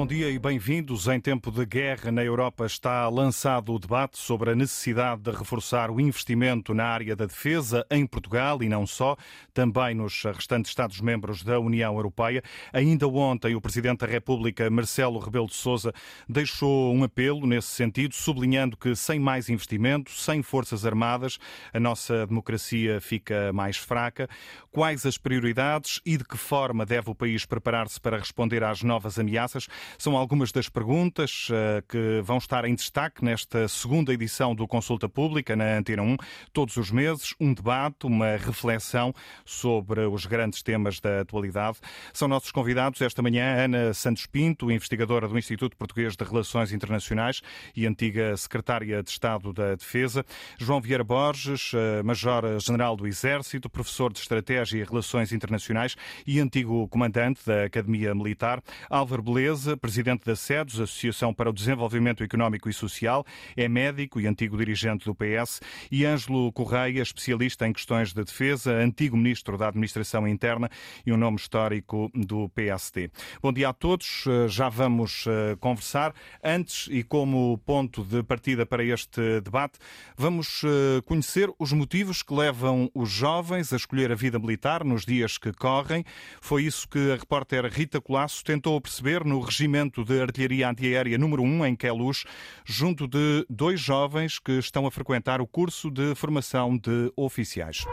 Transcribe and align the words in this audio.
bom 0.00 0.06
dia 0.06 0.30
e 0.30 0.38
bem-vindos. 0.38 1.08
Em 1.08 1.20
tempo 1.20 1.50
de 1.50 1.66
guerra 1.66 2.10
na 2.10 2.24
Europa 2.24 2.64
está 2.64 3.06
lançado 3.10 3.74
o 3.74 3.78
debate 3.78 4.16
sobre 4.16 4.52
a 4.52 4.54
necessidade 4.54 5.20
de 5.20 5.30
reforçar 5.30 5.90
o 5.90 6.00
investimento 6.00 6.72
na 6.72 6.86
área 6.86 7.14
da 7.14 7.26
defesa 7.26 7.84
em 7.90 8.06
Portugal 8.06 8.62
e 8.62 8.68
não 8.70 8.86
só, 8.86 9.14
também 9.52 9.94
nos 9.94 10.22
restantes 10.22 10.70
Estados-membros 10.70 11.42
da 11.42 11.60
União 11.60 11.96
Europeia. 11.96 12.42
Ainda 12.72 13.06
ontem, 13.06 13.54
o 13.54 13.60
Presidente 13.60 13.98
da 13.98 14.06
República, 14.06 14.70
Marcelo 14.70 15.18
Rebelo 15.18 15.48
de 15.48 15.54
Sousa, 15.54 15.92
deixou 16.26 16.94
um 16.94 17.04
apelo 17.04 17.46
nesse 17.46 17.68
sentido, 17.68 18.14
sublinhando 18.14 18.78
que 18.78 18.96
sem 18.96 19.20
mais 19.20 19.50
investimento, 19.50 20.12
sem 20.12 20.42
forças 20.42 20.86
armadas, 20.86 21.38
a 21.74 21.78
nossa 21.78 22.26
democracia 22.26 23.02
fica 23.02 23.52
mais 23.52 23.76
fraca. 23.76 24.30
Quais 24.72 25.04
as 25.04 25.18
prioridades 25.18 26.00
e 26.06 26.16
de 26.16 26.24
que 26.24 26.38
forma 26.38 26.86
deve 26.86 27.10
o 27.10 27.14
país 27.14 27.44
preparar-se 27.44 28.00
para 28.00 28.16
responder 28.16 28.64
às 28.64 28.82
novas 28.82 29.18
ameaças? 29.18 29.68
São 30.00 30.16
algumas 30.16 30.50
das 30.50 30.66
perguntas 30.66 31.48
uh, 31.50 31.86
que 31.86 32.22
vão 32.24 32.38
estar 32.38 32.64
em 32.64 32.74
destaque 32.74 33.22
nesta 33.22 33.68
segunda 33.68 34.14
edição 34.14 34.54
do 34.54 34.66
Consulta 34.66 35.10
Pública 35.10 35.54
na 35.54 35.76
Antena 35.76 36.02
1. 36.02 36.16
Todos 36.54 36.78
os 36.78 36.90
meses, 36.90 37.34
um 37.38 37.52
debate, 37.52 38.06
uma 38.06 38.34
reflexão 38.38 39.12
sobre 39.44 40.00
os 40.06 40.24
grandes 40.24 40.62
temas 40.62 41.00
da 41.00 41.20
atualidade. 41.20 41.76
São 42.14 42.28
nossos 42.28 42.50
convidados 42.50 43.02
esta 43.02 43.20
manhã 43.20 43.62
Ana 43.62 43.92
Santos 43.92 44.24
Pinto, 44.24 44.70
investigadora 44.70 45.28
do 45.28 45.36
Instituto 45.36 45.76
Português 45.76 46.16
de 46.16 46.24
Relações 46.24 46.72
Internacionais 46.72 47.42
e 47.76 47.86
antiga 47.86 48.34
secretária 48.38 49.02
de 49.02 49.10
Estado 49.10 49.52
da 49.52 49.74
Defesa, 49.74 50.24
João 50.56 50.80
Vieira 50.80 51.04
Borges, 51.04 51.74
uh, 51.74 52.02
Major-General 52.02 52.96
do 52.96 53.06
Exército, 53.06 53.68
professor 53.68 54.10
de 54.10 54.20
Estratégia 54.20 54.78
e 54.78 54.82
Relações 54.82 55.30
Internacionais 55.30 55.94
e 56.26 56.40
antigo 56.40 56.88
comandante 56.88 57.44
da 57.44 57.64
Academia 57.64 58.14
Militar, 58.14 58.62
Álvaro 58.88 59.22
Beleza, 59.22 59.76
presidente 59.80 60.24
da 60.24 60.36
SEDES, 60.36 60.80
Associação 60.80 61.32
para 61.32 61.50
o 61.50 61.52
Desenvolvimento 61.52 62.22
Económico 62.22 62.68
e 62.68 62.72
Social, 62.72 63.24
é 63.56 63.68
médico 63.68 64.20
e 64.20 64.26
antigo 64.26 64.56
dirigente 64.56 65.06
do 65.06 65.14
PS, 65.14 65.60
e 65.90 66.04
Ângelo 66.04 66.52
Correia, 66.52 67.02
especialista 67.02 67.66
em 67.66 67.72
questões 67.72 68.12
de 68.12 68.22
defesa, 68.22 68.72
antigo 68.72 69.16
ministro 69.16 69.56
da 69.56 69.68
Administração 69.68 70.28
Interna 70.28 70.70
e 71.04 71.12
um 71.12 71.16
nome 71.16 71.36
histórico 71.36 72.10
do 72.14 72.48
PSD. 72.50 73.10
Bom 73.42 73.52
dia 73.52 73.70
a 73.70 73.72
todos, 73.72 74.24
já 74.48 74.68
vamos 74.68 75.24
eh, 75.26 75.56
conversar. 75.58 76.14
Antes, 76.44 76.88
e 76.90 77.02
como 77.02 77.58
ponto 77.58 78.04
de 78.04 78.22
partida 78.22 78.66
para 78.66 78.84
este 78.84 79.40
debate, 79.40 79.78
vamos 80.16 80.62
eh, 80.64 81.00
conhecer 81.04 81.50
os 81.58 81.72
motivos 81.72 82.22
que 82.22 82.34
levam 82.34 82.90
os 82.94 83.10
jovens 83.10 83.72
a 83.72 83.76
escolher 83.76 84.12
a 84.12 84.14
vida 84.14 84.38
militar 84.38 84.84
nos 84.84 85.06
dias 85.06 85.38
que 85.38 85.52
correm. 85.52 86.04
Foi 86.40 86.64
isso 86.64 86.88
que 86.88 87.12
a 87.12 87.16
repórter 87.16 87.64
Rita 87.66 88.00
Colasso 88.00 88.44
tentou 88.44 88.80
perceber 88.80 89.24
no 89.24 89.40
Regimento 89.70 90.04
de 90.04 90.20
Artilharia 90.20 90.68
Antiaérea 90.68 91.16
número 91.16 91.44
1 91.44 91.64
em 91.66 91.76
Queluz, 91.76 92.24
junto 92.64 93.06
de 93.06 93.46
dois 93.48 93.78
jovens 93.78 94.40
que 94.40 94.58
estão 94.58 94.84
a 94.84 94.90
frequentar 94.90 95.40
o 95.40 95.46
curso 95.46 95.88
de 95.88 96.12
formação 96.16 96.76
de 96.76 97.12
oficiais. 97.14 97.86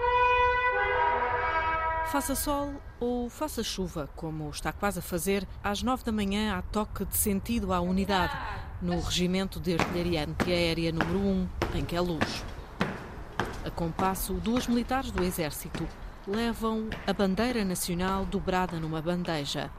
Faça 2.08 2.34
sol 2.34 2.74
ou 3.00 3.30
faça 3.30 3.62
chuva, 3.62 4.10
como 4.16 4.50
está 4.50 4.72
quase 4.72 4.98
a 4.98 5.02
fazer, 5.04 5.48
às 5.64 5.84
nove 5.84 6.04
da 6.04 6.12
manhã 6.12 6.58
há 6.58 6.64
toque 6.64 7.06
de 7.06 7.16
sentido 7.16 7.72
à 7.72 7.80
unidade, 7.80 8.36
no 8.82 9.00
Regimento 9.00 9.60
de 9.60 9.76
Artilharia 9.76 10.28
Antiaérea 10.28 10.92
número 10.92 11.20
1, 11.20 11.50
em 11.76 11.86
Queluz. 11.86 12.44
A 13.64 13.70
compasso, 13.70 14.34
duas 14.34 14.66
militares 14.66 15.12
do 15.12 15.24
Exército 15.24 15.88
levam 16.28 16.90
a 17.06 17.14
bandeira 17.14 17.64
nacional 17.64 18.26
dobrada 18.26 18.80
numa 18.80 19.00
bandeja. 19.00 19.70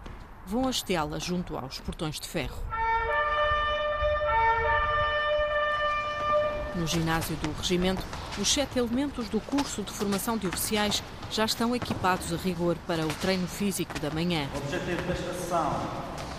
Vão 0.48 0.66
hasteá-la 0.66 1.18
junto 1.18 1.58
aos 1.58 1.78
portões 1.78 2.18
de 2.18 2.26
ferro. 2.26 2.56
No 6.74 6.86
ginásio 6.86 7.36
do 7.36 7.52
regimento, 7.52 8.02
os 8.38 8.50
sete 8.50 8.78
elementos 8.78 9.28
do 9.28 9.42
curso 9.42 9.82
de 9.82 9.92
formação 9.92 10.38
de 10.38 10.46
oficiais 10.46 11.02
já 11.30 11.44
estão 11.44 11.76
equipados 11.76 12.32
a 12.32 12.36
rigor 12.38 12.78
para 12.86 13.04
o 13.04 13.08
treino 13.16 13.46
físico 13.46 14.00
da 14.00 14.08
manhã. 14.08 14.48
O 14.54 14.58
objetivo 14.58 15.02
desta 15.02 15.34
sessão 15.34 15.70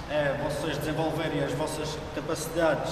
é 0.09 0.33
vocês 0.43 0.79
desenvolverem 0.79 1.43
as 1.43 1.53
vossas 1.53 1.95
capacidades 2.15 2.91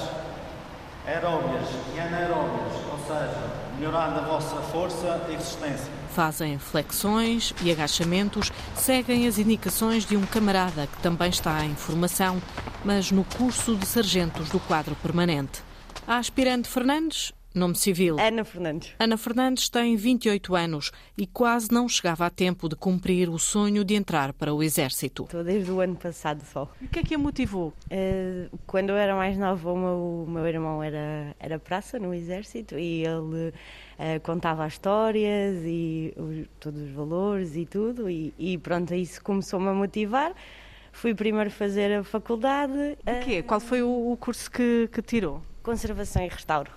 aeróbias 1.08 1.68
e 1.96 2.00
anaeróbias, 2.00 2.74
ou 2.92 3.00
seja, 3.00 3.44
melhorando 3.78 4.20
a 4.20 4.24
vossa 4.24 4.58
força 4.58 5.26
e 5.30 5.32
resistência. 5.32 5.92
Fazem 6.10 6.60
flexões 6.60 7.54
e 7.64 7.72
agachamentos, 7.72 8.52
seguem 8.76 9.26
as 9.26 9.38
indicações 9.40 10.06
de 10.06 10.18
um 10.18 10.26
camarada 10.26 10.86
que 10.86 11.02
também 11.02 11.30
está 11.30 11.64
em 11.64 11.76
formação, 11.76 12.42
mas 12.84 13.12
no 13.12 13.24
curso 13.24 13.76
de 13.76 13.86
sargentos 13.86 14.50
do 14.50 14.60
quadro 14.60 14.96
permanente. 14.96 15.64
A 16.06 16.18
aspirante 16.18 16.68
Fernandes 16.68 17.32
Nome 17.54 17.76
civil. 17.76 18.18
Ana 18.20 18.44
Fernandes. 18.44 18.94
Ana 19.00 19.18
Fernandes 19.18 19.70
tem 19.70 19.96
28 19.96 20.56
anos 20.56 20.92
e 21.18 21.26
quase 21.26 21.72
não 21.72 21.90
chegava 21.90 22.26
a 22.26 22.30
tempo 22.30 22.70
de 22.70 22.76
cumprir 22.76 23.30
o 23.30 23.40
sonho 23.40 23.84
de 23.84 23.96
entrar 23.96 24.32
para 24.34 24.54
o 24.54 24.62
Exército. 24.62 25.24
Estou 25.24 25.44
desde 25.44 25.72
o 25.72 25.80
ano 25.80 25.96
passado 25.96 26.44
só. 26.44 26.72
O 26.82 26.88
que 26.88 27.00
é 27.00 27.04
que 27.04 27.16
a 27.16 27.18
motivou? 27.18 27.74
Uh, 27.86 28.56
quando 28.68 28.90
eu 28.90 28.98
era 28.98 29.16
mais 29.16 29.38
nova, 29.38 29.72
o 29.72 29.78
meu, 29.78 30.26
o 30.28 30.30
meu 30.30 30.46
irmão 30.46 30.84
era, 30.84 31.36
era 31.40 31.58
praça 31.58 31.98
no 31.98 32.14
Exército 32.14 32.78
e 32.78 33.04
ele 33.04 33.50
uh, 33.50 33.54
contava 34.22 34.68
histórias 34.68 35.64
e 35.66 36.14
todos 36.60 36.82
os 36.82 36.92
valores 36.92 37.56
e 37.56 37.66
tudo. 37.66 38.10
E, 38.10 38.34
e 38.38 38.58
pronto, 38.58 38.94
isso 38.94 39.24
começou-me 39.24 39.70
a 39.70 39.74
motivar. 39.74 40.34
Fui 40.92 41.16
primeiro 41.16 41.50
fazer 41.50 41.92
a 41.92 42.04
faculdade. 42.04 42.98
O 43.06 43.26
quê? 43.26 43.42
Qual 43.42 43.60
foi 43.60 43.82
o, 43.82 44.12
o 44.12 44.18
curso 44.18 44.50
que, 44.52 44.90
que 44.92 45.02
tirou? 45.02 45.42
Conservação 45.64 46.24
e 46.24 46.28
Restauro. 46.28 46.72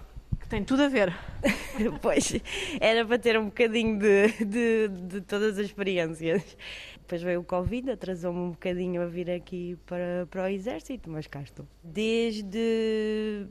Tem 0.51 0.65
tudo 0.65 0.83
a 0.83 0.89
ver. 0.89 1.15
pois, 2.03 2.35
era 2.81 3.07
para 3.07 3.17
ter 3.21 3.39
um 3.39 3.45
bocadinho 3.45 3.97
de, 4.01 4.45
de, 4.45 4.89
de, 4.89 5.21
todas 5.21 5.57
as 5.57 5.67
experiências. 5.67 6.57
Depois 6.99 7.23
veio 7.23 7.41
o 7.41 7.45
Covid, 7.45 7.93
atrasou-me 7.93 8.41
um 8.41 8.51
bocadinho 8.51 9.01
a 9.01 9.07
vir 9.07 9.31
aqui 9.31 9.79
para, 9.87 10.27
para 10.29 10.43
o 10.43 10.47
Exército, 10.49 11.09
mas 11.09 11.29
cá 11.29 11.41
estou. 11.41 11.65
Desde 11.85 13.47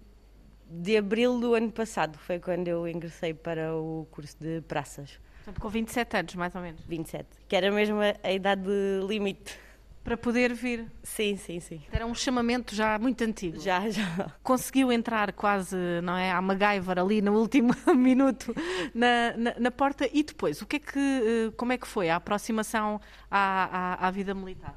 de 0.70 0.98
abril 0.98 1.40
do 1.40 1.54
ano 1.54 1.72
passado 1.72 2.18
foi 2.18 2.38
quando 2.38 2.68
eu 2.68 2.86
ingressei 2.86 3.34
para 3.34 3.74
o 3.74 4.06
curso 4.12 4.36
de 4.38 4.60
praças. 4.68 5.22
Portanto, 5.38 5.62
com 5.62 5.70
27 5.70 6.18
anos, 6.18 6.36
mais 6.36 6.54
ou 6.54 6.62
menos? 6.62 6.84
27, 6.84 7.28
que 7.48 7.56
era 7.56 7.72
mesmo 7.72 8.02
a, 8.02 8.14
a 8.22 8.34
idade 8.34 8.70
limite 9.08 9.58
para 10.04 10.18
poder 10.18 10.54
vir. 10.54 10.86
Sim, 11.04 11.36
sim, 11.38 11.60
sim. 11.60 11.82
Era 11.92 12.06
um 12.06 12.16
chamamento 12.16 12.74
já 12.74 12.98
muito 12.98 13.24
antigo. 13.24 13.60
Já, 13.60 13.90
já. 13.90 14.32
Conseguiu 14.42 14.92
entrar 14.92 15.34
quase, 15.34 15.76
não 16.04 16.16
é, 16.16 16.32
à 16.32 16.42
MacGyver 16.42 17.00
ali 17.00 17.22
no 17.22 17.34
último 17.34 17.74
minuto 17.96 18.56
na, 18.94 19.38
na, 19.38 19.60
na, 19.60 19.72
porta 19.72 20.10
e 20.12 20.24
depois, 20.24 20.62
o 20.62 20.66
que 20.66 20.78
é 20.78 20.80
que, 20.80 21.00
eh, 21.00 21.52
como 21.56 21.72
é 21.74 21.78
que 21.78 21.88
foi 21.88 22.10
a 22.10 22.16
aproximação 22.16 23.00
à, 23.30 23.98
à, 23.98 24.08
à 24.08 24.12
vida 24.12 24.34
militar? 24.34 24.76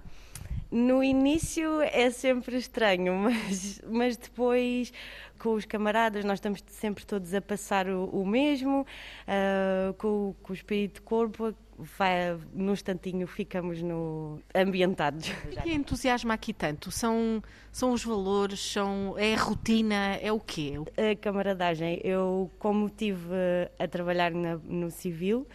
No 0.70 1.04
início 1.04 1.82
é 1.82 2.10
sempre 2.10 2.56
estranho, 2.56 3.14
mas, 3.20 3.80
mas 3.86 4.16
depois 4.16 4.92
com 5.38 5.54
os 5.54 5.64
camaradas 5.64 6.24
nós 6.24 6.34
estamos 6.34 6.62
sempre 6.68 7.04
todos 7.04 7.34
a 7.34 7.40
passar 7.40 7.88
o, 7.88 8.04
o 8.06 8.24
mesmo, 8.24 8.82
uh, 8.82 9.92
com, 9.94 10.34
com 10.40 10.52
o 10.52 10.54
espírito 10.54 10.94
de 10.94 11.00
corpo 11.02 11.52
vai, 11.78 12.38
num 12.52 12.72
instantinho 12.72 13.26
ficamos 13.26 13.82
no, 13.82 14.40
ambientados. 14.54 15.28
O 15.28 15.62
que 15.62 15.70
é 15.70 15.74
entusiasma 15.74 16.34
aqui 16.34 16.52
tanto? 16.52 16.90
São, 16.90 17.42
são 17.70 17.92
os 17.92 18.04
valores, 18.04 18.60
são, 18.60 19.14
é 19.18 19.34
a 19.34 19.38
rotina, 19.38 20.16
é 20.20 20.32
o 20.32 20.40
quê? 20.40 20.74
A 20.96 21.16
camaradagem. 21.16 22.00
Eu, 22.04 22.50
como 22.58 22.86
estive 22.86 23.34
a 23.78 23.88
trabalhar 23.88 24.30
na, 24.32 24.56
no 24.56 24.90
civil, 24.90 25.46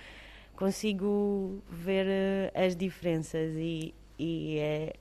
consigo 0.55 1.61
ver 1.69 2.05
eh, 2.07 2.51
as 2.55 2.75
diferenças 2.75 3.53
e, 3.55 3.93
e 4.17 4.57
é, 4.57 4.93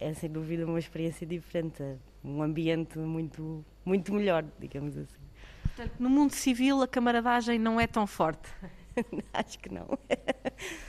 é 0.00 0.14
sem 0.14 0.30
dúvida 0.30 0.66
uma 0.66 0.78
experiência 0.78 1.26
diferente, 1.26 1.82
um 2.24 2.42
ambiente 2.42 2.98
muito, 2.98 3.64
muito 3.84 4.12
melhor, 4.12 4.44
digamos 4.58 4.96
assim. 4.96 5.22
Portanto, 5.62 5.92
no 5.98 6.10
mundo 6.10 6.32
civil 6.32 6.82
a 6.82 6.88
camaradagem 6.88 7.58
não 7.58 7.80
é 7.80 7.86
tão 7.86 8.06
forte. 8.06 8.48
Acho 9.32 9.58
que 9.58 9.72
não. 9.72 9.98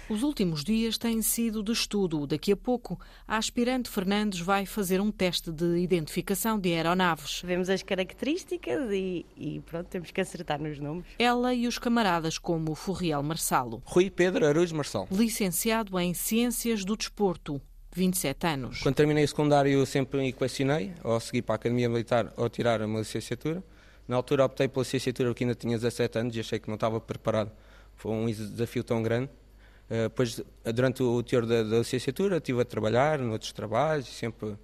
Os 0.10 0.24
últimos 0.24 0.64
dias 0.64 0.98
têm 0.98 1.22
sido 1.22 1.64
de 1.64 1.72
estudo. 1.72 2.28
Daqui 2.28 2.52
a 2.52 2.58
pouco, 2.58 3.00
a 3.28 3.38
aspirante 3.38 3.90
Fernandes 3.90 4.40
vai 4.40 4.66
fazer 4.66 5.02
um 5.02 5.12
teste 5.12 5.52
de 5.52 5.78
identificação 5.78 6.60
de 6.60 6.74
aeronaves. 6.74 7.42
Vemos 7.44 7.70
as 7.70 7.82
características 7.82 8.92
e, 8.92 9.26
e 9.36 9.60
pronto, 9.62 9.88
temos 9.88 10.12
que 10.12 10.22
acertar 10.22 10.62
nos 10.62 10.80
nomes. 10.80 11.06
Ela 11.18 11.54
e 11.54 11.68
os 11.68 11.78
camaradas 11.78 12.38
como 12.38 12.76
Furriel 12.76 13.24
Marçalo. 13.24 13.82
Rui 13.86 14.10
Pedro 14.10 14.46
Araújo 14.46 14.76
Marçal. 14.76 15.08
Licenciado 15.12 16.00
em 16.00 16.14
Ciências 16.14 16.84
do 16.84 16.96
Desporto. 16.96 17.62
27 17.96 18.48
anos. 18.48 18.82
Quando 18.82 18.96
terminei 18.96 19.24
o 19.24 19.28
secundário, 19.28 19.86
sempre 19.86 20.20
me 20.20 20.30
equacionei, 20.30 20.94
ou 21.04 21.20
seguir 21.20 21.44
para 21.44 21.54
a 21.54 21.58
Academia 21.58 21.88
Militar 21.88 22.34
ou 22.36 22.50
tirar 22.50 22.82
uma 22.82 23.00
licenciatura. 23.00 23.64
Na 24.08 24.16
altura 24.16 24.46
optei 24.46 24.68
pela 24.68 24.84
licenciatura 24.84 25.30
porque 25.30 25.44
ainda 25.44 25.56
tinha 25.56 25.78
17 25.78 26.18
anos 26.18 26.36
e 26.36 26.40
achei 26.40 26.60
que 26.60 26.68
não 26.68 26.76
estava 26.76 27.00
preparado 27.00 27.52
foi 28.04 28.12
um 28.12 28.26
desafio 28.26 28.84
tão 28.84 29.02
grande. 29.02 29.30
Uh, 29.90 30.04
depois, 30.04 30.42
durante 30.76 31.02
o 31.02 31.24
teor 31.24 31.46
da, 31.46 31.64
da 31.64 31.78
licenciatura, 31.80 32.38
estive 32.38 32.62
a 32.62 32.66
trabalhar 32.66 33.18
noutros 33.20 33.54
trabalhos, 33.54 34.08
sempre 34.08 34.58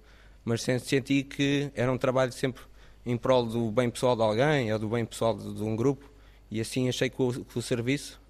mas 0.44 0.62
senti 0.62 1.22
que 1.22 1.70
era 1.74 1.90
um 1.90 1.98
trabalho 1.98 2.32
sempre 2.32 2.62
em 3.04 3.16
prol 3.16 3.46
do 3.46 3.70
bem 3.70 3.90
pessoal 3.90 4.16
de 4.16 4.22
alguém 4.22 4.72
ou 4.72 4.78
do 4.78 4.88
bem 4.88 5.04
pessoal 5.04 5.34
de, 5.34 5.54
de 5.54 5.62
um 5.62 5.74
grupo 5.76 6.10
e 6.50 6.60
assim 6.60 6.88
achei 6.88 7.08
que 7.08 7.20
o, 7.20 7.44
que 7.44 7.58
o, 7.58 7.62
serviço 7.62 8.20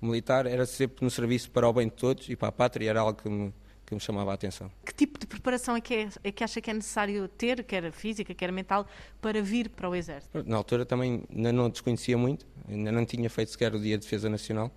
militar 0.00 0.46
era 0.46 0.64
sempre 0.66 1.04
no 1.04 1.10
serviço 1.10 1.50
para 1.50 1.68
o 1.68 1.72
bem 1.72 1.88
de 1.88 1.94
todos 1.94 2.28
e 2.28 2.36
para 2.36 2.48
a 2.48 2.52
pátria 2.52 2.90
era 2.90 3.00
algo 3.00 3.20
que 3.20 3.28
me, 3.28 3.52
que 3.84 3.94
me 3.94 4.00
chamava 4.00 4.30
a 4.30 4.34
atenção. 4.34 4.70
Que 4.84 4.94
tipo 4.94 5.18
de 5.18 5.26
preparação 5.26 5.76
é 5.76 5.80
que, 5.80 5.94
é, 5.94 6.08
é 6.24 6.32
que 6.32 6.42
acha 6.44 6.60
que 6.60 6.70
é 6.70 6.74
necessário 6.74 7.26
ter, 7.28 7.62
quer 7.64 7.90
física, 7.92 8.34
quer 8.34 8.52
mental, 8.52 8.86
para 9.20 9.42
vir 9.42 9.68
para 9.68 9.88
o 9.88 9.94
Exército? 9.94 10.42
Na 10.46 10.56
altura 10.56 10.86
também 10.86 11.24
não 11.28 11.68
desconhecia 11.68 12.16
muito, 12.16 12.46
ainda 12.68 12.92
não 12.92 13.04
tinha 13.04 13.28
feito 13.30 13.50
sequer 13.50 13.74
o 13.74 13.80
Dia 13.80 13.96
de 13.96 14.04
Defesa 14.04 14.28
Nacional, 14.28 14.70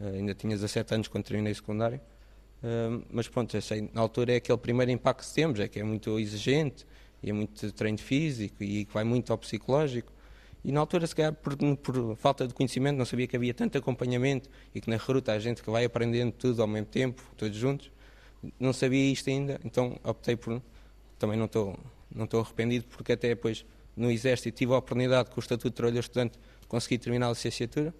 uh, 0.00 0.06
ainda 0.06 0.34
tinha 0.34 0.54
17 0.54 0.94
anos 0.94 1.08
quando 1.08 1.24
terminei 1.24 1.54
secundário, 1.54 2.00
uh, 2.62 3.04
mas 3.10 3.28
pronto, 3.28 3.56
achei, 3.56 3.88
na 3.92 4.00
altura 4.00 4.32
é 4.32 4.36
aquele 4.36 4.58
primeiro 4.58 4.90
impacto 4.90 5.26
que 5.26 5.34
temos, 5.34 5.60
é 5.60 5.68
que 5.68 5.78
é 5.78 5.84
muito 5.84 6.18
exigente, 6.18 6.86
e 7.22 7.30
é 7.30 7.32
muito 7.32 7.72
treino 7.72 7.98
físico 7.98 8.62
e 8.62 8.84
que 8.84 8.94
vai 8.94 9.04
muito 9.04 9.32
ao 9.32 9.38
psicológico. 9.38 10.12
E 10.64 10.72
na 10.72 10.80
altura, 10.80 11.06
se 11.06 11.14
calhar, 11.14 11.32
por, 11.32 11.56
por, 11.76 12.16
falta 12.16 12.46
de 12.46 12.54
conhecimento, 12.54 12.96
não 12.96 13.04
sabia 13.04 13.26
que 13.26 13.36
havia 13.36 13.54
tanto 13.54 13.78
acompanhamento 13.78 14.48
e 14.74 14.80
que 14.80 14.90
na 14.90 14.96
recruta 14.96 15.32
há 15.32 15.38
gente 15.38 15.62
que 15.62 15.70
vai 15.70 15.84
aprendendo 15.84 16.32
tudo 16.32 16.60
ao 16.62 16.68
mesmo 16.68 16.86
tempo, 16.86 17.22
todos 17.36 17.56
juntos. 17.56 17.90
Não 18.58 18.72
sabia 18.72 19.12
isto 19.12 19.28
ainda, 19.30 19.60
então 19.64 19.98
optei 20.04 20.36
por. 20.36 20.62
Também 21.18 21.36
não 21.36 21.46
estou 21.46 21.78
não 22.14 22.24
estou 22.24 22.40
arrependido, 22.40 22.86
porque 22.86 23.12
até 23.12 23.28
depois 23.28 23.64
no 23.96 24.10
Exército 24.10 24.56
tive 24.56 24.72
a 24.72 24.78
oportunidade, 24.78 25.30
com 25.30 25.36
o 25.36 25.40
Estatuto 25.40 25.70
de 25.70 25.74
Trabalhador 25.74 26.00
Estudante, 26.00 26.38
conseguir 26.68 26.98
terminar 26.98 27.26
a 27.26 27.30
licenciatura. 27.30 27.94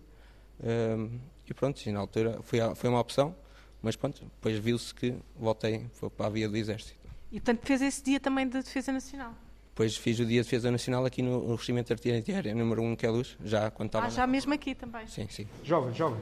Um, 0.63 1.19
e 1.49 1.55
pronto, 1.55 1.81
e 1.85 1.91
na 1.91 2.01
altura 2.01 2.41
foi, 2.43 2.59
foi 2.75 2.91
uma 2.91 3.01
opção, 3.01 3.35
mas 3.81 3.97
pronto, 3.97 4.21
depois 4.23 4.59
viu-se 4.59 4.95
que 4.95 5.15
voltei 5.37 5.87
para 6.17 6.27
a 6.27 6.29
via 6.29 6.49
do 6.49 6.57
Exército. 6.57 6.99
E 7.31 7.41
portanto 7.41 7.67
fez 7.67 7.81
esse 7.83 8.03
dia 8.03 8.21
também 8.21 8.47
de 8.47 8.63
Defesa 8.63 8.93
Nacional? 8.93 9.35
Depois 9.79 9.97
fiz 9.97 10.19
o 10.19 10.27
Dia 10.27 10.43
de 10.43 10.45
Defesa 10.45 10.73
Nacional 10.73 11.05
aqui 11.07 11.23
no, 11.23 11.55
Regimento 11.55 11.95
de 11.95 12.13
Artilharia 12.13 12.53
número 12.53 12.83
1, 12.83 12.97
que 12.97 13.07
é 13.07 13.11
luz, 13.11 13.37
já 13.45 13.71
quando 13.71 13.91
estava... 13.91 14.07
Ah, 14.07 14.11
já 14.11 14.27
mesmo 14.27 14.53
aqui 14.53 14.75
também? 14.75 15.07
Sim, 15.07 15.29
sim. 15.31 15.47
Jovem, 15.63 15.95
jovem. 15.95 16.19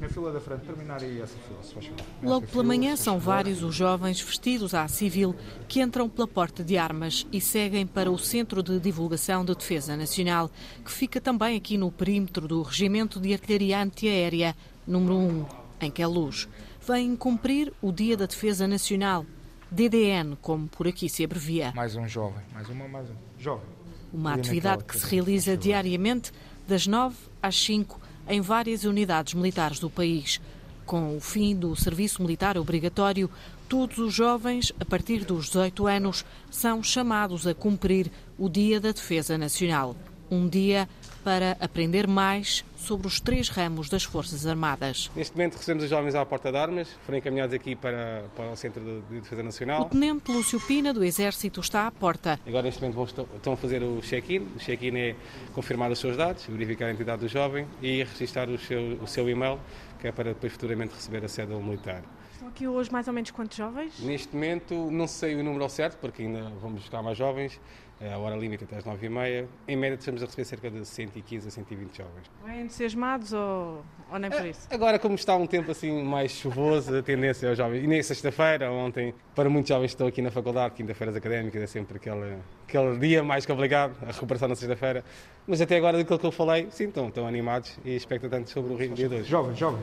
Na 0.00 0.08
fila 0.10 0.30
da 0.30 0.40
frente, 0.40 0.60
terminar 0.66 1.02
aí 1.02 1.20
essa 1.20 1.36
fila, 1.38 1.62
se 1.62 1.72
faz 1.72 1.90
Logo 2.22 2.46
pela 2.46 2.62
manhã 2.62 2.96
são 2.96 3.18
vários 3.18 3.62
os 3.62 3.74
jovens 3.74 4.20
vestidos 4.20 4.74
à 4.74 4.86
civil 4.88 5.34
que 5.66 5.80
entram 5.80 6.06
pela 6.06 6.28
porta 6.28 6.62
de 6.62 6.76
armas 6.76 7.26
e 7.32 7.40
seguem 7.40 7.86
para 7.86 8.10
o 8.10 8.18
Centro 8.18 8.62
de 8.62 8.78
Divulgação 8.78 9.42
de 9.42 9.54
Defesa 9.54 9.96
Nacional, 9.96 10.50
que 10.84 10.92
fica 10.92 11.18
também 11.18 11.56
aqui 11.56 11.78
no 11.78 11.90
perímetro 11.90 12.46
do 12.46 12.60
Regimento 12.60 13.18
de 13.18 13.32
Artilharia 13.32 13.82
Antiaérea, 13.82 14.54
número 14.86 15.16
1, 15.16 15.46
em 15.80 15.90
Queluz. 15.90 16.46
Vêm 16.86 17.16
cumprir 17.16 17.72
o 17.80 17.90
Dia 17.90 18.18
da 18.18 18.26
Defesa 18.26 18.68
Nacional, 18.68 19.24
DDN, 19.70 20.36
como 20.42 20.68
por 20.68 20.86
aqui 20.86 21.08
se 21.08 21.24
abrevia. 21.24 21.72
Mais 21.74 21.96
um 21.96 22.06
jovem, 22.06 22.44
mais 22.52 22.68
uma, 22.68 22.86
mais 22.86 23.08
um. 23.08 23.14
Jovem. 23.38 23.64
Uma 24.12 24.34
atividade 24.34 24.84
que 24.84 24.98
se 24.98 25.06
realiza 25.14 25.56
diariamente 25.56 26.32
das 26.68 26.86
9 26.86 27.16
às 27.42 27.56
5 27.56 28.05
em 28.28 28.40
várias 28.40 28.84
unidades 28.84 29.34
militares 29.34 29.78
do 29.78 29.90
país. 29.90 30.40
Com 30.84 31.16
o 31.16 31.20
fim 31.20 31.54
do 31.54 31.74
serviço 31.74 32.22
militar 32.22 32.56
obrigatório, 32.56 33.30
todos 33.68 33.98
os 33.98 34.14
jovens, 34.14 34.72
a 34.78 34.84
partir 34.84 35.24
dos 35.24 35.46
18 35.46 35.86
anos, 35.86 36.24
são 36.50 36.82
chamados 36.82 37.46
a 37.46 37.54
cumprir 37.54 38.10
o 38.38 38.48
Dia 38.48 38.80
da 38.80 38.92
Defesa 38.92 39.36
Nacional. 39.36 39.96
Um 40.30 40.48
dia 40.48 40.88
para 41.26 41.56
aprender 41.58 42.06
mais 42.06 42.64
sobre 42.76 43.08
os 43.08 43.18
três 43.18 43.48
ramos 43.48 43.88
das 43.88 44.04
Forças 44.04 44.46
Armadas. 44.46 45.10
Neste 45.16 45.36
momento 45.36 45.56
recebemos 45.56 45.82
os 45.82 45.90
jovens 45.90 46.14
à 46.14 46.24
porta 46.24 46.52
de 46.52 46.56
armas, 46.56 46.88
foram 47.04 47.18
encaminhados 47.18 47.52
aqui 47.52 47.74
para, 47.74 48.26
para 48.36 48.52
o 48.52 48.54
Centro 48.54 48.80
de 49.10 49.18
Defesa 49.18 49.42
Nacional. 49.42 49.82
O 49.82 49.84
Tenente 49.86 50.30
Lúcio 50.30 50.60
Pina, 50.60 50.94
do 50.94 51.02
Exército, 51.02 51.58
está 51.58 51.88
à 51.88 51.90
porta. 51.90 52.38
Agora, 52.46 52.62
neste 52.62 52.80
momento, 52.80 53.26
estão 53.34 53.54
a 53.54 53.56
fazer 53.56 53.82
o 53.82 54.00
check-in. 54.02 54.38
O 54.54 54.58
check-in 54.60 54.96
é 54.96 55.16
confirmar 55.52 55.90
os 55.90 55.98
seus 55.98 56.16
dados, 56.16 56.46
verificar 56.46 56.86
a 56.86 56.90
identidade 56.90 57.22
do 57.22 57.28
jovem 57.28 57.66
e 57.82 58.04
registrar 58.04 58.48
o 58.48 58.56
seu, 58.56 58.92
o 59.02 59.06
seu 59.08 59.28
e-mail, 59.28 59.58
que 59.98 60.06
é 60.06 60.12
para 60.12 60.32
depois 60.32 60.52
futuramente 60.52 60.94
receber 60.94 61.24
a 61.24 61.28
cédula 61.28 61.60
militar. 61.60 62.04
Estão 62.34 62.48
aqui 62.48 62.68
hoje 62.68 62.92
mais 62.92 63.08
ou 63.08 63.12
menos 63.12 63.32
quantos 63.32 63.56
jovens? 63.56 63.98
Neste 63.98 64.32
momento, 64.32 64.90
não 64.92 65.08
sei 65.08 65.34
o 65.34 65.42
número 65.42 65.64
ao 65.64 65.68
certo, 65.68 65.98
porque 65.98 66.22
ainda 66.22 66.52
vamos 66.62 66.82
buscar 66.82 67.02
mais 67.02 67.18
jovens. 67.18 67.58
É 67.98 68.12
a 68.12 68.18
hora 68.18 68.36
limite 68.36 68.64
até 68.64 68.76
às 68.76 68.84
9h30. 68.84 69.46
Em 69.66 69.76
média, 69.76 69.96
estamos 69.96 70.22
a 70.22 70.26
receber 70.26 70.44
cerca 70.44 70.70
de 70.70 70.84
115 70.84 71.48
a 71.48 71.50
120 71.50 71.96
jovens. 71.96 72.30
Bem 72.44 72.62
entusiasmados 72.62 73.32
ou, 73.32 73.82
ou 74.12 74.18
nem 74.18 74.30
por 74.30 74.44
é, 74.44 74.50
isso? 74.50 74.68
Agora, 74.70 74.98
como 74.98 75.14
está 75.14 75.34
um 75.34 75.46
tempo 75.46 75.70
assim 75.70 76.04
mais 76.04 76.32
chuvoso, 76.32 76.94
a 76.94 77.02
tendência 77.02 77.48
aos 77.48 77.56
jovens. 77.56 77.82
E 77.82 77.86
nem 77.86 78.02
sexta-feira, 78.02 78.70
ontem, 78.70 79.14
para 79.34 79.48
muitos 79.48 79.70
jovens 79.70 79.88
que 79.88 79.94
estão 79.94 80.06
aqui 80.06 80.20
na 80.20 80.30
faculdade, 80.30 80.74
quinta-feiras 80.74 81.16
académicas, 81.16 81.62
é 81.62 81.66
sempre 81.66 81.96
aquele, 81.96 82.36
aquele 82.68 82.98
dia 82.98 83.24
mais 83.24 83.46
complicado, 83.46 83.96
a 84.02 84.12
recuperação 84.12 84.48
na 84.48 84.56
sexta-feira. 84.56 85.02
Mas 85.46 85.62
até 85.62 85.76
agora, 85.76 85.96
daquilo 85.96 86.18
que 86.18 86.26
eu 86.26 86.32
falei, 86.32 86.68
sim, 86.70 86.88
estão, 86.88 87.08
estão 87.08 87.26
animados 87.26 87.78
e 87.82 87.96
expectantes 87.96 88.52
sobre 88.52 88.74
o 88.74 88.76
ritmo 88.76 88.94
dia 88.94 89.08
2. 89.08 89.26
Jovem, 89.26 89.56
jovem. 89.56 89.80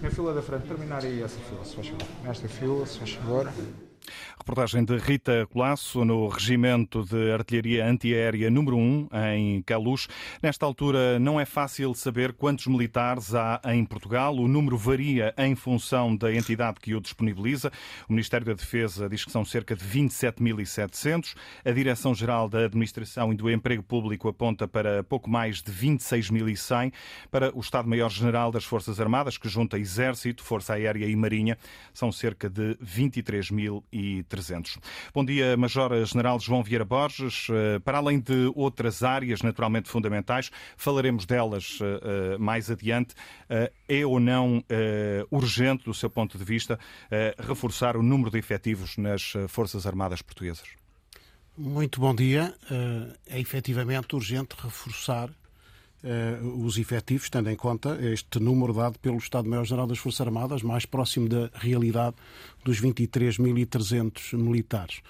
Na 0.00 0.10
fila 0.10 0.32
da 0.32 0.40
frente, 0.40 0.66
terminar 0.66 1.04
aí 1.04 1.22
essa 1.22 1.38
fila, 1.40 1.62
se 1.62 1.76
faz 1.76 1.88
favor. 1.88 2.06
Nesta 2.24 2.48
fila, 2.48 2.86
se 2.86 2.98
faz 2.98 3.12
favor. 3.12 3.52
Reportagem 4.44 4.84
de 4.84 4.98
Rita 4.98 5.48
Colasso 5.50 6.04
no 6.04 6.28
Regimento 6.28 7.02
de 7.02 7.32
Artilharia 7.32 7.86
Antiaérea 7.86 8.50
número 8.50 8.76
1 8.76 9.08
em 9.36 9.62
Caluz. 9.62 10.06
Nesta 10.42 10.66
altura 10.66 11.18
não 11.18 11.40
é 11.40 11.46
fácil 11.46 11.94
saber 11.94 12.34
quantos 12.34 12.66
militares 12.66 13.34
há 13.34 13.58
em 13.72 13.82
Portugal. 13.86 14.36
O 14.36 14.46
número 14.46 14.76
varia 14.76 15.32
em 15.38 15.54
função 15.54 16.14
da 16.14 16.30
entidade 16.30 16.78
que 16.78 16.94
o 16.94 17.00
disponibiliza. 17.00 17.72
O 18.06 18.12
Ministério 18.12 18.44
da 18.44 18.52
Defesa 18.52 19.08
diz 19.08 19.24
que 19.24 19.32
são 19.32 19.46
cerca 19.46 19.74
de 19.74 19.82
27.700. 19.82 21.34
A 21.64 21.70
Direção-Geral 21.70 22.46
da 22.46 22.66
Administração 22.66 23.32
e 23.32 23.36
do 23.36 23.50
Emprego 23.50 23.82
Público 23.82 24.28
aponta 24.28 24.68
para 24.68 25.02
pouco 25.02 25.30
mais 25.30 25.62
de 25.62 25.72
26.100. 25.72 26.92
Para 27.30 27.50
o 27.56 27.60
Estado-Maior-General 27.60 28.52
das 28.52 28.66
Forças 28.66 29.00
Armadas, 29.00 29.38
que 29.38 29.48
junta 29.48 29.78
Exército, 29.78 30.44
Força 30.44 30.74
Aérea 30.74 31.06
e 31.06 31.16
Marinha, 31.16 31.56
são 31.94 32.12
cerca 32.12 32.50
de 32.50 32.76
23.000 32.76 33.82
e 33.90 34.22
300. 34.34 34.78
Bom 35.14 35.24
dia, 35.24 35.56
Major-General 35.56 36.40
João 36.40 36.60
Vieira 36.60 36.84
Borges. 36.84 37.46
Eh, 37.48 37.78
para 37.78 37.98
além 37.98 38.18
de 38.18 38.50
outras 38.56 39.04
áreas 39.04 39.42
naturalmente 39.42 39.88
fundamentais, 39.88 40.50
falaremos 40.76 41.24
delas 41.24 41.78
eh, 41.80 42.34
eh, 42.34 42.38
mais 42.38 42.68
adiante. 42.68 43.14
É 43.88 44.04
ou 44.04 44.18
não 44.18 44.64
urgente, 45.30 45.84
do 45.84 45.94
seu 45.94 46.08
ponto 46.10 46.36
de 46.38 46.44
vista, 46.44 46.78
reforçar 47.38 47.96
o 47.96 48.02
número 48.02 48.30
de 48.30 48.38
efetivos 48.38 48.96
nas 48.96 49.34
Forças 49.48 49.86
Armadas 49.86 50.22
Portuguesas? 50.22 50.66
Muito 51.56 52.00
bom 52.00 52.14
dia. 52.14 52.54
É 53.26 53.38
efetivamente 53.38 54.16
urgente 54.16 54.56
reforçar 54.58 55.30
os 56.56 56.76
efetivos, 56.76 57.30
tendo 57.30 57.50
em 57.50 57.56
conta 57.56 57.98
este 58.02 58.38
número 58.38 58.72
dado 58.74 58.98
pelo 58.98 59.16
Estado-Maior-General 59.16 59.86
das 59.86 59.98
Forças 59.98 60.20
Armadas, 60.20 60.62
mais 60.62 60.84
próximo 60.84 61.28
da 61.28 61.50
realidade 61.54 62.16
dos 62.62 62.80
23.300 62.80 64.36
militares. 64.36 65.00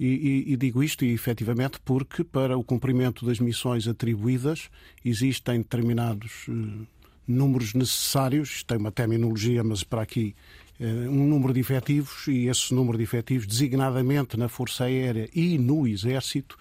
E, 0.00 0.06
e, 0.48 0.52
e, 0.54 0.56
digo 0.56 0.82
isto, 0.82 1.04
e, 1.04 1.12
efetivamente, 1.12 1.78
porque 1.84 2.24
para 2.24 2.56
o 2.56 2.64
cumprimento 2.64 3.26
das 3.26 3.38
missões 3.38 3.86
atribuídas 3.86 4.70
existem 5.04 5.58
determinados 5.58 6.48
uh, 6.48 6.86
números 7.28 7.74
necessários, 7.74 8.62
tem 8.62 8.78
uma 8.78 8.90
terminologia, 8.90 9.62
mas 9.62 9.84
para 9.84 10.00
aqui 10.00 10.34
uh, 10.80 10.84
um 11.10 11.28
número 11.28 11.52
de 11.52 11.60
efetivos, 11.60 12.26
e 12.28 12.46
esse 12.46 12.72
número 12.72 12.96
de 12.96 13.04
efetivos, 13.04 13.46
designadamente 13.46 14.38
na 14.38 14.48
Força 14.48 14.84
Aérea 14.84 15.28
e 15.34 15.58
no 15.58 15.86
Exército, 15.86 16.56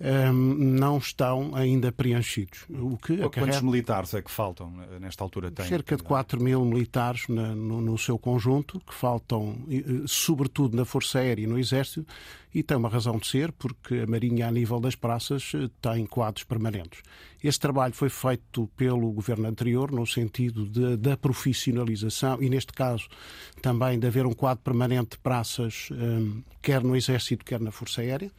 um, 0.00 0.32
não 0.32 0.96
estão 0.98 1.54
ainda 1.54 1.92
preenchidos. 1.92 2.64
O 2.70 2.96
que 2.96 3.18
Quantos 3.18 3.38
acarreta... 3.38 3.62
militares 3.62 4.14
é 4.14 4.22
que 4.22 4.30
faltam 4.30 4.72
eh, 4.90 4.98
nesta 4.98 5.22
altura? 5.22 5.50
Tem? 5.50 5.66
Cerca 5.66 5.96
de 5.96 6.02
4 6.02 6.42
mil 6.42 6.64
militares 6.64 7.28
na, 7.28 7.54
no, 7.54 7.80
no, 7.82 7.98
seu 7.98 8.18
conjunto, 8.18 8.80
que 8.80 8.94
faltam 8.94 9.58
sobretudo 10.06 10.76
na 10.76 10.84
Força 10.84 11.18
Aérea 11.18 11.44
e 11.44 11.46
no 11.46 11.58
Exército, 11.58 12.06
e 12.54 12.62
tem 12.62 12.76
uma 12.76 12.88
razão 12.88 13.18
de 13.18 13.26
ser, 13.26 13.52
porque 13.52 13.94
a 13.96 14.06
Marinha, 14.06 14.48
a 14.48 14.50
nível 14.50 14.80
das 14.80 14.94
praças, 14.94 15.52
eh, 15.54 15.68
tem 15.80 16.06
quadros 16.06 16.44
permanentes. 16.44 17.02
Esse 17.42 17.60
trabalho 17.60 17.94
foi 17.94 18.08
feito 18.08 18.68
pelo 18.76 19.10
governo 19.12 19.46
anterior, 19.46 19.92
no 19.92 20.06
sentido 20.06 20.66
de, 20.66 20.96
da 20.96 21.16
profissionalização, 21.16 22.42
e 22.42 22.50
neste 22.50 22.72
caso 22.72 23.06
também 23.62 23.98
de 23.98 24.06
haver 24.06 24.26
um 24.26 24.32
quadro 24.32 24.62
permanente 24.64 25.10
de 25.10 25.18
praças, 25.18 25.88
um, 25.92 26.42
quer 26.60 26.82
no 26.82 26.96
Exército, 26.96 27.44
quer 27.44 27.60
na 27.60 27.70
Força 27.70 28.00
Aérea. 28.00 28.30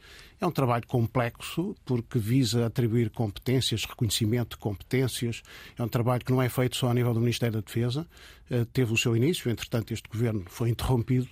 É 0.42 0.46
um 0.46 0.50
trabalho 0.50 0.84
complexo, 0.88 1.72
porque 1.84 2.18
visa 2.18 2.66
atribuir 2.66 3.10
competências, 3.10 3.84
reconhecimento 3.84 4.50
de 4.50 4.56
competências. 4.56 5.40
É 5.78 5.82
um 5.84 5.86
trabalho 5.86 6.24
que 6.24 6.32
não 6.32 6.42
é 6.42 6.48
feito 6.48 6.76
só 6.76 6.88
a 6.88 6.94
nível 6.94 7.14
do 7.14 7.20
Ministério 7.20 7.52
da 7.52 7.60
Defesa. 7.60 8.04
Uh, 8.50 8.64
teve 8.66 8.92
o 8.92 8.96
seu 8.96 9.16
início, 9.16 9.48
entretanto, 9.48 9.94
este 9.94 10.08
governo 10.08 10.42
foi 10.48 10.70
interrompido. 10.74 11.28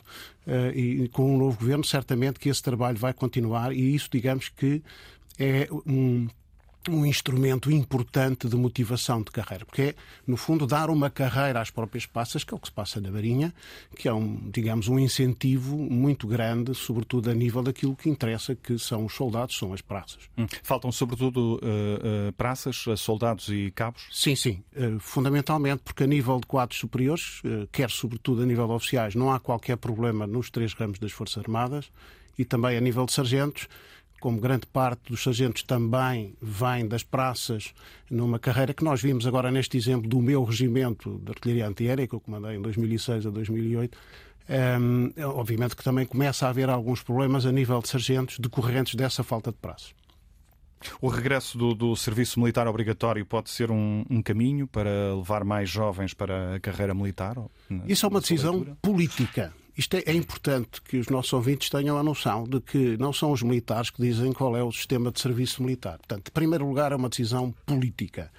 Uh, 0.46 0.70
e 0.72 1.08
com 1.08 1.34
um 1.34 1.36
novo 1.36 1.58
governo, 1.58 1.82
certamente 1.82 2.38
que 2.38 2.48
esse 2.48 2.62
trabalho 2.62 2.96
vai 2.96 3.12
continuar, 3.12 3.72
e 3.72 3.96
isso, 3.96 4.08
digamos 4.12 4.48
que, 4.48 4.80
é 5.40 5.66
um 5.84 6.28
um 6.88 7.04
instrumento 7.04 7.70
importante 7.70 8.48
de 8.48 8.56
motivação 8.56 9.22
de 9.22 9.30
carreira, 9.30 9.64
porque 9.64 9.82
é, 9.82 9.94
no 10.26 10.36
fundo, 10.36 10.66
dar 10.66 10.88
uma 10.88 11.10
carreira 11.10 11.60
às 11.60 11.70
próprias 11.70 12.06
passas, 12.06 12.42
que 12.42 12.54
é 12.54 12.56
o 12.56 12.60
que 12.60 12.68
se 12.68 12.72
passa 12.72 13.00
na 13.00 13.10
Marinha, 13.10 13.52
que 13.96 14.08
é, 14.08 14.12
um, 14.12 14.50
digamos, 14.50 14.88
um 14.88 14.98
incentivo 14.98 15.76
muito 15.76 16.26
grande, 16.26 16.74
sobretudo 16.74 17.30
a 17.30 17.34
nível 17.34 17.62
daquilo 17.62 17.94
que 17.94 18.08
interessa, 18.08 18.54
que 18.54 18.78
são 18.78 19.04
os 19.04 19.14
soldados, 19.14 19.58
são 19.58 19.72
as 19.72 19.82
praças. 19.82 20.20
Hum. 20.38 20.46
Faltam, 20.62 20.90
sobretudo, 20.90 21.56
uh, 21.56 22.28
uh, 22.28 22.32
praças, 22.32 22.84
soldados 22.96 23.48
e 23.48 23.70
cabos? 23.72 24.06
Sim, 24.10 24.34
sim. 24.34 24.62
Uh, 24.74 24.98
fundamentalmente, 25.00 25.82
porque 25.84 26.04
a 26.04 26.06
nível 26.06 26.40
de 26.40 26.46
quadros 26.46 26.78
superiores, 26.78 27.42
quer 27.72 27.90
sobretudo 27.90 28.42
a 28.42 28.46
nível 28.46 28.66
de 28.66 28.72
oficiais, 28.72 29.14
não 29.14 29.32
há 29.32 29.38
qualquer 29.38 29.76
problema 29.76 30.26
nos 30.26 30.50
três 30.50 30.72
ramos 30.72 30.98
das 30.98 31.12
Forças 31.12 31.38
Armadas, 31.42 31.90
e 32.38 32.44
também 32.44 32.76
a 32.76 32.80
nível 32.80 33.04
de 33.04 33.12
sargentos, 33.12 33.68
como 34.20 34.38
grande 34.38 34.66
parte 34.66 35.10
dos 35.10 35.22
sargentos 35.22 35.62
também 35.62 36.34
vem 36.40 36.86
das 36.86 37.02
praças, 37.02 37.72
numa 38.10 38.38
carreira 38.38 38.74
que 38.74 38.84
nós 38.84 39.00
vimos 39.00 39.26
agora 39.26 39.50
neste 39.50 39.76
exemplo 39.76 40.08
do 40.08 40.20
meu 40.20 40.44
regimento 40.44 41.18
de 41.18 41.30
artilharia 41.30 41.66
antiaérea, 41.66 42.06
que 42.06 42.14
eu 42.14 42.20
comandei 42.20 42.56
em 42.56 42.62
2006 42.62 43.26
a 43.26 43.30
2008, 43.30 43.98
um, 44.80 45.12
obviamente 45.24 45.74
que 45.74 45.82
também 45.82 46.04
começa 46.04 46.46
a 46.46 46.50
haver 46.50 46.68
alguns 46.68 47.02
problemas 47.02 47.46
a 47.46 47.52
nível 47.52 47.80
de 47.80 47.88
sargentos 47.88 48.38
decorrentes 48.38 48.94
dessa 48.94 49.22
falta 49.22 49.50
de 49.50 49.56
praças. 49.56 49.94
O 51.00 51.08
regresso 51.08 51.58
do, 51.58 51.74
do, 51.74 51.94
serviço 51.94 52.40
militar 52.40 52.66
obrigatório 52.66 53.24
pode 53.26 53.50
ser 53.50 53.70
um, 53.70 54.04
um, 54.08 54.22
caminho 54.22 54.66
para 54.66 55.14
levar 55.14 55.44
mais 55.44 55.68
jovens 55.68 56.14
para 56.14 56.54
a 56.54 56.60
carreira 56.60 56.94
militar? 56.94 57.36
Isso 57.86 58.06
é 58.06 58.08
uma 58.08 58.20
decisão 58.20 58.54
leitura? 58.54 58.76
política. 58.80 59.52
Isto 59.80 59.96
é, 59.96 60.02
é, 60.04 60.12
importante 60.12 60.82
que 60.82 60.98
os 60.98 61.08
nossos 61.08 61.32
ouvintes 61.32 61.70
tenham 61.70 61.96
a 61.96 62.02
noção 62.02 62.44
de 62.44 62.60
que 62.60 62.98
não 62.98 63.14
são 63.14 63.32
os 63.32 63.42
militares 63.42 63.88
que 63.88 64.02
dizem 64.02 64.30
qual 64.30 64.54
é 64.54 64.62
o 64.62 64.70
sistema 64.70 65.10
de 65.10 65.18
serviço 65.18 65.62
militar. 65.62 65.96
Portanto, 65.96 66.28
em 66.28 66.32
primeiro 66.32 66.68
lugar, 66.68 66.92
é 66.92 66.96
uma 66.96 67.08
decisão 67.08 67.50
política. 67.64 68.30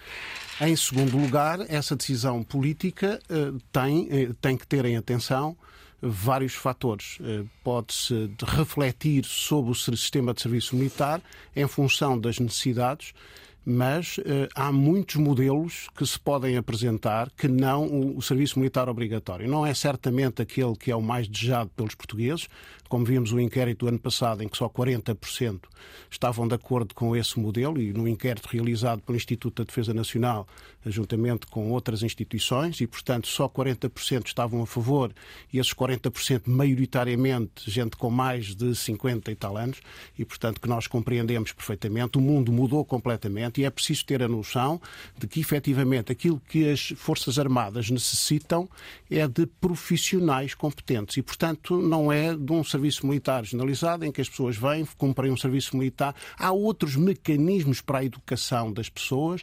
Em 0.62 0.76
segundo 0.76 1.18
lugar, 1.18 1.60
essa 1.68 1.96
decisão 1.96 2.44
política 2.44 3.20
eh, 3.28 3.54
tem, 3.72 4.08
eh, 4.12 4.30
tem 4.40 4.56
que 4.56 4.68
ter 4.68 4.86
em 4.86 4.96
atenção 4.96 5.58
vários 6.00 6.54
fatores. 6.54 7.18
Eh, 7.20 7.44
pode-se 7.64 8.30
refletir 8.46 9.26
sobre 9.26 9.72
o 9.72 9.76
sistema 9.76 10.36
de 10.36 10.44
serviço 10.44 10.76
militar 10.76 11.24
em 11.56 11.68
função 11.68 12.20
das 12.20 12.38
necessidades 12.38 13.16
mas 13.64 14.18
uh, 14.18 14.50
há 14.56 14.72
muitos 14.72 15.16
modelos 15.18 15.88
que 15.96 16.06
se 16.06 16.20
podem 16.20 16.58
apresentar 16.58 17.30
que 17.32 17.48
não 17.48 17.86
o, 17.86 18.18
o, 18.18 18.22
serviço 18.22 18.58
militar 18.58 18.90
obrigatório. 18.90 19.48
Não 19.48 19.66
é 19.66 19.74
certamente 19.74 20.42
aquele 20.42 20.76
que 20.76 20.92
é 20.92 20.96
o 20.96 21.02
mais 21.02 21.28
desejado 21.28 21.70
pelos 21.76 21.94
portugueses, 21.94 22.48
como 22.90 23.06
vimos 23.06 23.32
o 23.32 23.40
inquérito 23.40 23.86
do 23.86 23.90
ano 23.90 24.00
passado, 24.00 24.44
em 24.44 24.48
que 24.48 24.58
só 24.58 24.68
40% 24.68 25.62
estavam 26.10 26.48
de 26.48 26.56
acordo 26.56 26.96
com 26.96 27.16
esse 27.16 27.40
modelo, 27.40 27.80
e 27.80 27.94
no 27.94 28.08
inquérito 28.08 28.48
realizado 28.48 29.02
pelo 29.02 29.16
Instituto 29.16 29.62
da 29.62 29.68
Defesa 29.68 29.94
Nacional, 29.94 30.48
juntamente 30.86 31.46
com 31.48 31.70
outras 31.72 32.04
instituições, 32.04 32.82
e, 32.82 32.88
portanto, 32.88 33.28
só 33.28 33.48
40% 33.48 34.28
estavam 34.28 34.62
a 34.62 34.68
favor, 34.68 35.14
e 35.52 35.60
esses 35.60 35.74
40% 35.74 36.44
maioritariamente 36.46 37.70
gente 37.70 37.96
com 37.96 38.10
mais 38.10 38.56
de 38.56 38.76
50 38.76 39.32
e 39.32 39.36
tal 39.36 39.58
anos, 39.58 39.80
e, 40.18 40.26
portanto, 40.26 40.60
que 40.60 40.68
nós 40.68 40.88
compreendemos 40.88 41.52
perfeitamente. 41.52 42.18
O 42.18 42.22
mundo 42.22 42.52
mudou 42.52 42.84
completamente 42.84 43.62
e 43.62 43.66
é 43.66 43.70
preciso 43.70 44.06
ter 44.06 44.24
a 44.24 44.28
noção 44.28 44.82
de 45.18 45.28
que, 45.28 45.40
efetivamente, 45.40 46.12
aquilo 46.12 46.42
que 46.48 46.70
as 46.70 46.94
Forças 46.96 47.38
Armadas 47.38 47.90
necessitam 47.90 48.68
é 49.10 49.28
de 49.28 49.46
profissionais 49.46 50.54
competentes, 50.54 51.18
e, 51.18 51.22
portanto, 51.22 51.80
não 51.80 52.12
é 52.12 52.36
de 52.36 52.52
um 52.52 52.64
serviço 52.64 53.06
militar 53.06 53.46
generalizado, 53.46 54.06
em 54.06 54.12
que 54.12 54.22
as 54.22 54.30
pessoas 54.30 54.58
vêm, 54.58 54.86
cumprem 54.98 55.32
um 55.32 55.38
serviço 55.38 55.76
militar. 55.78 56.16
Há 56.38 56.52
outros 56.52 56.96
mecanismos 56.96 57.82
para 57.82 58.00
a 58.00 58.06
educação 58.06 58.72
das 58.72 58.90
pessoas 58.90 59.42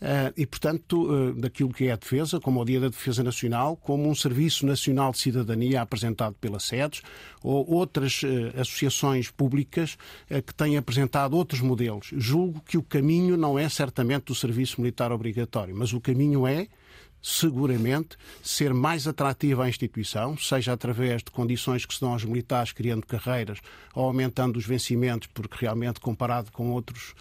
eh, 0.00 0.32
e, 0.36 0.46
portanto, 0.46 0.79
eh, 0.92 1.32
daquilo 1.40 1.72
que 1.72 1.86
é 1.86 1.92
a 1.92 1.96
defesa, 1.96 2.40
como 2.40 2.60
o 2.60 2.64
Dia 2.64 2.80
da 2.80 2.88
Defesa 2.88 3.22
Nacional, 3.22 3.76
como 3.76 4.08
um 4.08 4.14
Serviço 4.14 4.66
Nacional 4.66 5.12
de 5.12 5.18
Cidadania 5.18 5.82
apresentado 5.82 6.34
pela 6.40 6.58
SEDES, 6.58 7.02
ou 7.42 7.68
outras 7.70 8.22
eh, 8.24 8.60
associações 8.60 9.30
públicas 9.30 9.96
que 10.28 10.54
têm 10.54 10.76
apresentado 10.76 11.36
outros 11.36 11.60
modelos. 11.60 12.10
Julgo 12.12 12.60
que 12.60 12.78
o 12.78 12.82
caminho 12.82 13.36
não 13.36 13.58
é 13.58 13.68
certamente 13.68 14.32
o 14.32 14.34
serviço 14.34 14.80
militar 14.80 15.12
obrigatório, 15.12 15.74
mas 15.76 15.92
o 15.92 16.00
caminho 16.00 16.46
é 16.46 16.68
seguramente, 17.22 18.16
ser 18.42 18.72
mais 18.72 19.06
atrativa 19.06 19.64
à 19.64 19.68
instituição, 19.68 20.36
seja 20.36 20.72
através 20.72 21.22
de 21.22 21.30
condições 21.30 21.84
que 21.84 21.94
se 21.94 22.00
dão 22.00 22.12
aos 22.12 22.24
militares, 22.24 22.72
criando 22.72 23.06
carreiras 23.06 23.58
ou 23.94 24.04
aumentando 24.04 24.58
os 24.58 24.64
vencimentos, 24.64 25.28
porque 25.32 25.56
realmente, 25.60 26.00
comparado 26.00 26.50
com 26.50 26.70
outros 26.70 27.14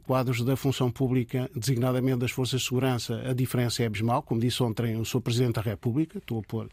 quadros 0.00 0.42
da 0.42 0.56
função 0.56 0.90
pública, 0.90 1.50
designadamente 1.54 2.18
das 2.18 2.30
Forças 2.30 2.60
de 2.60 2.66
Segurança, 2.66 3.22
a 3.28 3.32
diferença 3.32 3.82
é 3.82 3.86
abismal. 3.86 4.22
Como 4.22 4.40
disse 4.40 4.62
ontem 4.62 4.96
o 4.96 5.04
Sr. 5.04 5.20
Presidente 5.20 5.54
da 5.54 5.62
República, 5.62 6.18
estou 6.18 6.40
a 6.40 6.42
pôr 6.42 6.68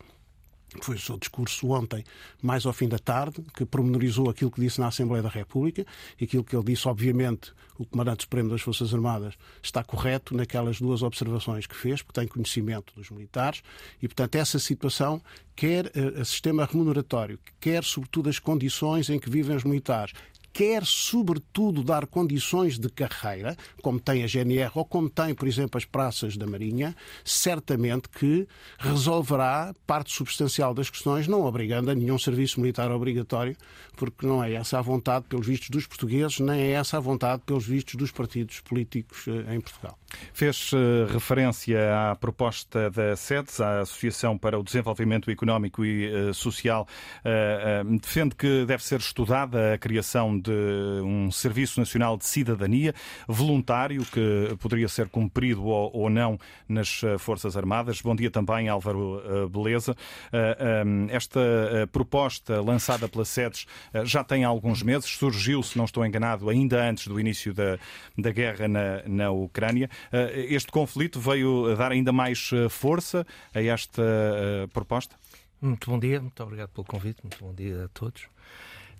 foi 0.79 0.95
o 0.95 0.99
seu 0.99 1.17
discurso 1.17 1.69
ontem, 1.71 2.03
mais 2.41 2.65
ao 2.65 2.71
fim 2.71 2.87
da 2.87 2.97
tarde, 2.97 3.43
que 3.53 3.65
promenorizou 3.65 4.29
aquilo 4.29 4.49
que 4.49 4.61
disse 4.61 4.79
na 4.79 4.87
Assembleia 4.87 5.21
da 5.21 5.27
República 5.27 5.85
aquilo 6.21 6.43
que 6.43 6.55
ele 6.55 6.63
disse, 6.63 6.87
obviamente, 6.87 7.51
o 7.77 7.85
Comandante 7.85 8.23
Supremo 8.23 8.49
das 8.49 8.61
Forças 8.61 8.93
Armadas 8.93 9.33
está 9.61 9.83
correto 9.83 10.35
naquelas 10.35 10.79
duas 10.79 11.01
observações 11.01 11.65
que 11.65 11.75
fez, 11.75 12.01
porque 12.01 12.19
tem 12.19 12.27
conhecimento 12.27 12.93
dos 12.95 13.09
militares 13.09 13.61
e, 14.01 14.07
portanto, 14.07 14.35
essa 14.35 14.59
situação, 14.59 15.21
quer 15.55 15.91
o 16.19 16.23
sistema 16.23 16.63
remuneratório, 16.63 17.39
quer, 17.59 17.83
sobretudo, 17.83 18.29
as 18.29 18.39
condições 18.39 19.09
em 19.09 19.19
que 19.19 19.29
vivem 19.29 19.55
os 19.55 19.63
militares, 19.63 20.13
quer, 20.53 20.85
sobretudo, 20.85 21.83
dar 21.83 22.05
condições 22.05 22.77
de 22.77 22.89
carreira, 22.89 23.55
como 23.81 23.99
tem 23.99 24.23
a 24.23 24.27
GNR 24.27 24.71
ou 24.75 24.85
como 24.85 25.09
tem, 25.09 25.33
por 25.33 25.47
exemplo, 25.47 25.77
as 25.77 25.85
praças 25.85 26.37
da 26.37 26.45
Marinha, 26.45 26.95
certamente 27.23 28.09
que 28.09 28.47
resolverá 28.77 29.73
parte 29.85 30.13
substancial 30.13 30.73
das 30.73 30.89
questões, 30.89 31.27
não 31.27 31.45
obrigando 31.45 31.91
a 31.91 31.95
nenhum 31.95 32.17
serviço 32.17 32.59
militar 32.59 32.91
obrigatório, 32.91 33.55
porque 33.95 34.25
não 34.25 34.43
é 34.43 34.53
essa 34.53 34.79
a 34.79 34.81
vontade, 34.81 35.25
pelos 35.27 35.47
vistos 35.47 35.69
dos 35.69 35.87
portugueses, 35.87 36.39
nem 36.39 36.59
é 36.59 36.71
essa 36.71 36.97
a 36.97 36.99
vontade, 36.99 37.41
pelos 37.45 37.65
vistos 37.65 37.95
dos 37.95 38.11
partidos 38.11 38.59
políticos 38.59 39.25
eh, 39.27 39.55
em 39.55 39.61
Portugal. 39.61 39.97
Fez 40.33 40.71
eh, 40.73 41.11
referência 41.11 42.11
à 42.11 42.15
proposta 42.15 42.89
da 42.89 43.15
SEDES, 43.15 43.61
a 43.61 43.79
Associação 43.81 44.37
para 44.37 44.59
o 44.59 44.63
Desenvolvimento 44.63 45.29
Económico 45.29 45.85
e 45.85 46.05
eh, 46.05 46.33
Social. 46.33 46.87
Defende 48.01 48.35
que 48.35 48.65
deve 48.65 48.83
ser 48.83 48.99
estudada 48.99 49.73
a 49.73 49.77
criação 49.77 50.37
de 50.39 50.51
um 51.03 51.31
Serviço 51.31 51.79
Nacional 51.79 52.17
de 52.17 52.25
Cidadania 52.25 52.93
voluntário 53.27 54.05
que 54.05 54.55
poderia 54.59 54.87
ser 54.87 55.07
cumprido 55.09 55.65
ou 55.65 56.09
não 56.09 56.39
nas 56.67 57.01
Forças 57.19 57.55
Armadas. 57.55 58.01
Bom 58.01 58.15
dia 58.15 58.31
também, 58.31 58.69
Álvaro 58.69 59.49
Beleza. 59.49 59.95
Esta 61.09 61.39
proposta 61.91 62.61
lançada 62.61 63.07
pela 63.07 63.25
SEDES 63.25 63.65
eh, 63.93 64.05
já 64.05 64.23
tem 64.23 64.43
alguns 64.43 64.81
meses, 64.81 65.09
surgiu, 65.09 65.61
se 65.63 65.77
não 65.77 65.85
estou 65.85 66.05
enganado, 66.05 66.49
ainda 66.49 66.81
antes 66.83 67.07
do 67.07 67.19
início 67.19 67.53
da, 67.53 67.77
da 68.17 68.31
guerra 68.31 68.67
na, 68.67 69.03
na 69.05 69.31
Ucrânia. 69.31 69.89
Eh, 70.11 70.47
este 70.49 70.71
conflito 70.71 71.19
veio 71.19 71.75
dar 71.75 71.91
ainda 71.91 72.11
mais 72.11 72.49
eh, 72.53 72.69
força 72.69 73.25
a 73.53 73.61
esta 73.61 74.03
proposta? 74.73 75.15
Muito 75.61 75.89
bom 75.89 75.99
dia, 75.99 76.19
muito 76.19 76.41
obrigado 76.41 76.69
pelo 76.69 76.85
convite, 76.85 77.21
muito 77.23 77.37
bom 77.39 77.53
dia 77.53 77.85
a 77.85 77.87
todos. 77.89 78.27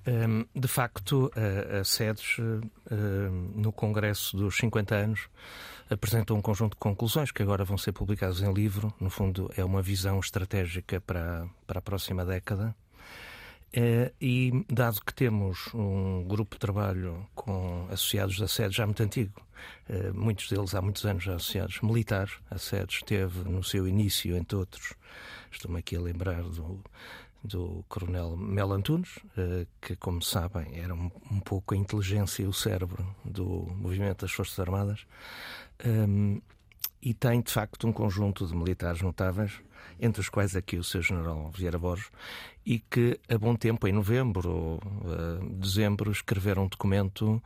Ehm, 0.06 0.44
de 0.56 0.68
facto, 0.68 1.32
a 1.36 1.84
SEDES, 1.84 2.38
no 3.56 3.72
Congresso 3.72 4.38
dos 4.38 4.58
50 4.58 4.96
anos, 4.96 5.28
apresentou 5.90 6.38
um 6.38 6.42
conjunto 6.42 6.74
de 6.74 6.80
conclusões 6.80 7.32
que 7.32 7.42
agora 7.42 7.64
vão 7.64 7.78
ser 7.78 7.92
publicadas 7.92 8.42
em 8.42 8.54
livro. 8.54 8.94
No 9.00 9.10
fundo, 9.10 9.52
é 9.58 9.64
uma 9.64 9.82
visão 9.82 10.20
estratégica 10.20 11.02
para, 11.02 11.48
para 11.68 11.80
a 11.80 11.82
próxima 11.82 12.24
década 12.24 12.76
Uh, 13.74 14.12
e 14.20 14.66
dado 14.70 15.00
que 15.00 15.14
temos 15.14 15.74
um 15.74 16.26
grupo 16.28 16.56
de 16.56 16.60
trabalho 16.60 17.26
com 17.34 17.88
associados 17.90 18.38
da 18.38 18.46
sede 18.46 18.76
já 18.76 18.86
muito 18.86 19.02
antigo, 19.02 19.42
uh, 19.90 20.14
muitos 20.14 20.50
deles 20.50 20.76
há 20.76 20.82
muitos 20.82 21.06
anos 21.06 21.24
já 21.24 21.36
associados 21.36 21.80
militares, 21.80 22.34
a 22.50 22.58
sede 22.58 22.96
esteve 22.96 23.48
no 23.50 23.64
seu 23.64 23.88
início, 23.88 24.36
entre 24.36 24.58
outros, 24.58 24.94
estou-me 25.50 25.80
aqui 25.80 25.96
a 25.96 26.02
lembrar 26.02 26.44
do, 26.44 26.84
do 27.42 27.86
Coronel 27.88 28.36
Mel 28.36 28.74
Antunes, 28.74 29.16
uh, 29.38 29.66
que, 29.80 29.96
como 29.96 30.22
sabem, 30.22 30.78
era 30.78 30.94
um, 30.94 31.10
um, 31.32 31.40
pouco 31.40 31.74
a 31.74 31.78
inteligência 31.78 32.44
e 32.44 32.48
o 32.48 32.54
cérebro 32.54 33.08
do 33.24 33.68
movimento 33.74 34.26
das 34.26 34.34
Forças 34.34 34.60
Armadas, 34.60 35.06
um, 35.86 36.34
ehm, 36.34 36.42
e 37.02 37.14
tem, 37.14 37.42
de 37.42 37.52
facto, 37.52 37.88
um 37.88 37.94
conjunto 37.94 38.46
de 38.46 38.54
militares 38.54 39.02
notáveis 39.02 39.62
entre 40.00 40.22
os 40.22 40.30
quais 40.30 40.56
aqui 40.56 40.78
o 40.78 40.84
seu 40.84 41.02
general 41.02 41.52
Vieira 41.52 41.78
Borges, 41.78 42.10
e 42.66 42.80
que 42.80 43.20
a 43.30 43.38
bom 43.38 43.56
tempo, 43.56 43.88
em 43.88 43.92
novembro 43.92 44.50
ou 44.50 44.76
uh, 44.76 45.50
dezembro, 45.56 46.12
escreveram 46.12 46.66
um 46.66 46.68
documento 46.68 47.42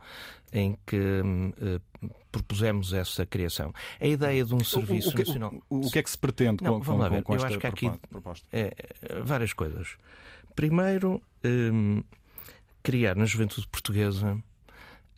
em 0.52 0.76
que 0.86 0.96
uh, 0.96 2.10
propusemos 2.30 2.92
essa 2.92 3.24
criação. 3.24 3.72
A 4.00 4.06
ideia 4.06 4.44
de 4.44 4.54
um 4.54 4.62
serviço 4.62 5.08
o, 5.08 5.12
o, 5.12 5.14
que, 5.14 5.24
nacional. 5.24 5.54
O, 5.68 5.86
o, 5.86 5.90
que 5.90 5.98
é 5.98 6.02
que 6.02 6.10
se 6.10 6.18
pretende 6.18 6.62
Não, 6.62 6.74
com, 6.74 6.80
vamos 6.80 7.00
lá 7.02 7.08
ver. 7.08 7.22
com, 7.22 7.34
com 7.34 7.40
Eu 7.40 7.46
acho 7.46 7.58
que 7.58 7.66
há 7.66 7.70
aqui 7.70 7.90
proposta? 8.08 8.46
É, 8.52 8.74
várias 9.24 9.52
coisas. 9.52 9.96
Primeiro, 10.54 11.22
um, 11.44 12.02
criar 12.82 13.16
na 13.16 13.24
juventude 13.24 13.66
portuguesa 13.68 14.42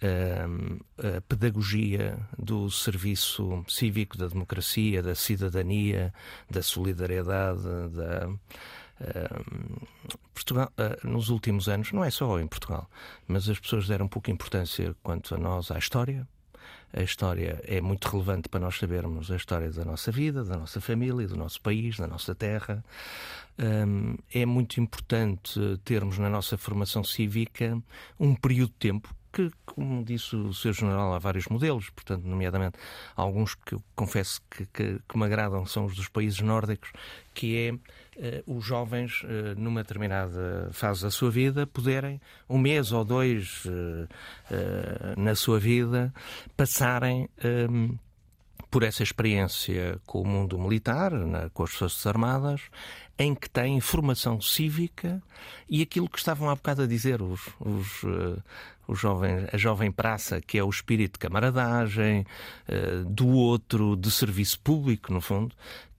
a 0.00 1.20
pedagogia 1.22 2.18
do 2.38 2.70
serviço 2.70 3.64
cívico, 3.68 4.16
da 4.16 4.28
democracia, 4.28 5.02
da 5.02 5.14
cidadania, 5.14 6.12
da 6.48 6.62
solidariedade, 6.62 7.62
da. 7.92 8.30
Portugal, 10.34 10.72
nos 11.04 11.28
últimos 11.28 11.68
anos, 11.68 11.92
não 11.92 12.04
é 12.04 12.10
só 12.10 12.38
em 12.40 12.46
Portugal, 12.46 12.88
mas 13.26 13.48
as 13.48 13.58
pessoas 13.58 13.86
deram 13.86 14.08
pouca 14.08 14.30
importância 14.30 14.94
quanto 15.02 15.34
a 15.34 15.38
nós 15.38 15.70
à 15.70 15.78
história, 15.78 16.26
a 16.92 17.02
história 17.02 17.60
é 17.64 17.80
muito 17.80 18.08
relevante 18.08 18.48
para 18.48 18.60
nós 18.60 18.78
sabermos 18.78 19.30
a 19.30 19.36
história 19.36 19.70
da 19.70 19.84
nossa 19.84 20.10
vida, 20.10 20.42
da 20.42 20.56
nossa 20.56 20.80
família, 20.80 21.28
do 21.28 21.36
nosso 21.36 21.60
país, 21.60 21.98
da 21.98 22.06
nossa 22.06 22.34
terra. 22.34 22.82
É 24.32 24.46
muito 24.46 24.80
importante 24.80 25.60
termos 25.84 26.18
na 26.18 26.30
nossa 26.30 26.56
formação 26.56 27.04
cívica 27.04 27.78
um 28.18 28.34
período 28.34 28.70
de 28.70 28.78
tempo 28.78 29.14
que, 29.30 29.50
como 29.66 30.02
disse 30.02 30.34
o 30.34 30.54
Sr. 30.54 30.72
General, 30.72 31.12
há 31.12 31.18
vários 31.18 31.46
modelos, 31.48 31.90
portanto, 31.90 32.24
nomeadamente 32.24 32.78
alguns 33.14 33.54
que 33.54 33.74
eu 33.74 33.82
confesso 33.94 34.40
que, 34.50 34.64
que, 34.66 34.98
que 35.06 35.18
me 35.18 35.24
agradam 35.26 35.66
são 35.66 35.84
os 35.84 35.94
dos 35.94 36.08
países 36.08 36.40
nórdicos, 36.40 36.90
que 37.34 37.54
é 37.54 37.78
os 38.46 38.64
jovens, 38.64 39.22
uh, 39.22 39.54
numa 39.56 39.82
determinada 39.82 40.68
fase 40.72 41.02
da 41.02 41.10
sua 41.10 41.30
vida, 41.30 41.66
poderem, 41.66 42.20
um 42.48 42.58
mês 42.58 42.92
ou 42.92 43.04
dois 43.04 43.64
uh, 43.64 44.08
na 45.16 45.34
sua 45.34 45.58
vida, 45.58 46.12
passarem. 46.56 47.28
Um, 47.44 47.96
por 48.70 48.82
essa 48.82 49.02
experiência 49.02 49.98
com 50.04 50.20
o 50.20 50.26
mundo 50.26 50.58
militar, 50.58 51.10
com 51.54 51.62
as 51.62 51.70
Forças 51.70 52.06
Armadas, 52.06 52.60
em 53.18 53.34
que 53.34 53.48
têm 53.48 53.80
formação 53.80 54.42
cívica 54.42 55.22
e 55.70 55.80
aquilo 55.80 56.06
que 56.06 56.18
estavam 56.18 56.50
há 56.50 56.54
bocado 56.54 56.82
a 56.82 56.86
dizer 56.86 57.22
os, 57.22 57.40
os, 57.58 58.04
os 58.86 59.00
jovens, 59.00 59.48
a 59.54 59.56
jovem 59.56 59.90
praça, 59.90 60.42
que 60.42 60.58
é 60.58 60.62
o 60.62 60.68
espírito 60.68 61.14
de 61.14 61.18
camaradagem, 61.20 62.26
do 63.06 63.28
outro, 63.28 63.96
de 63.96 64.10
serviço 64.10 64.60
público, 64.60 65.14
no 65.14 65.22
fundo, 65.22 65.56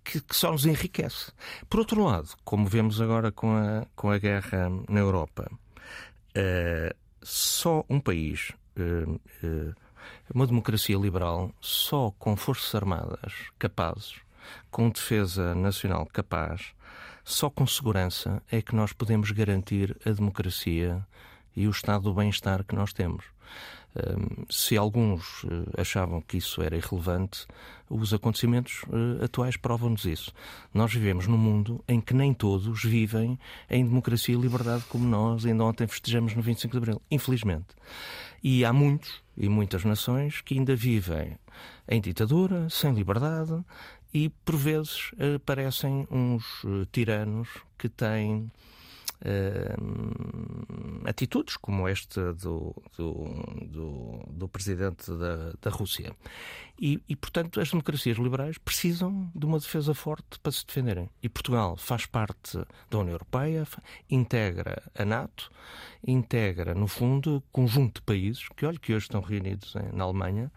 que, 0.10 0.22
que, 0.22 0.36
só 0.36 0.52
nos 0.52 0.66
enriquece. 0.66 1.32
Por 1.70 1.80
outro 1.80 2.04
lado, 2.04 2.30
como 2.44 2.68
vemos 2.68 3.00
agora 3.00 3.32
com 3.32 3.56
a, 3.56 3.86
com 3.96 4.10
a 4.10 4.18
guerra 4.18 4.70
na 4.88 5.00
Europa, 5.00 5.50
uh, 5.52 6.96
só 7.22 7.86
um 7.90 8.00
país 8.00 8.54
uma 10.34 10.48
democracia 10.48 10.98
liberal 10.98 11.52
só 11.60 12.12
com 12.18 12.36
forças 12.36 12.74
armadas 12.76 13.34
capazes, 13.58 14.16
com 14.72 14.90
defesa 14.90 15.54
nacional 15.54 16.06
capaz, 16.06 16.74
só 17.24 17.50
com 17.50 17.68
segurança 17.68 18.42
é 18.50 18.62
que 18.62 18.76
nós 18.76 18.94
podemos 18.94 19.32
garantir 19.32 19.98
a 20.06 20.12
democracia 20.12 21.06
e 21.56 21.68
o 21.68 21.72
estado 21.72 22.04
do 22.04 22.14
bem-estar 22.14 22.64
que 22.64 22.76
nós 22.76 22.94
temos. 22.94 23.26
Se 24.50 24.78
alguns 24.78 25.44
eh, 25.46 25.82
achavam 25.82 26.22
que 26.22 26.38
isso 26.38 26.62
era 26.62 26.78
irrelevante, 26.78 27.46
os 27.90 28.14
acontecimentos 28.14 28.84
eh, 28.92 29.26
atuais 29.26 29.58
provam-nos 29.58 30.06
isso. 30.06 30.32
Nós 30.74 30.94
vivemos 30.94 31.28
num 31.28 31.38
mundo 31.38 31.84
em 31.88 32.00
que 32.00 32.14
nem 32.14 32.34
todos 32.34 32.84
vivem 32.84 33.40
em 33.70 33.84
democracia 33.84 34.36
e 34.36 34.38
liberdade 34.40 34.84
como 34.90 35.08
nós 35.08 35.46
ainda 35.46 35.64
ontem 35.64 35.88
festejamos 35.88 36.36
no 36.36 36.42
25 36.42 36.72
de 36.72 36.78
Abril, 36.78 37.02
infelizmente. 37.10 37.68
E 38.44 38.64
há 38.64 38.72
muitos 38.72 39.22
e 39.36 39.50
muitas 39.50 39.84
nações 39.84 40.42
que 40.42 40.54
ainda 40.54 40.76
vivem 40.76 41.38
em 41.88 42.00
ditadura, 42.00 42.70
sem 42.70 42.94
liberdade 42.94 43.64
e, 44.14 44.30
por 44.30 44.56
vezes, 44.56 45.12
aparecem 45.36 46.08
uns 46.12 46.44
eh, 46.66 46.88
tiranos 46.92 47.50
que 47.78 47.90
têm 47.90 48.52
uh, 49.22 51.08
atitudes 51.08 51.58
como 51.58 51.88
esta 51.88 52.34
do, 52.34 52.76
do, 52.98 53.24
do, 53.66 54.26
do 54.30 54.48
presidente 54.48 55.12
da, 55.12 55.54
da 55.62 55.70
Rússia. 55.70 56.16
E, 56.80 57.02
e, 57.10 57.16
portanto, 57.16 57.60
as 57.60 57.70
democracias 57.70 58.18
liberais 58.18 58.58
precisam 58.58 59.30
de 59.36 59.46
uma 59.46 59.60
defesa 59.60 59.94
forte 59.94 60.40
para 60.42 60.52
se 60.52 60.66
defenderem. 60.66 61.10
E 61.22 61.28
Portugal 61.28 61.76
faz 61.76 62.06
parte 62.06 62.58
da 62.90 62.98
União 63.00 63.14
Europeia, 63.14 63.68
integra 64.10 64.82
a 64.98 65.04
NATO, 65.04 65.52
integra, 66.06 66.74
no 66.74 66.88
fundo, 66.88 67.44
conjunto 67.52 67.96
de 67.96 68.06
países 68.06 68.48
que, 68.56 68.66
olha, 68.66 68.80
que 68.80 68.94
hoje 68.94 69.06
estão 69.06 69.22
reunidos 69.22 69.76
na 69.94 70.06
Alemanha, 70.06 70.52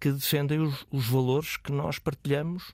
que 0.00 0.10
defendem 0.10 0.58
os, 0.58 0.86
os 0.90 1.06
valores 1.06 1.56
que 1.56 1.70
nós 1.70 1.98
partilhamos 1.98 2.72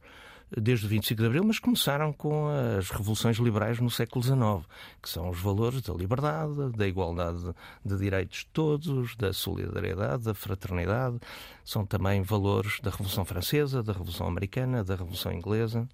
desde 0.57 0.87
o 0.87 0.89
25 0.89 1.21
de 1.21 1.27
Abril, 1.27 1.45
mas 1.45 1.59
começaram 1.59 2.13
com 2.13 2.49
as 2.79 2.91
revoluções 2.91 3.37
liberais 3.37 3.79
no 3.81 3.91
século 3.91 4.23
XIX, 4.23 4.67
que 5.03 5.09
são 5.09 5.29
os 5.29 5.39
valores 5.39 5.83
da 5.83 5.93
liberdade, 5.93 6.71
da 6.77 6.87
igualdade 6.87 7.55
de 7.85 7.97
direitos 7.97 8.39
de 8.41 8.47
todos, 8.47 9.17
da 9.17 9.33
solidariedade, 9.33 10.25
da 10.25 10.35
fraternidade. 10.35 11.19
São 11.65 11.85
também 11.85 12.23
valores 12.23 12.81
da 12.81 12.91
Revolução 12.91 13.25
Francesa, 13.25 13.83
da 13.83 13.93
Revolução 13.93 14.27
Americana, 14.27 14.83
da 14.83 14.97
Revolução 14.97 15.33
Inglesa. 15.33 15.89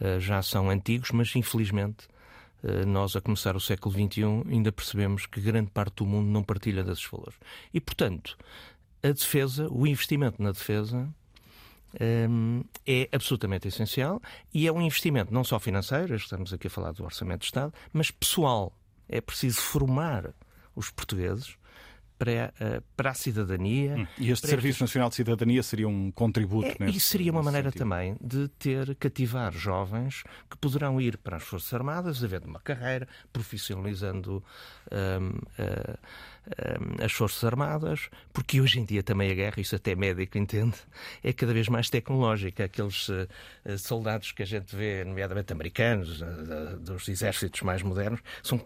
Eh, 0.00 0.18
já 0.18 0.42
são 0.42 0.70
antigos, 0.70 1.10
mas 1.10 1.34
infelizmente 1.36 2.08
eh, 2.62 2.84
nós, 2.84 3.16
a 3.16 3.20
começar 3.20 3.56
o 3.56 3.60
século 3.60 3.94
XXI, 3.94 4.24
ainda 4.50 4.72
percebemos 4.72 5.26
que 5.26 5.40
grande 5.40 5.70
parte 5.70 5.96
do 5.96 6.06
mundo 6.06 6.28
não 6.28 6.42
partilha 6.42 6.82
desses 6.82 7.04
valores. 7.06 7.38
E, 7.72 7.80
portanto, 7.80 8.36
a 9.02 9.08
defesa, 9.08 9.66
o 9.70 9.86
investimento 9.86 10.42
na 10.42 10.52
defesa, 10.52 11.08
é 12.86 13.08
absolutamente 13.12 13.68
essencial 13.68 14.20
e 14.52 14.66
é 14.66 14.72
um 14.72 14.80
investimento 14.80 15.32
não 15.32 15.44
só 15.44 15.58
financeiro, 15.58 16.14
estamos 16.14 16.52
aqui 16.52 16.66
a 16.66 16.70
falar 16.70 16.92
do 16.92 17.04
Orçamento 17.04 17.40
de 17.40 17.46
Estado, 17.46 17.72
mas 17.92 18.10
pessoal. 18.10 18.72
É 19.12 19.20
preciso 19.20 19.60
formar 19.60 20.32
os 20.76 20.88
portugueses 20.88 21.56
para, 22.20 22.52
uh, 22.60 22.82
para 22.94 23.10
a 23.12 23.14
cidadania. 23.14 23.96
Hum. 23.96 24.06
E 24.18 24.30
este 24.30 24.46
Serviço 24.46 24.68
estes... 24.68 24.80
Nacional 24.82 25.08
de 25.08 25.14
Cidadania 25.14 25.62
seria 25.62 25.88
um 25.88 26.10
contributo 26.10 26.68
é, 26.68 26.76
nesse, 26.78 26.98
E 26.98 27.00
seria 27.00 27.32
uma 27.32 27.42
maneira 27.42 27.70
sentido. 27.70 27.88
também 27.88 28.14
de 28.20 28.48
ter, 28.58 28.94
cativar 28.96 29.50
jovens 29.54 30.22
que 30.50 30.56
poderão 30.58 31.00
ir 31.00 31.16
para 31.16 31.38
as 31.38 31.42
Forças 31.42 31.72
Armadas, 31.72 32.22
havendo 32.22 32.46
uma 32.46 32.60
carreira, 32.60 33.08
profissionalizando 33.32 34.44
um, 34.92 35.28
uh, 35.28 35.98
um, 37.00 37.04
as 37.04 37.12
Forças 37.12 37.42
Armadas, 37.42 38.10
porque 38.34 38.60
hoje 38.60 38.80
em 38.80 38.84
dia 38.84 39.02
também 39.02 39.30
a 39.30 39.34
guerra, 39.34 39.58
isso 39.58 39.74
até 39.74 39.94
médico 39.94 40.36
entende, 40.36 40.76
é 41.24 41.32
cada 41.32 41.54
vez 41.54 41.68
mais 41.68 41.88
tecnológica. 41.88 42.64
Aqueles 42.64 43.08
uh, 43.08 43.26
soldados 43.78 44.32
que 44.32 44.42
a 44.42 44.46
gente 44.46 44.76
vê, 44.76 45.04
nomeadamente 45.04 45.54
americanos, 45.54 46.22
dos 46.80 47.08
exércitos 47.08 47.62
mais 47.62 47.82
modernos, 47.82 48.20
são 48.42 48.60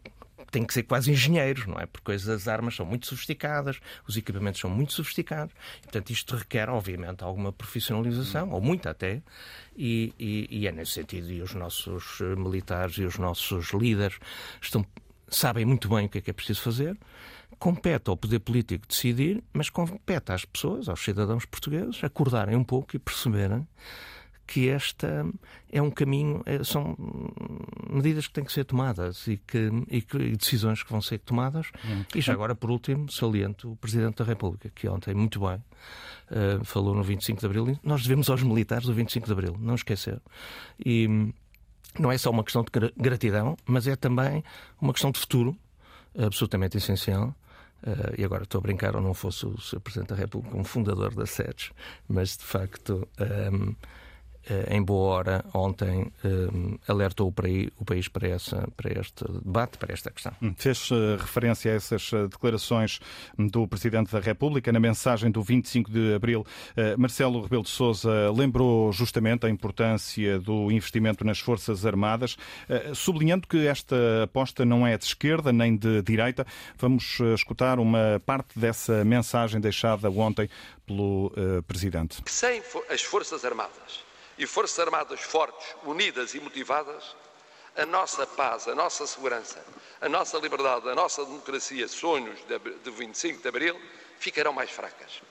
têm 0.54 0.64
que 0.64 0.72
ser 0.72 0.84
quase 0.84 1.10
engenheiros, 1.10 1.66
não 1.66 1.80
é? 1.80 1.86
Porque 1.86 2.12
as 2.12 2.46
armas 2.46 2.76
são 2.76 2.86
muito 2.86 3.06
sofisticadas, 3.06 3.80
os 4.06 4.16
equipamentos 4.16 4.60
são 4.60 4.70
muito 4.70 4.92
sofisticados, 4.92 5.52
portanto 5.82 6.10
isto 6.10 6.36
requer, 6.36 6.68
obviamente, 6.68 7.24
alguma 7.24 7.52
profissionalização, 7.52 8.50
ou 8.50 8.60
muita 8.60 8.90
até, 8.90 9.20
e, 9.76 10.14
e, 10.16 10.46
e 10.50 10.66
é 10.68 10.72
nesse 10.72 10.92
sentido, 10.92 11.30
e 11.32 11.42
os 11.42 11.54
nossos 11.54 12.20
eh, 12.20 12.36
militares 12.36 12.96
e 12.98 13.02
os 13.02 13.18
nossos 13.18 13.72
líderes 13.72 14.18
estão, 14.62 14.86
sabem 15.28 15.64
muito 15.64 15.88
bem 15.88 16.06
o 16.06 16.08
que 16.08 16.18
é 16.18 16.20
que 16.20 16.30
é 16.30 16.32
preciso 16.32 16.62
fazer, 16.62 16.96
compete 17.58 18.08
ao 18.08 18.16
poder 18.16 18.38
político 18.38 18.86
decidir, 18.86 19.42
mas 19.52 19.68
compete 19.68 20.30
às 20.30 20.44
pessoas, 20.44 20.88
aos 20.88 21.02
cidadãos 21.02 21.44
portugueses, 21.44 22.02
acordarem 22.04 22.54
um 22.54 22.64
pouco 22.64 22.94
e 22.94 22.98
perceberem 23.00 23.66
que 24.46 24.68
esta 24.68 25.26
é 25.72 25.80
um 25.80 25.90
caminho, 25.90 26.42
é, 26.44 26.62
são 26.62 26.96
medidas 27.90 28.26
que 28.26 28.34
têm 28.34 28.44
que 28.44 28.52
ser 28.52 28.64
tomadas 28.64 29.26
e, 29.26 29.36
que, 29.36 29.70
e, 29.88 30.02
que, 30.02 30.16
e 30.16 30.36
decisões 30.36 30.82
que 30.82 30.90
vão 30.90 31.00
ser 31.00 31.18
tomadas. 31.18 31.70
Hum. 31.84 32.04
E 32.14 32.20
já 32.20 32.32
agora, 32.32 32.54
por 32.54 32.70
último, 32.70 33.10
saliento 33.10 33.72
o 33.72 33.76
Presidente 33.76 34.16
da 34.16 34.24
República, 34.24 34.70
que 34.74 34.88
ontem, 34.88 35.14
muito 35.14 35.40
bem, 35.40 35.56
uh, 35.56 36.64
falou 36.64 36.94
no 36.94 37.02
25 37.02 37.40
de 37.40 37.46
Abril. 37.46 37.78
Nós 37.82 38.02
devemos 38.02 38.28
aos 38.28 38.42
militares 38.42 38.86
o 38.86 38.92
25 38.92 39.26
de 39.26 39.32
Abril, 39.32 39.56
não 39.58 39.74
esquecer. 39.74 40.20
E 40.84 41.08
não 41.98 42.12
é 42.12 42.18
só 42.18 42.30
uma 42.30 42.44
questão 42.44 42.62
de 42.62 42.70
gratidão, 42.96 43.56
mas 43.64 43.86
é 43.86 43.96
também 43.96 44.44
uma 44.80 44.92
questão 44.92 45.10
de 45.10 45.18
futuro, 45.18 45.56
absolutamente 46.16 46.76
essencial. 46.76 47.34
Uh, 47.82 48.14
e 48.16 48.24
agora 48.24 48.44
estou 48.44 48.60
a 48.60 48.62
brincar, 48.62 48.96
ou 48.96 49.02
não 49.02 49.12
fosse 49.12 49.44
o 49.44 49.60
Sr. 49.60 49.80
Presidente 49.80 50.08
da 50.08 50.16
República 50.16 50.56
um 50.56 50.64
fundador 50.64 51.14
da 51.14 51.26
SEDES, 51.26 51.70
mas 52.08 52.36
de 52.36 52.44
facto. 52.44 53.06
Um, 53.52 53.70
eh, 53.70 54.03
em 54.70 54.82
boa 54.82 55.14
hora, 55.14 55.44
ontem, 55.54 56.12
um, 56.24 56.74
eh, 56.74 56.78
alertou 56.92 57.28
o 57.28 57.84
país 57.84 58.08
para, 58.08 58.28
essa, 58.28 58.68
para 58.76 59.00
este 59.00 59.24
debate, 59.42 59.78
para 59.78 59.92
esta 59.92 60.10
questão. 60.10 60.32
Hum, 60.42 60.54
fez 60.56 60.90
uh, 60.90 61.16
referência 61.18 61.72
a 61.72 61.74
essas 61.74 62.10
declarações 62.30 63.00
do 63.38 63.66
Presidente 63.66 64.12
da 64.12 64.20
República. 64.20 64.70
Na 64.72 64.80
mensagem 64.80 65.30
do 65.30 65.42
25 65.42 65.90
de 65.90 66.14
abril, 66.14 66.46
Marcelo 66.98 67.40
Rebelo 67.42 67.62
de 67.62 67.70
Sousa 67.70 68.30
lembrou 68.30 68.92
justamente 68.92 69.46
a 69.46 69.50
importância 69.50 70.38
do 70.38 70.70
investimento 70.70 71.24
nas 71.24 71.38
Forças 71.38 71.86
Armadas, 71.86 72.36
sublinhando 72.94 73.46
que 73.46 73.66
esta 73.66 73.96
aposta 74.24 74.64
não 74.64 74.86
é 74.86 74.96
de 74.96 75.04
esquerda 75.04 75.52
nem 75.52 75.76
de 75.76 76.02
direita. 76.02 76.46
Vamos 76.78 77.18
escutar 77.34 77.78
uma 77.78 78.20
parte 78.24 78.58
dessa 78.58 79.04
mensagem 79.04 79.60
deixada 79.60 80.10
ontem 80.10 80.48
pelo 80.86 81.32
Presidente. 81.66 82.22
Sem 82.26 82.62
as 82.90 83.02
Forças 83.02 83.44
Armadas 83.44 84.04
e 84.38 84.46
Forças 84.46 84.78
Armadas 84.78 85.20
fortes, 85.20 85.66
unidas 85.84 86.34
e 86.34 86.40
motivadas, 86.40 87.14
a 87.76 87.84
nossa 87.84 88.26
paz, 88.26 88.68
a 88.68 88.74
nossa 88.74 89.06
segurança, 89.06 89.64
a 90.00 90.08
nossa 90.08 90.38
liberdade, 90.38 90.88
a 90.88 90.94
nossa 90.94 91.24
democracia, 91.24 91.88
sonhos 91.88 92.38
de 92.46 92.90
25 92.90 93.42
de 93.42 93.48
Abril, 93.48 93.80
ficarão 94.18 94.52
mais 94.52 94.70
fracas. 94.70 95.22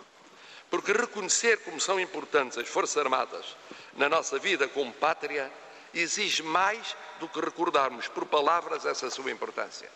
Porque 0.70 0.92
reconhecer 0.92 1.60
como 1.60 1.80
são 1.80 2.00
importantes 2.00 2.58
as 2.58 2.68
Forças 2.68 2.98
Armadas 2.98 3.56
na 3.96 4.10
nossa 4.10 4.40
vida 4.40 4.68
como 4.68 4.92
pátria 4.92 5.52
exige 5.94 6.42
mais 6.42 6.96
do 7.20 7.30
que 7.30 7.40
recordarmos 7.40 8.08
por 8.08 8.26
palavras 8.26 8.86
essa 8.86 9.10
sua 9.10 9.32
importância. 9.32 9.90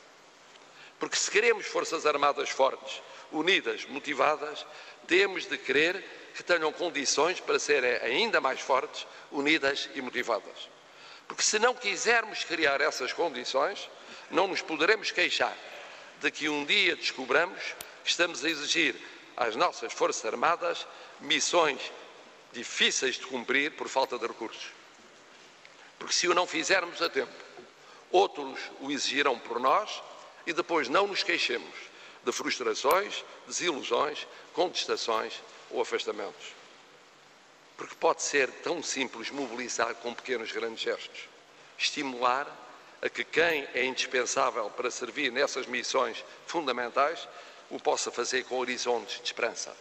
Porque 1.00 1.16
se 1.16 1.30
queremos 1.30 1.66
Forças 1.66 2.06
Armadas 2.06 2.50
fortes, 2.50 3.02
unidas, 3.32 3.86
motivadas, 3.86 4.66
temos 5.08 5.46
de 5.46 5.58
querer 5.58 6.27
que 6.38 6.44
tenham 6.44 6.72
condições 6.72 7.40
para 7.40 7.58
serem 7.58 7.96
ainda 7.96 8.40
mais 8.40 8.62
fortes, 8.62 9.08
unidas 9.32 9.90
e 9.96 10.02
motivadas. 10.04 10.70
Porque 11.28 11.42
se 11.42 11.58
não 11.58 11.74
quisermos 11.74 12.44
criar 12.44 12.80
essas 12.80 13.12
condições, 13.12 13.90
não 14.30 14.48
nos 14.48 14.62
poderemos 14.62 15.10
queixar 15.10 15.58
de 16.22 16.30
que 16.30 16.48
um 16.48 16.64
dia 16.64 16.96
descobramos 16.96 17.60
que 18.04 18.12
estamos 18.12 18.46
a 18.46 18.50
exigir 18.50 18.96
às 19.36 19.56
nossas 19.56 19.92
Forças 19.92 20.24
Armadas 20.26 20.86
missões 21.20 21.92
difíceis 22.54 23.16
de 23.16 23.26
cumprir 23.26 23.72
por 23.72 23.90
falta 23.90 24.20
de 24.20 24.28
recursos. 24.28 24.68
Porque 25.98 26.14
se 26.14 26.28
o 26.28 26.36
não 26.36 26.46
fizermos 26.46 27.02
a 27.02 27.10
tempo, 27.10 27.34
outros 28.12 28.60
o 28.80 28.92
exigirão 28.92 29.40
por 29.40 29.60
nós 29.60 30.04
e 30.46 30.54
depois 30.54 30.88
não 30.88 31.08
nos 31.08 31.24
queixemos 31.24 31.76
de 32.24 32.32
frustrações, 32.32 33.26
desilusões, 33.48 34.28
contestações 34.54 35.34
ou 35.72 35.82
afastamentos. 35.82 36.54
Porque 37.76 37.96
pode 37.96 38.22
ser 38.24 38.50
tão 38.64 38.82
simples 38.82 39.30
mobilizar 39.30 39.94
com 39.96 40.14
pequenos 40.14 40.52
grandes 40.52 40.80
gestos. 40.80 41.30
Estimular 41.78 42.48
a 43.02 43.10
que 43.10 43.24
quem 43.24 43.68
é 43.74 43.86
indispensável 43.86 44.70
para 44.72 44.90
servir 44.90 45.32
nessas 45.32 45.68
missões 45.68 46.24
fundamentais 46.48 47.28
o 47.70 47.80
possa 47.80 48.12
fazer 48.12 48.44
com 48.46 48.58
horizontes 48.58 49.20
de 49.20 49.26
esperança. 49.26 49.76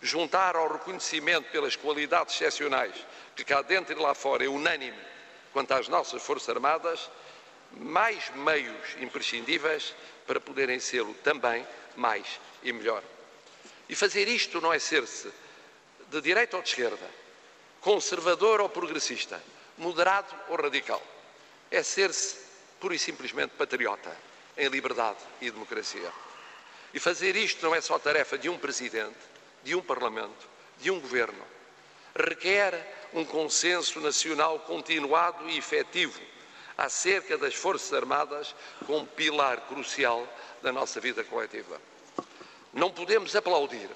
Juntar 0.00 0.54
ao 0.54 0.70
reconhecimento 0.72 1.50
pelas 1.50 1.74
qualidades 1.74 2.34
excepcionais 2.34 2.94
que 3.34 3.44
cá 3.44 3.62
dentro 3.62 3.98
e 3.98 4.00
lá 4.00 4.14
fora 4.14 4.44
é 4.44 4.48
unânime 4.48 4.98
quanto 5.52 5.72
às 5.72 5.88
nossas 5.88 6.22
Forças 6.22 6.50
Armadas, 6.50 7.10
mais 7.72 8.30
meios 8.34 8.94
imprescindíveis 9.00 9.94
para 10.26 10.38
poderem 10.38 10.78
sê-lo 10.78 11.14
também 11.24 11.66
mais 11.96 12.38
e 12.62 12.72
melhor. 12.72 13.02
E 13.88 13.94
fazer 13.94 14.28
isto 14.28 14.60
não 14.60 14.72
é 14.72 14.78
ser-se 14.78 15.32
de 16.08 16.20
direita 16.20 16.56
ou 16.56 16.62
de 16.62 16.68
esquerda, 16.68 17.10
conservador 17.80 18.60
ou 18.60 18.68
progressista, 18.68 19.42
moderado 19.78 20.34
ou 20.48 20.56
radical. 20.56 21.02
É 21.70 21.82
ser-se 21.82 22.36
pura 22.80 22.94
e 22.94 22.98
simplesmente 22.98 23.50
patriota, 23.50 24.16
em 24.56 24.68
liberdade 24.68 25.18
e 25.40 25.50
democracia. 25.50 26.12
E 26.94 27.00
fazer 27.00 27.36
isto 27.36 27.64
não 27.64 27.74
é 27.74 27.80
só 27.80 27.98
tarefa 27.98 28.38
de 28.38 28.48
um 28.48 28.58
presidente, 28.58 29.18
de 29.62 29.74
um 29.74 29.82
parlamento, 29.82 30.48
de 30.80 30.90
um 30.90 31.00
governo. 31.00 31.44
Requer 32.14 33.08
um 33.12 33.24
consenso 33.24 34.00
nacional 34.00 34.60
continuado 34.60 35.48
e 35.48 35.58
efetivo 35.58 36.20
acerca 36.76 37.38
das 37.38 37.54
Forças 37.54 37.92
Armadas 37.92 38.54
como 38.86 39.06
pilar 39.06 39.60
crucial 39.68 40.26
da 40.62 40.72
nossa 40.72 41.00
vida 41.00 41.24
coletiva. 41.24 41.80
Não 42.76 42.90
podemos 42.90 43.34
aplaudir 43.34 43.88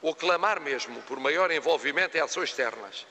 ou 0.00 0.14
clamar 0.14 0.58
mesmo 0.58 1.02
por 1.02 1.20
maior 1.20 1.50
envolvimento 1.50 2.16
em 2.16 2.20
ações 2.20 2.48
externas 2.48 3.06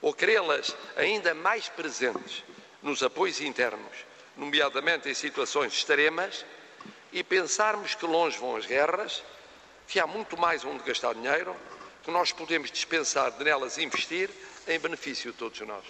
ou 0.00 0.14
querê-las 0.14 0.74
ainda 0.96 1.34
mais 1.34 1.68
presentes 1.68 2.42
nos 2.82 3.02
apoios 3.02 3.42
internos, 3.42 3.92
nomeadamente 4.34 5.06
em 5.06 5.12
situações 5.12 5.74
extremas, 5.74 6.46
e 7.12 7.22
pensarmos 7.22 7.94
que 7.94 8.06
longe 8.06 8.38
vão 8.38 8.56
as 8.56 8.64
guerras, 8.64 9.22
que 9.86 10.00
há 10.00 10.06
muito 10.06 10.34
mais 10.38 10.64
onde 10.64 10.82
gastar 10.82 11.14
dinheiro, 11.14 11.54
que 12.02 12.10
nós 12.10 12.32
podemos 12.32 12.70
dispensar 12.70 13.30
de 13.32 13.44
nelas 13.44 13.76
investir 13.76 14.30
em 14.66 14.78
benefício 14.78 15.30
de 15.30 15.36
todos 15.36 15.60
nós. 15.60 15.84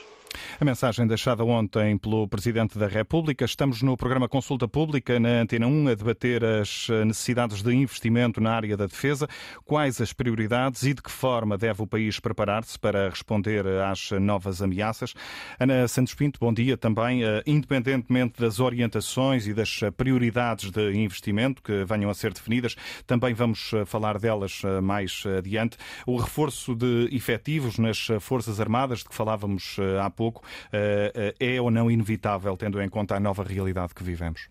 A 0.60 0.64
mensagem 0.64 1.06
deixada 1.06 1.44
ontem 1.44 1.96
pelo 1.96 2.26
Presidente 2.26 2.78
da 2.78 2.86
República. 2.86 3.44
Estamos 3.44 3.80
no 3.80 3.96
programa 3.96 4.28
Consulta 4.28 4.66
Pública 4.66 5.20
na 5.20 5.42
Antena 5.42 5.66
1 5.66 5.88
a 5.88 5.94
debater 5.94 6.44
as 6.44 6.88
necessidades 7.06 7.62
de 7.62 7.72
investimento 7.72 8.40
na 8.40 8.52
área 8.52 8.76
da 8.76 8.86
defesa, 8.86 9.28
quais 9.64 10.00
as 10.00 10.12
prioridades 10.12 10.82
e 10.82 10.94
de 10.94 11.00
que 11.00 11.10
forma 11.10 11.56
deve 11.56 11.82
o 11.82 11.86
país 11.86 12.18
preparar-se 12.18 12.78
para 12.78 13.08
responder 13.08 13.64
às 13.66 14.10
novas 14.10 14.60
ameaças. 14.60 15.14
Ana 15.60 15.86
Santos 15.86 16.14
Pinto, 16.14 16.40
bom 16.40 16.52
dia 16.52 16.76
também. 16.76 17.24
Eh, 17.24 17.42
independentemente 17.46 18.40
das 18.40 18.58
orientações 18.58 19.46
e 19.46 19.54
das 19.54 19.80
prioridades 19.96 20.70
de 20.70 20.92
investimento 20.96 21.62
que 21.62 21.84
venham 21.84 22.10
a 22.10 22.14
ser 22.14 22.32
definidas, 22.32 22.74
também 23.06 23.32
vamos 23.32 23.72
eh, 23.72 23.84
falar 23.84 24.18
delas 24.18 24.62
eh, 24.64 24.80
mais 24.80 25.22
adiante. 25.38 25.76
O 26.04 26.16
reforço 26.16 26.74
de 26.74 27.08
efetivos 27.12 27.78
nas 27.78 28.08
Forças 28.20 28.60
Armadas, 28.60 29.00
de 29.00 29.08
que 29.08 29.14
falávamos 29.14 29.76
há 30.02 30.10
pouco, 30.18 30.42
eh, 30.72 31.34
eh, 31.38 31.54
é 31.54 31.60
ou 31.60 31.70
não 31.70 31.88
inevitável, 31.88 32.56
tendo 32.56 32.82
em 32.82 32.88
conta 32.88 33.14
a 33.14 33.20
nova 33.20 33.44
realidade 33.44 33.94
que 33.94 34.02
vivemos? 34.02 34.48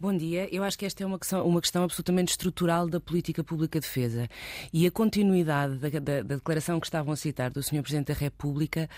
Bom 0.00 0.16
dia. 0.16 0.48
Eu 0.50 0.64
acho 0.64 0.78
que 0.78 0.86
esta 0.86 1.04
é 1.04 1.06
uma 1.06 1.18
questão, 1.18 1.46
uma 1.46 1.60
questão 1.60 1.84
absolutamente 1.84 2.30
estrutural 2.30 2.88
da 2.88 2.98
política 2.98 3.44
pública 3.44 3.78
de 3.78 3.86
defesa. 3.86 4.28
E 4.72 4.86
a 4.86 4.90
continuidade 4.90 5.76
da, 5.76 5.88
da, 5.90 6.22
da 6.22 6.34
declaração 6.36 6.80
que 6.80 6.86
estavam 6.86 7.12
a 7.12 7.16
citar 7.16 7.50
do 7.50 7.62
Sr. 7.62 7.82
Presidente 7.82 8.06
da 8.06 8.14
República, 8.14 8.88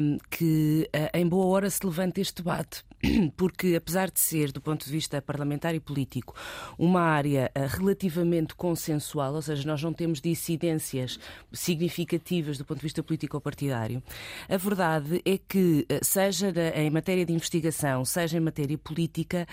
um, 0.00 0.16
que 0.30 0.88
uh, 0.94 1.18
em 1.18 1.26
boa 1.26 1.44
hora 1.46 1.68
se 1.68 1.84
levanta 1.84 2.20
este 2.20 2.36
debate 2.36 2.84
porque 3.36 3.74
apesar 3.76 4.10
de 4.10 4.20
ser, 4.20 4.52
do 4.52 4.60
ponto 4.60 4.84
de 4.84 4.90
vista 4.90 5.20
parlamentar 5.22 5.74
e 5.74 5.80
político, 5.80 6.34
uma 6.78 7.00
área 7.00 7.50
uh, 7.56 7.78
relativamente 7.78 8.54
consensual, 8.54 9.34
ou 9.34 9.42
seja, 9.42 9.66
nós 9.66 9.82
não 9.82 9.92
temos 9.92 10.20
dissidências 10.20 11.18
significativas 11.52 12.58
do 12.58 12.64
ponto 12.64 12.78
de 12.78 12.84
vista 12.84 13.02
político 13.02 13.36
ou 13.36 13.40
partidário, 13.40 14.02
a 14.48 14.56
verdade 14.56 15.22
é 15.24 15.38
que, 15.38 15.86
uh, 15.90 16.04
seja 16.04 16.52
em 16.74 16.90
matéria 16.90 17.24
de 17.24 17.32
investigação, 17.32 18.04
seja 18.04 18.36
em 18.36 18.40
matéria 18.40 18.76
política, 18.76 19.46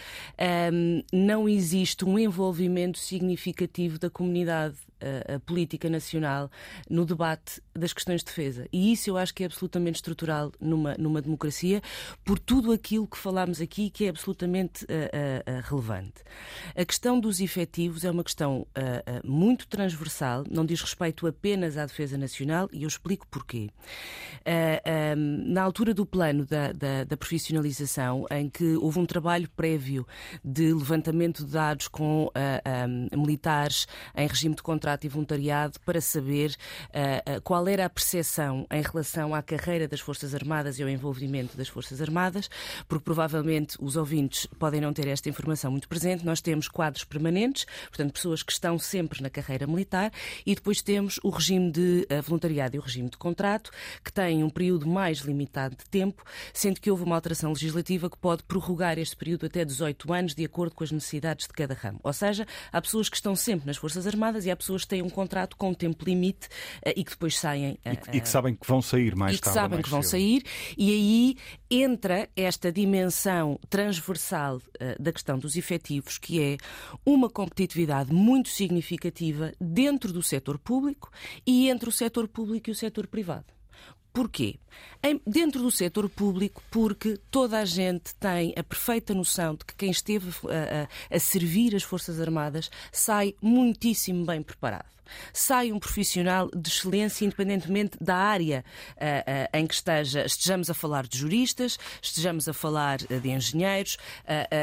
um, 0.74 1.04
não 1.14 1.48
existe 1.48 2.04
um 2.06 2.18
envolvimento 2.18 2.98
significativo 2.98 4.00
da 4.00 4.10
comunidade 4.10 4.76
a, 5.06 5.40
política 5.40 5.90
nacional 5.90 6.50
no 6.90 7.06
debate 7.06 7.62
das 7.74 7.94
questões 7.94 8.22
de 8.22 8.26
defesa. 8.26 8.68
E 8.72 8.92
isso 8.92 9.10
eu 9.10 9.18
acho 9.18 9.34
que 9.34 9.44
é 9.44 9.46
absolutamente 9.46 9.98
estrutural 9.98 10.52
numa, 10.60 10.96
numa 10.98 11.22
democracia, 11.22 11.82
por 12.24 12.40
tudo 12.40 12.72
aquilo 12.72 13.08
que 13.08 13.18
falámos 13.36 13.60
aqui 13.60 13.90
que 13.90 14.06
é 14.06 14.10
absolutamente 14.10 14.86
uh, 14.86 14.88
uh, 14.88 15.62
relevante. 15.70 16.24
A 16.74 16.86
questão 16.86 17.20
dos 17.20 17.42
efetivos 17.42 18.06
é 18.06 18.10
uma 18.10 18.24
questão 18.24 18.62
uh, 18.62 19.28
muito 19.30 19.68
transversal, 19.68 20.46
não 20.50 20.66
diz 20.66 20.80
respeito 20.80 21.28
apenas 21.28 21.78
à 21.78 21.86
defesa 21.86 22.18
nacional, 22.18 22.70
e 22.72 22.84
eu 22.84 22.88
explico 22.88 23.28
porquê. 23.28 23.70
Um, 25.18 25.52
na 25.52 25.64
altura 25.64 25.94
do 25.94 26.06
plano 26.06 26.46
da, 26.46 26.72
da, 26.72 27.04
da 27.04 27.18
profissionalização, 27.18 28.26
em 28.32 28.50
que 28.50 28.78
houve 28.78 29.00
um 29.00 29.06
trabalho 29.06 29.50
prévio 29.50 30.08
de 30.42 30.74
levantamento 30.74 31.44
de 31.46 31.52
dados 31.52 31.90
com 31.90 32.32
um, 33.14 33.20
militares 33.20 33.86
em 34.16 34.28
regime 34.28 34.56
de 34.56 34.64
contrato 34.64 35.04
e 35.04 35.10
voluntariado 35.10 35.80
para 35.82 36.00
saber 36.00 36.56
qual 37.44 37.68
era 37.68 37.86
a 37.86 37.90
percepção 37.90 38.66
em 38.72 38.82
relação 38.82 39.34
à 39.34 39.42
carreira 39.42 39.88
das 39.88 40.00
Forças 40.00 40.34
Armadas 40.36 40.80
e 40.80 40.84
ao 40.84 40.90
envolvimento 40.90 41.58
das 41.58 41.68
Forças 41.68 42.02
Armadas, 42.02 42.50
porque 42.88 43.04
provavelmente 43.04 43.25
os 43.80 43.96
ouvintes 43.96 44.46
podem 44.60 44.82
não 44.82 44.94
ter 44.94 45.08
esta 45.08 45.30
informação 45.30 45.72
muito 45.72 45.88
presente. 45.88 46.26
Nós 46.26 46.42
temos 46.42 46.68
quadros 46.68 47.04
permanentes, 47.04 47.66
portanto, 47.88 48.14
pessoas 48.14 48.44
que 48.44 48.52
estão 48.52 48.78
sempre 48.78 49.22
na 49.22 49.30
carreira 49.30 49.68
militar, 49.68 50.12
e 50.46 50.54
depois 50.54 50.82
temos 50.82 51.20
o 51.24 51.30
regime 51.30 51.72
de 51.72 52.08
uh, 52.12 52.22
voluntariado 52.22 52.76
e 52.76 52.80
o 52.80 52.82
regime 52.82 53.10
de 53.10 53.18
contrato, 53.18 53.72
que 54.04 54.12
têm 54.12 54.44
um 54.44 54.50
período 54.50 54.88
mais 54.88 55.20
limitado 55.20 55.76
de 55.76 55.86
tempo, 55.86 56.24
sendo 56.54 56.80
que 56.80 56.92
houve 56.92 57.04
uma 57.04 57.16
alteração 57.16 57.52
legislativa 57.52 58.10
que 58.10 58.18
pode 58.18 58.44
prorrogar 58.44 58.98
este 58.98 59.16
período 59.16 59.46
até 59.46 59.66
18 59.66 60.14
anos, 60.14 60.36
de 60.36 60.46
acordo 60.46 60.76
com 60.76 60.84
as 60.84 60.92
necessidades 60.92 61.48
de 61.48 61.54
cada 61.54 61.74
ramo. 61.74 62.00
Ou 62.04 62.14
seja, 62.14 62.46
há 62.72 62.82
pessoas 62.82 63.10
que 63.10 63.16
estão 63.16 63.36
sempre 63.36 63.68
nas 63.68 63.78
Forças 63.78 64.06
Armadas 64.08 64.46
e 64.46 64.52
há 64.52 64.56
pessoas 64.56 64.86
têm 64.86 65.02
um 65.02 65.10
contrato 65.10 65.56
com 65.58 65.70
um 65.70 65.74
tempo 65.74 66.04
limite 66.06 66.48
uh, 66.86 66.94
e 66.96 67.04
que 67.04 67.12
depois 67.12 67.38
saem. 67.38 67.78
E, 67.86 67.96
que, 67.96 68.18
e, 68.18 68.22
que, 68.22 68.30
sabem 68.30 68.56
que 68.56 68.68
vão 68.68 68.82
sair 68.82 69.16
mais 69.16 69.36
e 69.36 69.40
tarde. 69.40 69.50
E 69.50 69.52
que 69.52 69.54
sabem 69.54 69.82
que 69.82 69.90
vão 69.90 70.02
cedo. 70.02 70.12
sair, 70.12 70.44
e 70.78 70.92
aí 70.92 71.38
entra 71.82 72.30
esta 72.36 72.72
dimensão 72.72 73.60
transversal 73.70 74.58
uh, 74.58 75.02
da 75.02 75.12
questão 75.12 75.38
dos 75.38 75.56
efetivos, 75.56 76.18
que 76.18 76.42
é 76.42 76.58
uma 77.06 77.30
competitividade 77.30 78.14
muito 78.14 78.50
significativa 78.50 79.54
dentro 79.60 80.12
do 80.12 80.22
setor 80.22 80.58
público 80.58 81.12
e 81.46 81.70
entre 81.70 81.90
o 81.90 81.92
setor 81.92 82.28
público 82.28 82.70
e 82.70 82.72
o 82.72 82.76
setor 82.76 83.08
privado. 83.08 83.46
Porquê? 84.16 84.58
Em, 85.04 85.20
dentro 85.28 85.62
do 85.62 85.70
setor 85.70 86.10
público, 86.10 86.64
porque 86.72 87.18
toda 87.30 87.60
a 87.60 87.66
gente 87.66 88.16
tem 88.16 88.54
a 88.56 88.64
perfeita 88.64 89.14
noção 89.14 89.56
de 89.56 89.66
que 89.66 89.76
quem 89.76 89.92
esteve 89.92 90.30
a, 90.30 91.14
a, 91.14 91.16
a 91.18 91.20
servir 91.20 91.76
as 91.76 91.84
Forças 91.84 92.22
Armadas 92.22 92.72
sai 92.94 93.36
muitíssimo 93.42 94.26
bem 94.26 94.42
preparado. 94.42 94.95
Sai 95.34 95.72
um 95.72 95.80
profissional 95.80 96.50
de 96.56 96.70
excelência 96.70 97.26
independentemente 97.26 97.98
da 98.02 98.16
área 98.16 98.64
uh, 98.96 99.00
uh, 99.00 99.58
em 99.58 99.68
que 99.68 99.74
esteja. 99.74 100.26
Estejamos 100.26 100.70
a 100.70 100.74
falar 100.74 101.08
de 101.08 101.18
juristas, 101.18 101.78
estejamos 102.02 102.48
a 102.48 102.54
falar 102.54 102.98
de 102.98 103.30
engenheiros, 103.30 103.98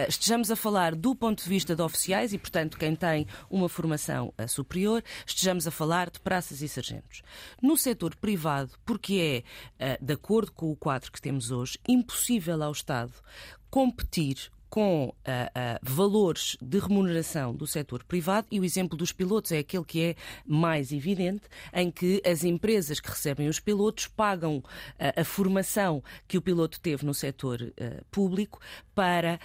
estejamos 0.08 0.50
a 0.50 0.56
falar 0.56 0.94
do 0.94 1.14
ponto 1.14 1.42
de 1.42 1.48
vista 1.48 1.74
de 1.74 1.82
oficiais 1.82 2.32
e, 2.32 2.38
portanto, 2.38 2.78
quem 2.78 2.94
tem 2.94 3.26
uma 3.50 3.68
formação 3.68 4.32
superior, 4.48 5.02
estejamos 5.26 5.66
a 5.66 5.70
falar 5.70 6.10
de 6.10 6.20
praças 6.20 6.62
e 6.62 6.68
sargentos. 6.68 7.22
No 7.60 7.76
setor 7.76 8.14
privado, 8.16 8.72
porque 8.84 9.44
é, 9.78 9.98
de 10.00 10.14
acordo 10.14 10.52
com 10.52 10.70
o 10.70 10.76
quadro 10.76 11.10
que 11.10 11.20
temos 11.20 11.50
hoje, 11.50 11.78
impossível 11.88 12.62
ao 12.62 12.72
Estado 12.72 13.12
competir 13.70 14.50
com 14.72 15.08
uh, 15.08 15.10
uh, 15.10 15.14
valores 15.82 16.56
de 16.62 16.78
remuneração 16.78 17.54
do 17.54 17.66
setor 17.66 18.02
privado 18.04 18.46
e 18.50 18.58
o 18.58 18.64
exemplo 18.64 18.96
dos 18.96 19.12
pilotos 19.12 19.52
é 19.52 19.58
aquele 19.58 19.84
que 19.84 20.02
é 20.02 20.14
mais 20.46 20.92
evidente, 20.92 21.42
em 21.74 21.90
que 21.90 22.22
as 22.24 22.42
empresas 22.42 22.98
que 22.98 23.10
recebem 23.10 23.48
os 23.48 23.60
pilotos 23.60 24.06
pagam 24.06 24.56
uh, 24.56 25.20
a 25.20 25.24
formação 25.24 26.02
que 26.26 26.38
o 26.38 26.40
piloto 26.40 26.80
teve 26.80 27.04
no 27.04 27.12
setor 27.12 27.58
público 28.10 28.58
para 28.94 29.38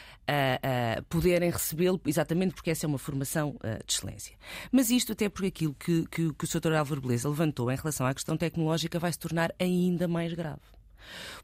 poderem 1.09 1.49
recebê-lo, 1.49 1.99
exatamente 2.05 2.53
porque 2.53 2.69
essa 2.69 2.85
é 2.85 2.87
uma 2.87 2.97
formação 2.97 3.57
de 3.85 3.93
excelência. 3.93 4.35
Mas 4.71 4.89
isto 4.89 5.11
até 5.11 5.27
porque 5.27 5.47
aquilo 5.47 5.73
que, 5.73 6.07
que, 6.07 6.33
que 6.33 6.45
o 6.45 6.47
Sr. 6.47 6.73
Álvaro 6.73 7.01
Beleza 7.01 7.27
levantou 7.27 7.69
em 7.71 7.75
relação 7.75 8.05
à 8.05 8.13
questão 8.13 8.37
tecnológica 8.37 8.99
vai 8.99 9.11
se 9.11 9.19
tornar 9.19 9.53
ainda 9.59 10.07
mais 10.07 10.33
grave. 10.33 10.76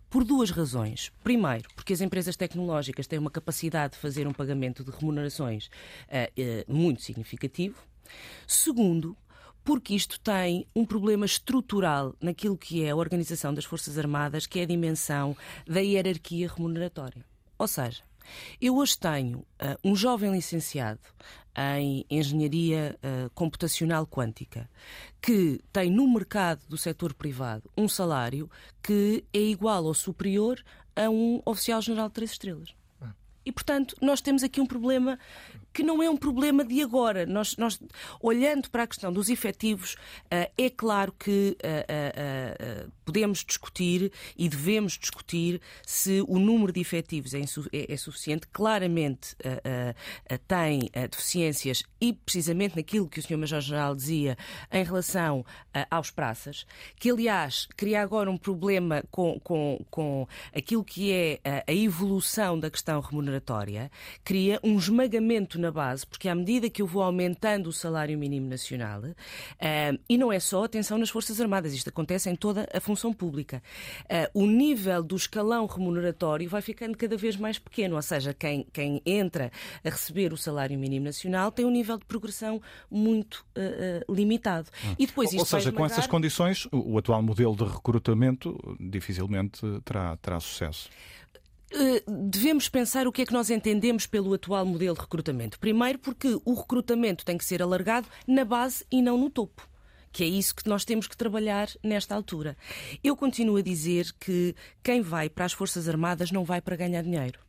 Por 0.10 0.24
duas 0.24 0.52
razões. 0.52 1.12
Primeiro, 1.24 1.68
porque 1.76 1.94
as 1.94 2.02
empresas 2.02 2.36
tecnológicas 2.36 3.08
têm 3.08 3.20
uma 3.20 3.32
capacidade 3.32 3.94
de 3.94 4.00
fazer 4.00 4.28
um 4.28 4.34
pagamento 4.34 4.84
de 4.84 4.92
remunerações 4.92 5.68
uh, 5.68 6.70
uh, 6.70 6.74
muito 6.74 7.02
significativo. 7.02 7.78
Segundo, 8.48 9.18
porque 9.64 9.96
isto 9.96 10.20
tem 10.20 10.68
um 10.76 10.86
problema 10.86 11.26
estrutural 11.26 12.16
naquilo 12.22 12.58
que 12.58 12.84
é 12.84 12.92
a 12.92 12.96
organização 12.96 13.54
das 13.54 13.66
Forças 13.66 13.98
Armadas, 13.98 14.46
que 14.46 14.60
é 14.60 14.64
a 14.64 14.68
dimensão 14.68 15.36
da 15.66 15.80
hierarquia 15.80 16.52
remuneratória. 16.54 17.26
Ou 17.58 17.68
seja, 17.68 18.04
eu 18.62 18.78
hoje 18.78 18.98
tenho 18.98 19.40
uh, 19.40 19.78
um 19.84 19.96
jovem 19.96 20.32
licenciado 20.32 21.00
em 21.56 22.06
engenharia 22.10 22.98
uh, 23.04 23.30
computacional 23.32 24.08
quântica, 24.08 24.70
que 25.22 25.62
tem 25.72 25.92
no 25.92 26.08
mercado 26.12 26.62
do 26.68 26.78
setor 26.78 27.14
privado 27.14 27.70
um 27.78 27.88
salário 27.88 28.50
que 28.82 29.24
é 29.34 29.40
igual 29.40 29.84
ou 29.86 29.94
superior 29.94 30.64
a 30.96 31.10
um 31.10 31.42
oficial-general 31.46 32.08
de 32.08 32.14
três 32.14 32.32
estrelas. 32.32 32.74
Ah. 33.02 33.14
E, 33.46 33.52
portanto, 33.52 33.96
nós 34.02 34.22
temos 34.22 34.44
aqui 34.44 34.60
um 34.60 34.66
problema 34.66 35.20
que 35.74 35.84
não 35.84 36.02
é 36.02 36.10
um 36.10 36.16
problema 36.16 36.64
de 36.64 36.82
agora. 36.82 37.26
Nós, 37.26 37.58
nós 37.58 37.80
olhando 38.22 38.70
para 38.70 38.84
a 38.84 38.88
questão 38.88 39.12
dos 39.12 39.30
efetivos, 39.30 39.96
uh, 40.26 40.52
é 40.58 40.70
claro 40.70 41.12
que 41.18 41.58
uh, 41.64 42.88
uh, 42.88 42.92
podemos 43.04 43.44
discutir 43.44 44.12
e 44.38 44.48
devemos 44.48 44.94
discutir 44.94 45.60
se 45.86 46.24
o 46.28 46.38
número 46.38 46.72
de 46.72 46.80
efetivos 46.80 47.34
é, 47.34 47.42
é, 47.42 47.94
é 47.94 47.98
suficiente. 47.98 48.48
Claramente 48.48 49.36
tem 50.48 50.90
deficiências 51.10 51.84
e 52.00 52.14
precisamente 52.14 52.76
naquilo 52.76 53.08
que 53.10 53.20
o 53.20 53.24
Sr. 53.24 53.38
Major-General 53.38 53.96
dizia 53.96 54.38
em 54.72 54.84
relação 54.84 55.46
aos 55.90 56.12
praças, 56.12 56.66
que 56.98 57.10
aliás 57.10 57.68
cria 57.76 58.02
agora 58.02 58.30
um 58.30 58.38
problema 58.38 59.04
com, 59.12 59.40
com, 59.42 59.86
com 59.90 60.28
aquilo 60.56 60.84
que 60.84 61.12
é 61.12 61.40
a 61.68 61.74
evolução 61.74 62.58
da 62.60 62.70
questão 62.70 63.02
remuneratória, 63.02 63.92
cria 64.24 64.60
um 64.64 64.78
esmagamento 64.78 65.60
na 65.64 65.72
base, 65.72 66.06
porque 66.06 66.28
à 66.28 66.36
medida 66.36 66.70
que 66.70 66.82
eu 66.82 66.88
vou 66.88 67.02
aumentando 67.02 67.68
o 67.68 67.74
salário 67.74 68.18
mínimo 68.18 68.48
nacional, 68.48 69.02
uh, 69.02 70.00
e 70.08 70.18
não 70.18 70.32
é 70.32 70.40
só 70.40 70.64
atenção 70.64 70.98
nas 70.98 71.10
Forças 71.10 71.40
Armadas, 71.40 71.74
isto 71.74 71.90
acontece 71.90 72.30
em 72.30 72.36
toda 72.36 72.68
a 72.74 72.80
função 72.80 73.14
pública, 73.14 73.64
uh, 74.04 74.40
o 74.40 74.46
nível 74.46 75.02
do 75.02 75.16
escalão 75.16 75.66
remuneratório 75.66 76.50
vai 76.50 76.62
ficando 76.62 76.98
cada 76.98 77.18
vez 77.18 77.38
mais 77.38 77.58
pequeno, 77.58 77.96
ou 77.96 78.02
seja, 78.02 78.34
quem, 78.34 78.68
quem 78.72 79.02
entra 79.06 79.52
a 79.84 79.90
receber 79.90 80.34
o 80.34 80.38
salário 80.38 80.78
mínimo 80.78 81.06
nacional 81.06 81.52
tem 81.52 81.66
um 81.66 81.72
nível 81.72 81.98
de 81.98 82.06
progressão 82.06 82.62
muito 82.92 83.46
uh, 83.58 84.14
limitado. 84.14 84.70
Ah. 84.86 84.96
E 85.00 85.08
depois 85.08 85.34
ou 85.34 85.46
seja, 85.46 85.72
com 85.72 85.86
essas 85.86 86.06
condições, 86.06 86.66
o, 86.72 86.94
o 86.94 86.98
atual 86.98 87.22
modelo 87.22 87.56
de 87.56 87.64
recrutamento 87.64 88.58
dificilmente 88.80 89.62
terá, 89.86 90.18
terá 90.18 90.40
sucesso. 90.40 90.90
Eh, 91.74 92.04
devemos 92.08 92.70
pensar 92.70 93.08
o 93.08 93.12
que 93.12 93.24
é 93.24 93.26
que 93.26 93.34
nós 93.34 93.50
entendemos 93.50 94.06
pelo 94.06 94.34
atual 94.34 94.66
modelo 94.66 94.96
de 94.96 95.02
recrutamento. 95.02 95.60
Primeiro, 95.60 95.98
porque 95.98 96.40
o 96.46 96.54
recrutamento 96.54 97.26
tem 97.26 97.38
que 97.38 97.46
ser 97.46 97.62
alargado 97.62 98.08
na 98.28 98.46
base 98.46 98.86
e 98.92 99.02
não 99.02 99.18
no 99.18 99.30
topo 99.30 99.68
que 100.14 100.24
é 100.24 100.28
isso 100.28 100.56
que 100.56 100.70
nós 100.70 100.86
temos 100.86 101.08
que 101.08 101.18
trabalhar 101.18 101.68
nesta 101.82 102.14
altura. 102.14 102.56
Eu 103.04 103.18
continuo 103.18 103.58
a 103.58 103.64
dizer 103.64 104.14
que 104.20 104.56
quem 104.84 105.02
vai 105.02 105.28
para 105.28 105.44
as 105.44 105.54
Forças 105.54 105.90
Armadas 105.90 106.32
não 106.32 106.46
vai 106.46 106.62
para 106.62 106.76
ganhar 106.76 107.02
dinheiro. 107.02 107.40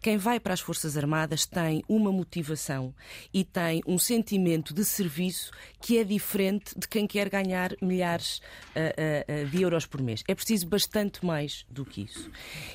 Quem 0.00 0.16
vai 0.16 0.40
para 0.40 0.54
as 0.54 0.60
Forças 0.60 0.96
Armadas 0.96 1.46
tem 1.46 1.82
uma 1.88 2.12
motivação 2.12 2.94
e 3.32 3.44
tem 3.44 3.82
um 3.86 3.98
sentimento 3.98 4.72
de 4.72 4.84
serviço 4.84 5.50
que 5.80 5.98
é 5.98 6.04
diferente 6.04 6.78
de 6.78 6.88
quem 6.88 7.06
quer 7.06 7.28
ganhar 7.28 7.74
milhares 7.80 8.38
uh, 8.38 9.44
uh, 9.44 9.46
de 9.48 9.62
euros 9.62 9.86
por 9.86 10.00
mês. 10.00 10.22
É 10.26 10.34
preciso 10.34 10.66
bastante 10.66 11.24
mais 11.24 11.66
do 11.70 11.84
que 11.84 12.02
isso. 12.02 12.30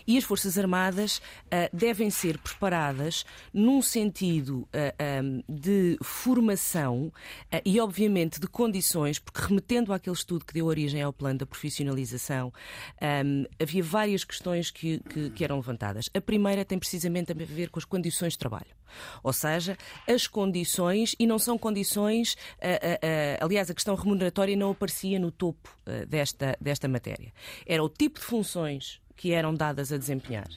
E 0.05 0.17
as 0.17 0.23
Forças 0.23 0.57
Armadas 0.57 1.17
uh, 1.17 1.75
devem 1.75 2.09
ser 2.09 2.37
preparadas 2.37 3.25
num 3.53 3.81
sentido 3.81 4.67
um, 5.23 5.43
de 5.47 5.97
formação 6.01 7.11
e, 7.65 7.79
obviamente, 7.79 8.39
de 8.39 8.47
condições, 8.47 9.19
porque 9.19 9.41
remetendo 9.41 9.93
àquele 9.93 10.15
estudo 10.15 10.45
que 10.45 10.53
deu 10.53 10.65
origem 10.65 11.01
ao 11.01 11.11
plano 11.11 11.39
da 11.39 11.45
profissionalização, 11.45 12.53
um, 13.01 13.45
havia 13.59 13.83
várias 13.83 14.23
questões 14.23 14.69
que, 14.71 14.99
que, 14.99 15.29
que 15.31 15.43
eram 15.43 15.57
levantadas. 15.57 16.09
A 16.13 16.21
primeira 16.21 16.63
tem 16.63 16.77
precisamente 16.89 17.31
a 17.31 17.35
ver 17.35 17.69
com 17.69 17.77
as 17.77 17.85
condições 17.85 18.33
de 18.33 18.39
trabalho. 18.39 18.75
Ou 19.21 19.31
seja, 19.31 19.77
as 20.07 20.25
condições, 20.25 21.15
e 21.19 21.27
não 21.27 21.37
são 21.37 21.55
condições, 21.55 22.33
uh, 22.33 22.65
uh, 22.65 23.41
uh, 23.41 23.45
aliás, 23.45 23.69
a 23.69 23.75
questão 23.75 23.93
remuneratória 23.93 24.55
não 24.55 24.71
aparecia 24.71 25.19
no 25.19 25.29
topo 25.31 25.69
desta, 26.07 26.57
desta 26.59 26.87
matéria. 26.87 27.31
Era 27.65 27.83
o 27.83 27.89
tipo 27.89 28.19
de 28.19 28.25
funções 28.25 28.99
que 29.19 29.33
eram 29.33 29.53
dadas 29.53 29.91
a 29.91 29.97
desempenhar. 29.97 30.47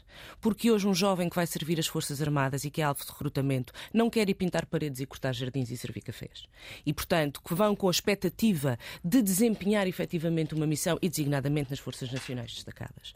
Porque 0.40 0.70
hoje 0.70 0.86
um 0.86 0.94
jovem 0.94 1.28
que 1.28 1.34
vai 1.34 1.48
servir 1.48 1.80
as 1.80 1.88
Forças 1.88 2.22
Armadas 2.22 2.62
e 2.62 2.70
que 2.70 2.80
é 2.80 2.84
alvo 2.84 3.04
de 3.04 3.10
recrutamento 3.10 3.72
não 3.92 4.08
quer 4.08 4.30
ir 4.30 4.34
pintar 4.34 4.66
paredes 4.66 5.00
e 5.00 5.06
cortar 5.06 5.34
jardins 5.34 5.68
e 5.72 5.76
servir 5.76 6.00
cafés. 6.02 6.46
E, 6.86 6.92
portanto, 6.92 7.42
que 7.44 7.56
vão 7.56 7.74
com 7.74 7.88
a 7.88 7.90
expectativa 7.90 8.78
de 9.04 9.20
desempenhar 9.20 9.88
efetivamente 9.88 10.54
uma 10.54 10.64
missão 10.64 10.96
e 11.02 11.08
designadamente 11.08 11.70
nas 11.70 11.80
Forças 11.80 12.12
Nacionais 12.12 12.54
destacadas. 12.54 13.12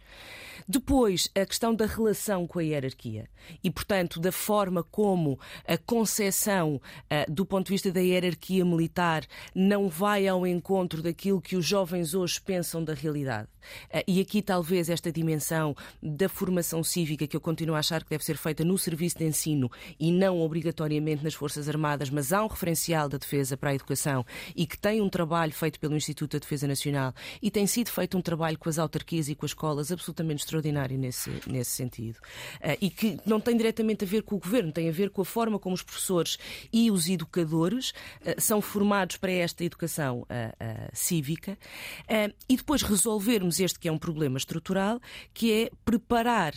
Depois, 0.66 1.30
a 1.32 1.46
questão 1.46 1.72
da 1.72 1.86
relação 1.86 2.44
com 2.44 2.58
a 2.58 2.62
hierarquia 2.62 3.28
e, 3.62 3.70
portanto, 3.70 4.18
da 4.18 4.32
forma 4.32 4.82
como 4.82 5.38
a 5.64 5.78
concepção 5.78 6.76
uh, 6.76 7.32
do 7.32 7.46
ponto 7.46 7.66
de 7.66 7.72
vista 7.72 7.92
da 7.92 8.00
hierarquia 8.00 8.64
militar 8.64 9.24
não 9.54 9.88
vai 9.88 10.26
ao 10.26 10.44
encontro 10.44 11.02
daquilo 11.02 11.40
que 11.40 11.54
os 11.54 11.64
jovens 11.64 12.14
hoje 12.14 12.40
pensam 12.40 12.82
da 12.82 12.94
realidade. 12.94 13.48
Uh, 13.94 14.02
e 14.08 14.20
aqui, 14.20 14.42
talvez, 14.42 14.90
esta 14.90 15.12
dimensão 15.12 15.35
da 16.02 16.28
formação 16.28 16.82
cívica, 16.82 17.26
que 17.26 17.36
eu 17.36 17.40
continuo 17.40 17.74
a 17.74 17.78
achar 17.78 18.02
que 18.02 18.10
deve 18.10 18.24
ser 18.24 18.36
feita 18.36 18.64
no 18.64 18.76
serviço 18.78 19.18
de 19.18 19.24
ensino 19.24 19.70
e 19.98 20.12
não 20.12 20.40
obrigatoriamente 20.40 21.22
nas 21.22 21.34
Forças 21.34 21.68
Armadas, 21.68 22.10
mas 22.10 22.32
há 22.32 22.42
um 22.42 22.46
referencial 22.46 23.08
da 23.08 23.18
defesa 23.18 23.56
para 23.56 23.70
a 23.70 23.74
educação 23.74 24.24
e 24.54 24.66
que 24.66 24.78
tem 24.78 25.00
um 25.00 25.08
trabalho 25.08 25.52
feito 25.52 25.78
pelo 25.80 25.96
Instituto 25.96 26.32
da 26.32 26.38
Defesa 26.38 26.66
Nacional 26.66 27.12
e 27.42 27.50
tem 27.50 27.66
sido 27.66 27.90
feito 27.90 28.16
um 28.16 28.22
trabalho 28.22 28.58
com 28.58 28.68
as 28.68 28.78
autarquias 28.78 29.28
e 29.28 29.34
com 29.34 29.44
as 29.44 29.50
escolas 29.50 29.90
absolutamente 29.90 30.42
extraordinário 30.42 30.98
nesse, 30.98 31.30
nesse 31.46 31.70
sentido. 31.70 32.16
Uh, 32.56 32.76
e 32.80 32.90
que 32.90 33.18
não 33.24 33.40
tem 33.40 33.56
diretamente 33.56 34.04
a 34.04 34.06
ver 34.06 34.22
com 34.22 34.36
o 34.36 34.38
governo, 34.38 34.72
tem 34.72 34.88
a 34.88 34.92
ver 34.92 35.10
com 35.10 35.22
a 35.22 35.24
forma 35.24 35.58
como 35.58 35.74
os 35.74 35.82
professores 35.82 36.38
e 36.72 36.90
os 36.90 37.08
educadores 37.08 37.90
uh, 37.90 38.38
são 38.38 38.60
formados 38.60 39.16
para 39.16 39.32
esta 39.32 39.64
educação 39.64 40.20
uh, 40.22 40.26
cívica 40.92 41.58
e 42.48 42.56
depois 42.56 42.82
resolvermos 42.82 43.60
este 43.60 43.78
que 43.78 43.88
é 43.88 43.92
um 43.92 43.98
problema 43.98 44.38
estrutural, 44.38 45.00
que 45.32 45.52
é 45.52 45.70
preparar 45.84 46.54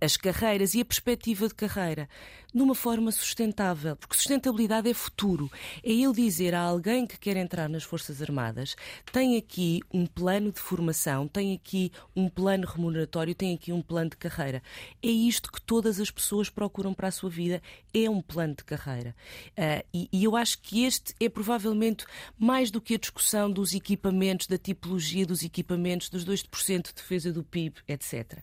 as 0.00 0.16
carreiras 0.16 0.74
e 0.74 0.80
a 0.80 0.84
perspectiva 0.84 1.46
de 1.46 1.54
carreira 1.54 2.08
de 2.52 2.62
uma 2.62 2.74
forma 2.74 3.12
sustentável, 3.12 3.96
porque 3.96 4.16
sustentabilidade 4.16 4.88
é 4.88 4.94
futuro. 4.94 5.50
É 5.84 5.92
eu 5.92 6.12
dizer 6.12 6.54
a 6.54 6.60
alguém 6.60 7.06
que 7.06 7.18
quer 7.18 7.36
entrar 7.36 7.68
nas 7.68 7.84
Forças 7.84 8.20
Armadas: 8.20 8.76
tem 9.12 9.36
aqui 9.36 9.80
um 9.92 10.06
plano 10.06 10.52
de 10.52 10.60
formação, 10.60 11.28
tem 11.28 11.54
aqui 11.54 11.92
um 12.14 12.28
plano 12.28 12.66
remuneratório, 12.66 13.34
tem 13.34 13.54
aqui 13.54 13.72
um 13.72 13.80
plano 13.80 14.10
de 14.10 14.16
carreira. 14.16 14.62
É 15.02 15.08
isto 15.08 15.50
que 15.50 15.60
todas 15.62 16.00
as 16.00 16.10
pessoas 16.10 16.50
procuram 16.50 16.92
para 16.92 17.08
a 17.08 17.12
sua 17.12 17.30
vida: 17.30 17.62
é 17.94 18.10
um 18.10 18.20
plano 18.20 18.54
de 18.56 18.64
carreira. 18.64 19.14
Uh, 19.50 19.86
e, 19.94 20.08
e 20.12 20.24
eu 20.24 20.36
acho 20.36 20.58
que 20.60 20.84
este 20.84 21.14
é 21.20 21.28
provavelmente 21.28 22.04
mais 22.38 22.70
do 22.70 22.80
que 22.80 22.94
a 22.94 22.98
discussão 22.98 23.50
dos 23.50 23.74
equipamentos, 23.74 24.46
da 24.46 24.58
tipologia 24.58 25.24
dos 25.24 25.42
equipamentos, 25.42 26.08
dos 26.08 26.24
2% 26.24 26.88
de 26.88 26.94
defesa 26.94 27.32
do 27.32 27.39
do 27.40 27.44
PIB, 27.44 27.76
etc. 27.88 28.38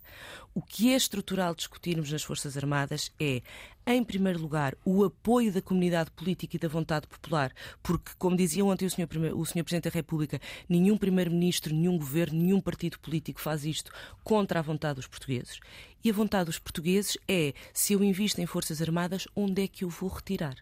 O 0.54 0.62
que 0.62 0.92
é 0.92 0.96
estrutural 0.96 1.54
discutirmos 1.54 2.12
nas 2.12 2.24
Forças 2.24 2.58
Armadas 2.58 3.12
é, 3.20 3.42
em 3.86 4.04
primeiro 4.04 4.40
lugar, 4.42 4.76
o 4.84 5.04
apoio 5.04 5.52
da 5.52 5.62
comunidade 5.62 6.12
política 6.12 6.56
e 6.56 6.60
da 6.60 6.68
vontade 6.68 7.08
popular, 7.08 7.54
porque, 7.84 8.12
como 8.18 8.36
dizia 8.36 8.66
ontem 8.66 8.86
o 8.86 8.90
Sr. 8.90 9.08
O. 9.34 9.44
Presidente 9.44 9.84
da 9.84 9.94
República, 9.94 10.42
nenhum 10.68 10.98
Primeiro-Ministro, 10.98 11.74
nenhum 11.74 11.98
governo, 11.98 12.40
nenhum 12.40 12.60
partido 12.60 13.00
político 13.00 13.40
faz 13.40 13.64
isto 13.66 13.92
contra 14.24 14.60
a 14.60 14.64
vontade 14.64 14.96
dos 14.96 15.08
portugueses. 15.08 15.60
E 16.04 16.10
a 16.10 16.14
vontade 16.14 16.46
dos 16.46 16.60
portugueses 16.60 17.18
é, 17.28 17.54
se 17.74 17.94
eu 17.94 18.04
invisto 18.04 18.42
em 18.42 18.46
Forças 18.46 18.82
Armadas, 18.82 19.28
onde 19.36 19.64
é 19.64 19.68
que 19.68 19.84
eu 19.84 19.90
vou 19.90 20.10
retirar? 20.10 20.56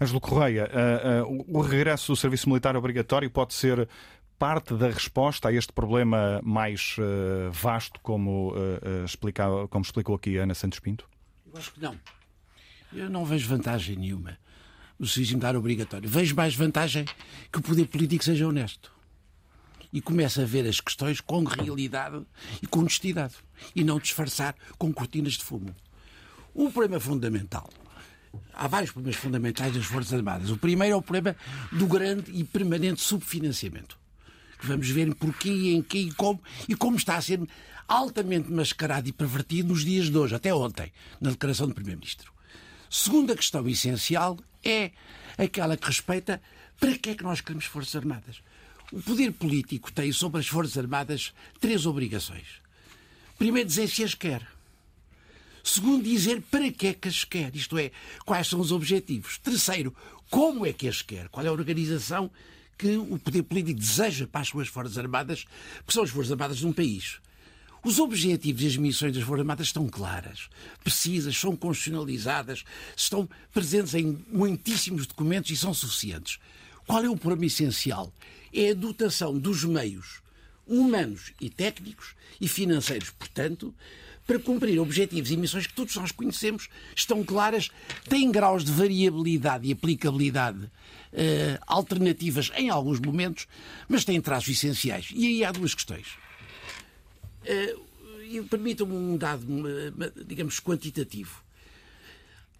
Ângelo 0.00 0.20
Correia, 0.20 0.68
uh, 0.68 1.32
uh, 1.32 1.44
o 1.48 1.60
regresso 1.60 2.12
do 2.12 2.16
serviço 2.16 2.48
militar 2.48 2.76
obrigatório 2.76 3.30
pode 3.30 3.54
ser 3.54 3.88
parte 4.38 4.74
da 4.74 4.88
resposta 4.88 5.48
a 5.48 5.52
este 5.52 5.72
problema 5.72 6.40
mais 6.44 6.96
uh, 6.98 7.50
vasto, 7.52 8.00
como, 8.00 8.54
explica, 9.04 9.44
como 9.68 9.84
explicou 9.84 10.14
aqui 10.16 10.38
a 10.38 10.42
Ana 10.42 10.54
Santos 10.54 10.78
Pinto? 10.78 11.08
Eu 11.52 11.58
acho 11.58 11.72
que 11.72 11.80
não. 11.80 11.98
Eu 12.92 13.10
não 13.10 13.24
vejo 13.24 13.48
vantagem 13.48 13.96
nenhuma 13.96 14.38
no 14.98 15.06
serviço 15.06 15.32
militar 15.32 15.56
obrigatório. 15.56 16.08
Vejo 16.08 16.34
mais 16.34 16.54
vantagem 16.54 17.04
que 17.52 17.58
o 17.58 17.62
poder 17.62 17.86
político 17.86 18.24
seja 18.24 18.46
honesto. 18.46 18.92
E 19.92 20.00
comece 20.00 20.40
a 20.40 20.44
ver 20.44 20.66
as 20.66 20.80
questões 20.80 21.20
com 21.20 21.44
realidade 21.44 22.22
e 22.62 22.66
com 22.66 22.80
honestidade. 22.80 23.34
E 23.74 23.84
não 23.84 23.98
disfarçar 23.98 24.54
com 24.78 24.92
cortinas 24.92 25.34
de 25.34 25.44
fumo. 25.44 25.74
O 26.54 26.70
problema 26.70 27.00
fundamental 27.00 27.68
há 28.52 28.66
vários 28.66 28.90
problemas 28.90 29.18
fundamentais 29.18 29.74
das 29.74 29.84
Forças 29.84 30.12
Armadas. 30.12 30.50
O 30.50 30.56
primeiro 30.56 30.94
é 30.94 30.96
o 30.96 31.02
problema 31.02 31.36
do 31.72 31.86
grande 31.86 32.30
e 32.32 32.44
permanente 32.44 33.00
subfinanciamento. 33.00 33.98
Vamos 34.62 34.88
ver 34.88 35.14
porquê, 35.14 35.74
em 35.74 35.82
que 35.82 35.98
e 35.98 36.12
como, 36.12 36.42
e 36.68 36.74
como 36.74 36.96
está 36.96 37.16
a 37.16 37.20
ser 37.20 37.40
altamente 37.88 38.50
mascarado 38.50 39.08
e 39.08 39.12
pervertido 39.12 39.68
nos 39.68 39.84
dias 39.84 40.10
de 40.10 40.16
hoje, 40.16 40.34
até 40.34 40.52
ontem, 40.52 40.92
na 41.20 41.30
declaração 41.30 41.68
do 41.68 41.74
Primeiro-Ministro. 41.74 42.32
Segunda 42.90 43.36
questão 43.36 43.68
essencial 43.68 44.38
é 44.64 44.90
aquela 45.38 45.76
que 45.76 45.86
respeita 45.86 46.40
para 46.80 46.96
que 46.98 47.10
é 47.10 47.14
que 47.14 47.22
nós 47.22 47.40
queremos 47.40 47.64
Forças 47.64 47.96
Armadas. 47.96 48.42
O 48.92 49.00
poder 49.02 49.32
político 49.32 49.92
tem 49.92 50.12
sobre 50.12 50.40
as 50.40 50.48
Forças 50.48 50.78
Armadas 50.78 51.32
três 51.60 51.86
obrigações. 51.86 52.46
Primeiro, 53.38 53.68
dizer 53.68 53.88
se 53.88 54.04
as 54.04 54.14
quer. 54.14 54.46
Segundo, 55.62 56.04
dizer 56.04 56.42
para 56.42 56.70
que 56.70 56.86
é 56.86 56.94
que 56.94 57.08
as 57.08 57.24
quer, 57.24 57.54
isto 57.54 57.76
é, 57.76 57.90
quais 58.24 58.46
são 58.46 58.60
os 58.60 58.70
objetivos. 58.70 59.38
Terceiro, 59.38 59.94
como 60.30 60.64
é 60.64 60.72
que 60.72 60.88
as 60.88 61.02
quer, 61.02 61.28
qual 61.28 61.44
é 61.44 61.48
a 61.48 61.52
organização 61.52 62.30
que 62.76 62.96
o 62.96 63.18
poder 63.18 63.42
político 63.42 63.78
deseja 63.78 64.26
para 64.26 64.42
as 64.42 64.48
suas 64.48 64.68
Forças 64.68 64.98
Armadas, 64.98 65.44
que 65.86 65.92
são 65.92 66.02
as 66.02 66.10
Forças 66.10 66.32
Armadas 66.32 66.58
de 66.58 66.66
um 66.66 66.72
país. 66.72 67.18
Os 67.82 67.98
objetivos 67.98 68.62
e 68.62 68.66
as 68.66 68.76
missões 68.76 69.12
das 69.12 69.22
Forças 69.22 69.40
Armadas 69.40 69.66
estão 69.68 69.86
claras, 69.88 70.48
precisas, 70.82 71.36
são 71.36 71.54
constitucionalizadas, 71.54 72.64
estão 72.96 73.28
presentes 73.52 73.94
em 73.94 74.24
muitíssimos 74.30 75.06
documentos 75.06 75.50
e 75.50 75.56
são 75.56 75.72
suficientes. 75.72 76.38
Qual 76.86 77.04
é 77.04 77.08
o 77.08 77.16
problema 77.16 77.46
essencial? 77.46 78.12
É 78.52 78.70
a 78.70 78.74
dotação 78.74 79.38
dos 79.38 79.64
meios 79.64 80.20
humanos 80.66 81.32
e 81.40 81.48
técnicos 81.48 82.14
e 82.40 82.48
financeiros, 82.48 83.10
portanto, 83.10 83.72
para 84.26 84.38
cumprir 84.38 84.78
objetivos 84.80 85.30
e 85.30 85.36
missões 85.36 85.66
que 85.66 85.74
todos 85.74 85.94
nós 85.96 86.10
conhecemos, 86.10 86.68
estão 86.94 87.22
claras, 87.22 87.70
têm 88.08 88.30
graus 88.30 88.64
de 88.64 88.72
variabilidade 88.72 89.68
e 89.68 89.72
aplicabilidade 89.72 90.64
uh, 90.64 91.58
alternativas 91.66 92.50
em 92.56 92.68
alguns 92.68 92.98
momentos, 92.98 93.46
mas 93.88 94.04
têm 94.04 94.20
traços 94.20 94.50
essenciais. 94.50 95.10
E 95.14 95.26
aí 95.26 95.44
há 95.44 95.52
duas 95.52 95.74
questões. 95.74 96.08
Uh, 97.42 97.86
Permitam-me 98.50 98.92
um 98.92 99.16
dado, 99.16 99.46
digamos, 100.26 100.58
quantitativo. 100.58 101.44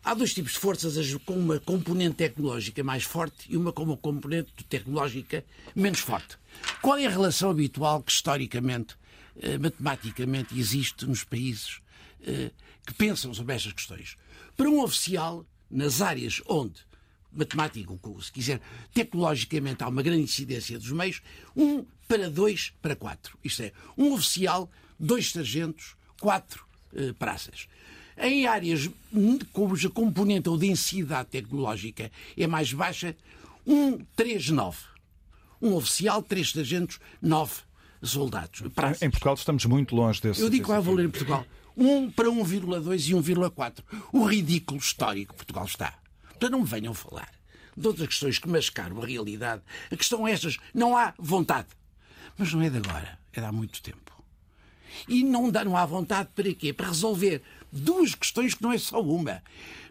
Há 0.05 0.15
dois 0.15 0.33
tipos 0.33 0.53
de 0.53 0.61
forças, 0.61 1.13
com 1.25 1.35
uma 1.35 1.59
componente 1.59 2.15
tecnológica 2.15 2.85
mais 2.85 3.03
forte 3.03 3.49
e 3.49 3.57
uma 3.57 3.73
com 3.73 3.83
uma 3.83 3.97
componente 3.97 4.53
tecnológica 4.69 5.45
menos 5.75 5.99
forte. 5.99 6.39
Qual 6.81 6.97
é 6.97 7.07
a 7.07 7.11
relação 7.11 7.51
habitual 7.51 8.01
que, 8.01 8.13
historicamente, 8.13 8.95
eh, 8.95 9.06
matematicamente 9.61 10.59
existe 10.59 11.07
nos 11.07 11.25
países 11.25 11.81
eh, 12.27 12.51
que 12.87 12.94
pensam 12.94 13.35
sobre 13.35 13.55
estas 13.55 13.72
questões. 13.72 14.16
Para 14.57 14.68
um 14.68 14.83
oficial, 14.83 15.44
nas 15.70 16.01
áreas 16.01 16.40
onde 16.46 16.87
matemático, 17.33 18.22
se 18.22 18.33
quiser, 18.33 18.61
tecnologicamente 18.94 19.85
há 19.85 19.88
uma 19.88 20.03
grande 20.03 20.22
incidência 20.22 20.79
dos 20.79 20.90
meios, 20.90 21.20
um 21.55 21.85
para 22.09 22.31
dois 22.31 22.72
para 22.81 22.96
quatro. 22.96 23.38
Isto 23.44 23.64
é, 23.64 23.72
um 23.99 24.12
oficial, 24.12 24.70
dois 24.99 25.31
sargentos, 25.31 25.94
quatro 26.18 26.64
eh, 26.94 27.12
praças. 27.12 27.68
Em 28.16 28.46
áreas 28.46 28.88
cuja 29.53 29.90
componente 29.90 30.49
ou 30.49 30.57
densidade 30.57 31.29
tecnológica 31.29 32.11
é 32.37 32.46
mais 32.46 32.72
baixa, 32.72 33.14
um, 33.66 33.99
três, 34.16 34.49
nove. 34.49 34.79
Um 35.61 35.75
oficial, 35.75 36.22
três 36.22 36.51
sargentos, 36.51 36.99
nove 37.20 37.66
soldados. 38.03 38.63
Em 39.01 39.11
Portugal 39.11 39.35
estamos 39.35 39.65
muito 39.65 39.95
longe 39.95 40.21
desse. 40.21 40.41
Eu 40.41 40.51
digo 40.51 40.73
é 40.73 40.79
o 40.79 40.83
valor 40.83 41.05
em 41.05 41.11
Portugal. 41.11 41.47
1 41.77 42.11
para 42.13 42.29
1,2 42.29 43.09
e 43.09 43.13
1,4. 43.13 43.85
O 44.13 44.25
ridículo 44.25 44.81
histórico 44.81 45.33
que 45.33 45.39
Portugal 45.39 45.65
está. 45.67 45.95
Portanto, 46.29 46.51
não 46.51 46.61
me 46.61 46.67
venham 46.67 46.95
falar 46.95 47.31
de 47.77 47.87
outras 47.87 48.09
questões 48.09 48.39
que 48.39 48.49
mascaram 48.49 49.03
a 49.03 49.07
realidade. 49.07 49.63
A 49.91 49.97
questão 49.97 50.27
é 50.27 50.33
estas. 50.33 50.57
Não 50.73 50.97
há 50.97 51.13
vontade. 51.19 51.69
Mas 52.39 52.53
não 52.53 52.63
é 52.63 52.71
de 52.71 52.79
agora. 52.79 53.19
É 53.33 53.41
de 53.41 53.47
há 53.47 53.53
muito 53.53 53.83
tempo. 53.83 54.07
E 55.07 55.23
não, 55.23 55.51
dá, 55.51 55.65
não 55.65 55.77
há 55.77 55.85
vontade 55.85 56.31
para 56.35 56.53
quê? 56.55 56.73
Para 56.73 56.89
resolver 56.89 57.43
duas 57.77 58.15
questões 58.15 58.55
que 58.55 58.62
não 58.62 58.73
é 58.73 58.79
só 58.79 59.01
uma. 59.01 59.43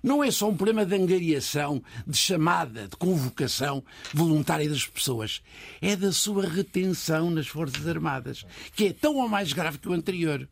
Não 0.04 0.24
é 0.24 0.30
só 0.30 0.50
um 0.50 0.56
problema 0.56 0.86
de 0.86 0.96
angariação, 0.96 1.82
de 2.06 2.18
chamada, 2.18 2.88
de 2.88 2.96
convocação 2.96 3.84
voluntária 4.14 4.70
das 4.70 4.86
pessoas. 4.86 5.42
É 5.82 5.96
da 5.96 6.12
sua 6.12 6.48
retenção 6.48 7.32
nas 7.32 7.48
Forças 7.48 7.88
Armadas, 7.88 8.46
que 8.76 8.88
é 8.88 8.94
tão 8.94 9.16
ou 9.16 9.28
mais 9.28 9.52
grave 9.52 9.80
que 9.80 9.90
o 9.90 9.94
anterior. 9.94 10.48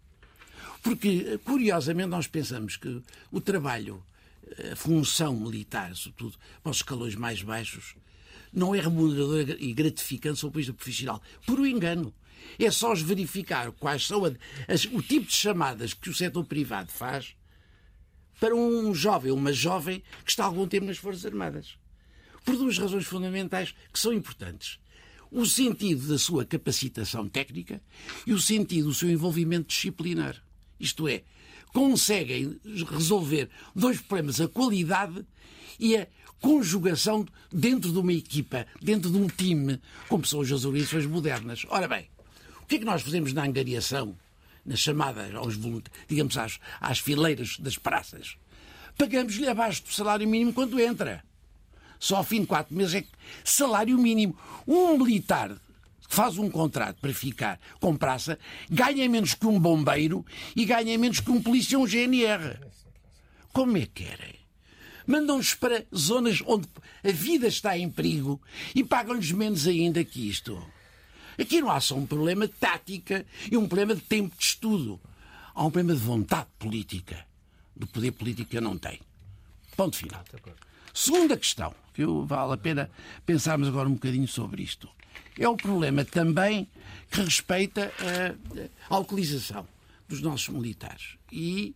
Porque, 0.82 1.40
curiosamente, 1.46 2.10
nós 2.10 2.28
pensamos 2.28 2.78
que 2.78 3.02
o 3.32 3.40
trabalho, 3.40 4.04
a 4.72 4.76
função 4.76 5.36
militar, 5.36 5.96
sobretudo 5.96 6.38
para 6.62 6.72
os 6.72 6.78
escalões 6.78 7.16
mais 7.16 7.42
baixos, 7.42 7.96
não 8.52 8.76
é 8.76 8.80
remunerador 8.80 9.56
e 9.60 9.74
gratificante 9.74 10.40
sob 10.40 10.60
o 10.60 10.66
ponto 10.66 10.74
profissional. 10.76 11.22
Por 11.46 11.60
o 11.60 11.68
engano. 11.68 12.14
É 12.60 12.70
só 12.72 12.94
verificar 12.94 13.72
quais 13.72 14.06
são 14.06 14.24
as, 14.68 14.86
o 14.86 15.02
tipo 15.02 15.28
de 15.28 15.34
chamadas 15.34 15.94
que 15.94 16.10
o 16.10 16.14
setor 16.14 16.44
privado 16.46 16.92
faz 16.92 17.36
para 18.40 18.56
um 18.56 18.94
jovem 18.94 19.32
uma 19.32 19.54
jovem 19.54 20.04
que 20.26 20.32
está 20.32 20.44
há 20.44 20.48
algum 20.48 20.68
tempo 20.68 20.86
nas 20.86 20.98
Forças 20.98 21.26
Armadas. 21.26 21.78
Por 22.44 22.58
duas 22.58 22.78
razões 22.78 23.06
fundamentais 23.06 23.74
que 23.92 24.00
são 24.00 24.12
importantes. 24.12 24.80
O 25.32 25.46
sentido 25.46 26.08
da 26.08 26.18
sua 26.18 26.46
capacitação 26.46 27.28
técnica 27.28 27.82
e 28.28 28.34
o 28.34 28.40
sentido 28.40 28.90
do 28.90 28.94
seu 28.94 29.10
envolvimento 29.10 29.70
disciplinar. 29.70 30.44
Isto 30.80 31.08
é, 31.08 31.24
conseguem 31.74 32.60
resolver 32.92 33.50
dois 33.76 34.00
problemas, 34.00 34.40
a 34.42 34.48
qualidade 34.48 35.26
e 35.80 35.98
a 35.98 36.08
conjugação 36.40 37.26
dentro 37.52 37.92
de 37.92 37.98
uma 37.98 38.14
equipa, 38.14 38.68
dentro 38.82 39.10
de 39.10 39.18
um 39.18 39.28
time, 39.28 39.80
como 40.10 40.26
são 40.26 40.42
as 40.42 40.52
organizações 40.52 41.06
modernas. 41.06 41.66
Ora 41.70 41.88
bem, 41.88 42.10
o 42.64 42.66
que 42.66 42.76
é 42.76 42.80
que 42.80 42.86
nós 42.86 43.02
fazemos 43.02 43.34
na 43.34 43.44
angariação, 43.44 44.18
na 44.66 44.76
chamada 44.76 45.30
aos 45.36 45.56
digamos, 46.08 46.38
às, 46.38 46.60
às 46.80 47.00
fileiras 47.00 47.58
das 47.60 47.78
praças? 47.78 48.38
Pagamos-lhe 48.98 49.48
abaixo 49.48 49.84
do 49.84 49.92
salário 49.92 50.28
mínimo 50.28 50.54
quando 50.54 50.80
entra. 50.80 51.24
Só 52.00 52.18
ao 52.18 52.24
fim 52.24 52.42
de 52.42 52.48
quatro 52.48 52.74
meses 52.74 52.96
é 52.96 53.02
que 53.02 53.10
salário 53.44 53.98
mínimo. 53.98 54.38
Um 54.68 54.98
militar 54.98 55.50
que 56.08 56.16
faz 56.16 56.38
um 56.38 56.50
contrato 56.50 57.00
para 57.02 57.14
ficar 57.14 57.60
com 57.80 57.96
praça 57.96 58.40
ganha 58.70 59.08
menos 59.10 59.34
que 59.34 59.46
um 59.46 59.60
bombeiro 59.60 60.26
e 60.56 60.66
ganha 60.66 60.98
menos 60.98 61.20
que 61.20 61.32
um 61.32 61.42
polícia 61.42 61.78
ou 61.78 61.84
um 61.84 61.88
GNR. 61.88 62.60
Como 63.52 63.78
é 63.78 63.82
que 63.82 64.06
querem? 64.06 64.36
Mandam-nos 65.06 65.54
para 65.54 65.86
zonas 65.94 66.42
onde 66.46 66.68
a 67.04 67.12
vida 67.12 67.48
está 67.48 67.78
em 67.78 67.90
perigo 67.90 68.42
e 68.74 68.84
pagam-lhes 68.84 69.32
menos 69.32 69.68
ainda 69.68 70.04
que 70.04 70.30
isto. 70.30 70.62
Aqui 71.40 71.62
não 71.62 71.72
há 71.72 71.80
só 71.80 71.96
um 71.96 72.06
problema 72.06 72.48
de 72.48 72.54
tática 72.54 73.26
e 73.52 73.58
um 73.58 73.68
problema 73.68 73.96
de 73.96 74.02
tempo 74.02 74.36
de 74.38 74.44
estudo. 74.44 75.00
Há 75.54 75.66
um 75.66 75.72
problema 75.72 75.98
de 75.98 76.06
vontade 76.06 76.48
política. 76.58 77.26
Do 77.76 77.88
poder 77.88 78.12
político 78.12 78.50
que 78.50 78.58
eu 78.58 78.62
não 78.62 78.78
tenho. 78.78 79.02
Ponto 79.76 79.96
final. 79.96 80.24
Segunda 80.94 81.36
questão, 81.36 81.74
que 81.94 82.06
vale 82.06 82.54
a 82.54 82.58
pena 82.58 82.90
pensarmos 83.26 83.68
agora 83.68 83.90
um 83.90 83.94
bocadinho 83.94 84.28
sobre 84.28 84.62
isto. 84.62 84.88
É 85.38 85.48
o 85.48 85.58
problema 85.58 86.06
também 86.06 86.68
que 87.10 87.22
respeita 87.22 87.92
a 88.90 88.96
alcoolização 88.96 89.68
dos 90.08 90.22
nossos 90.22 90.50
militares. 90.50 91.18
E 91.32 91.74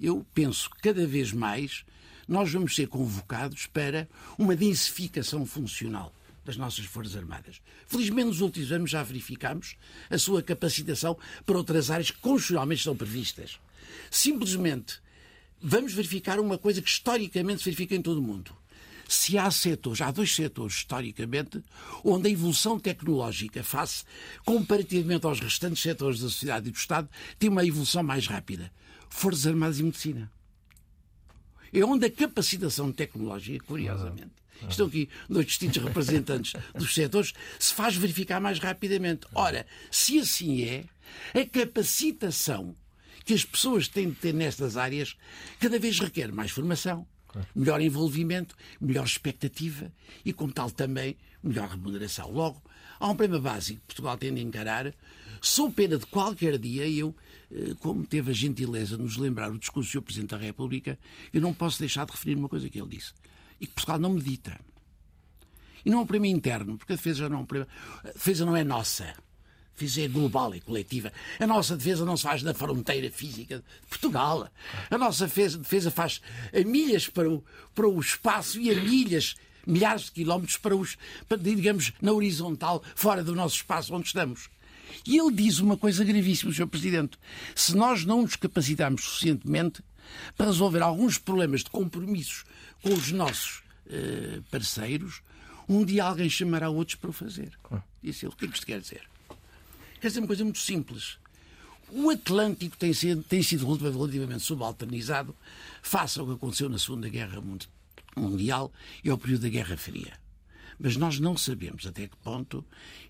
eu 0.00 0.26
penso 0.34 0.70
que 0.70 0.80
cada 0.80 1.06
vez 1.06 1.32
mais 1.32 1.84
nós 2.26 2.52
vamos 2.52 2.74
ser 2.74 2.88
convocados 2.88 3.66
para 3.66 4.08
uma 4.36 4.56
densificação 4.56 5.46
funcional 5.46 6.12
das 6.48 6.56
nossas 6.56 6.86
Forças 6.86 7.14
Armadas. 7.14 7.60
Felizmente, 7.86 8.28
nos 8.28 8.40
últimos 8.40 8.72
anos 8.72 8.90
já 8.90 9.02
verificamos 9.02 9.76
a 10.08 10.16
sua 10.16 10.42
capacitação 10.42 11.16
para 11.44 11.58
outras 11.58 11.90
áreas 11.90 12.10
que 12.10 12.18
constitucionalmente 12.20 12.80
estão 12.80 12.96
previstas. 12.96 13.60
Simplesmente 14.10 14.98
vamos 15.60 15.92
verificar 15.92 16.40
uma 16.40 16.56
coisa 16.56 16.80
que 16.80 16.88
historicamente 16.88 17.58
se 17.58 17.66
verifica 17.66 17.94
em 17.94 18.00
todo 18.00 18.16
o 18.16 18.22
mundo. 18.22 18.56
Se 19.06 19.36
há 19.36 19.50
setores, 19.50 20.00
há 20.00 20.10
dois 20.10 20.34
setores 20.34 20.76
historicamente, 20.76 21.62
onde 22.02 22.28
a 22.28 22.32
evolução 22.32 22.80
tecnológica, 22.80 23.62
face 23.62 24.04
comparativamente 24.42 25.26
aos 25.26 25.40
restantes 25.40 25.82
setores 25.82 26.20
da 26.20 26.28
sociedade 26.28 26.68
e 26.68 26.72
do 26.72 26.76
Estado, 26.76 27.10
tem 27.38 27.50
uma 27.50 27.64
evolução 27.64 28.02
mais 28.02 28.26
rápida: 28.26 28.72
Forças 29.10 29.46
Armadas 29.46 29.80
e 29.80 29.82
Medicina. 29.82 30.32
É 31.70 31.84
onde 31.84 32.06
a 32.06 32.10
capacitação 32.10 32.90
tecnológica, 32.90 33.66
curiosamente, 33.66 34.32
estão 34.68 34.86
aqui 34.86 35.08
dois 35.28 35.46
distintos 35.46 35.82
representantes 35.82 36.52
dos 36.74 36.94
setores, 36.94 37.32
se 37.58 37.74
faz 37.74 37.96
verificar 37.96 38.40
mais 38.40 38.58
rapidamente. 38.58 39.26
Ora, 39.34 39.66
se 39.90 40.18
assim 40.18 40.62
é, 40.62 40.84
a 41.38 41.44
capacitação 41.46 42.74
que 43.24 43.34
as 43.34 43.44
pessoas 43.44 43.88
têm 43.88 44.08
de 44.08 44.16
ter 44.16 44.32
nestas 44.32 44.76
áreas 44.76 45.16
cada 45.60 45.78
vez 45.78 46.00
requer 46.00 46.32
mais 46.32 46.50
formação, 46.50 47.06
melhor 47.54 47.80
envolvimento, 47.80 48.56
melhor 48.80 49.04
expectativa 49.04 49.92
e, 50.24 50.32
como 50.32 50.52
tal, 50.52 50.70
também 50.70 51.16
melhor 51.42 51.68
remuneração. 51.68 52.30
Logo, 52.30 52.62
há 52.98 53.06
um 53.06 53.14
problema 53.14 53.40
básico 53.40 53.80
que 53.80 53.86
Portugal 53.86 54.16
tem 54.16 54.32
de 54.34 54.40
encarar. 54.40 54.94
Sou 55.40 55.70
pena 55.70 55.98
de 55.98 56.06
qualquer 56.06 56.58
dia 56.58 56.88
eu, 56.88 57.14
eh, 57.50 57.74
como 57.80 58.04
teve 58.04 58.30
a 58.30 58.34
gentileza 58.34 58.96
de 58.96 59.02
nos 59.02 59.16
lembrar 59.16 59.52
o 59.52 59.58
discurso 59.58 59.90
do 59.90 59.92
Sr. 59.92 60.02
Presidente 60.02 60.30
da 60.30 60.36
República, 60.38 60.98
eu 61.32 61.40
não 61.40 61.54
posso 61.54 61.78
deixar 61.78 62.06
de 62.06 62.12
referir 62.12 62.34
uma 62.34 62.48
coisa 62.48 62.68
que 62.68 62.80
ele 62.80 62.88
disse. 62.88 63.12
E 63.60 63.66
que 63.66 63.74
Portugal 63.74 63.98
não 63.98 64.10
medita. 64.10 64.58
E 65.84 65.90
não 65.90 65.98
é 65.98 66.02
um 66.02 66.06
problema 66.06 66.26
interno, 66.26 66.76
porque 66.76 66.92
a 66.92 66.96
defesa 66.96 67.28
não 67.28 67.38
é 67.38 67.40
um 67.40 67.46
problema. 67.46 67.70
A 68.04 68.08
defesa 68.08 68.44
não 68.44 68.56
é 68.56 68.64
nossa 68.64 69.14
defesa 69.78 70.02
é 70.02 70.08
global 70.08 70.54
e 70.54 70.60
coletiva. 70.60 71.12
A 71.38 71.46
nossa 71.46 71.76
defesa 71.76 72.04
não 72.04 72.16
se 72.16 72.24
faz 72.24 72.42
na 72.42 72.52
fronteira 72.52 73.10
física 73.10 73.58
de 73.58 73.86
Portugal. 73.88 74.50
A 74.90 74.98
nossa 74.98 75.26
defesa 75.26 75.90
faz 75.90 76.20
a 76.52 76.68
milhas 76.68 77.08
para 77.08 77.30
o, 77.30 77.44
para 77.74 77.88
o 77.88 78.00
espaço 78.00 78.60
e 78.60 78.70
a 78.70 78.74
milhas, 78.74 79.36
milhares 79.64 80.06
de 80.06 80.12
quilómetros 80.12 80.56
para 80.56 80.76
os, 80.76 80.96
para, 81.28 81.38
digamos, 81.38 81.92
na 82.02 82.12
horizontal, 82.12 82.82
fora 82.94 83.22
do 83.22 83.34
nosso 83.34 83.56
espaço 83.56 83.94
onde 83.94 84.08
estamos. 84.08 84.50
E 85.06 85.16
ele 85.16 85.32
diz 85.32 85.60
uma 85.60 85.76
coisa 85.76 86.04
gravíssima, 86.04 86.52
Sr. 86.52 86.66
Presidente. 86.66 87.18
Se 87.54 87.76
nós 87.76 88.04
não 88.04 88.22
nos 88.22 88.36
capacitarmos 88.36 89.04
suficientemente 89.04 89.82
para 90.36 90.46
resolver 90.46 90.82
alguns 90.82 91.18
problemas 91.18 91.62
de 91.62 91.70
compromissos 91.70 92.44
com 92.82 92.92
os 92.92 93.10
nossos 93.12 93.62
uh, 93.86 94.42
parceiros, 94.50 95.22
um 95.68 95.84
dia 95.84 96.04
alguém 96.04 96.30
chamará 96.30 96.70
outros 96.70 96.94
para 96.94 97.10
o 97.10 97.12
fazer. 97.12 97.58
Disse 98.02 98.24
ele. 98.24 98.32
O 98.32 98.36
que 98.36 98.46
é 98.46 98.48
que 98.48 98.54
isto 98.54 98.66
quer 98.66 98.80
dizer? 98.80 99.02
Quer 100.00 100.08
dizer 100.08 100.20
uma 100.20 100.26
coisa 100.26 100.44
muito 100.44 100.58
simples. 100.58 101.18
O 101.90 102.10
Atlântico 102.10 102.76
tem 102.76 102.92
sido, 102.92 103.22
tem 103.22 103.42
sido 103.42 103.66
relativamente 103.66 104.42
subalternizado 104.42 105.34
face 105.82 106.18
ao 106.20 106.26
que 106.26 106.32
aconteceu 106.32 106.68
na 106.68 106.78
Segunda 106.78 107.08
Guerra 107.08 107.42
Mundial 108.16 108.72
e 109.02 109.10
ao 109.10 109.18
período 109.18 109.42
da 109.42 109.48
Guerra 109.48 109.76
Fria. 109.76 110.12
Mas 110.78 110.96
nós 110.96 111.18
não 111.18 111.36
sabemos 111.36 111.86
até 111.86 112.06
que 112.06 112.16
ponto 112.18 112.64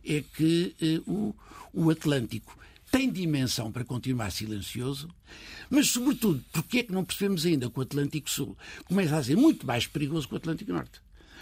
é 0.05 0.23
que 0.23 0.75
eh, 0.81 1.01
o, 1.07 1.35
o 1.73 1.91
Atlântico 1.91 2.57
tem 2.91 3.11
dimensão 3.11 3.71
para 3.71 3.85
continuar 3.85 4.31
silencioso, 4.31 5.09
mas, 5.71 5.89
sobretudo, 5.89 6.43
porque 6.53 6.79
é 6.79 6.83
que 6.83 6.93
não 6.93 7.05
percebemos 7.05 7.45
ainda 7.45 7.71
que 7.71 7.79
o 7.79 7.83
Atlântico 7.83 8.31
Sul 8.31 8.57
começa 8.87 9.17
a 9.17 9.23
ser 9.23 9.37
muito 9.37 9.67
mais 9.67 9.87
perigoso 9.87 10.27
que 10.27 10.35
o 10.35 10.39
Atlântico 10.39 10.73
Norte? 10.73 11.01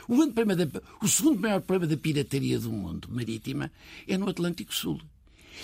O, 0.08 0.16
da, 0.26 0.82
o 1.02 1.08
segundo 1.08 1.40
maior 1.40 1.60
problema 1.60 1.94
da 1.94 2.00
pirataria 2.00 2.58
do 2.58 2.70
mundo 2.70 3.08
marítima 3.10 3.70
é 4.06 4.16
no 4.16 4.28
Atlântico 4.28 4.74
Sul. 4.74 5.00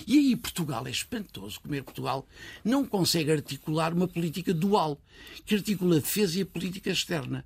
E 0.07 0.19
aí 0.19 0.37
Portugal 0.37 0.87
é 0.87 0.91
espantoso, 0.91 1.61
como 1.61 1.75
é 1.75 1.83
Portugal 1.83 2.27
não 2.65 2.85
consegue 2.85 3.31
articular 3.31 3.93
uma 3.93 4.09
política 4.09 4.55
dual, 4.55 5.01
que 5.45 5.55
articula 5.55 5.97
a 5.97 6.01
defesa 6.01 6.39
e 6.39 6.43
a 6.43 6.47
política 6.47 6.91
externa. 6.91 7.45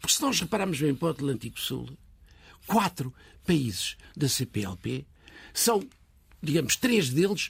Porque 0.00 0.14
se 0.14 0.22
nós 0.22 0.40
repararmos 0.40 0.80
bem 0.80 0.94
para 0.94 1.06
o 1.08 1.10
Atlântico 1.10 1.58
Sul, 1.58 1.88
quatro 2.66 3.12
países 3.44 3.96
da 4.16 4.28
CPLP 4.28 5.06
são, 5.54 5.86
digamos, 6.42 6.76
três 6.76 7.08
deles 7.10 7.48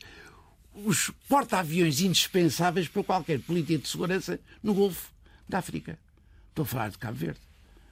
os 0.84 1.10
porta-aviões 1.28 2.00
indispensáveis 2.00 2.88
para 2.88 3.02
qualquer 3.02 3.40
política 3.40 3.78
de 3.78 3.88
segurança 3.88 4.38
no 4.62 4.74
Golfo 4.74 5.10
da 5.48 5.58
África. 5.58 5.98
Estou 6.50 6.64
a 6.64 6.66
falar 6.66 6.90
de 6.90 6.98
Cabo 6.98 7.16
Verde, 7.16 7.40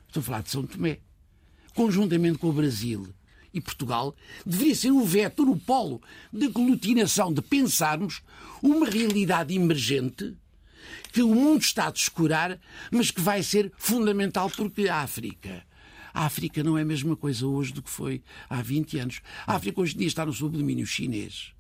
estou 0.06 0.20
a 0.20 0.24
falar 0.24 0.42
de 0.42 0.50
São 0.50 0.66
Tomé. 0.66 0.98
Conjuntamente 1.74 2.38
com 2.38 2.50
o 2.50 2.52
Brasil 2.52 3.08
e 3.52 3.60
Portugal, 3.60 4.14
deveria 4.44 4.74
ser 4.74 4.90
o 4.90 5.04
vetor, 5.04 5.48
o 5.48 5.56
polo 5.56 6.02
de 6.32 6.46
aglutinação, 6.46 7.32
de 7.32 7.40
pensarmos 7.40 8.22
uma 8.62 8.86
realidade 8.86 9.54
emergente 9.54 10.36
que 11.12 11.22
o 11.22 11.34
mundo 11.34 11.62
está 11.62 11.86
a 11.86 11.90
descurar, 11.90 12.58
mas 12.90 13.10
que 13.10 13.20
vai 13.20 13.42
ser 13.42 13.72
fundamental 13.78 14.50
porque 14.50 14.88
a 14.88 14.96
África. 14.96 15.64
A 16.12 16.26
África 16.26 16.62
não 16.62 16.76
é 16.76 16.82
a 16.82 16.84
mesma 16.84 17.16
coisa 17.16 17.46
hoje 17.46 17.72
do 17.72 17.82
que 17.82 17.90
foi 17.90 18.22
há 18.48 18.60
20 18.60 18.98
anos. 18.98 19.20
A 19.46 19.54
África 19.54 19.80
hoje 19.80 19.94
em 19.94 19.98
dia 19.98 20.08
está 20.08 20.24
no 20.24 20.32
subdomínio 20.32 20.86
chinês 20.86 21.53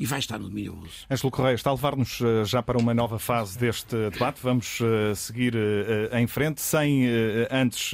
e 0.00 0.06
vai 0.06 0.18
estar 0.18 0.38
no 0.38 0.48
domínio 0.48 0.72
russo. 0.72 1.04
Ângelo 1.10 1.30
Correia 1.30 1.54
está 1.54 1.68
a 1.68 1.74
levar-nos 1.74 2.22
eh, 2.22 2.42
já 2.46 2.62
para 2.62 2.78
uma 2.78 2.94
nova 2.94 3.18
fase 3.18 3.58
deste 3.58 3.94
debate. 4.08 4.40
Vamos 4.42 4.78
eh, 4.80 5.14
seguir 5.14 5.54
eh, 5.54 6.18
em 6.18 6.26
frente, 6.26 6.62
sem 6.62 7.06
antes 7.50 7.92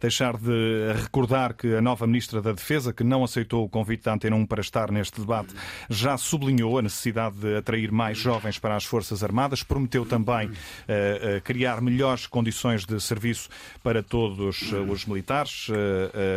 deixar 0.00 0.36
de 0.36 0.92
recordar 1.02 1.54
que 1.54 1.74
a 1.74 1.80
nova 1.80 2.06
Ministra 2.06 2.40
da 2.40 2.52
Defesa, 2.52 2.92
que 2.92 3.02
não 3.02 3.24
aceitou 3.24 3.64
o 3.64 3.68
convite 3.68 4.04
da 4.04 4.14
Antena 4.14 4.36
1 4.36 4.46
para 4.46 4.60
estar 4.60 4.92
neste 4.92 5.20
debate, 5.20 5.52
já 5.90 6.16
sublinhou 6.16 6.78
a 6.78 6.82
necessidade 6.82 7.36
de 7.38 7.56
atrair 7.56 7.90
mais 7.90 8.16
jovens 8.16 8.56
para 8.60 8.76
as 8.76 8.84
Forças 8.84 9.24
Armadas, 9.24 9.64
prometeu 9.64 10.06
também 10.06 10.50
criar 11.42 11.80
melhores 11.80 12.26
condições 12.26 12.84
de 12.84 13.00
serviço 13.00 13.48
para 13.82 14.02
todos 14.02 14.72
os 14.72 15.06
militares, 15.06 15.68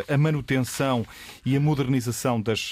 a 0.08 0.18
manutenção 0.18 1.06
e 1.46 1.56
a 1.56 1.60
modernização 1.60 2.42
das 2.42 2.72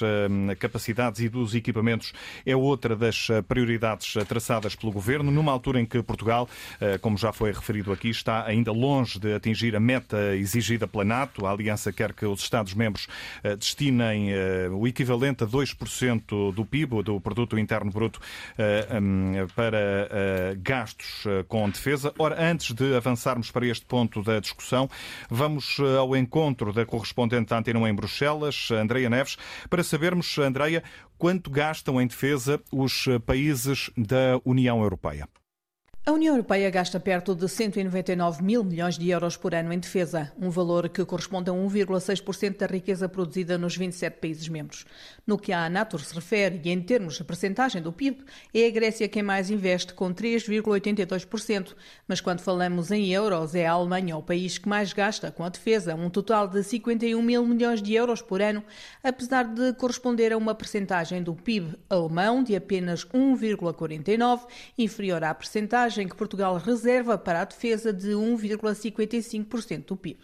capacidades 0.58 1.22
e 1.22 1.30
dos 1.30 1.54
equipamentos 1.54 2.14
é 2.46 2.56
outra 2.56 2.96
das 2.96 3.30
eh, 3.30 3.42
prioridades 3.42 4.16
eh, 4.16 4.24
traçadas 4.24 4.76
pelo 4.76 4.92
Governo, 4.92 5.32
numa 5.32 5.52
altura 5.52 5.80
em 5.80 5.86
que 5.86 6.02
Portugal, 6.02 6.48
eh, 6.80 6.98
como 6.98 7.18
já 7.18 7.32
foi 7.32 7.52
referido 7.52 7.92
aqui, 7.92 8.10
está 8.10 8.46
ainda 8.46 8.72
longe 8.72 9.20
de 9.20 9.34
atingir 9.34 9.76
a 9.76 9.80
meta 9.80 10.36
exigida 10.36 10.88
pela 10.88 11.04
NATO. 11.04 11.46
A 11.46 11.52
Aliança 11.52 11.92
quer 11.92 12.14
que 12.14 12.26
os 12.26 12.42
Estados-membros 12.42 13.08
destinem 13.58 14.30
o 14.72 14.88
equivalente 14.88 15.44
a 15.44 15.48
2% 15.48 16.54
do 16.54 16.66
PIB, 16.66 17.04
do 17.04 17.20
Produto 17.20 17.58
Interno 17.58 17.92
Bruto, 17.92 18.20
hum, 19.02 19.34
para 19.56 20.56
gastos 20.62 21.26
com 21.48 21.70
defesa. 21.70 22.14
Ora, 22.18 22.42
antes 22.42 22.74
de 22.74 22.96
avançarmos 22.96 23.52
para 23.52 23.66
este 23.66 23.86
ponto 23.86 24.22
da 24.22 24.40
discussão, 24.40 24.90
vamos 25.30 25.78
ao 25.98 26.16
encontro 26.16 26.74
da 26.74 26.86
correspondente 26.86 27.50
da 27.50 27.58
Antena 27.58 27.80
em 27.88 27.94
Bruxelas, 27.94 28.70
Andreia 28.72 29.10
Neves, 29.10 29.38
para 29.70 29.84
sabermos, 29.84 30.38
Andreia, 30.38 30.84
quanto 31.20 31.52
gastam 31.52 32.02
em 32.02 32.08
defesa 32.08 32.60
os 32.72 33.06
países 33.26 33.92
da 33.96 34.42
União 34.44 34.82
Europeia. 34.82 35.28
A 36.06 36.12
União 36.12 36.34
Europeia 36.34 36.72
gasta 36.72 37.00
perto 37.00 37.36
de 37.36 37.48
199 37.48 38.42
mil 38.42 38.64
milhões 38.64 38.98
de 38.98 39.10
euros 39.10 39.36
por 39.36 39.54
ano 39.54 39.72
em 39.72 39.78
defesa, 39.78 40.32
um 40.40 40.50
valor 40.50 40.90
que 40.90 41.06
corresponde 41.06 41.52
a 41.52 41.54
1,6% 41.54 42.58
da 42.58 42.66
riqueza 42.66 43.08
produzida 43.08 43.58
nos 43.58 43.76
27 43.76 44.18
países 44.18 44.48
membros. 44.48 44.86
No 45.28 45.38
que 45.38 45.52
à 45.52 45.70
NATO 45.70 46.00
se 46.00 46.16
refere 46.16 46.60
e 46.64 46.72
em 46.72 46.82
termos 46.82 47.18
de 47.18 47.24
percentagem 47.24 47.82
do 47.82 47.92
PIB, 47.92 48.24
é 48.52 48.66
a 48.66 48.72
Grécia 48.72 49.10
quem 49.10 49.22
mais 49.22 49.52
investe, 49.52 49.94
com 49.94 50.12
3,82%, 50.12 51.76
mas 52.08 52.22
quando 52.22 52.40
falamos 52.40 52.90
em 52.90 53.10
euros, 53.14 53.54
é 53.54 53.68
a 53.68 53.74
Alemanha 53.74 54.18
o 54.18 54.24
país 54.24 54.58
que 54.58 54.70
mais 54.70 54.94
gasta 54.94 55.32
com 55.32 55.44
a 55.44 55.50
defesa, 55.50 55.94
um 55.94 56.10
total 56.10 56.48
de 56.48 56.64
51 56.64 57.22
mil 57.22 57.46
milhões 57.46 57.84
de 57.84 57.94
euros 57.94 58.22
por 58.22 58.42
ano, 58.42 58.64
apesar 59.04 59.44
de 59.44 59.74
corresponder 59.74 60.32
a 60.34 60.38
uma 60.38 60.56
percentagem 60.56 61.22
do 61.22 61.36
PIB 61.36 61.78
alemão 61.88 62.42
de 62.42 62.56
apenas 62.56 63.06
1,49%, 63.06 64.48
inferior 64.78 65.24
à 65.24 65.36
percentagem 65.36 65.89
em 65.98 66.08
que 66.08 66.16
Portugal 66.16 66.58
reserva 66.58 67.18
para 67.18 67.42
a 67.42 67.46
defesa 67.46 67.92
de 67.92 68.10
1,55% 68.10 69.86
do 69.86 69.98
PIB. 69.98 70.20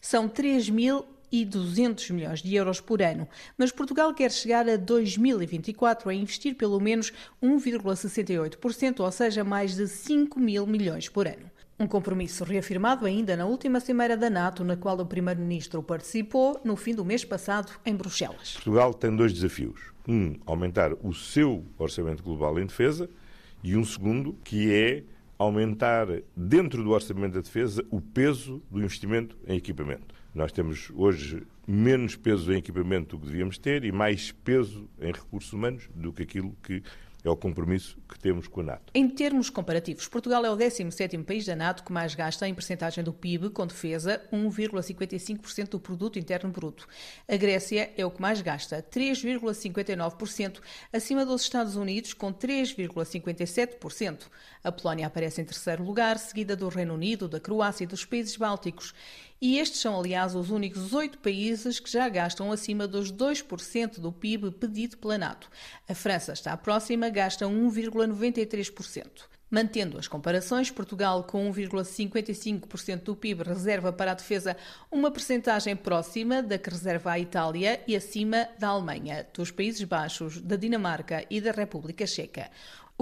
São 0.00 0.28
3.200 0.28 2.12
milhões 2.12 2.42
de 2.42 2.54
euros 2.54 2.80
por 2.80 3.02
ano, 3.02 3.28
mas 3.56 3.72
Portugal 3.72 4.12
quer 4.14 4.30
chegar 4.30 4.68
a 4.68 4.76
2024 4.76 6.08
a 6.08 6.14
investir 6.14 6.54
pelo 6.54 6.80
menos 6.80 7.12
1,68%, 7.42 9.00
ou 9.00 9.12
seja, 9.12 9.44
mais 9.44 9.74
de 9.76 9.86
5 9.86 10.38
mil 10.38 10.66
milhões 10.66 11.08
por 11.08 11.26
ano. 11.26 11.50
Um 11.78 11.86
compromisso 11.86 12.44
reafirmado 12.44 13.06
ainda 13.06 13.36
na 13.36 13.44
última 13.44 13.80
cimeira 13.80 14.16
da 14.16 14.30
NATO, 14.30 14.62
na 14.62 14.76
qual 14.76 14.98
o 15.00 15.06
Primeiro-Ministro 15.06 15.82
participou 15.82 16.60
no 16.62 16.76
fim 16.76 16.94
do 16.94 17.04
mês 17.04 17.24
passado 17.24 17.72
em 17.84 17.96
Bruxelas. 17.96 18.52
Portugal 18.54 18.94
tem 18.94 19.14
dois 19.16 19.32
desafios. 19.32 19.80
Um, 20.06 20.36
aumentar 20.46 20.92
o 21.02 21.12
seu 21.12 21.64
orçamento 21.78 22.22
global 22.22 22.58
em 22.58 22.66
defesa 22.66 23.08
e 23.62 23.76
um 23.76 23.84
segundo, 23.84 24.34
que 24.44 24.72
é 24.72 25.04
aumentar 25.38 26.06
dentro 26.36 26.82
do 26.82 26.90
orçamento 26.90 27.34
da 27.34 27.40
defesa 27.40 27.84
o 27.90 28.00
peso 28.00 28.62
do 28.70 28.78
investimento 28.78 29.36
em 29.46 29.56
equipamento. 29.56 30.14
Nós 30.34 30.52
temos 30.52 30.90
hoje 30.94 31.42
menos 31.66 32.16
peso 32.16 32.52
em 32.52 32.58
equipamento 32.58 33.16
do 33.16 33.20
que 33.20 33.26
devíamos 33.26 33.58
ter 33.58 33.84
e 33.84 33.92
mais 33.92 34.32
peso 34.32 34.88
em 35.00 35.12
recursos 35.12 35.52
humanos 35.52 35.88
do 35.94 36.12
que 36.12 36.22
aquilo 36.22 36.56
que 36.62 36.82
é 37.24 37.30
o 37.30 37.36
compromisso 37.36 37.96
que 38.08 38.18
temos 38.18 38.48
com 38.48 38.60
a 38.60 38.64
NATO. 38.64 38.92
Em 38.94 39.08
termos 39.08 39.48
comparativos, 39.48 40.08
Portugal 40.08 40.44
é 40.44 40.50
o 40.50 40.56
17º 40.56 41.24
país 41.24 41.46
da 41.46 41.54
NATO 41.54 41.84
que 41.84 41.92
mais 41.92 42.14
gasta 42.14 42.48
em 42.48 42.54
percentagem 42.54 43.04
do 43.04 43.12
PIB 43.12 43.50
com 43.50 43.66
defesa, 43.66 44.20
1,55% 44.32 45.68
do 45.68 45.80
produto 45.80 46.18
interno 46.18 46.50
bruto. 46.50 46.86
A 47.28 47.36
Grécia 47.36 47.92
é 47.96 48.04
o 48.04 48.10
que 48.10 48.20
mais 48.20 48.40
gasta, 48.40 48.82
3,59%, 48.82 50.60
acima 50.92 51.24
dos 51.24 51.42
Estados 51.42 51.76
Unidos 51.76 52.12
com 52.12 52.32
3,57%. 52.32 54.22
A 54.64 54.72
Polónia 54.72 55.06
aparece 55.06 55.40
em 55.40 55.44
terceiro 55.44 55.84
lugar, 55.84 56.18
seguida 56.18 56.56
do 56.56 56.68
Reino 56.68 56.94
Unido, 56.94 57.28
da 57.28 57.38
Croácia 57.40 57.84
e 57.84 57.86
dos 57.86 58.04
países 58.04 58.36
bálticos. 58.36 58.94
E 59.44 59.58
estes 59.58 59.80
são, 59.80 59.98
aliás, 59.98 60.36
os 60.36 60.50
únicos 60.50 60.92
oito 60.92 61.18
países 61.18 61.80
que 61.80 61.90
já 61.90 62.08
gastam 62.08 62.52
acima 62.52 62.86
dos 62.86 63.12
2% 63.12 63.98
do 63.98 64.12
PIB 64.12 64.52
pedido 64.52 64.96
pela 64.98 65.18
NATO. 65.18 65.50
A 65.88 65.94
França 65.96 66.32
está 66.32 66.56
próxima, 66.56 67.08
gasta 67.08 67.44
1,93%. 67.44 69.04
Mantendo 69.50 69.98
as 69.98 70.06
comparações, 70.06 70.70
Portugal, 70.70 71.24
com 71.24 71.52
1,55% 71.52 73.02
do 73.02 73.16
PIB, 73.16 73.42
reserva 73.42 73.92
para 73.92 74.12
a 74.12 74.14
defesa 74.14 74.56
uma 74.90 75.10
percentagem 75.10 75.74
próxima 75.74 76.40
da 76.40 76.56
que 76.56 76.70
reserva 76.70 77.10
a 77.10 77.18
Itália 77.18 77.80
e 77.86 77.96
acima 77.96 78.48
da 78.60 78.68
Alemanha, 78.68 79.26
dos 79.34 79.50
Países 79.50 79.82
Baixos, 79.82 80.40
da 80.40 80.54
Dinamarca 80.54 81.26
e 81.28 81.40
da 81.40 81.50
República 81.50 82.06
Checa. 82.06 82.48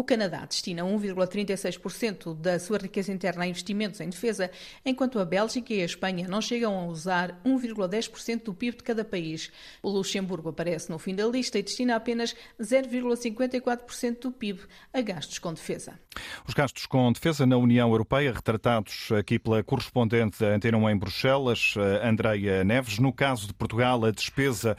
O 0.00 0.02
Canadá 0.02 0.46
destina 0.46 0.82
1,36% 0.82 2.34
da 2.34 2.58
sua 2.58 2.78
riqueza 2.78 3.12
interna 3.12 3.44
a 3.44 3.46
investimentos 3.46 4.00
em 4.00 4.08
defesa, 4.08 4.50
enquanto 4.82 5.18
a 5.18 5.26
Bélgica 5.26 5.74
e 5.74 5.82
a 5.82 5.84
Espanha 5.84 6.26
não 6.26 6.40
chegam 6.40 6.74
a 6.74 6.86
usar 6.86 7.38
1,10% 7.44 8.44
do 8.44 8.54
PIB 8.54 8.78
de 8.78 8.82
cada 8.82 9.04
país. 9.04 9.52
O 9.82 9.90
Luxemburgo 9.90 10.48
aparece 10.48 10.88
no 10.88 10.98
fim 10.98 11.14
da 11.14 11.26
lista 11.26 11.58
e 11.58 11.62
destina 11.62 11.96
apenas 11.96 12.34
0,54% 12.58 14.20
do 14.20 14.32
PIB 14.32 14.62
a 14.90 15.02
gastos 15.02 15.38
com 15.38 15.52
defesa. 15.52 16.00
Os 16.48 16.54
gastos 16.54 16.86
com 16.86 17.12
defesa 17.12 17.44
na 17.44 17.58
União 17.58 17.90
Europeia, 17.90 18.32
retratados 18.32 19.12
aqui 19.12 19.38
pela 19.38 19.62
correspondente 19.62 20.40
da 20.40 20.54
Antena 20.54 20.78
1 20.78 20.88
em 20.88 20.96
Bruxelas, 20.96 21.74
Andreia 22.02 22.64
Neves. 22.64 22.98
No 22.98 23.12
caso 23.12 23.46
de 23.46 23.52
Portugal, 23.52 24.02
a 24.06 24.10
despesa 24.10 24.78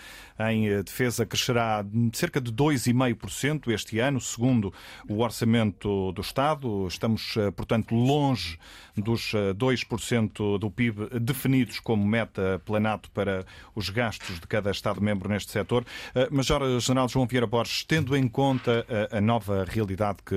em 0.49 0.82
defesa 0.82 1.28
crescerá 1.28 1.86
cerca 2.11 2.41
de 2.41 2.51
2,5% 2.51 3.72
este 3.72 3.99
ano, 3.99 4.19
segundo 4.19 4.74
o 5.12 5.20
orçamento 5.20 6.12
do 6.12 6.22
Estado. 6.22 6.88
Estamos, 6.88 7.36
eh, 7.38 7.51
portanto, 7.51 7.93
longe 7.93 8.57
dos 8.95 9.34
2% 9.55 10.55
eh, 10.55 10.59
do 10.59 10.72
PIB 10.72 11.20
definidos 11.20 11.80
como 11.80 12.05
meta 12.05 12.62
planato 12.66 13.12
para 13.12 13.45
os 13.76 13.89
gastos 13.89 14.39
de 14.39 14.47
cada 14.47 14.72
Estado-membro 14.72 15.30
neste 15.30 15.51
setor. 15.51 15.86
Eh, 16.16 16.30
Major-General 16.32 17.09
João 17.09 17.28
Vieira 17.28 17.47
Borges, 17.47 17.84
tendo 17.84 18.16
em 18.16 18.28
conta 18.28 18.86
a 19.12 19.20
nova 19.20 19.66
realidade 19.66 20.20
que 20.26 20.36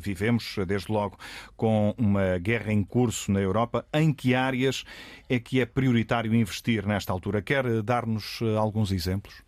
vivemos, 0.00 0.56
desde 0.66 0.90
logo 0.90 1.16
com 1.56 1.94
uma 1.96 2.38
guerra 2.38 2.72
em 2.72 2.82
curso 2.82 3.30
na 3.30 3.40
Europa, 3.40 3.86
em 3.92 4.12
que 4.12 4.34
áreas 4.34 4.84
é 5.28 5.38
que 5.38 5.60
é 5.60 5.66
prioritário 5.66 6.34
investir 6.34 6.86
nesta 6.86 7.12
altura? 7.12 7.42
Quer 7.42 7.82
dar-nos 7.82 8.40
alguns 8.58 8.90
exemplos? 8.90 9.42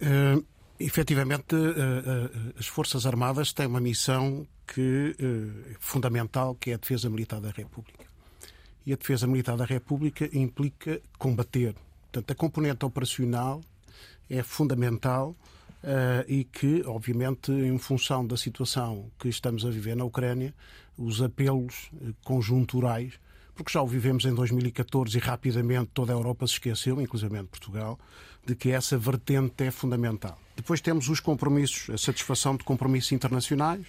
Uh 0.00 0.55
efetivamente, 0.78 1.54
eh, 1.54 1.58
eh, 1.58 2.52
as 2.58 2.66
Forças 2.66 3.06
Armadas 3.06 3.52
têm 3.52 3.66
uma 3.66 3.80
missão 3.80 4.46
que 4.66 5.14
é 5.18 5.76
fundamental, 5.78 6.54
que 6.54 6.70
é 6.70 6.74
a 6.74 6.76
defesa 6.76 7.08
militar 7.08 7.40
da 7.40 7.50
República. 7.50 8.04
E 8.84 8.92
a 8.92 8.96
defesa 8.96 9.26
militar 9.26 9.56
da 9.56 9.64
República 9.64 10.28
implica 10.36 11.00
combater. 11.18 11.74
Portanto, 12.02 12.30
a 12.30 12.34
componente 12.34 12.84
operacional 12.84 13.60
é 14.28 14.42
fundamental 14.42 15.36
e 16.26 16.42
que, 16.44 16.82
obviamente, 16.84 17.52
em 17.52 17.78
função 17.78 18.26
da 18.26 18.36
situação 18.36 19.08
que 19.18 19.28
estamos 19.28 19.64
a 19.64 19.70
viver 19.70 19.94
na 19.96 20.04
Ucrânia, 20.04 20.52
os 20.96 21.22
apelos 21.22 21.90
conjunturais 22.24 23.20
porque 23.56 23.72
já 23.72 23.80
o 23.80 23.86
vivemos 23.86 24.26
em 24.26 24.34
2014 24.34 25.16
e 25.16 25.20
rapidamente 25.20 25.90
toda 25.94 26.12
a 26.12 26.16
Europa 26.16 26.46
se 26.46 26.52
esqueceu, 26.52 27.00
inclusive 27.00 27.42
Portugal, 27.44 27.98
de 28.46 28.54
que 28.54 28.70
essa 28.70 28.96
vertente 28.96 29.64
é 29.64 29.70
fundamental. 29.70 30.38
Depois 30.54 30.80
temos 30.80 31.08
os 31.08 31.20
compromissos, 31.20 31.90
a 31.90 31.98
satisfação 31.98 32.56
de 32.56 32.64
compromissos 32.64 33.12
internacionais, 33.12 33.86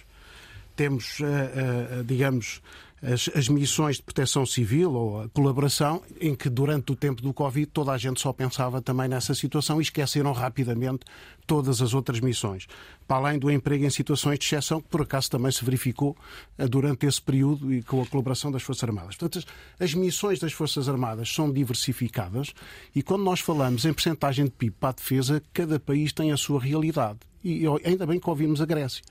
temos, 0.76 1.18
eh, 1.20 1.24
eh, 1.24 2.02
digamos, 2.04 2.60
as, 3.02 3.30
as, 3.34 3.48
missões 3.48 3.96
de 3.96 4.02
proteção 4.02 4.44
civil 4.44 4.92
ou 4.92 5.22
a 5.22 5.28
colaboração, 5.28 6.02
em 6.20 6.34
que 6.34 6.48
durante 6.48 6.92
o 6.92 6.96
tempo 6.96 7.22
do 7.22 7.32
Covid 7.32 7.66
toda 7.66 7.92
a 7.92 7.98
gente 7.98 8.20
só 8.20 8.32
pensava 8.32 8.82
também 8.82 9.08
nessa 9.08 9.34
situação 9.34 9.78
e 9.80 9.82
esqueceram 9.82 10.32
rapidamente 10.32 11.04
todas 11.46 11.80
as 11.80 11.94
outras 11.94 12.20
missões. 12.20 12.66
Para 13.06 13.28
além 13.28 13.38
do 13.38 13.50
emprego 13.50 13.84
em 13.84 13.90
situações 13.90 14.38
de 14.38 14.44
exceção, 14.44 14.80
que 14.80 14.88
por 14.88 15.02
acaso 15.02 15.30
também 15.30 15.50
se 15.52 15.64
verificou 15.64 16.16
eh, 16.58 16.66
durante 16.66 17.06
esse 17.06 17.22
período 17.22 17.72
e 17.72 17.82
com 17.82 18.02
a 18.02 18.06
colaboração 18.06 18.50
das 18.50 18.62
Forças 18.62 18.84
Armadas. 18.84 19.16
Portanto, 19.16 19.46
as 19.78 19.94
missões 19.94 20.38
das 20.38 20.52
Forças 20.52 20.88
Armadas 20.88 21.32
são 21.32 21.50
diversificadas 21.52 22.52
e 22.94 23.02
quando 23.02 23.22
nós 23.22 23.40
falamos 23.40 23.84
em 23.84 23.92
percentagem 23.92 24.46
de 24.46 24.50
PIB 24.50 24.76
para 24.78 24.90
a 24.90 24.92
defesa, 24.92 25.42
cada 25.52 25.78
país 25.78 26.12
tem 26.12 26.32
a 26.32 26.36
sua 26.36 26.60
realidade. 26.60 27.18
E 27.44 27.64
ainda 27.84 28.04
bem 28.04 28.18
que 28.18 28.28
ouvimos 28.28 28.60
a 28.60 28.66
Grécia. 28.66 29.02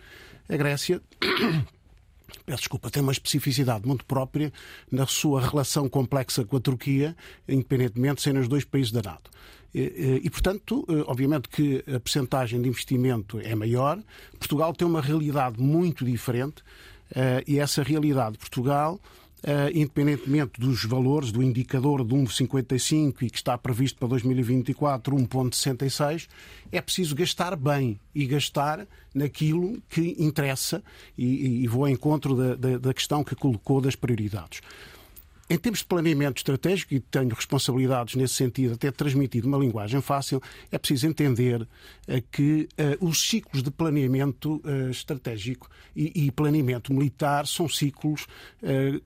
A 0.50 0.56
Grécia 0.56 1.02
peço 2.48 2.60
desculpa, 2.60 2.89
tem 2.89 3.04
uma 3.04 3.12
especificidade 3.12 3.86
muito 3.86 4.06
própria 4.06 4.54
na 4.89 5.06
sua 5.06 5.41
relação 5.41 5.89
complexa 5.89 6.45
com 6.45 6.56
a 6.56 6.60
Turquia, 6.62 7.14
independentemente 7.45 8.16
de 8.16 8.22
serem 8.22 8.39
os 8.39 8.48
dois 8.48 8.64
países 8.64 8.93
da 8.93 9.02
NATO. 9.02 9.30
E, 9.74 10.30
portanto, 10.30 10.86
eh, 10.88 11.04
obviamente 11.08 11.50
que 11.50 11.84
a 11.93 12.00
percentagem 12.00 12.62
de 12.62 12.70
investimento 12.70 13.38
é 13.41 13.54
maior. 13.54 14.02
Portugal 14.39 14.74
tem 14.74 14.88
uma 14.88 15.02
realidade 15.02 15.62
muito 15.62 16.06
diferente 16.06 16.64
eh, 17.14 17.43
e 17.45 17.60
essa 17.60 17.84
realidade 17.84 18.34
de 18.34 18.38
Portugal 18.38 18.98
independentemente 19.74 20.60
dos 20.60 20.84
valores 20.84 21.32
do 21.32 21.44
indicador 21.44 22.04
de 22.04 22.14
1,55 22.14 23.22
e 23.22 23.30
que 23.30 23.38
está 23.38 23.58
previsto 23.58 24.00
para 24.00 24.08
2024 24.10 25.16
1,66, 25.16 26.28
é 26.72 26.82
preciso 26.82 27.16
gastar 27.16 27.56
bem 27.56 28.00
e 28.14 28.26
gastar 28.26 28.88
naquilo 29.14 29.82
que 29.90 30.16
interessa 30.20 30.84
e, 31.18 31.64
e 31.64 31.68
vou 31.68 31.86
ao 31.86 31.90
encontro 31.90 32.36
da, 32.36 32.56
da, 32.56 32.78
da 32.78 32.94
questão 32.94 33.24
que 33.24 33.36
colocou 33.36 33.80
das 33.80 33.96
prioridades. 33.96 34.62
Em 35.50 35.58
termos 35.58 35.80
de 35.80 35.86
planeamento 35.86 36.39
estratégico, 36.39 36.93
e 36.93 37.00
tenho 37.00 37.30
responsabilidades 37.30 38.16
nesse 38.16 38.34
sentido, 38.34 38.74
até 38.74 38.91
transmitido 38.91 39.48
uma 39.48 39.58
linguagem 39.58 40.02
fácil, 40.02 40.41
é 40.70 40.78
preciso 40.78 41.08
entender 41.08 41.62
uh, 41.62 41.68
que 42.30 42.68
uh, 43.02 43.06
os 43.08 43.22
ciclos 43.30 43.64
de 43.64 43.72
planeamento 43.72 44.62
uh, 44.66 44.89
estratégico 44.89 45.70
e, 45.95 46.26
e, 46.26 46.32
planeamento 46.32 46.93
militar 46.93 47.48
são 47.48 47.68
ciclos 47.68 48.28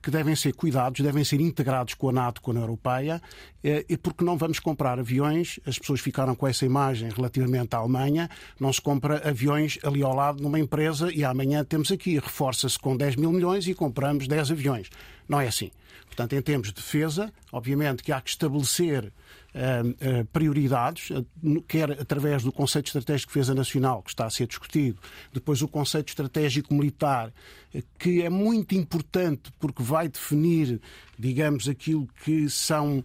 que 0.02 0.10
devem 0.10 0.36
ser 0.36 0.52
cuidados, 0.52 1.00
devem 1.00 1.24
ser 1.24 1.40
integrados 1.40 1.94
com 1.94 2.10
a 2.10 2.12
NATO, 2.12 2.42
com 2.42 2.50
a 2.50 2.52
União 2.52 2.64
Europeia, 2.64 3.22
e 3.88 3.96
porque 3.96 4.22
não 4.22 4.36
vamos 4.36 4.58
comprar 4.58 4.98
aviões, 4.98 5.58
as 5.64 5.78
pessoas 5.78 6.00
ficaram 6.00 6.34
com 6.34 6.46
essa 6.46 6.66
imagem 6.66 7.08
relativamente 7.08 7.74
à 7.74 7.78
Alemanha, 7.78 8.28
não 8.60 8.70
se 8.70 8.80
compra 8.80 9.26
aviões 9.26 9.78
ali 9.82 10.02
ao 10.02 10.14
lado 10.14 10.42
numa 10.42 10.60
empresa 10.60 11.10
e 11.10 11.24
amanhã 11.24 11.64
temos 11.64 11.90
aqui, 11.90 12.18
reforça-se 12.18 12.78
com 12.78 12.94
10 12.94 13.16
mil 13.16 13.32
milhões 13.32 13.66
e 13.66 13.72
compramos 13.72 14.28
10 14.28 14.50
aviões. 14.50 14.90
Não 15.26 15.40
é 15.40 15.46
assim. 15.46 15.70
Portanto, 16.12 16.34
em 16.34 16.42
termos 16.42 16.68
de 16.68 16.74
defesa, 16.74 17.32
obviamente 17.50 18.02
que 18.02 18.12
há 18.12 18.20
que 18.20 18.28
estabelecer 18.28 19.06
uh, 19.06 20.20
uh, 20.20 20.24
prioridades, 20.26 21.08
uh, 21.08 21.62
quer 21.66 21.92
através 21.92 22.42
do 22.42 22.52
conceito 22.52 22.88
estratégico 22.88 23.32
de 23.32 23.38
defesa 23.38 23.54
nacional, 23.54 24.02
que 24.02 24.10
está 24.10 24.26
a 24.26 24.30
ser 24.30 24.46
discutido, 24.46 24.98
depois 25.32 25.62
o 25.62 25.68
conceito 25.68 26.10
estratégico 26.10 26.74
militar, 26.74 27.32
que 27.98 28.20
é 28.20 28.28
muito 28.28 28.74
importante 28.74 29.50
porque 29.58 29.82
vai 29.82 30.06
definir, 30.06 30.78
digamos, 31.18 31.66
aquilo 31.66 32.06
que 32.22 32.50
são 32.50 33.02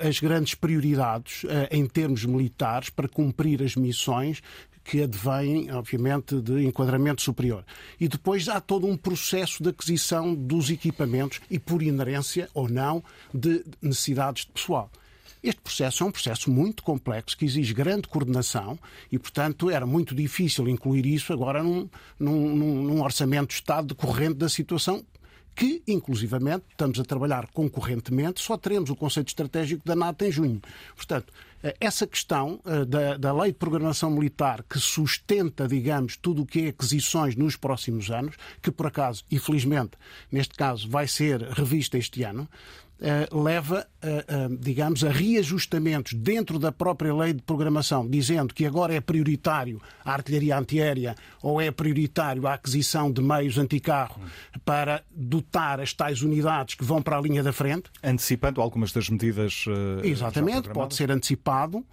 as 0.00 0.18
grandes 0.18 0.56
prioridades 0.56 1.44
em 1.70 1.86
termos 1.86 2.24
militares 2.24 2.90
para 2.90 3.06
cumprir 3.06 3.62
as 3.62 3.76
missões 3.76 4.42
que 4.84 5.02
advêm, 5.02 5.70
obviamente, 5.72 6.40
de 6.40 6.64
enquadramento 6.64 7.22
superior. 7.22 7.64
E 7.98 8.06
depois 8.06 8.48
há 8.48 8.60
todo 8.60 8.86
um 8.86 8.96
processo 8.96 9.62
de 9.62 9.70
aquisição 9.70 10.34
dos 10.34 10.70
equipamentos 10.70 11.40
e, 11.50 11.58
por 11.58 11.82
inerência 11.82 12.48
ou 12.52 12.68
não, 12.68 13.02
de 13.32 13.64
necessidades 13.80 14.44
de 14.44 14.52
pessoal. 14.52 14.90
Este 15.42 15.60
processo 15.60 16.02
é 16.02 16.06
um 16.06 16.10
processo 16.10 16.50
muito 16.50 16.82
complexo 16.82 17.36
que 17.36 17.44
exige 17.44 17.74
grande 17.74 18.08
coordenação 18.08 18.78
e, 19.12 19.18
portanto, 19.18 19.68
era 19.68 19.84
muito 19.84 20.14
difícil 20.14 20.66
incluir 20.68 21.04
isso 21.04 21.32
agora 21.32 21.62
num, 21.62 21.88
num, 22.18 22.56
num 22.56 23.02
orçamento 23.02 23.48
de 23.48 23.54
Estado 23.54 23.88
decorrente 23.88 24.34
da 24.34 24.48
situação 24.48 25.04
que, 25.54 25.82
inclusivamente, 25.86 26.64
estamos 26.70 26.98
a 26.98 27.04
trabalhar 27.04 27.46
concorrentemente, 27.48 28.40
só 28.40 28.56
teremos 28.56 28.90
o 28.90 28.96
conceito 28.96 29.28
estratégico 29.28 29.84
da 29.84 29.94
NATO 29.94 30.24
em 30.24 30.32
junho. 30.32 30.60
Portanto, 30.96 31.32
essa 31.80 32.06
questão 32.06 32.60
da, 32.86 33.16
da 33.16 33.32
lei 33.32 33.52
de 33.52 33.58
programação 33.58 34.10
militar 34.10 34.62
que 34.68 34.78
sustenta, 34.78 35.66
digamos, 35.66 36.16
tudo 36.16 36.42
o 36.42 36.46
que 36.46 36.66
é 36.66 36.68
aquisições 36.68 37.36
nos 37.36 37.56
próximos 37.56 38.10
anos, 38.10 38.36
que 38.60 38.70
por 38.70 38.86
acaso, 38.86 39.24
infelizmente, 39.30 39.92
neste 40.30 40.54
caso, 40.54 40.88
vai 40.88 41.06
ser 41.08 41.40
revista 41.40 41.96
este 41.96 42.22
ano, 42.22 42.48
leva, 43.30 43.86
uh, 44.02 44.52
uh, 44.52 44.56
digamos, 44.56 45.04
a 45.04 45.10
reajustamentos 45.10 46.14
dentro 46.14 46.58
da 46.58 46.72
própria 46.72 47.14
lei 47.14 47.32
de 47.34 47.42
programação, 47.42 48.08
dizendo 48.08 48.54
que 48.54 48.64
agora 48.64 48.94
é 48.94 49.00
prioritário 49.00 49.80
a 50.04 50.12
artilharia 50.12 50.56
antiaérea 50.56 51.14
ou 51.42 51.60
é 51.60 51.70
prioritário 51.70 52.46
a 52.46 52.54
aquisição 52.54 53.12
de 53.12 53.20
meios 53.20 53.58
anticarro 53.58 54.20
para 54.64 55.02
dotar 55.14 55.80
as 55.80 55.92
tais 55.92 56.22
unidades 56.22 56.74
que 56.74 56.84
vão 56.84 57.02
para 57.02 57.18
a 57.18 57.20
linha 57.20 57.42
da 57.42 57.52
frente. 57.52 57.90
Antecipando 58.02 58.60
algumas 58.60 58.92
das 58.92 59.08
medidas. 59.08 59.66
Exatamente, 60.02 60.70
pode 60.70 60.94
ser 60.94 61.10
antecipado. 61.10 61.84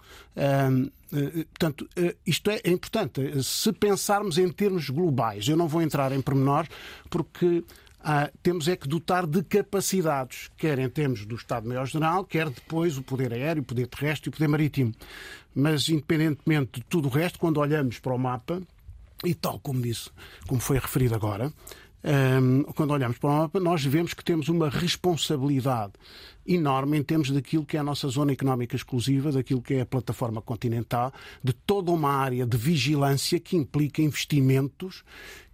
Portanto, 1.50 1.88
isto 2.26 2.50
é 2.50 2.60
importante. 2.64 3.42
Se 3.42 3.72
pensarmos 3.72 4.38
em 4.38 4.50
termos 4.50 4.88
globais, 4.88 5.46
eu 5.46 5.56
não 5.56 5.68
vou 5.68 5.82
entrar 5.82 6.12
em 6.12 6.20
pormenores, 6.22 6.70
porque 7.10 7.62
ah, 8.04 8.30
temos 8.42 8.66
é 8.68 8.76
que 8.76 8.88
dotar 8.88 9.26
de 9.26 9.42
capacidades, 9.42 10.50
quer 10.56 10.78
em 10.78 10.88
termos 10.88 11.24
do 11.24 11.36
Estado-Maior-General, 11.36 12.24
quer 12.24 12.50
depois 12.50 12.98
o 12.98 13.02
poder 13.02 13.32
aéreo, 13.32 13.62
o 13.62 13.66
poder 13.66 13.86
terrestre 13.86 14.28
e 14.28 14.30
o 14.30 14.32
poder 14.32 14.48
marítimo. 14.48 14.92
Mas, 15.54 15.88
independentemente 15.88 16.80
de 16.80 16.86
tudo 16.86 17.08
o 17.08 17.10
resto, 17.10 17.38
quando 17.38 17.58
olhamos 17.58 17.98
para 17.98 18.14
o 18.14 18.18
mapa, 18.18 18.60
e 19.24 19.34
tal 19.34 19.60
como 19.60 19.80
disse, 19.80 20.10
como 20.48 20.60
foi 20.60 20.78
referido 20.78 21.14
agora, 21.14 21.52
um, 22.04 22.64
quando 22.74 22.90
olhamos 22.92 23.18
para 23.18 23.30
o 23.30 23.32
mapa, 23.38 23.60
nós 23.60 23.84
vemos 23.84 24.14
que 24.14 24.24
temos 24.24 24.48
uma 24.48 24.68
responsabilidade 24.68 25.92
enorme 26.46 26.98
em 26.98 27.02
termos 27.02 27.30
daquilo 27.30 27.64
que 27.64 27.76
é 27.76 27.80
a 27.80 27.84
nossa 27.84 28.08
zona 28.08 28.32
económica 28.32 28.74
exclusiva, 28.74 29.30
daquilo 29.30 29.62
que 29.62 29.74
é 29.74 29.80
a 29.82 29.86
plataforma 29.86 30.42
continental, 30.42 31.12
de 31.42 31.52
toda 31.52 31.92
uma 31.92 32.10
área 32.10 32.44
de 32.44 32.56
vigilância 32.56 33.38
que 33.38 33.56
implica 33.56 34.02
investimentos 34.02 35.04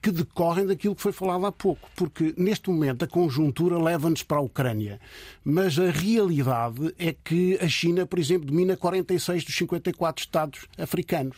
que 0.00 0.10
decorrem 0.10 0.64
daquilo 0.64 0.94
que 0.94 1.02
foi 1.02 1.12
falado 1.12 1.44
há 1.44 1.52
pouco, 1.52 1.90
porque 1.96 2.32
neste 2.36 2.70
momento 2.70 3.04
a 3.04 3.08
conjuntura 3.08 3.76
leva-nos 3.76 4.22
para 4.22 4.38
a 4.38 4.40
Ucrânia, 4.40 5.00
mas 5.44 5.78
a 5.78 5.90
realidade 5.90 6.94
é 6.98 7.12
que 7.12 7.58
a 7.60 7.68
China, 7.68 8.06
por 8.06 8.18
exemplo, 8.18 8.46
domina 8.46 8.76
46 8.76 9.44
dos 9.44 9.56
54 9.56 10.24
Estados 10.24 10.66
africanos 10.78 11.36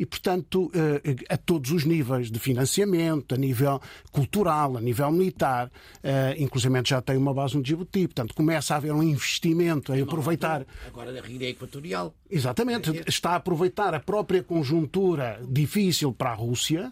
e, 0.00 0.06
portanto, 0.06 0.72
eh, 0.74 1.14
a 1.28 1.36
todos 1.36 1.70
os 1.72 1.84
níveis 1.84 2.30
de 2.30 2.38
financiamento, 2.38 3.34
a 3.34 3.38
nível 3.38 3.78
cultural, 4.10 4.78
a 4.78 4.80
nível 4.80 5.12
militar, 5.12 5.70
eh, 6.02 6.36
inclusive 6.38 6.80
já 6.86 7.02
tem 7.02 7.18
uma 7.18 7.34
base 7.34 7.54
no 7.54 7.62
Djibouti, 7.62 8.06
portanto, 8.06 8.32
começa 8.34 8.72
a 8.72 8.78
haver 8.78 8.94
um 8.94 9.02
investimento 9.02 9.92
em 9.92 10.00
aproveitar. 10.00 10.66
Agora 10.86 11.12
da 11.12 11.20
Ríria 11.20 11.50
Equatorial. 11.50 12.14
Exatamente, 12.30 13.02
está 13.06 13.32
a 13.32 13.36
aproveitar 13.36 13.92
a 13.92 14.00
própria 14.00 14.42
conjuntura 14.42 15.38
difícil 15.46 16.14
para 16.14 16.30
a 16.30 16.34
Rússia 16.34 16.90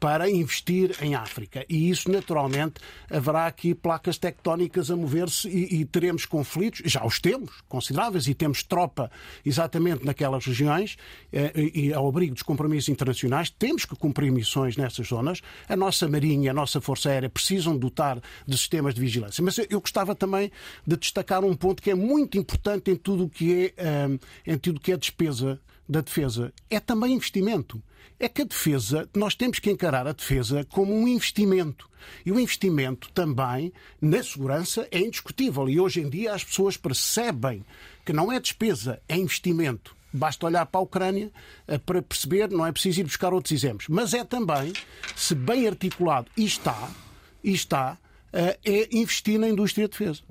para 0.00 0.30
investir 0.30 0.96
em 1.00 1.14
África. 1.14 1.64
E 1.68 1.90
isso, 1.90 2.10
naturalmente, 2.10 2.80
haverá 3.10 3.46
aqui 3.46 3.74
placas 3.74 4.18
tectónicas 4.18 4.90
a 4.90 4.96
mover-se 4.96 5.48
e, 5.48 5.80
e, 5.80 5.84
teremos 5.84 6.26
conflitos, 6.26 6.82
já 6.84 7.04
os 7.04 7.18
temos, 7.18 7.62
consideráveis, 7.68 8.26
e 8.26 8.34
temos 8.34 8.62
tropa 8.62 9.10
exatamente 9.44 10.04
naquelas 10.04 10.44
regiões 10.44 10.96
eh, 11.32 11.52
e, 11.56 11.92
ao 11.92 12.08
abrigo 12.08 12.34
dos 12.34 12.42
compromissos 12.42 12.88
internacionais. 12.88 13.50
Temos 13.50 13.84
que 13.84 13.96
cumprir 13.96 14.30
missões 14.30 14.76
nessas 14.76 15.06
zonas. 15.06 15.40
A 15.68 15.76
nossa 15.76 16.08
Marinha, 16.08 16.50
a 16.50 16.54
nossa 16.54 16.80
Força 16.80 17.10
Aérea 17.10 17.28
precisam 17.28 17.76
dotar 17.76 18.20
de 18.46 18.56
sistemas 18.56 18.94
de 18.94 19.00
vigilância. 19.00 19.42
Mas 19.42 19.58
eu 19.58 19.80
gostava 19.80 20.14
também 20.14 20.50
de 20.86 20.96
destacar 20.96 21.44
um 21.44 21.54
ponto 21.54 21.82
que 21.82 21.90
é 21.90 21.94
muito 21.94 22.38
importante 22.38 22.90
em 22.90 22.96
tudo 22.96 23.24
o 23.24 23.28
que 23.28 23.72
é, 23.76 23.84
eh, 23.84 24.18
em 24.46 24.58
tudo 24.58 24.80
que 24.80 24.92
é 24.92 24.96
despesa 24.96 25.60
da 25.88 26.00
defesa. 26.00 26.52
É 26.68 26.78
também 26.78 27.14
investimento 27.14 27.82
é 28.20 28.28
que 28.28 28.42
a 28.42 28.44
defesa, 28.44 29.08
nós 29.14 29.34
temos 29.34 29.58
que 29.58 29.70
encarar 29.70 30.06
a 30.06 30.12
defesa 30.12 30.66
como 30.70 30.92
um 30.92 31.06
investimento. 31.06 31.88
E 32.26 32.32
o 32.32 32.38
investimento 32.38 33.10
também 33.12 33.72
na 34.00 34.22
segurança 34.22 34.88
é 34.90 34.98
indiscutível. 34.98 35.68
E 35.68 35.78
hoje 35.78 36.00
em 36.00 36.08
dia 36.08 36.34
as 36.34 36.42
pessoas 36.42 36.76
percebem 36.76 37.64
que 38.04 38.12
não 38.12 38.32
é 38.32 38.40
despesa, 38.40 39.00
é 39.08 39.16
investimento. 39.16 39.96
Basta 40.12 40.46
olhar 40.46 40.66
para 40.66 40.80
a 40.80 40.82
Ucrânia 40.82 41.30
eh, 41.66 41.78
para 41.78 42.02
perceber, 42.02 42.50
não 42.50 42.66
é 42.66 42.72
preciso 42.72 43.00
ir 43.00 43.04
buscar 43.04 43.32
outros 43.32 43.52
exemplos. 43.52 43.86
Mas 43.88 44.14
é 44.14 44.24
também, 44.24 44.72
se 45.14 45.34
bem 45.34 45.68
articulado, 45.68 46.28
e 46.36 46.44
está, 46.44 46.90
e 47.44 47.52
está, 47.52 47.98
é 48.32 48.88
investir 48.92 49.38
na 49.38 49.48
indústria 49.48 49.88
de 49.88 49.92
defesa. 49.92 50.22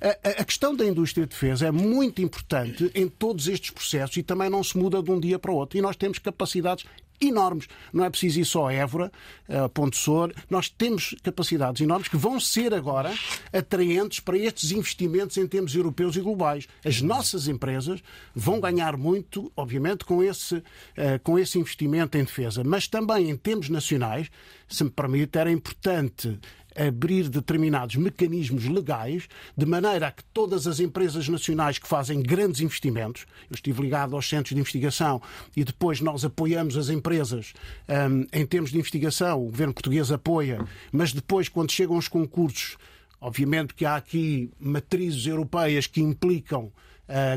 A, 0.00 0.28
a, 0.40 0.44
questão 0.44 0.74
da 0.74 0.84
indústria 0.84 1.26
de 1.26 1.30
defesa 1.30 1.66
é 1.66 1.70
muito 1.70 2.22
importante 2.22 2.90
em 2.94 3.08
todos 3.08 3.48
estes 3.48 3.70
processos 3.70 4.16
e 4.16 4.22
também 4.22 4.48
não 4.48 4.62
se 4.62 4.78
muda 4.78 5.02
de 5.02 5.10
um 5.10 5.18
dia 5.18 5.38
para 5.38 5.50
o 5.50 5.56
outro. 5.56 5.78
E 5.78 5.82
nós 5.82 5.96
temos 5.96 6.18
capacidades 6.18 6.84
enormes. 7.20 7.68
Não 7.92 8.04
é 8.04 8.10
preciso 8.10 8.40
ir 8.40 8.44
só 8.44 8.68
a 8.68 8.72
Évora, 8.72 9.12
a 9.48 9.68
Ponte 9.68 9.96
Sor. 9.96 10.32
Nós 10.48 10.68
temos 10.68 11.14
capacidades 11.22 11.82
enormes 11.82 12.08
que 12.08 12.16
vão 12.16 12.40
ser 12.40 12.72
agora 12.72 13.12
atraentes 13.52 14.20
para 14.20 14.38
estes 14.38 14.72
investimentos 14.72 15.36
em 15.36 15.46
termos 15.46 15.74
europeus 15.74 16.16
e 16.16 16.20
globais. 16.20 16.66
As 16.84 17.02
nossas 17.02 17.46
empresas 17.46 18.02
vão 18.34 18.60
ganhar 18.60 18.96
muito, 18.96 19.52
obviamente, 19.56 20.04
com 20.04 20.22
esse, 20.22 20.62
eh, 20.96 21.18
com 21.18 21.38
esse 21.38 21.58
investimento 21.58 22.16
em 22.16 22.24
defesa. 22.24 22.64
Mas 22.64 22.88
também 22.88 23.28
em 23.28 23.36
termos 23.36 23.68
nacionais, 23.68 24.30
se 24.68 24.84
me 24.84 24.90
permite, 24.90 25.36
era 25.36 25.50
importante 25.50 26.38
abrir 26.76 27.28
determinados 27.28 27.96
mecanismos 27.96 28.66
legais 28.66 29.28
de 29.56 29.66
maneira 29.66 30.08
a 30.08 30.10
que 30.10 30.24
todas 30.32 30.66
as 30.66 30.80
empresas 30.80 31.28
nacionais 31.28 31.78
que 31.78 31.88
fazem 31.88 32.22
grandes 32.22 32.60
investimentos, 32.60 33.26
eu 33.50 33.54
estive 33.54 33.82
ligado 33.82 34.14
aos 34.14 34.28
centros 34.28 34.54
de 34.54 34.60
investigação 34.60 35.20
e 35.56 35.64
depois 35.64 36.00
nós 36.00 36.24
apoiamos 36.24 36.76
as 36.76 36.88
empresas 36.88 37.52
um, 37.88 38.26
em 38.32 38.46
termos 38.46 38.70
de 38.70 38.78
investigação, 38.78 39.40
o 39.42 39.46
governo 39.46 39.74
português 39.74 40.10
apoia, 40.12 40.64
mas 40.92 41.12
depois, 41.12 41.48
quando 41.48 41.72
chegam 41.72 41.96
os 41.96 42.08
concursos, 42.08 42.76
obviamente 43.20 43.74
que 43.74 43.84
há 43.84 43.96
aqui 43.96 44.50
matrizes 44.58 45.26
europeias 45.26 45.86
que 45.86 46.00
implicam 46.00 46.72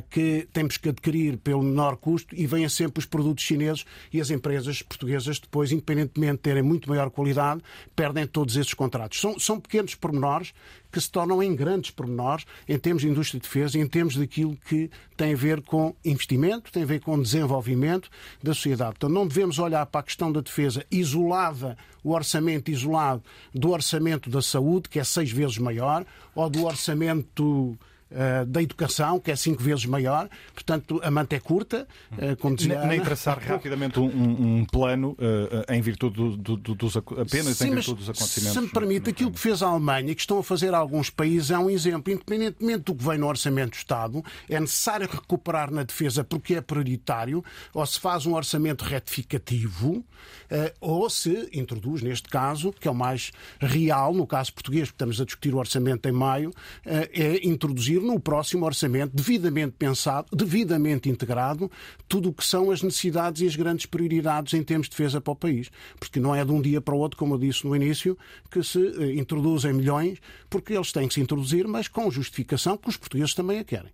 que 0.10 0.48
temos 0.54 0.78
que 0.78 0.90
adquirir 0.90 1.38
pelo 1.38 1.64
menor 1.64 1.98
custo 1.98 2.36
e 2.36 2.46
vêm 2.46 2.68
sempre 2.70 3.00
os 3.00 3.06
produtos 3.06 3.44
chineses 3.44 3.86
e 4.12 4.22
as 4.22 4.30
empresas 4.30 4.82
portuguesas 4.82 5.40
depois, 5.40 5.72
independentemente 5.72 6.34
de 6.34 6.40
terem 6.40 6.64
muito 6.64 6.90
maior 6.90 7.10
qualidade, 7.10 7.62
perdem 7.96 8.28
todos 8.28 8.56
esses 8.56 8.74
contratos. 8.74 9.20
São, 9.20 9.40
são 9.40 9.60
pequenos 9.60 9.96
pormenores 9.96 10.54
que 10.92 11.02
se 11.02 11.10
tornam 11.10 11.42
em 11.42 11.56
grandes 11.56 11.90
pormenores 11.90 12.46
em 12.70 12.78
termos 12.78 13.02
de 13.02 13.10
indústria 13.10 13.40
de 13.40 13.48
defesa 13.48 13.80
em 13.80 13.88
termos 13.88 14.16
daquilo 14.16 14.56
que 14.68 14.92
tem 15.18 15.34
a 15.34 15.36
ver 15.36 15.62
com 15.62 15.96
investimento, 16.06 16.72
tem 16.72 16.84
a 16.84 16.86
ver 16.86 17.02
com 17.02 17.20
desenvolvimento 17.20 18.10
da 18.42 18.54
sociedade. 18.54 18.92
Portanto, 18.92 19.12
não 19.12 19.28
devemos 19.28 19.58
olhar 19.58 19.86
para 19.88 20.02
a 20.02 20.04
questão 20.04 20.32
da 20.32 20.42
defesa 20.42 20.86
isolada, 20.92 21.76
o 22.04 22.12
orçamento 22.12 22.70
isolado 22.70 23.24
do 23.54 23.72
orçamento 23.72 24.30
da 24.30 24.42
saúde, 24.42 24.88
que 24.88 25.00
é 25.00 25.04
seis 25.04 25.32
vezes 25.32 25.58
maior, 25.58 26.06
ou 26.36 26.48
do 26.50 26.64
orçamento 26.66 27.78
uh, 28.14 28.46
da 28.46 28.62
educação, 28.62 29.20
que 29.20 29.32
é 29.32 29.36
cinco 29.36 29.62
vezes 29.62 29.86
maior. 29.86 30.30
Portanto, 30.54 31.02
a 31.04 31.12
manta 31.12 31.36
é 31.36 31.40
curta, 31.40 31.88
uh, 32.12 32.38
como 32.38 32.56
dizia 32.56 32.86
Nem 32.86 33.02
traçar 33.02 33.40
rapidamente 33.42 34.00
um, 34.00 34.60
um 34.60 34.66
plano 34.66 35.12
uh, 35.12 35.74
em 35.74 35.82
virtude 35.82 36.16
do, 36.16 36.58
do, 36.58 36.76
dos, 36.76 36.98
apenas 36.98 37.58
Sim, 37.58 37.70
em 37.70 37.76
virtude 37.76 38.00
dos 38.00 38.10
acontecimentos. 38.10 38.54
Se 38.54 38.62
me 38.62 38.70
permite, 38.70 39.10
aquilo 39.10 39.32
que 39.32 39.40
fez 39.40 39.62
a 39.62 39.68
Alemanha 39.68 40.12
e 40.12 40.16
que 40.16 40.22
estão 40.22 40.40
a 40.40 40.44
fazer 40.44 40.74
alguns 40.74 41.10
países 41.10 41.52
é 41.52 41.58
um 41.58 41.70
exemplo. 41.70 42.14
Independentemente 42.14 42.84
do 42.84 42.96
que 42.96 43.04
vem 43.04 43.18
no 43.18 43.28
orçamento 43.28 43.72
do 43.72 43.78
Estado, 43.78 44.24
é 44.50 44.60
necessário 44.60 45.08
recuperar 45.10 45.72
na 45.72 45.84
defesa 45.84 46.24
porque 46.24 46.56
é 46.56 46.62
prioritário, 46.62 47.44
ou 47.74 47.86
se 47.86 48.00
faz 48.00 48.26
um 48.26 48.34
orçamento 48.34 48.84
retificativo, 48.84 50.04
ou 50.80 51.10
se 51.10 51.50
introduz, 51.54 52.02
neste 52.02 52.30
caso, 52.30 52.72
que 52.72 52.88
é 52.88 52.92
o 52.92 52.96
mais 52.96 53.32
real, 53.60 54.14
no 54.14 54.28
caso 54.28 54.54
português, 54.54 54.90
porque 54.90 54.96
estamos 54.96 55.20
a 55.20 55.26
discutir 55.26 55.54
o 55.54 55.58
orçamento 55.58 56.08
em 56.08 56.12
maio, 56.12 56.54
é 56.86 57.46
introduzir 57.48 58.03
no 58.04 58.20
próximo 58.20 58.66
orçamento, 58.66 59.16
devidamente 59.16 59.76
pensado, 59.78 60.28
devidamente 60.36 61.10
integrado, 61.10 61.72
tudo 62.08 62.30
o 62.30 62.34
que 62.34 62.46
são 62.46 62.70
as 62.70 62.82
necessidades 62.82 63.42
e 63.42 63.48
as 63.48 63.56
grandes 63.56 63.86
prioridades 63.86 64.54
em 64.54 64.64
termos 64.64 64.88
de 64.88 64.92
defesa 64.92 65.22
para 65.22 65.32
o 65.34 65.36
país. 65.36 65.72
Porque 66.00 66.20
não 66.20 66.36
é 66.36 66.44
de 66.44 66.52
um 66.52 66.62
dia 66.62 66.82
para 66.82 66.94
o 66.94 67.00
outro, 67.00 67.18
como 67.18 67.36
eu 67.36 67.40
disse 67.40 67.66
no 67.66 67.76
início, 67.76 68.18
que 68.52 68.62
se 68.62 68.80
eh, 68.80 69.14
introduzem 69.14 69.74
milhões, 69.74 70.20
porque 70.50 70.74
eles 70.74 70.92
têm 70.92 71.08
que 71.08 71.14
se 71.14 71.22
introduzir, 71.22 71.68
mas 71.68 71.88
com 71.88 72.12
justificação 72.12 72.78
que 72.78 72.90
os 72.90 72.98
portugueses 72.98 73.34
também 73.34 73.60
a 73.60 73.64
querem. 73.64 73.92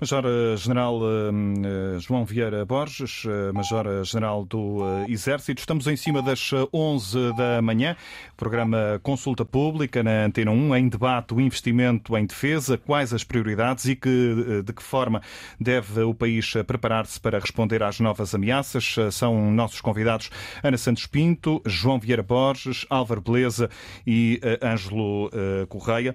Major-General 0.00 1.00
uh, 1.00 2.00
João 2.00 2.24
Vieira 2.24 2.64
Borges, 2.64 3.24
Major-General 3.52 4.44
do 4.44 4.80
Exército. 5.08 5.60
Estamos 5.60 5.86
em 5.86 5.96
cima 5.96 6.22
das 6.22 6.50
11 6.72 7.34
da 7.36 7.62
manhã. 7.62 7.96
Programa 8.36 9.00
Consulta 9.02 9.44
Pública 9.44 10.02
na 10.02 10.26
Antena 10.26 10.50
1, 10.50 10.76
em 10.76 10.88
debate 10.88 11.34
o 11.34 11.40
investimento 11.40 12.16
em 12.16 12.26
defesa, 12.26 12.78
quais 12.78 13.12
as 13.12 13.24
prioridades 13.24 13.86
e 13.86 13.96
que, 13.96 14.62
de 14.64 14.72
que 14.72 14.82
forma 14.82 15.22
deve 15.60 16.02
o 16.02 16.14
país 16.14 16.52
preparar-se 16.66 17.20
para 17.20 17.38
responder 17.38 17.82
às 17.82 18.00
novas 18.00 18.34
ameaças. 18.34 18.94
São 19.12 19.50
nossos 19.50 19.80
convidados 19.80 20.30
Ana 20.62 20.76
Santos 20.76 21.06
Pinto, 21.06 21.62
João 21.64 21.98
Vieira 21.98 22.22
Borges, 22.22 22.86
Álvaro 22.90 23.20
Beleza 23.20 23.70
e 24.06 24.40
Ângelo 24.62 25.30
Correia. 25.68 26.14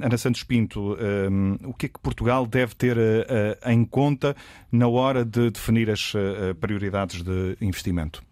Ana 0.00 0.16
Santos 0.16 0.42
Pinto, 0.42 0.96
o 1.64 1.74
que 1.74 1.86
é 1.86 1.88
que 1.88 1.98
Portugal 2.00 2.46
deve 2.46 2.67
deve 2.68 2.74
ter 2.74 3.58
em 3.66 3.84
conta 3.84 4.36
na 4.70 4.88
hora 4.88 5.24
de 5.24 5.50
definir 5.50 5.90
as 5.90 6.12
prioridades 6.60 7.22
de 7.22 7.56
investimento? 7.60 8.22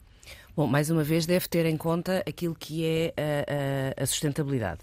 Bom, 0.56 0.66
mais 0.66 0.88
uma 0.88 1.04
vez, 1.04 1.26
deve 1.26 1.46
ter 1.48 1.66
em 1.66 1.76
conta 1.76 2.22
aquilo 2.26 2.54
que 2.54 2.82
é 2.82 3.12
a, 3.14 4.00
a, 4.00 4.02
a 4.04 4.06
sustentabilidade. 4.06 4.80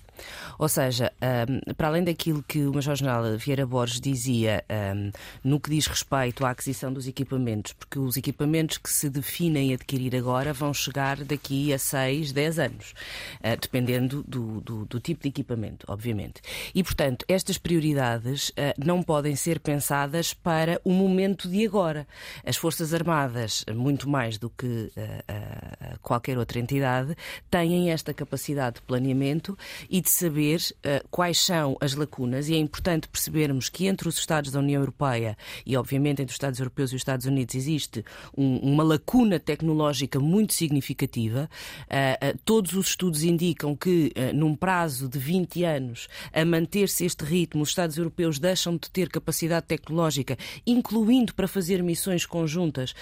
Ou 0.58 0.70
seja, 0.70 1.12
um, 1.22 1.74
para 1.74 1.88
além 1.88 2.04
daquilo 2.04 2.44
que 2.44 2.66
o 2.66 2.74
Major-General 2.74 3.38
Vieira 3.38 3.66
Borges 3.66 4.00
dizia 4.00 4.64
um, 4.96 5.12
no 5.44 5.60
que 5.60 5.70
diz 5.70 5.88
respeito 5.88 6.46
à 6.46 6.52
aquisição 6.52 6.92
dos 6.92 7.08
equipamentos, 7.08 7.74
porque 7.74 8.00
os 8.00 8.18
equipamentos 8.18 8.78
que 8.78 8.90
se 8.90 9.10
definem 9.10 9.74
adquirir 9.74 10.16
agora 10.16 10.54
vão 10.54 10.74
chegar 10.74 11.24
daqui 11.24 11.74
a 11.74 11.80
6, 11.80 12.32
10 12.32 12.60
anos, 12.60 12.94
uh, 13.40 13.60
dependendo 13.60 14.24
do, 14.28 14.62
do, 14.62 14.86
do, 14.86 15.00
tipo 15.00 15.24
de 15.24 15.30
equipamento, 15.30 15.86
obviamente. 15.90 16.42
E, 16.74 16.84
portanto, 16.84 17.26
estas 17.28 17.58
prioridades 17.58 18.50
uh, 18.50 18.54
não 18.78 19.02
podem 19.02 19.36
ser 19.36 19.60
pensadas 19.60 20.34
para 20.34 20.80
o 20.84 20.92
momento 20.92 21.50
de 21.50 21.66
agora. 21.66 22.08
As 22.46 22.56
Forças 22.56 22.94
Armadas, 22.94 23.66
muito 23.74 24.10
mais 24.10 24.38
do 24.38 24.50
que 24.50 24.92
uh, 24.98 26.00
qualquer 26.02 26.38
outra 26.38 26.60
entidade, 26.60 27.16
têm 27.50 27.92
esta 27.92 28.14
capacidade 28.14 28.76
de 28.76 28.82
planeamento 28.84 29.58
e 29.90 30.02
de 30.04 30.10
saber 30.10 30.60
uh, 30.60 31.08
quais 31.10 31.40
são 31.40 31.78
as 31.80 31.96
lacunas 31.96 32.50
e 32.50 32.54
é 32.54 32.58
importante 32.58 33.08
percebermos 33.08 33.70
que 33.70 33.88
entre 33.88 34.10
os 34.10 34.18
Estados 34.18 34.52
da 34.52 34.60
União 34.60 34.82
Europeia 34.82 35.38
e, 35.66 35.78
obviamente, 35.78 36.22
entre 36.22 36.32
os 36.32 36.36
Estados 36.36 36.60
Europeus 36.60 36.92
e 36.92 36.96
os 36.96 37.00
Estados 37.00 37.26
Unidos 37.26 37.56
existe 37.56 38.04
um, 38.38 38.58
uma 38.58 38.84
lacuna 38.84 39.40
tecnológica 39.40 40.20
muito 40.20 40.54
significativa. 40.54 41.50
Uh, 41.84 42.36
uh, 42.36 42.40
todos 42.44 42.74
os 42.74 42.90
estudos 42.90 43.24
indicam 43.24 43.76
que, 43.76 44.12
num 44.34 44.56
prazo 44.56 45.08
de 45.08 45.18
20 45.18 45.64
anos, 45.64 46.10
a 46.34 46.44
manter-se 46.44 47.06
este 47.06 47.24
ritmo, 47.24 47.64
os 47.64 47.70
Estados 47.70 47.98
Europeus 47.98 48.40
deixam 48.40 48.76
de 48.76 48.92
ter 48.92 49.08
capacidade 49.10 49.66
tecnológica, 49.66 50.38
incluindo 50.68 51.34
para 51.34 51.48
fazer 51.48 51.82
missões 51.82 52.26
conjuntas 52.26 52.94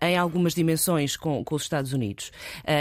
em 0.00 0.16
algumas 0.16 0.54
dimensões 0.54 1.16
com, 1.16 1.42
com 1.42 1.54
os 1.56 1.62
Estados 1.62 1.92
Unidos. 1.92 2.30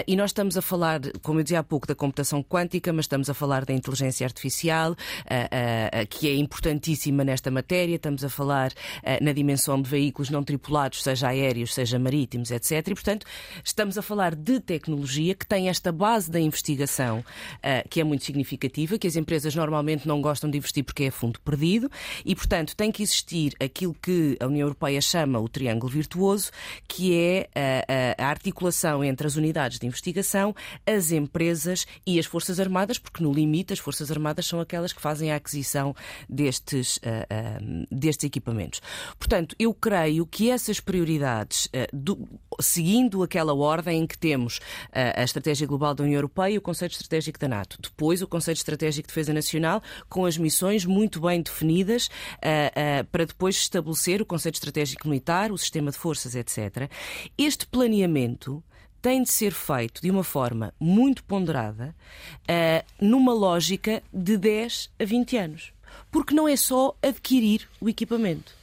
e 0.07 0.15
nós 0.15 0.29
estamos 0.29 0.57
a 0.57 0.61
falar, 0.61 1.01
como 1.21 1.39
eu 1.39 1.43
dizia 1.43 1.59
há 1.59 1.63
pouco, 1.63 1.87
da 1.87 1.95
computação 1.95 2.43
quântica, 2.43 2.93
mas 2.93 3.05
estamos 3.05 3.29
a 3.29 3.33
falar 3.33 3.62
falar 3.63 3.65
da 3.65 3.73
inteligência 3.73 4.25
artificial, 4.25 4.95
que 6.09 6.27
é 6.27 6.35
importantíssima 6.35 7.23
nesta 7.23 7.49
matéria. 7.49 7.95
Estamos 7.95 8.23
a 8.23 8.29
falar 8.29 8.71
na 9.21 9.31
dimensão 9.31 9.81
de 9.81 9.89
veículos 9.89 10.29
não 10.29 10.43
tripulados, 10.43 11.01
seja 11.01 11.29
aéreos, 11.29 11.73
seja 11.73 11.97
marítimos, 11.97 12.51
etc. 12.51 12.87
E, 12.87 12.93
portanto, 12.93 13.25
estamos 13.63 13.97
a 13.97 14.01
falar 14.01 14.35
de 14.35 14.59
tecnologia 14.59 15.33
que 15.33 15.45
tem 15.45 15.69
esta 15.69 15.91
base 15.91 16.29
da 16.29 16.39
investigação 16.39 17.23
que 17.89 17.99
é 17.99 18.03
muito 18.03 18.23
significativa, 18.25 18.97
que 18.97 19.07
as 19.07 19.15
empresas 19.15 19.55
normalmente 19.55 20.07
não 20.07 20.21
gostam 20.21 20.49
de 20.49 20.57
investir 20.57 20.83
porque 20.83 21.05
é 21.05 21.11
fundo 21.11 21.39
perdido 21.39 21.89
e, 22.25 22.35
portanto, 22.35 22.75
tem 22.75 22.91
que 22.91 23.01
existir 23.01 23.53
aquilo 23.59 23.93
que 23.93 24.37
a 24.39 24.45
União 24.45 24.65
Europeia 24.65 25.01
chama 25.01 25.39
o 25.39 25.47
triângulo 25.47 25.91
virtuoso, 25.91 26.51
que 26.87 27.15
é 27.15 27.49
a, 28.17 28.23
a 28.23 28.27
articulação 28.27 29.03
entre 29.03 29.25
as 29.25 29.35
unidades 29.35 29.79
de 29.79 29.87
investigação, 29.87 30.55
as 30.85 31.11
empresas 31.11 31.85
e 32.05 32.19
as 32.19 32.25
Forças 32.25 32.59
Armadas, 32.59 32.97
porque 32.97 33.23
no 33.23 33.31
limite 33.31 33.52
limite, 33.53 33.73
as 33.73 33.79
Forças 33.79 34.09
Armadas 34.09 34.47
são 34.47 34.59
aquelas 34.59 34.91
que 34.91 35.01
fazem 35.01 35.31
a 35.31 35.35
aquisição 35.35 35.95
destes, 36.27 36.97
uh, 36.97 37.01
uh, 37.01 37.87
destes 37.91 38.25
equipamentos. 38.25 38.81
Portanto, 39.19 39.55
eu 39.59 39.73
creio 39.73 40.25
que 40.25 40.49
essas 40.49 40.79
prioridades, 40.79 41.67
uh, 41.67 41.87
do, 41.93 42.27
seguindo 42.59 43.21
aquela 43.21 43.53
ordem 43.53 44.01
em 44.01 44.07
que 44.07 44.17
temos 44.17 44.59
a 44.91 45.23
Estratégia 45.23 45.67
Global 45.67 45.93
da 45.93 46.03
União 46.03 46.17
Europeia 46.17 46.53
e 46.53 46.57
o 46.57 46.61
Conselho 46.61 46.91
Estratégico 46.91 47.39
da 47.39 47.47
NATO, 47.47 47.77
depois 47.81 48.21
o 48.21 48.27
Conselho 48.27 48.55
Estratégico 48.55 49.07
de 49.07 49.13
Defesa 49.13 49.33
Nacional, 49.33 49.81
com 50.09 50.25
as 50.25 50.37
missões 50.37 50.85
muito 50.85 51.19
bem 51.19 51.41
definidas, 51.41 52.09
para 53.11 53.25
depois 53.25 53.55
estabelecer 53.55 54.21
o 54.21 54.25
Conselho 54.25 54.53
Estratégico 54.53 55.07
Militar, 55.07 55.51
o 55.51 55.57
sistema 55.57 55.91
de 55.91 55.97
forças, 55.97 56.35
etc. 56.35 56.89
Este 57.37 57.65
planeamento 57.67 58.63
tem 59.03 59.21
de 59.21 59.29
ser 59.29 59.51
feito 59.51 60.01
de 60.01 60.09
uma 60.09 60.23
forma 60.23 60.73
muito 60.79 61.25
ponderada, 61.25 61.93
uh, 62.43 63.05
numa 63.05 63.33
lógica 63.33 64.01
de 64.13 64.37
10 64.37 64.91
a 64.97 65.03
20 65.03 65.37
anos. 65.37 65.73
Porque 66.09 66.33
não 66.33 66.47
é 66.47 66.55
só 66.55 66.95
adquirir 67.03 67.67
o 67.81 67.89
equipamento. 67.89 68.55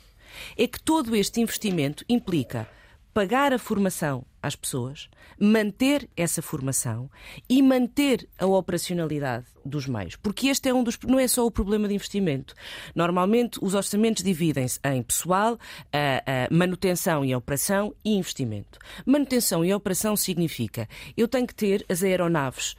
É 0.56 0.66
que 0.66 0.80
todo 0.80 1.14
este 1.14 1.42
investimento 1.42 2.06
implica 2.08 2.66
pagar 3.12 3.52
a 3.52 3.58
formação 3.58 4.24
às 4.42 4.56
pessoas, 4.56 5.08
manter 5.38 6.08
essa 6.16 6.42
formação 6.42 7.10
e 7.48 7.62
manter 7.62 8.28
a 8.38 8.46
operacionalidade 8.46 9.46
dos 9.64 9.86
meios. 9.86 10.16
Porque 10.16 10.48
este 10.48 10.68
é 10.68 10.74
um 10.74 10.82
dos. 10.82 10.98
não 11.06 11.18
é 11.18 11.28
só 11.28 11.46
o 11.46 11.50
problema 11.50 11.86
de 11.88 11.94
investimento. 11.94 12.54
Normalmente 12.94 13.58
os 13.62 13.74
orçamentos 13.74 14.22
dividem-se 14.22 14.80
em 14.84 15.02
pessoal, 15.02 15.58
a, 15.92 16.46
a 16.46 16.54
manutenção 16.54 17.24
e 17.24 17.32
a 17.32 17.38
operação 17.38 17.94
e 18.04 18.14
investimento. 18.14 18.78
Manutenção 19.04 19.64
e 19.64 19.72
operação 19.74 20.16
significa 20.16 20.88
eu 21.16 21.28
tenho 21.28 21.46
que 21.46 21.54
ter 21.54 21.84
as 21.88 22.02
aeronaves 22.02 22.74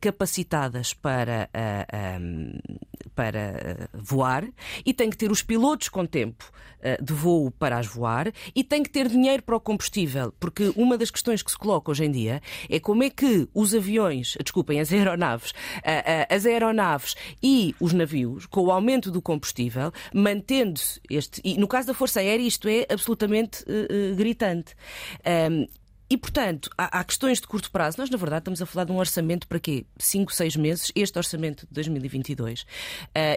capacitadas 0.00 0.92
para, 0.94 1.48
uh, 1.54 2.20
um, 2.20 2.52
para 3.14 3.88
voar 3.92 4.48
e 4.84 4.92
tenho 4.92 5.10
que 5.10 5.16
ter 5.16 5.30
os 5.30 5.42
pilotos 5.42 5.88
com 5.88 6.06
tempo 6.06 6.50
de 7.02 7.12
voo 7.12 7.50
para 7.50 7.76
as 7.76 7.86
voar 7.86 8.32
e 8.54 8.64
tenho 8.64 8.82
que 8.82 8.88
ter 8.88 9.06
dinheiro 9.06 9.42
para 9.42 9.54
o 9.54 9.60
combustível, 9.60 10.32
porque 10.40 10.72
uma 10.74 10.96
das 10.96 11.10
questões 11.10 11.42
que 11.42 11.50
se 11.50 11.58
coloca 11.58 11.90
hoje 11.90 12.06
em 12.06 12.10
dia 12.10 12.40
é 12.70 12.80
como 12.80 13.02
é 13.02 13.10
que 13.10 13.46
os 13.52 13.74
aviões, 13.74 14.34
desculpem, 14.42 14.80
as 14.80 14.90
aeronaves, 14.90 15.52
as 16.30 16.46
aeronaves 16.46 17.14
e 17.42 17.74
os 17.78 17.92
navios, 17.92 18.46
com 18.46 18.62
o 18.62 18.70
aumento 18.70 19.10
do 19.10 19.20
combustível, 19.20 19.92
mantendo-se 20.14 21.00
este. 21.10 21.40
E 21.44 21.58
no 21.58 21.68
caso 21.68 21.88
da 21.88 21.94
Força 21.94 22.20
Aérea, 22.20 22.46
isto 22.46 22.68
é 22.68 22.86
absolutamente 22.90 23.62
uh, 23.64 24.16
gritante. 24.16 24.74
Um, 25.50 25.66
e, 26.10 26.16
portanto, 26.16 26.68
há, 26.76 26.98
há, 26.98 27.04
questões 27.04 27.40
de 27.40 27.46
curto 27.46 27.70
prazo. 27.70 27.96
Nós, 27.98 28.10
na 28.10 28.16
verdade, 28.16 28.40
estamos 28.40 28.60
a 28.60 28.66
falar 28.66 28.84
de 28.84 28.90
um 28.90 28.98
orçamento 28.98 29.46
para 29.46 29.60
quê? 29.60 29.86
5, 29.96 30.34
6 30.34 30.56
meses, 30.56 30.92
este 30.92 31.16
orçamento 31.16 31.68
de 31.68 31.72
2022. 31.72 32.62
Uh, 32.62 32.66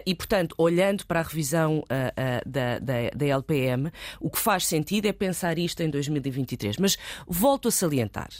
e, 0.04 0.12
portanto, 0.12 0.56
olhando 0.58 1.06
para 1.06 1.20
a 1.20 1.22
revisão 1.22 1.78
uh, 1.78 1.82
uh, 1.82 2.50
da, 2.50 2.80
da, 2.80 3.10
da, 3.14 3.26
LPM, 3.26 3.92
o 4.20 4.28
que 4.28 4.40
faz 4.40 4.66
sentido 4.66 5.06
é 5.06 5.12
pensar 5.12 5.56
isto 5.56 5.84
em 5.84 5.88
2023. 5.88 6.76
Mas 6.78 6.98
volto 7.28 7.68
a 7.68 7.70
salientar. 7.70 8.30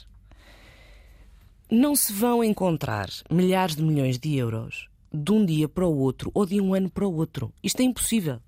Não 1.70 1.94
se 1.94 2.12
vão 2.12 2.42
encontrar 2.42 3.08
milhares 3.30 3.76
de 3.76 3.84
milhões 3.84 4.18
de 4.18 4.36
euros 4.36 4.88
de 5.12 5.30
um 5.30 5.46
dia 5.46 5.68
para 5.68 5.86
o 5.86 5.96
outro 5.96 6.32
ou 6.34 6.44
de 6.44 6.60
um 6.60 6.74
ano 6.74 6.90
para 6.90 7.06
o 7.06 7.14
outro. 7.14 7.54
Isto 7.62 7.82
é 7.82 7.84
impossível 7.84 8.40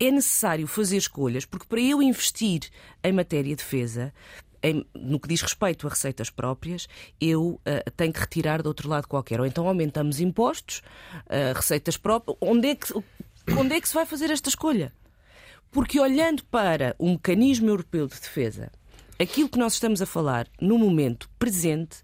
é 0.00 0.10
necessário 0.10 0.66
fazer 0.66 0.96
escolhas, 0.96 1.44
porque 1.44 1.66
para 1.66 1.80
eu 1.80 2.02
investir 2.02 2.62
em 3.04 3.12
matéria 3.12 3.54
de 3.54 3.56
defesa, 3.56 4.14
em, 4.62 4.86
no 4.94 5.18
que 5.18 5.28
diz 5.28 5.40
respeito 5.42 5.86
a 5.86 5.90
receitas 5.90 6.30
próprias, 6.30 6.86
eu 7.20 7.60
uh, 7.60 7.90
tenho 7.96 8.12
que 8.12 8.20
retirar 8.20 8.62
de 8.62 8.68
outro 8.68 8.88
lado 8.88 9.08
qualquer. 9.08 9.40
Ou 9.40 9.46
então 9.46 9.66
aumentamos 9.66 10.20
impostos, 10.20 10.82
uh, 11.26 11.54
receitas 11.54 11.96
próprias. 11.96 12.36
Onde 12.40 12.68
é, 12.68 12.74
que, 12.74 12.92
onde 13.56 13.74
é 13.74 13.80
que 13.80 13.88
se 13.88 13.94
vai 13.94 14.06
fazer 14.06 14.30
esta 14.30 14.48
escolha? 14.48 14.92
Porque 15.70 16.00
olhando 16.00 16.44
para 16.44 16.94
o 16.98 17.10
mecanismo 17.10 17.68
europeu 17.68 18.06
de 18.06 18.14
defesa, 18.14 18.70
aquilo 19.18 19.48
que 19.48 19.58
nós 19.58 19.74
estamos 19.74 20.02
a 20.02 20.06
falar 20.06 20.48
no 20.60 20.78
momento 20.78 21.30
presente 21.38 21.98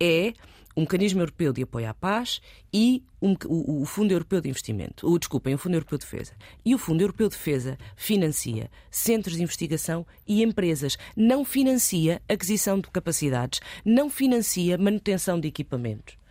é 0.00 0.32
o 0.74 0.80
Mecanismo 0.80 1.20
Europeu 1.20 1.52
de 1.52 1.62
Apoio 1.62 1.88
à 1.88 1.94
Paz 1.94 2.40
e 2.72 3.02
o, 3.20 3.84
Fundo 3.84 4.12
Europeu 4.12 4.40
de 4.40 4.48
Investimento. 4.48 5.06
O, 5.06 5.18
desculpem, 5.18 5.54
o 5.54 5.58
Fundo 5.58 5.74
Europeu 5.74 5.98
de 5.98 6.04
Defesa. 6.04 6.32
E 6.64 6.74
o 6.74 6.78
Fundo 6.78 7.02
Europeu 7.02 7.28
de 7.28 7.36
Defesa 7.36 7.78
financia 7.94 8.70
centros 8.90 9.36
de 9.36 9.42
investigação 9.42 10.06
e 10.26 10.42
empresas. 10.42 10.96
Não 11.16 11.44
financia 11.44 12.20
aquisição 12.28 12.80
de 12.80 12.90
capacidades, 12.90 13.60
não 13.84 14.10
financia 14.10 14.76
manutenção 14.78 15.38
de 15.38 15.48
equipamentos 15.48 16.21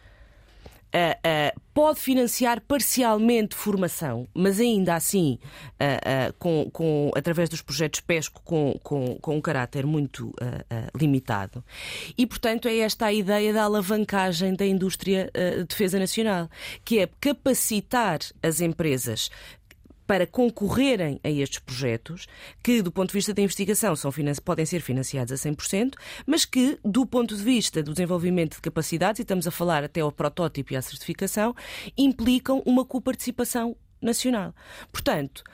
uh, 0.94 1.56
uh, 1.56 1.62
pode 1.74 2.00
financiar 2.00 2.62
parcialmente 2.62 3.56
formação, 3.56 4.28
mas 4.34 4.60
ainda 4.60 4.96
assim, 4.96 5.40
uh, 5.80 6.34
com, 6.38 6.70
com, 6.72 7.12
através 7.16 7.50
dos 7.50 7.62
projetos 7.62 8.02
PESCO, 8.02 8.42
com, 8.44 8.80
com, 8.84 9.18
com 9.20 9.38
um 9.38 9.42
caráter 9.42 9.86
muito 9.86 10.34
limitado. 11.00 11.64
E, 12.18 12.28
portanto, 12.28 12.68
é 12.68 12.80
esta 12.80 13.06
a 13.08 13.14
ideia 13.14 13.54
da 13.54 13.64
alavancagem 13.64 14.54
da 14.54 14.66
indústria 14.66 15.32
de 15.34 15.64
defesa 15.66 15.98
nacional, 15.98 16.50
que 16.84 17.00
é 17.00 17.10
capacitar 17.20 18.20
as 18.44 18.60
empresas 18.60 19.30
para 20.12 20.28
concorrerem 20.28 21.22
a 21.24 21.30
estes 21.30 21.60
projetos, 21.60 22.28
que 22.62 22.82
do 22.82 22.92
ponto 22.92 23.12
de 23.12 23.14
vista 23.14 23.34
da 23.34 23.42
investigação 23.42 23.96
são, 23.96 24.12
podem 24.44 24.66
ser 24.66 24.82
financiados 24.82 25.32
a 25.32 25.50
100%, 25.50 25.94
mas 26.26 26.44
que 26.44 26.78
do 26.84 27.06
ponto 27.06 27.34
de 27.34 27.42
vista 27.42 27.82
do 27.82 27.94
desenvolvimento 27.94 28.56
de 28.56 28.62
capacidades, 28.62 29.20
e 29.20 29.22
estamos 29.22 29.48
a 29.48 29.52
falar 29.52 29.86
até 29.86 30.02
ao 30.02 30.12
protótipo 30.12 30.74
e 30.74 30.76
à 30.76 30.82
certificação, 30.82 31.56
implicam 31.98 32.62
uma 32.66 32.84
coparticipação 32.84 33.74
nacional. 34.02 34.54
Portanto, 34.92 35.46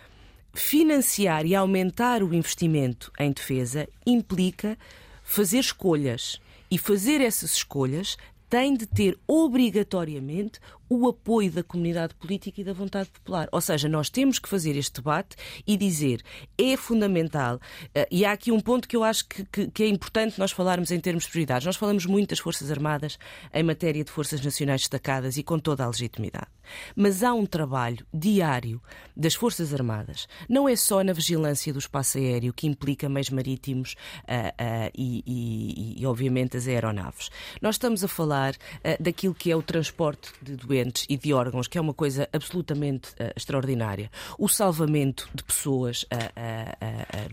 financiar 0.55 1.45
e 1.45 1.53
aumentar 1.53 2.23
o 2.23 2.33
investimento 2.33 3.11
em 3.19 3.31
defesa 3.31 3.87
implica 4.07 4.75
fazer 5.21 5.59
escolhas. 5.59 6.41
E 6.71 6.79
fazer 6.79 7.21
essas 7.21 7.53
escolhas 7.53 8.17
tem 8.49 8.75
de 8.75 8.87
ter 8.87 9.17
obrigatoriamente 9.27 10.59
o 10.89 11.07
apoio 11.07 11.51
da 11.51 11.63
comunidade 11.63 12.15
política 12.15 12.61
e 12.61 12.63
da 12.63 12.73
vontade 12.73 13.09
popular. 13.09 13.47
Ou 13.51 13.61
seja, 13.61 13.87
nós 13.87 14.09
temos 14.09 14.39
que 14.39 14.47
fazer 14.47 14.75
este 14.75 14.95
debate 14.95 15.35
e 15.65 15.77
dizer 15.77 16.21
é 16.57 16.75
fundamental, 16.77 17.59
eh, 17.93 18.07
e 18.11 18.25
há 18.25 18.31
aqui 18.31 18.51
um 18.51 18.59
ponto 18.59 18.87
que 18.87 18.95
eu 18.95 19.03
acho 19.03 19.27
que, 19.27 19.45
que, 19.45 19.71
que, 19.71 19.83
é 19.83 19.87
importante 19.87 20.39
nós 20.39 20.51
falarmos 20.51 20.91
em 20.91 20.99
termos 20.99 21.25
de 21.25 21.31
prioridades. 21.31 21.65
Nós 21.65 21.75
falamos 21.75 22.05
muito 22.05 22.29
das 22.29 22.39
Forças 22.39 22.71
Armadas 22.71 23.17
em 23.53 23.63
matéria 23.63 24.03
de 24.03 24.11
Forças 24.11 24.41
Nacionais 24.41 24.81
destacadas 24.81 25.37
e 25.37 25.43
com 25.43 25.59
toda 25.59 25.83
a 25.83 25.87
legitimidade. 25.87 26.47
Mas 26.95 27.23
há 27.23 27.33
um 27.33 27.45
trabalho 27.45 28.05
diário 28.13 28.81
das 29.15 29.33
Forças 29.33 29.73
Armadas, 29.73 30.27
não 30.47 30.67
é 30.67 30.75
só 30.75 31.03
na 31.03 31.13
vigilância 31.13 31.73
do 31.73 31.79
espaço 31.79 32.17
aéreo, 32.17 32.53
que 32.53 32.67
implica 32.67 33.09
meios 33.09 33.29
marítimos 33.29 33.95
uh, 34.23 34.31
uh, 34.31 34.91
e, 34.95 35.23
e, 35.25 36.01
e, 36.01 36.05
obviamente, 36.05 36.57
as 36.57 36.67
aeronaves. 36.67 37.29
Nós 37.61 37.75
estamos 37.75 38.03
a 38.03 38.07
falar 38.07 38.53
uh, 38.53 39.01
daquilo 39.01 39.33
que 39.33 39.51
é 39.51 39.55
o 39.55 39.61
transporte 39.61 40.31
de 40.41 40.55
doentes 40.77 41.05
e 41.09 41.17
de 41.17 41.33
órgãos, 41.33 41.67
que 41.67 41.77
é 41.77 41.81
uma 41.81 41.93
coisa 41.93 42.29
absolutamente 42.31 43.09
extraordinária. 43.35 44.09
O 44.37 44.47
salvamento 44.47 45.29
de 45.33 45.43
pessoas 45.43 46.05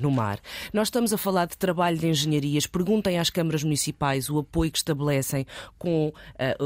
no 0.01 0.11
mar. 0.11 0.41
Nós 0.73 0.89
estamos 0.89 1.13
a 1.13 1.19
falar 1.19 1.47
de 1.47 1.57
trabalho 1.57 1.99
de 1.99 2.07
engenharias. 2.07 2.67
Perguntem 2.67 3.19
às 3.19 3.31
câmaras 3.31 3.63
municipais 3.63 4.31
o 4.31 4.39
apoio 4.39 4.71
que 4.71 4.79
estabelecem 4.79 5.47
com 5.79 6.13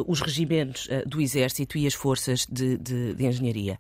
os 0.07 0.21
regimentos 0.21 0.89
do 1.07 1.21
Exército 1.21 1.77
e 1.79 1.87
as 1.87 1.95
forças 1.95 2.47
de, 2.51 2.77
de, 2.79 3.15
de 3.15 3.27
engenharia. 3.27 3.79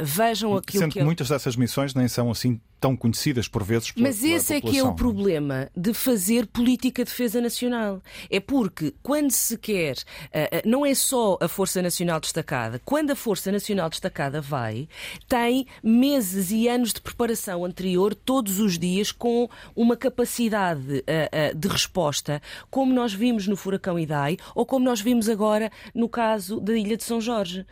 vejam 0.00 0.56
aquilo 0.56 0.82
Sendo 0.82 0.92
que. 0.92 1.00
É... 1.00 1.04
muitas 1.04 1.28
dessas 1.28 1.56
missões 1.56 1.94
nem 1.94 2.08
são 2.08 2.30
assim 2.30 2.60
tão 2.80 2.96
conhecidas 2.96 3.48
por 3.48 3.62
vezes 3.64 3.90
pela, 3.90 4.06
Mas 4.06 4.22
esse 4.22 4.54
é 4.54 4.60
que 4.60 4.78
é 4.78 4.82
o 4.82 4.94
problema 4.94 5.70
de 5.76 5.94
fazer 5.94 6.46
política 6.46 7.04
de 7.04 7.10
defesa 7.10 7.40
nacional. 7.40 8.02
É 8.30 8.38
porque 8.38 8.94
quando 9.02 9.30
se 9.30 9.56
quer, 9.56 9.96
eh, 10.32 10.48
eh, 10.52 10.62
não 10.64 10.84
é 10.84 10.94
só 10.94 11.38
a 11.40 11.48
Força 11.48 11.80
Nacional 11.80 12.20
destacada, 12.20 12.80
quando 12.84 13.10
a 13.10 13.16
Força 13.16 13.50
Nacional 13.50 13.88
destacada 13.88 14.40
vai, 14.40 14.88
tem 15.26 15.66
meses 15.82 16.50
e 16.50 16.68
anos 16.68 16.92
de 16.92 17.00
preparação 17.00 17.64
anterior, 17.64 18.14
todos 18.14 18.60
os 18.60 18.78
dias, 18.78 19.10
com 19.10 19.48
uma 19.74 19.96
capacidade 19.96 21.02
eh, 21.06 21.54
de 21.54 21.68
resposta, 21.68 22.42
como 22.70 22.92
nós 22.92 23.12
vimos 23.12 23.46
no 23.46 23.56
furacão 23.56 23.98
Idai 23.98 24.36
ou 24.54 24.66
como 24.66 24.84
nós 24.84 25.00
vimos 25.00 25.28
agora 25.28 25.70
no 25.94 26.08
caso 26.08 26.60
da 26.60 26.76
Ilha 26.76 26.96
de 26.96 27.04
São 27.04 27.20
Jorge. 27.20 27.64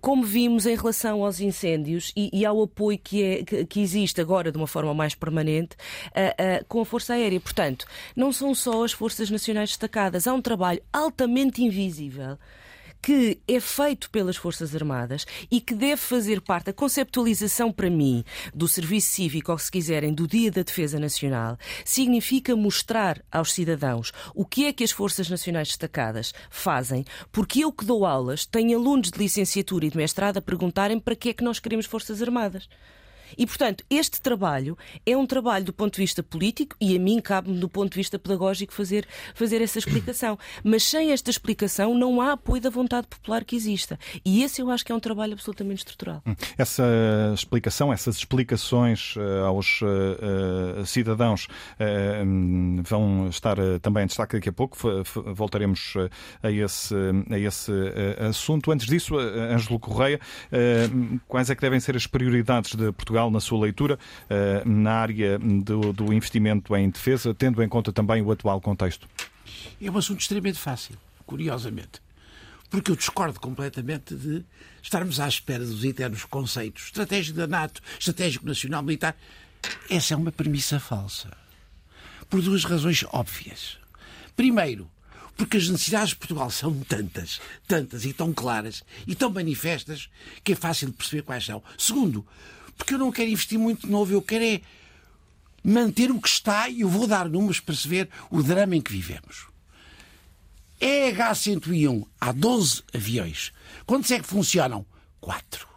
Como 0.00 0.24
vimos 0.24 0.64
em 0.64 0.74
relação 0.74 1.22
aos 1.22 1.38
incêndios 1.38 2.12
e, 2.16 2.46
ao 2.46 2.62
apoio 2.62 2.98
que, 2.98 3.22
é, 3.22 3.44
que 3.64 3.80
existe 3.80 4.20
agora 4.20 4.29
de 4.52 4.56
uma 4.56 4.66
forma 4.66 4.94
mais 4.94 5.14
permanente, 5.14 5.76
uh, 6.06 6.60
uh, 6.60 6.64
com 6.68 6.80
a 6.80 6.84
Força 6.84 7.14
Aérea. 7.14 7.40
Portanto, 7.40 7.86
não 8.14 8.32
são 8.32 8.54
só 8.54 8.84
as 8.84 8.92
Forças 8.92 9.30
Nacionais 9.30 9.70
destacadas, 9.70 10.26
há 10.26 10.32
um 10.32 10.42
trabalho 10.42 10.82
altamente 10.92 11.62
invisível 11.62 12.38
que 13.02 13.40
é 13.48 13.58
feito 13.60 14.10
pelas 14.10 14.36
Forças 14.36 14.74
Armadas 14.74 15.26
e 15.50 15.60
que 15.60 15.74
deve 15.74 15.96
fazer 15.96 16.40
parte 16.40 16.66
da 16.66 16.72
conceptualização 16.72 17.72
para 17.72 17.88
mim 17.88 18.24
do 18.54 18.68
serviço 18.68 19.12
cívico, 19.12 19.52
ou 19.52 19.58
se 19.58 19.70
quiserem, 19.70 20.12
do 20.12 20.26
Dia 20.26 20.50
da 20.50 20.62
Defesa 20.62 20.98
Nacional, 20.98 21.58
significa 21.84 22.54
mostrar 22.54 23.22
aos 23.30 23.52
cidadãos 23.52 24.12
o 24.34 24.44
que 24.44 24.66
é 24.66 24.72
que 24.72 24.84
as 24.84 24.90
Forças 24.90 25.30
Nacionais 25.30 25.68
destacadas 25.68 26.34
fazem, 26.50 27.04
porque 27.32 27.64
eu 27.64 27.72
que 27.72 27.84
dou 27.84 28.04
aulas 28.04 28.44
tenho 28.44 28.78
alunos 28.78 29.10
de 29.10 29.18
licenciatura 29.18 29.86
e 29.86 29.90
de 29.90 29.96
mestrado 29.96 30.36
a 30.36 30.42
perguntarem 30.42 30.98
para 30.98 31.16
que 31.16 31.30
é 31.30 31.32
que 31.32 31.44
nós 31.44 31.58
queremos 31.58 31.86
Forças 31.86 32.20
Armadas. 32.20 32.68
E, 33.36 33.46
portanto, 33.46 33.84
este 33.90 34.20
trabalho 34.20 34.76
é 35.04 35.16
um 35.16 35.26
trabalho 35.26 35.64
do 35.64 35.72
ponto 35.72 35.94
de 35.94 36.00
vista 36.00 36.22
político 36.22 36.76
e 36.80 36.96
a 36.96 37.00
mim 37.00 37.20
cabe-me 37.20 37.58
do 37.58 37.68
ponto 37.68 37.92
de 37.92 37.96
vista 37.96 38.18
pedagógico 38.18 38.72
fazer, 38.72 39.06
fazer 39.34 39.60
essa 39.62 39.78
explicação. 39.78 40.38
Mas 40.64 40.84
sem 40.84 41.12
esta 41.12 41.30
explicação 41.30 41.94
não 41.94 42.20
há 42.20 42.32
apoio 42.32 42.60
da 42.60 42.70
vontade 42.70 43.06
popular 43.06 43.44
que 43.44 43.56
exista. 43.56 43.98
E 44.24 44.42
esse 44.42 44.60
eu 44.60 44.70
acho 44.70 44.84
que 44.84 44.92
é 44.92 44.94
um 44.94 45.00
trabalho 45.00 45.32
absolutamente 45.32 45.78
estrutural. 45.78 46.22
Hum. 46.26 46.34
Essa 46.56 46.84
explicação, 47.34 47.92
essas 47.92 48.16
explicações 48.16 49.16
uh, 49.16 49.46
aos 49.46 49.80
uh, 49.82 50.84
cidadãos 50.86 51.46
uh, 51.46 52.82
vão 52.82 53.28
estar 53.28 53.56
também 53.80 54.04
em 54.04 54.06
destaque 54.06 54.36
daqui 54.36 54.48
a 54.48 54.52
pouco. 54.52 54.76
Voltaremos 55.34 55.94
a 56.42 56.50
esse, 56.50 56.94
a 57.30 57.38
esse 57.38 57.72
assunto. 58.28 58.70
Antes 58.70 58.86
disso, 58.86 59.16
Ângelo 59.18 59.78
Correia, 59.78 60.20
quais 61.26 61.50
é 61.50 61.54
que 61.54 61.60
devem 61.60 61.80
ser 61.80 61.96
as 61.96 62.06
prioridades 62.06 62.74
de 62.74 62.92
Portugal? 62.92 63.19
Portugal 63.20 63.30
na 63.30 63.40
sua 63.40 63.60
leitura 63.60 63.98
eh, 64.28 64.62
na 64.64 64.92
área 64.92 65.38
do, 65.38 65.92
do 65.92 66.12
investimento 66.12 66.74
em 66.74 66.88
defesa, 66.88 67.34
tendo 67.34 67.62
em 67.62 67.68
conta 67.68 67.92
também 67.92 68.22
o 68.22 68.30
atual 68.30 68.60
contexto? 68.60 69.06
É 69.80 69.90
um 69.90 69.98
assunto 69.98 70.20
extremamente 70.20 70.58
fácil, 70.58 70.96
curiosamente. 71.26 72.00
Porque 72.70 72.90
eu 72.90 72.96
discordo 72.96 73.38
completamente 73.40 74.14
de 74.14 74.44
estarmos 74.80 75.18
à 75.18 75.28
espera 75.28 75.64
dos 75.64 75.84
eternos 75.84 76.24
conceitos 76.24 76.84
estratégico 76.84 77.36
da 77.36 77.46
NATO, 77.46 77.82
estratégico 77.98 78.46
nacional 78.46 78.82
militar. 78.82 79.16
Essa 79.90 80.14
é 80.14 80.16
uma 80.16 80.32
premissa 80.32 80.78
falsa. 80.78 81.30
Por 82.28 82.40
duas 82.40 82.64
razões 82.64 83.04
óbvias. 83.12 83.76
Primeiro, 84.36 84.88
porque 85.36 85.56
as 85.56 85.68
necessidades 85.68 86.10
de 86.10 86.16
Portugal 86.16 86.50
são 86.50 86.78
tantas, 86.80 87.40
tantas 87.66 88.04
e 88.04 88.12
tão 88.12 88.32
claras 88.32 88.84
e 89.06 89.14
tão 89.14 89.30
manifestas 89.30 90.08
que 90.44 90.52
é 90.52 90.54
fácil 90.54 90.88
de 90.88 90.94
perceber 90.94 91.22
quais 91.22 91.44
são. 91.44 91.62
Segundo, 91.76 92.24
porque 92.80 92.94
eu 92.94 92.98
não 92.98 93.12
quero 93.12 93.28
investir 93.28 93.58
muito 93.58 93.86
novo, 93.86 94.10
eu 94.10 94.22
quero 94.22 94.42
é 94.42 94.62
manter 95.62 96.10
o 96.10 96.18
que 96.18 96.28
está 96.28 96.66
e 96.70 96.80
eu 96.80 96.88
vou 96.88 97.06
dar 97.06 97.28
números 97.28 97.60
para 97.60 97.74
se 97.74 97.86
ver 97.86 98.08
o 98.30 98.42
drama 98.42 98.74
em 98.74 98.80
que 98.80 98.90
vivemos. 98.90 99.46
EH-101, 100.80 102.06
há 102.18 102.32
12 102.32 102.82
aviões. 102.94 103.52
Quantos 103.84 104.10
é 104.10 104.18
que 104.18 104.26
funcionam? 104.26 104.86
4. 105.20 105.68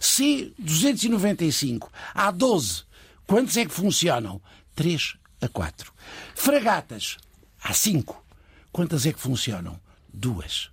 C-295, 0.00 1.88
há 2.12 2.32
12. 2.32 2.82
Quantos 3.24 3.56
é 3.56 3.64
que 3.64 3.72
funcionam? 3.72 4.42
3 4.74 5.14
a 5.40 5.48
4. 5.48 5.92
Fragatas, 6.34 7.18
há 7.62 7.72
5. 7.72 8.20
Quantas 8.72 9.06
é 9.06 9.12
que 9.12 9.20
funcionam? 9.20 9.80
Duas. 10.12 10.70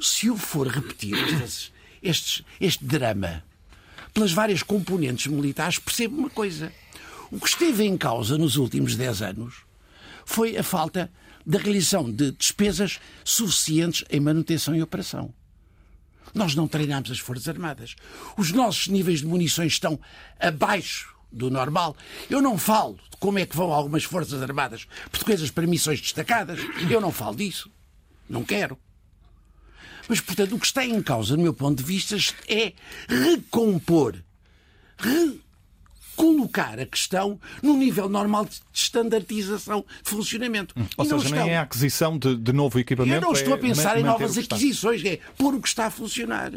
Se 0.00 0.28
eu 0.28 0.38
for 0.38 0.66
repetir 0.68 1.14
estes, 1.44 1.70
estes, 2.02 2.42
este 2.58 2.82
drama 2.86 3.44
pelas 4.12 4.32
várias 4.32 4.62
componentes 4.62 5.26
militares, 5.26 5.78
percebo 5.78 6.16
uma 6.16 6.30
coisa. 6.30 6.72
O 7.30 7.38
que 7.38 7.48
esteve 7.48 7.84
em 7.84 7.96
causa 7.96 8.38
nos 8.38 8.56
últimos 8.56 8.96
10 8.96 9.22
anos 9.22 9.54
foi 10.24 10.56
a 10.56 10.62
falta 10.62 11.10
da 11.44 11.58
realização 11.58 12.10
de 12.10 12.32
despesas 12.32 13.00
suficientes 13.24 14.04
em 14.10 14.20
manutenção 14.20 14.74
e 14.74 14.82
operação. 14.82 15.32
Nós 16.34 16.54
não 16.54 16.68
treinamos 16.68 17.10
as 17.10 17.18
Forças 17.18 17.48
Armadas. 17.48 17.96
Os 18.36 18.52
nossos 18.52 18.88
níveis 18.88 19.20
de 19.20 19.26
munições 19.26 19.72
estão 19.72 19.98
abaixo 20.38 21.14
do 21.32 21.50
normal. 21.50 21.96
Eu 22.28 22.42
não 22.42 22.58
falo 22.58 22.98
de 23.10 23.16
como 23.18 23.38
é 23.38 23.46
que 23.46 23.56
vão 23.56 23.72
algumas 23.72 24.04
Forças 24.04 24.42
Armadas 24.42 24.86
portuguesas 25.10 25.50
para 25.50 25.66
missões 25.66 26.00
destacadas. 26.00 26.60
Eu 26.90 27.00
não 27.00 27.12
falo 27.12 27.36
disso. 27.36 27.70
Não 28.28 28.44
quero. 28.44 28.78
Mas, 30.08 30.20
portanto, 30.20 30.56
o 30.56 30.58
que 30.58 30.66
está 30.66 30.84
em 30.84 31.02
causa, 31.02 31.36
do 31.36 31.42
meu 31.42 31.52
ponto 31.52 31.78
de 31.78 31.84
vista, 31.84 32.16
é 32.48 32.72
recompor, 33.06 34.16
recolocar 36.16 36.80
a 36.80 36.86
questão 36.86 37.38
no 37.62 37.76
nível 37.76 38.08
normal 38.08 38.46
de 38.46 38.60
standardização 38.72 39.84
de 40.02 40.10
funcionamento. 40.10 40.74
Hum. 40.78 40.86
Ou 40.96 41.04
seja, 41.04 41.16
estão... 41.16 41.44
nem 41.44 41.50
é 41.50 41.58
a 41.58 41.62
aquisição 41.62 42.18
de, 42.18 42.36
de 42.36 42.52
novo 42.52 42.78
equipamento. 42.78 43.16
Eu 43.16 43.20
não 43.20 43.32
estou 43.32 43.52
é 43.52 43.56
a 43.56 43.60
pensar 43.60 43.98
em 44.00 44.02
novas 44.02 44.38
aquisições, 44.38 45.04
é 45.04 45.18
pôr 45.36 45.54
o 45.54 45.60
que 45.60 45.68
está 45.68 45.86
a 45.86 45.90
funcionar. 45.90 46.52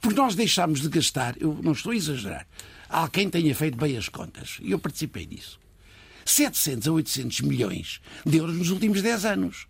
Porque 0.00 0.18
nós 0.20 0.34
deixámos 0.34 0.80
de 0.80 0.88
gastar, 0.88 1.40
eu 1.40 1.58
não 1.62 1.72
estou 1.72 1.92
a 1.92 1.96
exagerar, 1.96 2.46
há 2.88 3.08
quem 3.08 3.30
tenha 3.30 3.54
feito 3.54 3.78
bem 3.78 3.96
as 3.96 4.08
contas, 4.08 4.58
e 4.60 4.72
eu 4.72 4.78
participei 4.78 5.24
disso, 5.24 5.58
700 6.24 6.88
a 6.88 6.92
800 6.92 7.40
milhões 7.42 8.00
de 8.26 8.36
euros 8.36 8.56
nos 8.56 8.70
últimos 8.70 9.00
10 9.00 9.24
anos 9.24 9.66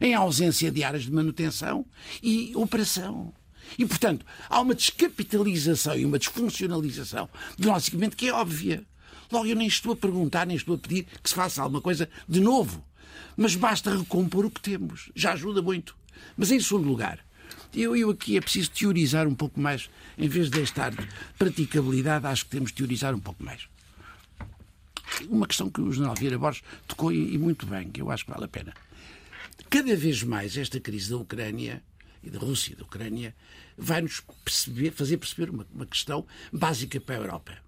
em 0.00 0.14
ausência 0.14 0.70
de 0.70 0.82
áreas 0.82 1.04
de 1.04 1.12
manutenção 1.12 1.86
e 2.22 2.52
operação. 2.54 3.32
E, 3.78 3.86
portanto, 3.86 4.24
há 4.48 4.60
uma 4.60 4.74
descapitalização 4.74 5.96
e 5.96 6.04
uma 6.04 6.18
desfuncionalização 6.18 7.28
do 7.58 7.68
nosso 7.68 7.88
equipamento 7.88 8.16
que 8.16 8.28
é 8.28 8.32
óbvia. 8.32 8.84
Logo, 9.30 9.46
eu 9.46 9.56
nem 9.56 9.66
estou 9.66 9.92
a 9.92 9.96
perguntar, 9.96 10.46
nem 10.46 10.56
estou 10.56 10.74
a 10.74 10.78
pedir 10.78 11.06
que 11.22 11.28
se 11.28 11.34
faça 11.34 11.62
alguma 11.62 11.80
coisa 11.80 12.08
de 12.28 12.40
novo. 12.40 12.84
Mas 13.36 13.56
basta 13.56 13.96
recompor 13.96 14.44
o 14.44 14.50
que 14.50 14.60
temos. 14.60 15.10
Já 15.14 15.32
ajuda 15.32 15.62
muito. 15.62 15.96
Mas, 16.36 16.50
em 16.50 16.60
segundo 16.60 16.86
lugar, 16.86 17.24
eu, 17.74 17.96
eu 17.96 18.10
aqui 18.10 18.36
é 18.36 18.40
preciso 18.40 18.70
teorizar 18.70 19.26
um 19.26 19.34
pouco 19.34 19.60
mais. 19.60 19.88
Em 20.16 20.28
vez 20.28 20.50
de 20.50 20.60
estar 20.60 20.90
de 20.90 21.08
praticabilidade, 21.38 22.26
acho 22.26 22.44
que 22.44 22.50
temos 22.50 22.70
de 22.70 22.76
teorizar 22.76 23.14
um 23.14 23.20
pouco 23.20 23.42
mais. 23.42 23.66
Uma 25.28 25.46
questão 25.46 25.70
que 25.70 25.80
o 25.80 25.92
General 25.92 26.14
Vieira 26.14 26.38
Borges 26.38 26.62
tocou 26.86 27.12
e, 27.12 27.34
e 27.34 27.38
muito 27.38 27.66
bem, 27.66 27.90
que 27.90 28.00
eu 28.00 28.10
acho 28.10 28.24
que 28.24 28.30
vale 28.30 28.44
a 28.44 28.48
pena. 28.48 28.74
Cada 29.70 29.96
vez 29.96 30.22
mais 30.22 30.56
esta 30.56 30.78
crise 30.78 31.10
da 31.10 31.16
Ucrânia 31.16 31.82
e 32.22 32.30
da 32.30 32.38
Rússia 32.38 32.72
e 32.72 32.76
da 32.76 32.84
Ucrânia 32.84 33.34
vai-nos 33.76 34.22
fazer 34.92 35.16
perceber 35.18 35.50
uma, 35.50 35.66
uma, 35.72 35.86
questão 35.86 36.26
básica 36.52 37.00
para 37.00 37.16
a 37.16 37.18
Europa. 37.18 37.58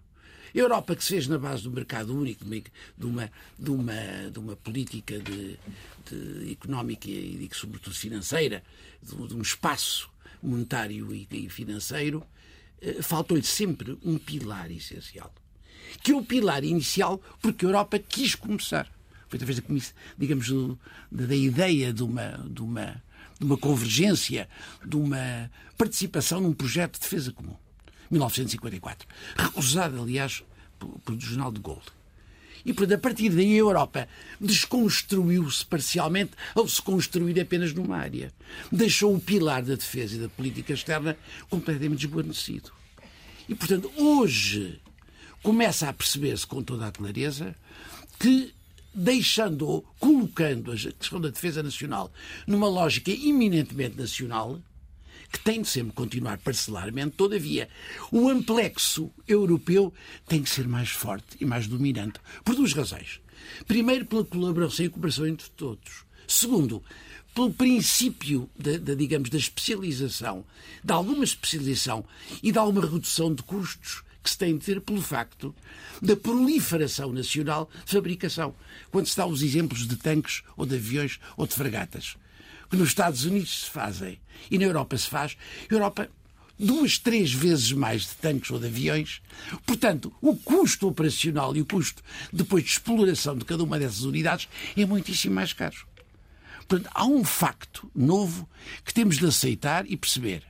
Europa 0.55 0.97
que 0.97 1.05
se 1.05 1.11
fez 1.11 1.26
na 1.26 1.38
base 1.38 1.64
do 1.64 1.70
mercado 1.70 2.16
único, 2.16 2.44
de 2.44 3.07
uma, 3.07 3.30
de 3.59 3.70
uma, 3.70 4.30
de 4.32 4.38
uma 4.38 4.57
política 4.57 5.18
de, 5.18 5.59
de 6.11 6.53
económica 6.53 7.11
e, 7.11 7.36
de, 7.36 7.57
sobretudo, 7.57 7.94
financeira, 7.94 8.62
de, 9.03 9.14
de 9.28 9.34
um 9.34 9.42
espaço 9.42 10.09
monetário 10.42 11.14
e 11.14 11.49
financeiro, 11.51 12.24
eh, 12.80 13.03
faltou-lhe 13.03 13.42
sempre 13.42 13.99
um 14.03 14.16
pilar 14.16 14.70
essencial. 14.70 15.34
Que 16.03 16.12
é 16.12 16.16
o 16.16 16.22
pilar 16.22 16.64
inicial 16.64 17.20
porque 17.40 17.66
a 17.66 17.68
Europa 17.68 17.99
quis 17.99 18.34
começar. 18.34 18.90
Foi 19.29 19.37
através 19.37 19.59
da, 19.59 19.93
digamos, 20.16 20.79
da 21.11 21.35
ideia 21.35 21.93
de 21.93 22.03
uma, 22.03 22.47
de, 22.49 22.62
uma, 22.62 23.03
de 23.39 23.45
uma 23.45 23.57
convergência, 23.57 24.49
de 24.85 24.97
uma 24.97 25.51
participação 25.77 26.41
num 26.41 26.53
projeto 26.53 26.95
de 26.95 27.01
defesa 27.01 27.33
comum. 27.33 27.57
1954. 28.11 29.09
Recusado, 29.37 30.01
aliás, 30.01 30.43
pelo 31.05 31.20
Jornal 31.20 31.53
de 31.53 31.61
Gaulle. 31.61 31.97
E, 32.64 32.72
portanto, 32.72 32.99
a 32.99 33.01
partir 33.01 33.31
daí 33.31 33.55
a 33.55 33.59
Europa 33.59 34.09
desconstruiu-se 34.41 35.64
parcialmente 35.64 36.33
ao 36.53 36.66
se 36.66 36.83
construir 36.83 37.41
apenas 37.41 37.72
numa 37.72 37.97
área. 37.97 38.33
Deixou 38.72 39.14
o 39.14 39.20
pilar 39.20 39.62
da 39.62 39.77
defesa 39.77 40.16
e 40.16 40.18
da 40.18 40.29
política 40.29 40.72
externa 40.72 41.16
completamente 41.49 42.01
desguarnecido. 42.01 42.72
E, 43.49 43.55
portanto, 43.55 43.91
hoje 43.97 44.81
começa 45.45 45.89
a 45.89 45.93
perceber-se 45.93 46.45
com 46.45 46.61
toda 46.61 46.89
a 46.89 46.91
clareza 46.91 47.55
que 48.18 48.53
deixando, 48.97 49.84
colocando 50.01 50.72
a 50.72 50.76
questão 50.76 51.20
da 51.20 51.28
defesa 51.28 51.62
nacional 51.62 52.11
numa 52.47 52.66
lógica 52.66 53.11
eminentemente 53.11 53.99
nacional, 53.99 54.59
que 55.30 55.38
tem 55.40 55.61
de 55.61 55.68
sempre 55.68 55.92
continuar 55.92 56.38
parcelarmente, 56.38 57.16
todavia, 57.16 57.68
o 58.11 58.28
amplexo 58.28 59.12
europeu 59.28 59.92
tem 60.26 60.42
que 60.42 60.49
ser 60.49 60.66
mais 60.66 60.88
forte 60.88 61.36
e 61.38 61.44
mais 61.44 61.66
dominante, 61.66 62.18
por 62.42 62.55
duas 62.55 62.72
razões. 62.72 63.20
Primeiro, 63.66 64.07
pela 64.07 64.24
colaboração 64.24 64.86
e 64.86 64.88
cooperação 64.88 65.26
entre 65.26 65.51
todos. 65.51 66.07
Segundo, 66.26 66.82
pelo 67.34 67.53
princípio 67.53 68.49
da, 68.59 68.94
digamos, 68.94 69.28
da 69.28 69.36
especialização, 69.36 70.42
de 70.82 70.92
alguma 70.92 71.22
especialização 71.22 72.03
e 72.42 72.51
de 72.51 72.59
alguma 72.59 72.80
redução 72.80 73.34
de 73.34 73.42
custos 73.42 74.05
que 74.27 74.31
se 74.31 74.39
tem 74.39 74.59
de 74.59 74.64
ter 74.64 74.81
pelo 74.81 75.01
facto 75.01 75.55
da 76.03 76.16
proliferação 76.16 77.12
nacional 77.12 77.70
de 77.85 77.93
fabricação. 77.93 78.57
Quando 78.91 79.07
se 79.07 79.16
dá 79.16 79.24
os 79.24 79.41
exemplos 79.41 79.87
de 79.87 79.95
tanques 79.95 80.43
ou 80.57 80.66
de 80.66 80.74
aviões 80.74 81.20
ou 81.37 81.47
de 81.47 81.55
fragatas 81.55 82.16
que 82.68 82.77
nos 82.77 82.89
Estados 82.89 83.24
Unidos 83.24 83.62
se 83.62 83.70
fazem 83.70 84.18
e 84.51 84.59
na 84.59 84.64
Europa 84.64 84.99
se 84.99 85.09
faz, 85.09 85.37
Europa 85.70 86.11
duas, 86.59 86.99
três 86.99 87.33
vezes 87.33 87.70
mais 87.70 88.03
de 88.03 88.14
tanques 88.16 88.51
ou 88.51 88.59
de 88.59 88.66
aviões. 88.66 89.22
Portanto, 89.64 90.12
o 90.20 90.35
custo 90.35 90.89
operacional 90.89 91.55
e 91.57 91.61
o 91.61 91.64
custo 91.64 92.03
depois 92.33 92.64
de 92.64 92.70
exploração 92.70 93.39
de 93.39 93.45
cada 93.45 93.62
uma 93.62 93.79
dessas 93.79 94.03
unidades 94.03 94.49
é 94.77 94.85
muitíssimo 94.85 95.37
mais 95.37 95.53
caro. 95.53 95.87
Portanto, 96.66 96.91
há 96.93 97.07
um 97.07 97.22
facto 97.22 97.89
novo 97.95 98.49
que 98.85 98.93
temos 98.93 99.18
de 99.18 99.27
aceitar 99.27 99.89
e 99.89 99.97
perceber. 99.97 100.43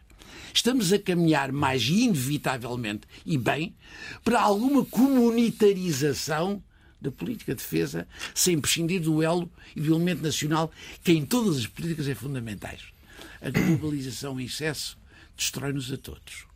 Estamos 0.57 0.91
a 0.91 0.99
caminhar 0.99 1.53
mais 1.53 1.87
inevitavelmente 1.87 3.03
e 3.27 3.37
bem 3.37 3.77
para 4.25 4.41
alguma 4.41 4.87
comunitarização 4.87 6.63
da 6.99 7.11
política 7.11 7.55
de 7.55 7.63
defesa 7.63 8.09
sem 8.35 8.59
prescindir 8.59 9.03
do 9.03 9.23
elo 9.23 9.53
e 9.77 9.83
do 9.83 9.95
elemento 9.95 10.23
nacional 10.23 10.73
que 11.05 11.13
em 11.13 11.27
todas 11.27 11.59
as 11.59 11.67
políticas 11.67 12.09
é 12.09 12.15
fundamentais. 12.15 12.81
A 13.43 13.51
globalização 13.51 14.41
em 14.41 14.47
excesso 14.47 14.97
destrói-nos 15.37 15.93
a 15.93 15.99
todos. 15.99 16.47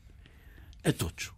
A 0.83 0.93
todos. 0.93 1.31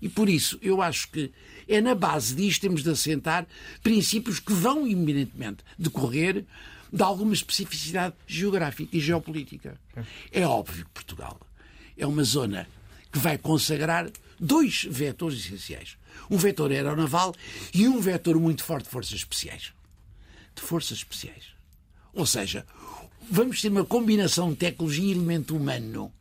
E 0.00 0.08
por 0.08 0.28
isso 0.28 0.60
eu 0.62 0.80
acho 0.80 1.10
que 1.10 1.32
é 1.66 1.80
na 1.80 1.96
base 1.96 2.36
disto 2.36 2.60
que 2.60 2.68
temos 2.68 2.84
de 2.84 2.90
assentar 2.90 3.48
princípios 3.82 4.38
que 4.38 4.52
vão 4.52 4.86
eminentemente 4.86 5.64
decorrer 5.76 6.44
de 6.92 7.02
alguma 7.02 7.34
especificidade 7.34 8.14
geográfica 8.28 8.96
e 8.96 9.00
geopolítica. 9.00 9.76
É 10.30 10.46
óbvio 10.46 10.84
que 10.84 10.90
Portugal 10.92 11.40
é 11.96 12.06
uma 12.06 12.24
zona 12.24 12.68
que 13.12 13.18
vai 13.18 13.38
consagrar 13.38 14.10
dois 14.38 14.84
vetores 14.88 15.38
essenciais 15.38 15.96
um 16.30 16.36
vetor 16.36 16.70
aeronaval 16.70 17.34
e 17.72 17.86
um 17.88 18.00
vetor 18.00 18.38
muito 18.38 18.64
forte 18.64 18.84
de 18.84 18.90
forças 18.90 19.14
especiais. 19.14 19.72
De 20.54 20.62
forças 20.62 20.98
especiais. 20.98 21.44
Ou 22.12 22.26
seja, 22.26 22.66
vamos 23.30 23.60
ter 23.60 23.68
uma 23.68 23.84
combinação 23.84 24.50
de 24.50 24.56
tecnologia 24.56 25.04
e 25.04 25.10
elemento 25.12 25.56
humano 25.56 26.12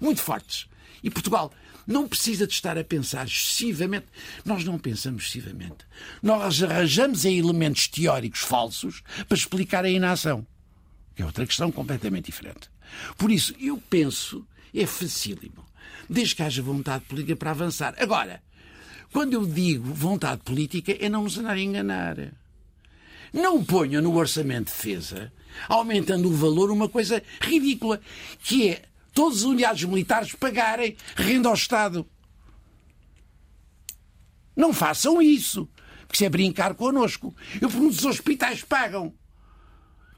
muito 0.00 0.20
fortes. 0.20 0.66
E 1.02 1.10
Portugal 1.10 1.52
não 1.86 2.08
precisa 2.08 2.46
de 2.46 2.52
estar 2.52 2.76
a 2.78 2.84
pensar 2.84 3.26
excessivamente. 3.26 4.06
Nós 4.44 4.64
não 4.64 4.78
pensamos 4.78 5.24
excessivamente. 5.24 5.86
Nós 6.22 6.62
arranjamos 6.62 7.24
em 7.24 7.38
elementos 7.38 7.88
teóricos 7.88 8.40
falsos 8.40 9.02
para 9.28 9.36
explicar 9.36 9.84
a 9.84 9.90
inação. 9.90 10.46
Que 11.14 11.22
é 11.22 11.26
outra 11.26 11.46
questão 11.46 11.70
completamente 11.70 12.26
diferente. 12.26 12.70
Por 13.16 13.30
isso, 13.30 13.54
eu 13.58 13.78
penso, 13.88 14.46
é 14.74 14.86
facílimo. 14.86 15.64
Desde 16.08 16.34
que 16.34 16.42
haja 16.42 16.62
vontade 16.62 17.04
política 17.04 17.36
para 17.36 17.50
avançar. 17.52 17.94
Agora, 17.98 18.42
quando 19.12 19.34
eu 19.34 19.46
digo 19.46 19.92
vontade 19.92 20.42
política, 20.42 20.96
é 20.98 21.08
não 21.08 21.22
nos 21.22 21.38
andar 21.38 21.52
a 21.52 21.60
enganar. 21.60 22.16
Não 23.32 23.64
ponham 23.64 24.02
no 24.02 24.14
orçamento 24.14 24.66
de 24.66 24.72
defesa, 24.72 25.32
aumentando 25.68 26.28
o 26.28 26.34
valor, 26.34 26.70
uma 26.70 26.88
coisa 26.88 27.22
ridícula, 27.40 28.00
que 28.42 28.68
é 28.68 28.82
todas 29.12 29.38
as 29.38 29.44
unidades 29.44 29.84
militares 29.84 30.32
pagarem 30.34 30.96
renda 31.16 31.48
ao 31.48 31.54
Estado. 31.54 32.06
Não 34.56 34.72
façam 34.72 35.20
isso, 35.20 35.68
porque 36.06 36.16
isso 36.16 36.24
é 36.24 36.28
brincar 36.28 36.74
connosco. 36.74 37.34
Eu 37.60 37.68
pergunto 37.68 37.94
se 37.94 38.00
os 38.00 38.06
hospitais 38.06 38.62
pagam, 38.62 39.14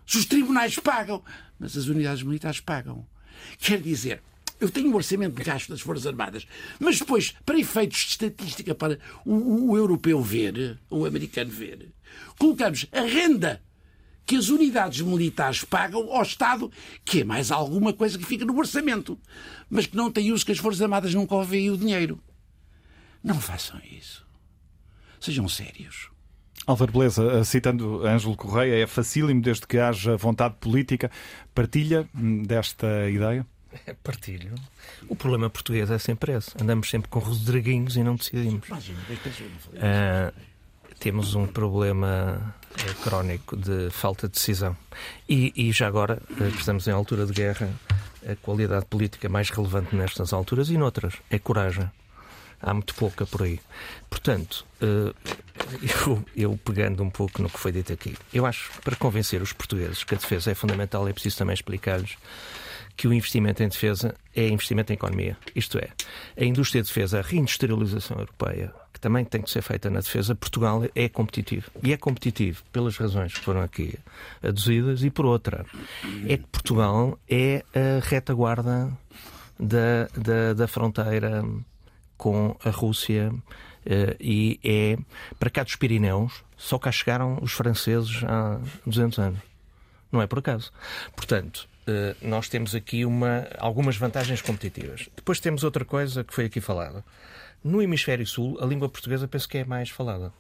se 0.07 0.19
os 0.19 0.25
tribunais 0.25 0.79
pagam, 0.79 1.23
mas 1.59 1.77
as 1.77 1.87
unidades 1.87 2.23
militares 2.23 2.61
pagam. 2.61 3.07
Quer 3.59 3.81
dizer, 3.81 4.23
eu 4.61 4.71
tenho 4.71 4.91
um 4.91 4.95
orçamento 4.95 5.35
de 5.35 5.45
gasto 5.45 5.69
das 5.69 5.81
Forças 5.81 6.07
Armadas, 6.07 6.47
mas 6.79 6.99
depois, 6.99 7.35
para 7.45 7.59
efeitos 7.59 7.99
de 7.99 8.07
estatística, 8.09 8.75
para 8.75 8.99
o, 9.25 9.71
o 9.71 9.77
europeu 9.77 10.21
ver, 10.23 10.79
o 10.91 11.05
americano 11.05 11.51
ver, 11.51 11.93
colocamos 12.39 12.87
a 12.93 13.01
renda 13.03 13.63
que 14.25 14.37
as 14.37 14.49
unidades 14.49 15.01
militares 15.03 15.63
pagam 15.63 16.13
ao 16.13 16.23
Estado, 16.23 16.71
que 17.05 17.21
é 17.21 17.25
mais 17.25 17.53
alguma 17.53 17.93
coisa 17.93 18.19
que 18.19 18.25
fica 18.25 18.45
no 18.45 18.59
orçamento, 18.59 19.19
mas 19.71 19.87
que 19.87 19.97
não 19.97 20.11
tem 20.11 20.33
uso 20.33 20.45
que 20.45 20.53
as 20.53 20.59
Forças 20.59 20.83
Armadas 20.83 21.15
nunca 21.15 21.35
ouvem 21.35 21.71
o 21.71 21.77
dinheiro. 21.77 22.21
Não 23.23 23.41
façam 23.41 23.81
isso. 23.91 24.27
Sejam 25.21 25.49
sérios. 25.49 26.11
Álvaro 26.67 26.93
Beleza, 26.93 27.45
citando 27.45 28.05
Ângelo 28.05 28.37
Correia, 28.37 28.83
é 28.83 28.87
facílimo 28.87 29.41
desde 29.41 29.67
que 29.67 29.79
haja 29.79 30.17
vontade 30.17 30.57
política. 30.59 31.11
Partilha 31.55 32.09
hum, 32.13 32.43
desta 32.43 33.09
ideia? 33.09 33.47
Partilho. 34.03 34.55
O 35.09 35.17
problema 35.17 35.51
português 35.51 35.91
é 35.91 35.99
sempre 35.99 36.33
esse. 36.33 36.51
Andamos 36.61 36.89
sempre 36.89 37.09
com 37.09 37.19
Rodriguinhos 37.19 37.97
e 37.97 38.03
não 38.03 38.17
decidimos. 38.17 38.69
Uh, 38.69 40.33
temos 40.99 41.35
um 41.35 41.47
problema 41.47 42.55
uh, 42.71 42.95
crónico 43.03 43.57
de 43.57 43.91
falta 43.91 44.29
de 44.29 44.35
decisão. 44.35 44.77
E, 45.29 45.53
e 45.57 45.73
já 45.73 45.87
agora, 45.87 46.21
estamos 46.59 46.87
em 46.87 46.93
altura 46.93 47.27
de 47.27 47.33
guerra, 47.33 47.71
a 48.29 48.35
qualidade 48.37 48.87
política 48.87 49.29
mais 49.29 49.51
relevante 49.51 49.95
nestas 49.95 50.33
alturas 50.33 50.71
e 50.71 50.77
noutras 50.77 51.15
é 51.31 51.39
coragem. 51.39 51.91
Há 52.61 52.73
muito 52.73 52.95
pouca 52.95 53.27
por 53.27 53.43
aí. 53.43 53.61
Portanto, 54.09 54.65
uh, 54.83 55.15
eu, 56.07 56.25
eu, 56.35 56.61
pegando 56.65 57.03
um 57.03 57.11
pouco 57.11 57.43
no 57.43 57.51
que 57.51 57.59
foi 57.59 57.71
dito 57.71 57.93
aqui, 57.93 58.17
eu 58.33 58.47
acho 58.47 58.71
que 58.73 58.81
para 58.81 58.97
convencer 58.97 59.43
os 59.43 59.53
portugueses 59.53 60.03
que 60.05 60.15
a 60.15 60.19
defesa 60.19 60.51
é 60.51 60.55
fundamental, 60.55 61.07
é 61.07 61.13
preciso 61.13 61.39
também 61.39 61.55
explicar-lhes 61.55 62.17
que 62.97 63.07
o 63.07 63.13
investimento 63.13 63.63
em 63.63 63.69
defesa 63.69 64.15
é 64.35 64.49
investimento 64.49 64.93
em 64.93 64.95
economia. 64.95 65.37
Isto 65.55 65.79
é, 65.79 65.89
a 66.37 66.45
indústria 66.45 66.83
de 66.83 66.89
defesa, 66.89 67.19
a 67.19 67.23
reindustrialização 67.23 68.19
europeia, 68.19 68.73
que 68.93 69.01
também 69.01 69.25
tem 69.25 69.43
que 69.43 69.51
ser 69.51 69.61
feita 69.61 69.91
na 69.91 70.01
defesa, 70.01 70.35
Portugal 70.35 70.83
é 70.95 71.09
competitivo. 71.09 71.71
E 71.83 71.93
é 71.93 71.97
competitivo 71.97 72.63
pelas 72.73 72.97
razões 72.97 73.35
que 73.35 73.41
foram 73.41 73.61
aqui 73.61 73.99
aduzidas 74.43 75.05
e 75.05 75.11
por 75.11 75.27
outra. 75.27 75.67
É 76.27 76.39
que 76.39 76.47
Portugal 76.47 77.19
é 77.29 77.63
a 77.75 78.01
retaguarda 78.03 78.91
da, 79.61 80.09
da, 80.17 80.55
da 80.55 80.67
fronteira 80.67 81.45
com 82.17 82.57
a 82.65 82.71
Rússia 82.71 83.31
uh, 83.31 84.17
e 84.19 84.59
é 84.65 84.97
para 85.39 85.51
cá 85.51 85.63
dos 85.63 85.77
Pirineus, 85.77 86.43
só 86.57 86.79
cá 86.79 86.91
chegaram 86.91 87.39
os 87.43 87.53
franceses 87.53 88.23
há 88.25 88.59
200 88.87 89.19
anos. 89.19 89.41
Não 90.11 90.23
é 90.23 90.27
por 90.27 90.39
acaso. 90.39 90.73
Portanto, 91.15 91.69
eh, 91.69 91.76
nós 92.21 92.49
temos 92.49 92.75
aqui 92.75 93.05
uma, 93.05 93.47
algumas 93.59 93.97
vantagens 93.97 94.43
competitivas. 94.43 95.09
Depois 95.15 95.41
temos 95.41 95.63
outra 95.63 95.85
coisa 95.85 96.25
que 96.25 96.35
foi 96.35 96.47
aqui 96.47 96.61
falada. 96.61 97.05
No 97.63 97.83
hemisfério 97.83 98.27
sul, 98.27 98.59
a 98.61 98.67
língua 98.67 98.89
portuguesa 98.89 99.27
penso 99.27 99.49
que 99.49 99.59
é 99.59 99.65
mais 99.65 99.91
falada. 99.91 100.33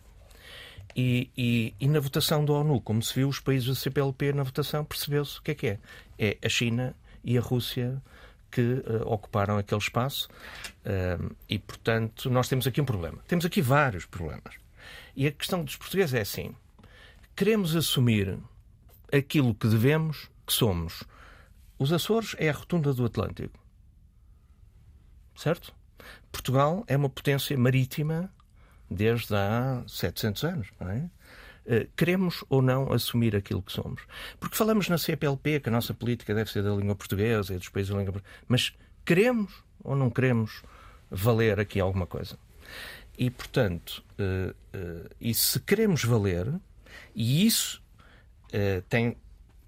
E, 0.94 1.30
e, 1.36 1.74
e, 1.78 1.88
na 1.88 2.00
votação 2.00 2.44
da 2.44 2.54
ONU, 2.54 2.80
como 2.80 3.02
se 3.02 3.14
viu, 3.14 3.28
os 3.28 3.38
países 3.38 3.68
da 3.68 3.74
CPLP 3.74 4.32
na 4.32 4.42
votação, 4.42 4.84
percebeu-se 4.84 5.38
o 5.38 5.42
que 5.42 5.50
é 5.50 5.54
que 5.54 5.66
é. 5.66 5.78
É 6.18 6.38
a 6.42 6.48
China 6.48 6.96
e 7.22 7.36
a 7.36 7.40
Rússia 7.40 8.02
que 8.50 8.62
uh, 8.62 9.02
ocuparam 9.04 9.58
aquele 9.58 9.80
espaço 9.80 10.28
uh, 10.86 11.36
e, 11.48 11.58
portanto, 11.58 12.30
nós 12.30 12.48
temos 12.48 12.66
aqui 12.66 12.80
um 12.80 12.84
problema. 12.86 13.18
Temos 13.28 13.44
aqui 13.44 13.60
vários 13.60 14.06
problemas. 14.06 14.54
E 15.14 15.26
a 15.26 15.32
questão 15.32 15.62
dos 15.62 15.76
portugueses 15.76 16.14
é 16.14 16.20
assim: 16.20 16.54
queremos 17.34 17.76
assumir 17.76 18.38
aquilo 19.12 19.54
que 19.54 19.68
devemos, 19.68 20.30
que 20.46 20.52
somos 20.52 21.02
os 21.78 21.92
Açores 21.92 22.34
é 22.38 22.48
a 22.48 22.52
rotunda 22.52 22.92
do 22.92 23.04
Atlântico. 23.04 23.58
certo? 25.36 25.74
Portugal 26.32 26.84
é 26.86 26.96
uma 26.96 27.10
potência 27.10 27.56
marítima 27.58 28.32
desde 28.90 29.34
há 29.34 29.82
700 29.86 30.44
anos, 30.44 30.68
não 30.80 30.90
é? 30.90 31.10
Eh, 31.66 31.88
queremos 31.96 32.44
ou 32.48 32.62
não 32.62 32.92
assumir 32.92 33.34
aquilo 33.34 33.60
que 33.60 33.72
somos? 33.72 34.02
Porque 34.38 34.56
falamos 34.56 34.88
na 34.88 34.96
CPLP 34.96 35.60
que 35.60 35.68
a 35.68 35.72
nossa 35.72 35.92
política 35.92 36.32
deve 36.34 36.50
ser 36.50 36.62
da 36.62 36.70
língua 36.70 36.94
portuguesa 36.94 37.54
e 37.54 37.58
dos 37.58 37.68
países 37.68 37.92
da 37.92 37.98
língua 37.98 38.12
portuguesa, 38.12 38.44
mas 38.46 38.72
queremos 39.04 39.64
ou 39.82 39.96
não 39.96 40.08
queremos 40.08 40.62
valer 41.10 41.58
aqui 41.58 41.80
alguma 41.80 42.06
coisa? 42.06 42.38
E, 43.18 43.30
portanto, 43.30 44.04
uh, 44.18 44.50
uh, 44.76 45.10
e 45.20 45.34
se 45.34 45.58
queremos 45.60 46.04
valer, 46.04 46.52
e 47.14 47.46
isso 47.46 47.82
tem 48.88 49.18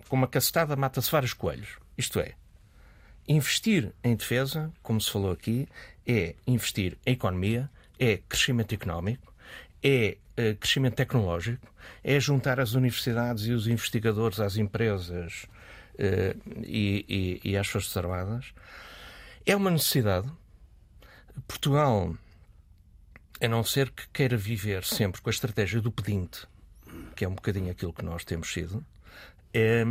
como 0.08 0.24
a 0.24 0.28
cacetada 0.28 0.74
mata-se 0.76 1.10
vários 1.10 1.34
coelhos, 1.34 1.76
isto 1.98 2.20
é, 2.20 2.32
investir 3.28 3.92
em 4.02 4.16
defesa, 4.16 4.72
como 4.82 5.00
se 5.00 5.10
falou 5.10 5.32
aqui, 5.32 5.68
é 6.06 6.34
investir 6.46 6.96
em 7.04 7.12
economia, 7.12 7.68
é 7.98 8.18
crescimento 8.28 8.74
económico, 8.74 9.34
é 9.82 10.16
crescimento 10.60 10.94
tecnológico, 10.94 11.66
é 12.02 12.18
juntar 12.18 12.60
as 12.60 12.72
universidades 12.74 13.44
e 13.44 13.52
os 13.52 13.66
investigadores 13.66 14.40
às 14.40 14.56
empresas 14.56 15.46
e, 16.64 17.04
e, 17.08 17.50
e 17.50 17.56
às 17.56 17.66
Forças 17.66 17.96
Armadas. 17.96 18.52
É 19.44 19.54
uma 19.56 19.70
necessidade. 19.70 20.30
Portugal 21.46 22.14
a 23.40 23.48
não 23.48 23.62
ser 23.62 23.90
que 23.90 24.08
queira 24.08 24.36
viver 24.36 24.84
sempre 24.84 25.20
com 25.20 25.28
a 25.28 25.32
estratégia 25.32 25.80
do 25.80 25.92
pedinte, 25.92 26.46
que 27.14 27.24
é 27.24 27.28
um 27.28 27.34
bocadinho 27.34 27.70
aquilo 27.70 27.92
que 27.92 28.04
nós 28.04 28.24
temos 28.24 28.52
sido, 28.52 28.84
é, 29.54 29.84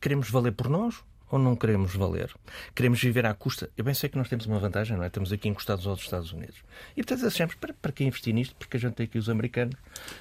queremos 0.00 0.28
valer 0.28 0.52
por 0.52 0.68
nós 0.68 1.04
ou 1.30 1.38
não 1.38 1.54
queremos 1.56 1.94
valer? 1.94 2.30
Queremos 2.74 3.00
viver 3.00 3.26
à 3.26 3.34
custa? 3.34 3.70
Eu 3.76 3.84
bem 3.84 3.94
sei 3.94 4.08
que 4.08 4.16
nós 4.16 4.28
temos 4.28 4.46
uma 4.46 4.58
vantagem, 4.58 4.96
não 4.96 5.04
é? 5.04 5.08
Estamos 5.08 5.32
aqui 5.32 5.48
encostados 5.48 5.86
aos 5.86 6.00
Estados 6.00 6.32
Unidos. 6.32 6.56
E 6.96 7.02
portanto 7.02 7.26
achamos, 7.26 7.54
para, 7.54 7.74
para 7.74 7.92
que 7.92 8.04
investir 8.04 8.34
nisto? 8.34 8.54
Porque 8.56 8.76
a 8.76 8.80
gente 8.80 8.94
tem 8.94 9.04
aqui 9.04 9.18
os 9.18 9.28
americanos 9.28 9.76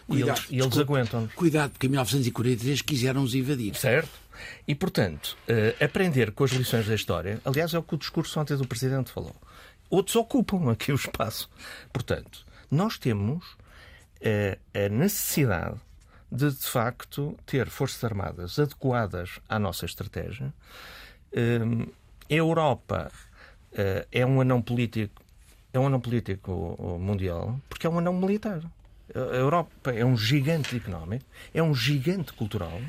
cuidado, 0.08 0.42
e 0.50 0.56
eles, 0.56 0.66
eles 0.66 0.78
aguentam-nos. 0.78 1.34
Cuidado, 1.34 1.72
porque 1.72 1.88
em 1.88 1.90
1943 1.90 2.82
quiseram 2.82 3.22
nos 3.22 3.36
invadir. 3.36 3.76
Certo. 3.76 4.10
E 4.68 4.76
portanto, 4.76 5.38
uh, 5.50 5.84
aprender 5.84 6.32
com 6.32 6.44
as 6.44 6.52
lições 6.52 6.88
da 6.88 6.94
história, 6.94 7.42
aliás, 7.44 7.74
é 7.74 7.80
o 7.80 7.84
que 7.84 7.96
o 7.96 7.98
discurso 7.98 8.40
ontem 8.40 8.56
do 8.56 8.68
Presidente 8.68 9.12
falou 9.12 9.36
outros 9.90 10.16
ocupam 10.16 10.72
aqui 10.72 10.92
o 10.92 10.96
espaço. 10.96 11.50
Portanto, 11.92 12.46
nós 12.70 12.98
temos 12.98 13.46
uh, 13.54 14.58
a 14.74 14.90
necessidade 14.90 15.80
de, 16.32 16.52
de 16.52 16.66
facto, 16.66 17.38
ter 17.46 17.70
forças 17.70 18.04
armadas 18.04 18.60
adequadas 18.60 19.40
à 19.48 19.58
nossa 19.58 19.86
estratégia. 19.86 20.54
Uh, 21.34 21.92
a 22.30 22.34
Europa 22.34 23.12
uh, 23.74 24.08
é 24.12 24.26
um 24.26 24.42
anão 24.42 24.62
político, 24.62 25.22
é 25.74 25.80
um 25.80 25.88
anão 25.88 26.00
político 26.00 26.98
mundial 27.00 27.60
porque 27.70 27.88
é 27.88 27.90
um 27.90 28.00
anão 28.00 28.14
militar. 28.14 28.62
A 29.16 29.36
Europa 29.36 29.92
é 29.92 30.04
um 30.04 30.18
gigante 30.18 30.76
económico, 30.76 31.26
é 31.54 31.64
um 31.64 31.74
gigante 31.74 32.34
cultural, 32.34 32.82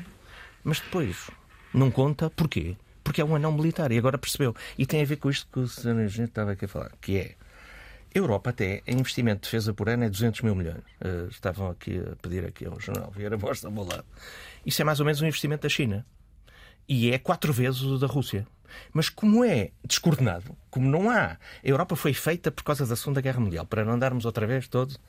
mas 0.63 0.79
depois 0.81 1.29
não 1.73 1.89
conta 1.89 2.29
porquê? 2.29 2.75
porque 3.09 3.21
é 3.21 3.25
um 3.25 3.35
anão 3.35 3.51
militar. 3.51 3.91
E 3.91 3.97
agora 3.97 4.19
percebeu. 4.19 4.55
E 4.77 4.85
tem 4.85 5.01
a 5.01 5.05
ver 5.05 5.15
com 5.15 5.31
isto 5.31 5.47
que 5.51 5.59
o 5.59 5.67
Sr. 5.67 5.99
Engenheiro 5.99 6.25
estava 6.25 6.51
aqui 6.51 6.65
a 6.65 6.67
falar, 6.67 6.91
que 7.01 7.17
é 7.17 7.35
a 8.13 8.17
Europa 8.19 8.51
até, 8.51 8.83
em 8.85 8.99
investimento 8.99 9.41
de 9.41 9.45
defesa 9.45 9.73
por 9.73 9.89
ano, 9.89 10.03
é 10.03 10.09
200 10.09 10.41
mil 10.41 10.53
milhões. 10.53 10.83
Uh, 11.01 11.27
estavam 11.31 11.71
aqui 11.71 11.99
a 11.99 12.15
pedir 12.17 12.45
aqui 12.45 12.67
ao 12.67 12.79
jornal 12.79 13.09
Vieira 13.09 13.35
Bosta 13.35 13.67
ao 13.67 13.73
meu 13.73 13.83
lado. 13.83 14.05
Isso 14.63 14.79
é 14.79 14.85
mais 14.85 14.99
ou 14.99 15.07
menos 15.07 15.21
um 15.21 15.25
investimento 15.25 15.63
da 15.63 15.69
China. 15.69 16.05
E 16.87 17.11
é 17.11 17.17
quatro 17.17 17.53
vezes 17.53 17.81
o 17.81 17.97
da 17.97 18.07
Rússia. 18.07 18.47
Mas 18.93 19.09
como 19.09 19.43
é 19.43 19.71
descoordenado, 19.83 20.55
como 20.69 20.89
não 20.89 21.09
há... 21.09 21.31
A 21.31 21.37
Europa 21.63 21.95
foi 21.95 22.13
feita 22.13 22.51
por 22.51 22.63
causa 22.63 22.85
da 22.85 22.95
Segunda 22.95 23.21
Guerra 23.21 23.39
Mundial, 23.39 23.65
para 23.65 23.83
não 23.83 23.93
andarmos 23.93 24.25
outra 24.25 24.45
vez 24.47 24.67
todos... 24.67 24.99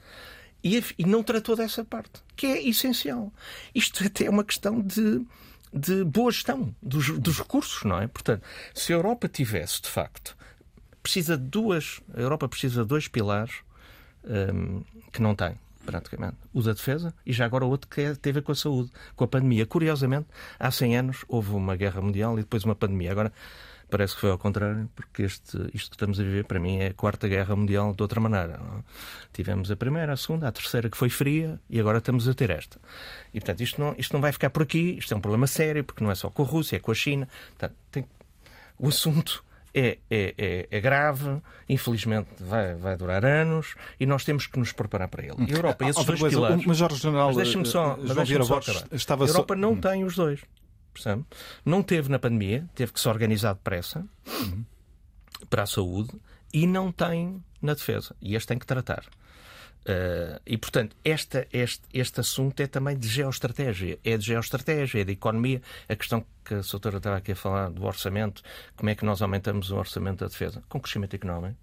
E, 0.63 0.83
e 0.99 1.07
não 1.07 1.23
tratou 1.23 1.57
dessa 1.57 1.83
parte, 1.83 2.21
que 2.37 2.45
é 2.45 2.69
essencial. 2.69 3.33
Isto 3.75 4.05
até 4.05 4.27
é 4.27 4.31
uma 4.31 4.45
questão 4.45 4.79
de 4.79 5.25
de 5.73 6.05
boa 6.05 6.31
gestão 6.31 6.75
dos, 6.83 7.11
dos 7.19 7.39
recursos, 7.39 7.85
não 7.85 8.01
é? 8.01 8.07
Portanto, 8.07 8.43
se 8.75 8.93
a 8.93 8.97
Europa 8.97 9.29
tivesse, 9.29 9.81
de 9.81 9.89
facto, 9.89 10.37
precisa 11.03 11.37
de 11.37 11.45
duas, 11.45 12.01
a 12.15 12.21
Europa 12.21 12.49
precisa 12.49 12.83
de 12.83 12.89
dois 12.89 13.09
pilares 13.09 13.63
um, 14.25 14.83
que 15.13 15.23
não 15.23 15.35
tem, 15.35 15.55
praticamente. 15.85 16.37
O 16.53 16.63
da 16.63 16.73
defesa 16.73 17.15
e 17.25 17.33
já 17.33 17.45
agora 17.45 17.65
o 17.65 17.69
outro 17.69 17.89
que 17.89 18.01
é, 18.01 18.15
tem 18.15 18.31
a 18.31 18.35
ver 18.35 18.43
com 18.43 18.53
a 18.53 18.55
saúde, 18.55 18.91
com 19.17 19.25
a 19.25 19.29
pandemia. 19.29 19.67
Curiosamente, 19.67 20.27
há 20.59 20.71
100 20.71 20.97
anos 20.97 21.25
houve 21.29 21.53
uma 21.53 21.77
guerra 21.77 22.01
mundial 22.01 22.39
e 22.39 22.43
depois 22.43 22.65
uma 22.65 22.75
pandemia. 22.75 23.11
Agora, 23.11 23.33
Parece 23.91 24.15
que 24.15 24.21
foi 24.21 24.31
ao 24.31 24.39
contrário, 24.39 24.89
porque 24.95 25.23
este, 25.25 25.57
isto 25.75 25.91
que 25.91 25.97
estamos 25.97 26.21
a 26.21 26.23
viver, 26.23 26.45
para 26.45 26.61
mim, 26.61 26.79
é 26.79 26.87
a 26.89 26.95
Quarta 26.95 27.27
Guerra 27.27 27.57
Mundial 27.57 27.93
de 27.93 28.01
outra 28.01 28.21
maneira. 28.21 28.57
Não? 28.57 28.85
Tivemos 29.33 29.69
a 29.69 29.75
primeira, 29.75 30.13
a 30.13 30.17
segunda, 30.17 30.47
a 30.47 30.53
terceira, 30.53 30.89
que 30.89 30.97
foi 30.97 31.11
fria, 31.11 31.61
e 31.69 31.81
agora 31.81 31.99
estamos 31.99 32.29
a 32.29 32.33
ter 32.33 32.51
esta. 32.51 32.79
E, 33.35 33.41
portanto, 33.41 33.61
isto 33.63 33.81
não, 33.81 33.95
isto 33.99 34.13
não 34.13 34.21
vai 34.21 34.31
ficar 34.31 34.51
por 34.51 34.63
aqui, 34.63 34.97
isto 34.99 35.13
é 35.13 35.17
um 35.17 35.21
problema 35.21 35.49
sério, 35.49 35.83
porque 35.83 36.05
não 36.05 36.11
é 36.11 36.15
só 36.15 36.31
com 36.31 36.43
a 36.45 36.47
Rússia, 36.47 36.77
é 36.77 36.79
com 36.79 36.93
a 36.93 36.95
China. 36.95 37.29
Portanto, 37.49 37.75
tem... 37.91 38.07
O 38.79 38.89
assunto 38.89 39.45
é, 39.75 39.99
é, 40.11 40.35
é, 40.37 40.69
é, 40.71 40.81
grave, 40.81 41.41
infelizmente 41.69 42.29
vai, 42.41 42.75
vai 42.75 42.97
durar 42.97 43.25
anos 43.25 43.75
e 43.99 44.07
nós 44.07 44.25
temos 44.25 44.47
que 44.47 44.59
nos 44.59 44.73
preparar 44.73 45.09
para 45.09 45.25
ele. 45.25 45.37
A 45.39 45.51
Europa, 45.51 45.89
esses 45.89 46.05
dois 46.05 46.21
pilares. 46.21 46.65
O 46.65 46.69
Major 46.69 46.93
General 46.95 47.29
mas 47.29 47.37
deixa-me 47.37 47.67
só, 47.67 47.99
eh, 48.03 48.07
João 48.07 48.25
Vieira 48.25 48.45
Borges 48.45 48.85
estava 48.93 49.25
A 49.25 49.29
Europa 49.29 49.55
só... 49.55 49.61
não 49.61 49.77
tem 49.77 50.05
os 50.05 50.17
dois. 50.17 50.41
Percebe? 50.93 51.25
Não 51.65 51.83
teve 51.83 52.09
na 52.09 52.19
pandemia, 52.19 52.69
teve 52.75 52.93
que 52.93 53.01
se 53.01 53.09
organizar 53.09 53.55
depressa 53.55 54.05
uhum. 54.27 54.65
para 55.49 55.63
a 55.63 55.67
saúde 55.67 56.11
e 56.53 56.67
não 56.67 56.91
tem 56.91 57.43
na 57.63 57.75
defesa. 57.75 58.15
E 58.21 58.35
este 58.35 58.49
tem 58.49 58.59
que 58.59 58.67
tratar. 58.67 59.05
Uh, 59.81 60.41
e, 60.47 60.59
portanto, 60.59 60.95
esta, 61.05 61.47
este, 61.53 61.83
este 61.93 62.21
assunto 62.21 62.61
é 62.61 62.67
também 62.67 62.97
de 62.97 63.09
geoestratégia. 63.09 63.99
É 64.05 64.17
de 64.17 64.27
geoestratégia, 64.27 65.01
é 65.01 65.05
de 65.05 65.13
economia. 65.13 65.63
A 65.89 65.97
questão 65.97 66.25
que 66.45 66.55
a 66.55 66.61
doutora 66.61 66.99
estava 66.99 67.17
aqui 67.17 67.33
a 67.33 67.37
falar 67.37 67.71
do 67.71 67.85
orçamento, 67.85 68.43
como 68.77 68.91
é 68.91 68.95
que 68.95 69.05
nós 69.05 69.23
aumentamos 69.23 69.71
o 69.71 69.77
orçamento 69.77 70.21
da 70.21 70.27
defesa? 70.27 70.63
Com 70.69 70.81
crescimento 70.81 71.15
económico. 71.15 71.57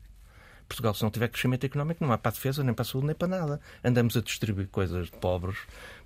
Portugal, 0.68 0.94
se 0.94 1.04
não 1.04 1.10
tiver 1.10 1.30
crescimento 1.30 1.66
económico, 1.66 2.04
não 2.04 2.12
há 2.12 2.18
para 2.18 2.30
a 2.30 2.34
defesa, 2.34 2.64
nem 2.64 2.74
para 2.74 2.84
a 2.84 2.86
saúde, 2.86 3.08
nem 3.08 3.16
para 3.16 3.28
nada. 3.28 3.60
Andamos 3.84 4.16
a 4.18 4.22
distribuir 4.22 4.68
coisas 4.68 5.08
de 5.08 5.18
pobres 5.18 5.58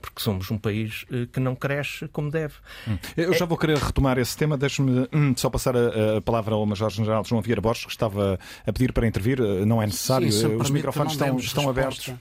porque 0.02 0.22
somos 0.22 0.50
um 0.50 0.58
país 0.58 1.06
eh, 1.12 1.28
que 1.32 1.40
não 1.40 1.56
cresce 1.56 2.08
como 2.08 2.32
deve. 2.32 2.56
Hum. 2.88 2.98
Eu 3.16 3.34
já 3.34 3.46
vou 3.46 3.58
querer 3.58 3.78
retomar 3.78 4.18
esse 4.18 4.36
tema. 4.36 4.58
Deixe-me 4.58 5.08
hum, 5.14 5.34
só 5.38 5.50
passar 5.50 5.76
a, 5.78 6.18
a, 6.18 6.22
palavra 6.22 6.56
ao 6.56 6.66
Major-General 6.66 7.24
João 7.24 7.42
Vieira 7.42 7.62
Borges, 7.62 7.86
que 7.86 7.92
estava 7.92 8.40
a 8.66 8.74
pedir 8.74 8.92
para 8.92 9.08
intervir. 9.08 9.40
Eh, 9.40 9.66
não 9.66 9.82
é 9.82 9.86
necessário. 9.86 10.32
Sim, 10.32 10.56
Os 10.56 10.70
microfones 10.70 11.14
estão, 11.14 11.38
estão 11.38 11.70
abertos. 11.70 12.14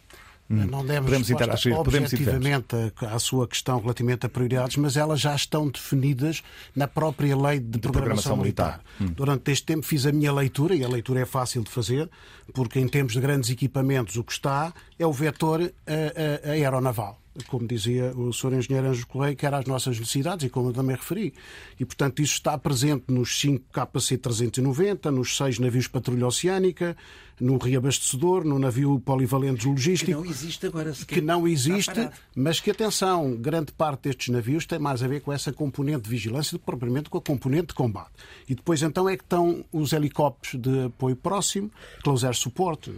Hum. 0.51 0.67
Não 0.69 0.85
demos 0.85 1.05
podemos 1.05 1.31
interagir, 1.31 1.79
objetivamente 1.79 2.75
à 2.97 3.19
sua 3.21 3.47
questão 3.47 3.81
relativamente 3.81 4.27
a 4.27 4.29
prioridades, 4.29 4.77
mas 4.77 4.97
elas 4.97 5.21
já 5.21 5.35
estão 5.35 5.69
definidas 5.69 6.43
na 6.75 6.89
própria 6.89 7.37
lei 7.37 7.61
de, 7.61 7.67
de 7.67 7.79
programação, 7.79 8.35
programação, 8.35 8.37
militar. 8.37 8.81
militar. 8.99 9.13
Hum. 9.13 9.15
Durante 9.17 9.53
este 9.53 9.65
tempo 9.65 9.87
fiz 9.87 10.05
a 10.07 10.13
minha 10.13 10.33
leitura, 10.33 10.75
e 10.75 10.85
a 10.85 10.89
leitura 10.89 11.21
é 11.21 11.25
fácil 11.25 11.63
de 11.63 11.71
fazer, 11.71 12.11
porque 12.53 12.81
em 12.81 12.89
termos 12.89 13.13
de 13.13 13.21
grandes 13.21 13.49
equipamentos 13.49 14.17
o 14.17 14.25
que 14.25 14.33
está 14.33 14.75
é 14.99 15.07
o 15.07 15.13
vetor 15.13 15.73
a, 15.87 16.49
a 16.49 16.53
aeronaval 16.53 17.21
como 17.47 17.67
dizia 17.67 18.13
o 18.17 18.33
Sr. 18.33 18.55
Engenheiro 18.55 18.89
Anjo 18.89 19.07
Correia, 19.07 19.35
que 19.35 19.47
era 19.47 19.59
as 19.59 19.65
nossas 19.65 19.99
necessidades, 19.99 20.45
e 20.45 20.51
como 20.51 20.71
eu 20.71 20.73
também 20.73 20.97
referi. 20.97 21.33
E, 21.79 21.85
portanto, 21.85 22.21
isso 22.21 22.35
está 22.35 22.59
presente 22.59 23.05
nos 23.09 23.39
5 23.41 23.67
KC-390, 23.73 25.11
nos 25.11 25.37
6 25.37 25.59
navios 25.59 25.87
patrulha 25.87 26.27
oceânica, 26.27 26.97
no 27.41 27.57
reabastecedor, 27.57 28.45
no 28.45 28.59
navio 28.59 29.01
polivalente 29.01 29.67
logístico. 29.67 30.11
Que 30.11 30.17
não 30.17 30.31
existe 30.31 30.67
agora 30.67 30.93
sequer. 30.93 31.15
Que 31.15 31.21
não 31.21 31.49
existe, 31.49 32.11
mas 32.35 32.61
que, 32.61 32.71
atenção, 32.71 33.35
grande 33.37 33.73
parte 33.73 34.03
destes 34.03 34.29
navios 34.29 34.67
tem 34.67 34.79
mais 34.79 35.03
a 35.03 35.09
ver 35.09 35.23
com 35.23 35.33
essa 35.33 35.53
componente 35.53 36.03
de 36.03 36.11
vigilância 36.11 36.53
do 36.53 36.59
que 36.59 36.67
propriamente 36.67 37.09
com 37.09 37.17
a 37.17 37.23
componente 37.23 37.69
de 37.69 37.75
combate. 37.75 38.11
E 38.49 38.55
depois, 38.55 38.83
então, 38.83 39.09
é 39.09 39.17
que 39.17 39.23
estão 39.23 39.65
os 39.73 39.93
helicópteros 39.93 40.61
de 40.61 40.85
apoio 40.87 41.17
próximo, 41.17 41.71
Close 42.03 42.27
Air 42.27 42.37
Support, 42.37 42.91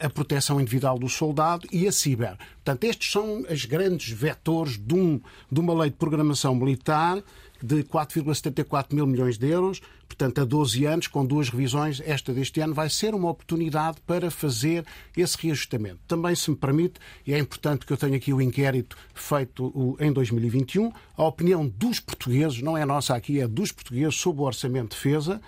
a 0.00 0.08
proteção 0.08 0.60
individual 0.60 0.98
do 0.98 1.08
soldado 1.08 1.66
e 1.70 1.86
a 1.86 1.92
ciber. 1.92 2.36
Portanto, 2.64 2.84
estes 2.84 3.12
são 3.12 3.44
os 3.48 3.64
grandes 3.64 4.10
vetores 4.10 4.78
de, 4.78 4.94
um, 4.94 5.20
de 5.50 5.60
uma 5.60 5.74
lei 5.74 5.90
de 5.90 5.96
programação 5.96 6.54
militar 6.54 7.22
de 7.62 7.82
4,74 7.82 8.94
mil 8.94 9.06
milhões 9.06 9.36
de 9.36 9.48
euros, 9.48 9.80
portanto, 10.06 10.40
a 10.40 10.44
12 10.44 10.84
anos, 10.84 11.06
com 11.06 11.26
duas 11.26 11.48
revisões, 11.48 12.00
esta 12.04 12.32
deste 12.32 12.60
ano, 12.60 12.72
vai 12.72 12.88
ser 12.88 13.14
uma 13.14 13.28
oportunidade 13.28 13.98
para 14.06 14.30
fazer 14.30 14.84
esse 15.16 15.36
reajustamento. 15.38 15.98
Também, 16.06 16.34
se 16.34 16.50
me 16.50 16.56
permite, 16.56 17.00
e 17.26 17.34
é 17.34 17.38
importante 17.38 17.84
que 17.84 17.92
eu 17.92 17.96
tenha 17.96 18.16
aqui 18.16 18.32
o 18.32 18.40
inquérito 18.40 18.96
feito 19.12 19.96
em 20.00 20.12
2021, 20.12 20.92
a 21.16 21.24
opinião 21.24 21.66
dos 21.66 22.00
portugueses, 22.00 22.62
não 22.62 22.76
é 22.76 22.84
nossa 22.84 23.14
aqui, 23.14 23.40
é 23.40 23.48
dos 23.48 23.72
portugueses 23.72 24.14
sobre 24.16 24.42
o 24.42 24.44
orçamento 24.44 24.90
de 24.90 24.96
defesa, 24.96 25.40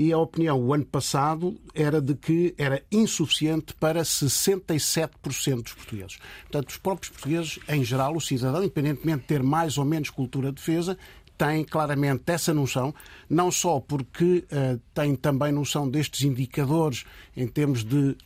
e 0.00 0.14
a 0.14 0.18
opinião 0.18 0.58
o 0.58 0.72
ano 0.72 0.86
passado 0.86 1.60
era 1.74 2.00
de 2.00 2.14
que 2.14 2.54
era 2.56 2.82
insuficiente 2.90 3.74
para 3.74 4.00
67% 4.00 5.62
dos 5.62 5.74
portugueses. 5.74 6.18
Portanto, 6.44 6.70
os 6.70 6.78
próprios 6.78 7.10
portugueses, 7.12 7.58
em 7.68 7.84
geral, 7.84 8.16
o 8.16 8.20
cidadão, 8.20 8.62
independentemente 8.62 9.20
de 9.20 9.26
ter 9.26 9.42
mais 9.42 9.76
ou 9.76 9.84
menos 9.84 10.08
cultura 10.08 10.48
de 10.48 10.54
defesa, 10.54 10.96
tem 11.36 11.62
claramente 11.64 12.22
essa 12.28 12.54
noção, 12.54 12.94
não 13.28 13.50
só 13.50 13.78
porque 13.78 14.46
uh, 14.50 14.80
tem 14.94 15.14
também 15.14 15.52
noção 15.52 15.86
destes 15.86 16.22
indicadores 16.22 17.04
em 17.36 17.46
termos 17.46 17.84
de 17.84 17.96
uh, 17.98 18.16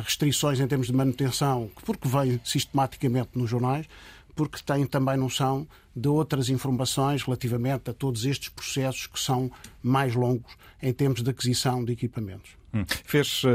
restrições, 0.00 0.60
em 0.60 0.68
termos 0.68 0.86
de 0.86 0.92
manutenção, 0.92 1.72
porque 1.84 2.06
vem 2.06 2.40
sistematicamente 2.44 3.30
nos 3.34 3.50
jornais, 3.50 3.88
porque 4.36 4.60
tem 4.64 4.86
também 4.86 5.16
noção 5.16 5.66
de 5.94 6.08
outras 6.08 6.48
informações 6.48 7.22
relativamente 7.22 7.90
a 7.90 7.94
todos 7.94 8.24
estes 8.24 8.48
processos 8.48 9.06
que 9.06 9.20
são 9.20 9.50
mais 9.82 10.14
longos 10.14 10.52
em 10.82 10.92
termos 10.92 11.22
de 11.22 11.30
aquisição 11.30 11.84
de 11.84 11.92
equipamentos. 11.92 12.64
Hum. 12.74 12.84
Fez 13.04 13.44
uh, 13.44 13.48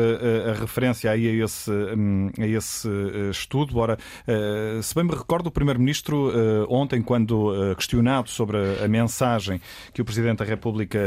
a 0.52 0.54
referência 0.54 1.12
aí 1.12 1.28
a 1.28 1.44
esse, 1.44 1.70
um, 1.70 2.32
a 2.40 2.48
esse 2.48 2.88
uh, 2.88 3.30
estudo. 3.30 3.78
Ora, 3.78 3.98
uh, 4.26 4.82
se 4.82 4.96
bem 4.96 5.04
me 5.04 5.12
recordo, 5.12 5.48
o 5.48 5.52
Primeiro-Ministro, 5.52 6.30
ontem, 6.70 7.02
quando 7.02 7.76
questionado 7.76 8.30
sobre 8.30 8.58
a, 8.58 8.86
a, 8.86 8.88
mensagem 8.88 9.60
que 9.94 10.02
o 10.02 10.06
Presidente 10.06 10.38
da 10.38 10.46
República 10.46 11.00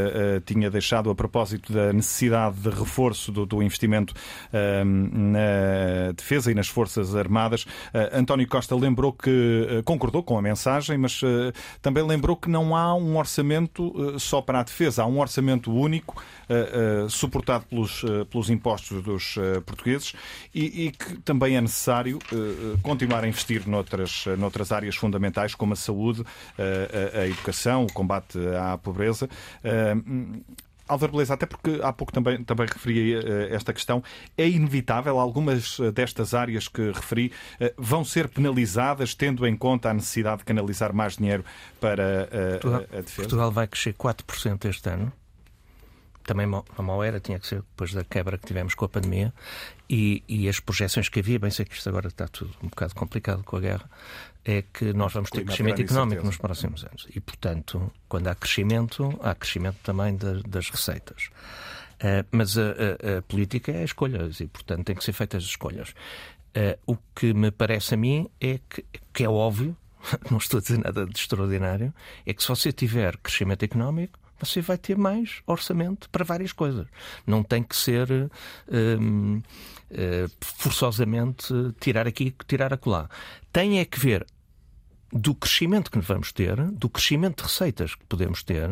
tinha 0.45 0.69
deixado 0.69 1.09
a 1.09 1.15
propósito 1.15 1.73
da 1.73 1.91
necessidade 1.91 2.57
de 2.57 2.69
reforço 2.69 3.31
do, 3.31 3.45
do 3.45 3.63
investimento 3.63 4.13
na 4.51 6.11
defesa 6.15 6.51
e 6.51 6.53
nas 6.53 6.67
Forças 6.67 7.15
Armadas, 7.15 7.65
António 8.11 8.47
Costa 8.47 8.75
lembrou 8.75 9.13
que 9.13 9.81
concordou 9.85 10.21
com 10.21 10.37
a 10.37 10.41
mensagem, 10.41 10.97
mas 10.97 11.21
também 11.81 12.05
lembrou 12.05 12.35
que 12.35 12.49
não 12.49 12.75
há 12.75 12.93
um 12.95 13.17
orçamento 13.17 14.19
só 14.19 14.41
para 14.41 14.59
a 14.59 14.63
defesa, 14.63 15.03
há 15.03 15.05
um 15.05 15.19
orçamento 15.19 15.71
único 15.71 16.23
suportado 17.09 17.65
pelos 17.69 18.03
eh, 18.03 18.25
pelos 18.25 18.49
impostos 18.49 19.01
dos 19.03 19.37
eh, 19.37 19.59
portugueses 19.61 20.13
e, 20.53 20.85
e, 20.85 20.91
que 20.91 21.17
também 21.17 21.55
é 21.55 21.61
necessário 21.61 22.19
eh, 22.31 22.77
continuar 22.81 23.23
a 23.23 23.27
investir 23.27 23.67
noutras, 23.67 24.25
noutras 24.37 24.71
áreas 24.71 24.95
fundamentais 24.95 25.55
como 25.55 25.73
a 25.73 25.75
saúde, 25.75 26.23
a, 26.57 27.19
a 27.19 27.27
educação, 27.27 27.85
o 27.85 27.91
combate 27.91 28.37
à 28.57 28.77
pobreza. 28.77 29.29
Álvaro 30.93 31.11
Beleza, 31.11 31.33
até 31.33 31.45
porque 31.45 31.79
há 31.83 31.91
pouco 31.91 32.11
também, 32.13 32.43
também 32.43 32.67
referi 32.67 33.13
esta 33.51 33.73
questão, 33.73 34.03
é 34.37 34.47
inevitável, 34.47 35.19
algumas 35.19 35.77
destas 35.93 36.33
áreas 36.33 36.67
que 36.67 36.91
referi 36.91 37.31
vão 37.77 38.03
ser 38.03 38.27
penalizadas, 38.27 39.13
tendo 39.13 39.45
em 39.45 39.55
conta 39.55 39.89
a 39.89 39.93
necessidade 39.93 40.39
de 40.39 40.45
canalizar 40.45 40.93
mais 40.93 41.17
dinheiro 41.17 41.43
para 41.79 42.27
Portugal, 42.61 42.81
a 42.81 43.01
defesa? 43.01 43.15
Portugal 43.15 43.51
vai 43.51 43.67
crescer 43.67 43.93
4% 43.93 44.65
este 44.65 44.89
ano. 44.89 45.11
Também 46.23 46.45
mal 46.45 47.03
era, 47.03 47.19
tinha 47.19 47.37
que 47.37 47.45
ser 47.45 47.57
depois 47.57 47.93
da 47.93 48.03
quebra 48.03 48.37
que 48.37 48.45
tivemos 48.45 48.73
com 48.73 48.85
a 48.85 48.89
pandemia. 48.89 49.33
E, 49.89 50.23
e, 50.27 50.47
as 50.47 50.59
projeções 50.59 51.09
que 51.09 51.19
havia, 51.19 51.37
bem 51.37 51.51
sei 51.51 51.65
que 51.65 51.75
isto 51.75 51.87
agora 51.89 52.07
está 52.07 52.27
tudo 52.27 52.51
um 52.63 52.67
bocado 52.67 52.95
complicado 52.95 53.43
com 53.43 53.57
a 53.57 53.59
guerra, 53.59 53.89
é 54.45 54.61
que 54.61 54.93
nós 54.93 55.13
vamos 55.13 55.29
ter 55.29 55.45
crescimento 55.45 55.81
económico 55.81 56.25
nos 56.25 56.37
próximos 56.37 56.83
anos. 56.83 57.07
E, 57.15 57.19
portanto, 57.19 57.91
quando 58.07 58.27
há 58.27 58.35
crescimento, 58.35 59.17
há 59.21 59.33
crescimento 59.33 59.77
também 59.83 60.15
de, 60.15 60.43
das 60.43 60.69
receitas. 60.69 61.29
Uh, 61.95 62.27
mas 62.31 62.57
a, 62.57 62.61
a, 62.61 63.17
a, 63.17 63.21
política 63.21 63.71
é 63.71 63.83
escolhas 63.83 64.41
e, 64.41 64.47
portanto, 64.47 64.85
tem 64.85 64.95
que 64.95 65.03
ser 65.03 65.13
feitas 65.13 65.43
as 65.43 65.49
escolhas. 65.49 65.89
Uh, 66.55 66.77
o 66.85 66.97
que 67.15 67.33
me 67.33 67.51
parece 67.51 67.93
a 67.93 67.97
mim 67.97 68.29
é 68.41 68.59
que, 68.69 68.85
que 69.13 69.23
é 69.23 69.29
óbvio, 69.29 69.77
não 70.29 70.37
estou 70.37 70.57
a 70.57 70.61
dizer 70.61 70.79
nada 70.79 71.05
de 71.05 71.17
extraordinário, 71.17 71.93
é 72.25 72.33
que 72.33 72.41
se 72.41 72.49
você 72.49 72.73
tiver 72.73 73.17
crescimento 73.17 73.63
económico, 73.63 74.19
você 74.39 74.59
vai 74.59 74.77
ter 74.77 74.97
mais 74.97 75.41
orçamento 75.47 76.09
para 76.09 76.25
várias 76.25 76.51
coisas. 76.51 76.85
Não 77.25 77.43
tem 77.43 77.63
que 77.63 77.75
ser 77.75 78.29
hum, 78.99 79.41
forçosamente 80.41 81.53
tirar 81.79 82.07
aqui, 82.07 82.35
tirar 82.47 82.73
acolá. 82.73 83.09
Tem 83.51 83.79
é 83.79 83.85
que 83.85 83.99
ver 83.99 84.25
do 85.11 85.35
crescimento 85.35 85.91
que 85.91 85.99
vamos 85.99 86.31
ter, 86.31 86.55
do 86.71 86.89
crescimento 86.89 87.37
de 87.37 87.43
receitas 87.43 87.93
que 87.93 88.03
podemos 88.05 88.41
ter, 88.41 88.69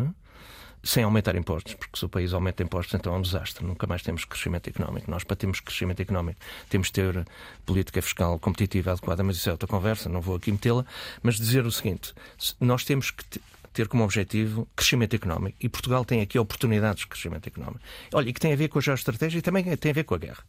sem 0.83 1.03
aumentar 1.03 1.35
impostos, 1.35 1.75
porque 1.75 1.97
se 1.97 2.05
o 2.05 2.09
país 2.09 2.33
aumenta 2.33 2.63
impostos, 2.63 2.93
então 2.95 3.13
é 3.13 3.17
um 3.17 3.21
desastre. 3.21 3.63
Nunca 3.63 3.85
mais 3.85 4.01
temos 4.01 4.25
crescimento 4.25 4.67
económico. 4.67 5.09
Nós, 5.11 5.23
para 5.23 5.35
termos 5.35 5.59
crescimento 5.59 5.99
económico, 5.99 6.39
temos 6.69 6.87
de 6.87 6.93
ter 6.93 7.25
política 7.65 8.01
fiscal 8.01 8.39
competitiva 8.39 8.91
adequada, 8.91 9.23
mas 9.23 9.37
isso 9.37 9.49
é 9.49 9.51
outra 9.51 9.67
conversa, 9.67 10.09
não 10.09 10.21
vou 10.21 10.35
aqui 10.35 10.51
metê-la. 10.51 10.83
Mas 11.21 11.35
dizer 11.35 11.65
o 11.65 11.71
seguinte: 11.71 12.13
nós 12.59 12.83
temos 12.83 13.11
que 13.11 13.23
ter 13.73 13.87
como 13.87 14.03
objetivo 14.03 14.67
crescimento 14.75 15.15
económico. 15.15 15.57
E 15.59 15.69
Portugal 15.69 16.03
tem 16.03 16.21
aqui 16.21 16.37
oportunidades 16.37 17.01
de 17.01 17.07
crescimento 17.07 17.47
económico. 17.47 17.79
Olha, 18.13 18.29
e 18.29 18.33
que 18.33 18.39
tem 18.39 18.51
a 18.51 18.55
ver 18.55 18.67
com 18.67 18.79
a 18.79 18.81
geoestratégia 18.81 19.39
e 19.39 19.41
também 19.41 19.63
tem 19.77 19.91
a 19.91 19.93
ver 19.93 20.03
com 20.03 20.15
a 20.15 20.17
guerra. 20.17 20.43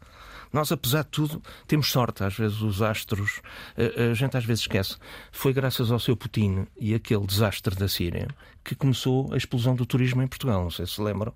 Nós, 0.53 0.71
apesar 0.71 1.03
de 1.05 1.11
tudo, 1.11 1.43
temos 1.67 1.91
sorte. 1.91 2.23
Às 2.23 2.35
vezes 2.35 2.61
os 2.61 2.83
astros, 2.83 3.41
a, 3.77 4.15
gente 4.15 4.37
às 4.37 4.45
vezes 4.45 4.63
esquece. 4.65 4.97
Foi 5.31 5.53
graças 5.53 5.91
ao 5.91 5.99
seu 5.99 6.17
Putin 6.17 6.67
e 6.79 6.95
aquele 6.95 7.27
desastre 7.27 7.75
da 7.75 7.89
Síria 7.89 8.29
que 8.65 8.75
começou 8.75 9.33
a 9.33 9.37
explosão 9.37 9.75
do 9.75 9.85
turismo 9.85 10.23
em 10.23 10.27
Portugal. 10.27 10.63
Não 10.63 10.71
sei 10.71 10.87
se 10.87 11.01
lembram, 11.01 11.33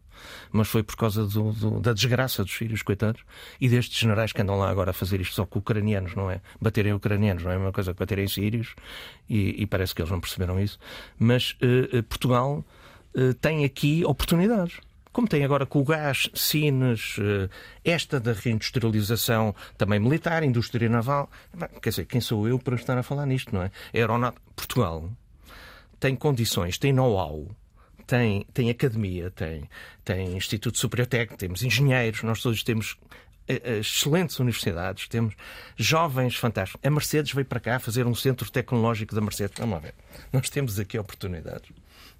mas 0.52 0.68
foi 0.68 0.82
por 0.82 0.96
causa 0.96 1.26
do, 1.26 1.52
do, 1.52 1.80
da 1.80 1.92
desgraça 1.92 2.44
dos 2.44 2.56
sírios, 2.56 2.82
coitados, 2.82 3.22
e 3.60 3.68
destes 3.68 3.98
generais 3.98 4.32
que 4.32 4.40
andam 4.40 4.56
lá 4.56 4.70
agora 4.70 4.90
a 4.90 4.94
fazer 4.94 5.20
isto 5.20 5.34
só 5.34 5.44
com 5.44 5.58
ucranianos, 5.58 6.14
não 6.14 6.30
é? 6.30 6.40
Baterem 6.60 6.92
ucranianos, 6.92 7.42
não 7.42 7.50
é 7.50 7.54
a 7.54 7.58
mesma 7.58 7.72
coisa 7.72 7.92
que 7.92 7.98
baterem 7.98 8.28
sírios, 8.28 8.74
e, 9.28 9.62
e 9.62 9.66
parece 9.66 9.94
que 9.94 10.02
eles 10.02 10.10
não 10.10 10.20
perceberam 10.20 10.60
isso. 10.60 10.78
Mas 11.18 11.56
uh, 11.62 12.02
Portugal 12.04 12.64
tem 13.40 13.64
aqui 13.64 14.04
oportunidades 14.04 14.78
como 15.16 15.26
tem 15.26 15.42
agora 15.42 15.64
com 15.64 15.78
o 15.78 15.82
gás, 15.82 16.28
Sines, 16.34 17.16
eh, 17.18 17.48
esta 17.82 18.20
da 18.20 18.34
reindustrialização 18.34 19.54
também 19.78 19.98
militar, 19.98 20.42
indústria 20.42 20.90
naval. 20.90 21.30
Quer 21.80 21.88
dizer, 21.88 22.04
quem 22.04 22.20
sou 22.20 22.46
eu 22.46 22.58
para 22.58 22.76
estar 22.76 22.98
a 22.98 23.02
falar 23.02 23.24
nisto, 23.24 23.54
não 23.54 23.62
é? 23.62 23.70
Aeronaut... 23.94 24.36
Portugal 24.54 25.10
tem 25.98 26.14
condições, 26.14 26.76
tem 26.76 26.92
know-how, 26.92 27.48
tem, 28.06 28.46
tem 28.52 28.68
academia, 28.68 29.30
tem, 29.30 29.66
tem 30.04 30.36
Instituto 30.36 30.76
Superior 30.76 31.06
Técnico, 31.06 31.38
temos 31.38 31.62
engenheiros, 31.62 32.22
nós 32.22 32.42
todos 32.42 32.62
temos 32.62 32.98
eh, 33.48 33.62
eh, 33.64 33.78
excelentes 33.78 34.38
universidades, 34.38 35.08
temos 35.08 35.34
jovens 35.78 36.36
fantásticos. 36.36 36.86
A 36.86 36.90
Mercedes 36.90 37.32
veio 37.32 37.46
para 37.46 37.58
cá 37.58 37.78
fazer 37.78 38.06
um 38.06 38.14
centro 38.14 38.50
tecnológico 38.50 39.14
da 39.14 39.22
Mercedes. 39.22 39.58
Vamos 39.58 39.76
lá 39.76 39.78
ver. 39.80 39.94
Nós 40.30 40.50
temos 40.50 40.78
aqui 40.78 40.98
oportunidades 40.98 41.70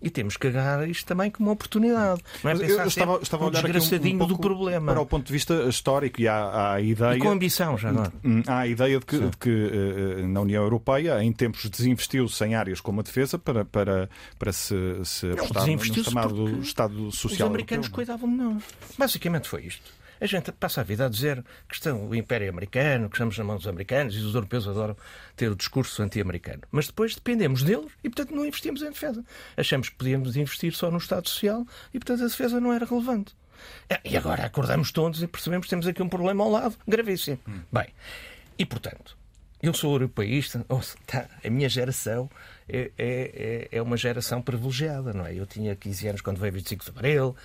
e 0.06 0.10
temos 0.10 0.36
que 0.36 0.46
agarrar 0.46 0.88
isto 0.88 1.04
também 1.04 1.30
como 1.32 1.48
uma 1.48 1.52
oportunidade. 1.52 2.20
Não 2.44 2.50
é 2.52 2.54
Mas 2.54 2.62
pensar 2.62 2.82
eu 2.82 2.88
estava, 2.88 3.18
estava 3.20 3.44
a 3.44 3.48
olhar 3.48 3.62
desgraçadinho 3.62 4.20
um, 4.20 4.24
um 4.24 4.28
do 4.28 4.38
problema. 4.38 4.92
Para 4.92 5.00
o 5.00 5.06
ponto 5.06 5.26
de 5.26 5.32
vista 5.32 5.64
histórico 5.68 6.20
e 6.20 6.28
há, 6.28 6.36
há 6.36 6.74
a 6.74 6.80
ideia. 6.80 7.16
E 7.16 7.18
com 7.18 7.30
ambição, 7.30 7.76
já 7.76 7.88
agora. 7.88 8.12
Hum, 8.24 8.42
há 8.46 8.60
a 8.60 8.66
ideia 8.68 9.00
de 9.00 9.04
que, 9.04 9.18
de 9.18 9.36
que 9.36 9.50
uh, 9.50 10.28
na 10.28 10.40
União 10.42 10.62
Europeia, 10.62 11.20
em 11.24 11.32
tempos, 11.32 11.68
desinvestiu-se 11.68 12.44
em 12.44 12.54
áreas 12.54 12.80
como 12.80 13.00
a 13.00 13.02
defesa 13.02 13.36
para, 13.36 13.64
para, 13.64 14.08
para 14.38 14.52
se, 14.52 14.76
se 15.04 15.32
apostar 15.32 15.66
no 15.66 16.04
chamado 16.04 16.60
Estado 16.60 17.10
Social. 17.10 17.48
Os 17.48 17.54
americanos 17.54 17.86
Europeu. 17.86 18.06
cuidavam 18.06 18.30
de 18.30 18.36
nós. 18.36 18.62
Basicamente 18.96 19.48
foi 19.48 19.62
isto. 19.62 19.90
A 20.20 20.26
gente 20.26 20.52
passa 20.52 20.80
a 20.80 20.84
vida 20.84 21.06
a 21.06 21.08
dizer 21.08 21.44
que 21.68 21.74
estão 21.74 22.08
o 22.08 22.14
Império 22.14 22.48
Americano, 22.48 23.08
que 23.08 23.16
estamos 23.16 23.36
na 23.38 23.44
mão 23.44 23.56
dos 23.56 23.66
americanos 23.66 24.14
e 24.14 24.18
os 24.18 24.34
europeus 24.34 24.66
adoram 24.66 24.96
ter 25.34 25.50
o 25.50 25.56
discurso 25.56 26.02
anti-americano. 26.02 26.62
Mas 26.70 26.86
depois 26.86 27.14
dependemos 27.14 27.62
deles 27.62 27.92
e, 28.02 28.08
portanto, 28.08 28.34
não 28.34 28.44
investimos 28.44 28.82
em 28.82 28.90
defesa. 28.90 29.24
Achamos 29.56 29.88
que 29.88 29.96
podíamos 29.96 30.36
investir 30.36 30.72
só 30.72 30.90
no 30.90 30.98
Estado 30.98 31.28
Social 31.28 31.66
e, 31.92 31.98
portanto, 31.98 32.22
a 32.22 32.28
defesa 32.28 32.60
não 32.60 32.72
era 32.72 32.86
relevante. 32.86 33.34
É, 33.88 34.00
e 34.04 34.16
agora 34.16 34.44
acordamos 34.44 34.92
todos 34.92 35.22
e 35.22 35.26
percebemos 35.26 35.66
que 35.66 35.70
temos 35.70 35.86
aqui 35.86 36.02
um 36.02 36.08
problema 36.08 36.44
ao 36.44 36.50
lado, 36.50 36.76
gravíssimo. 36.86 37.38
Hum. 37.48 37.60
Bem, 37.72 37.86
e 38.58 38.64
portanto, 38.64 39.16
eu 39.62 39.72
sou 39.72 39.92
europeísta, 39.94 40.64
tá, 41.06 41.28
a 41.44 41.50
minha 41.50 41.68
geração 41.68 42.30
é, 42.68 42.90
é, 42.98 43.68
é, 43.72 43.82
uma 43.82 43.96
geração 43.96 44.42
privilegiada, 44.42 45.12
não 45.12 45.26
é? 45.26 45.34
Eu 45.34 45.46
tinha 45.46 45.74
15 45.74 46.08
anos 46.08 46.20
quando 46.20 46.38
veio 46.38 46.52
25 46.52 46.84
de 46.84 46.90
Abril, 46.90 47.36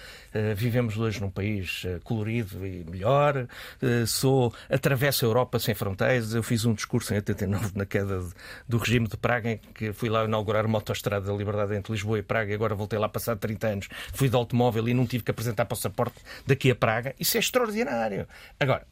vivemos 0.56 0.98
hoje 0.98 1.20
num 1.22 1.30
país 1.30 1.84
uh, 1.84 2.00
colorido 2.04 2.66
e 2.66 2.84
melhor, 2.90 3.48
uh, 3.82 4.08
sou, 4.08 4.54
atravesso 4.70 5.26
a 5.26 5.28
Europa 5.28 5.60
sem 5.60 5.74
fronteiras, 5.74 6.34
eu 6.34 6.44
fiz 6.44 6.66
um 6.66 6.74
discurso 6.74 7.14
em 7.14 7.18
89 7.18 7.72
na 7.76 7.86
queda 7.86 8.24
do 8.68 8.78
regime 8.78 9.08
de 9.08 9.18
Praga, 9.18 9.52
em 9.52 9.58
que 9.58 9.94
fui 9.94 10.10
lá 10.10 10.24
inaugurar 10.26 10.66
uma 10.66 10.78
autoestrada 10.78 11.26
da 11.26 11.34
liberdade 11.34 11.76
entre 11.76 11.92
Lisboa 11.92 12.20
e 12.20 12.24
Praga 12.24 12.52
e 12.52 12.56
agora 12.56 12.76
voltei 12.76 12.98
lá 12.98 13.10
passado 13.10 13.40
30 13.40 13.68
anos, 13.68 13.90
fui 14.14 14.30
de 14.30 14.36
automóvel 14.36 14.88
e 14.88 14.94
não 14.94 15.06
tive 15.06 15.24
que 15.24 15.32
apresentar 15.32 15.66
passaporte 15.66 16.16
daqui 16.46 16.72
a 16.72 16.76
Praga, 16.76 17.14
isso 17.20 17.38
é 17.38 17.40
extraordinário. 17.40 18.28
Agora, 18.60 18.86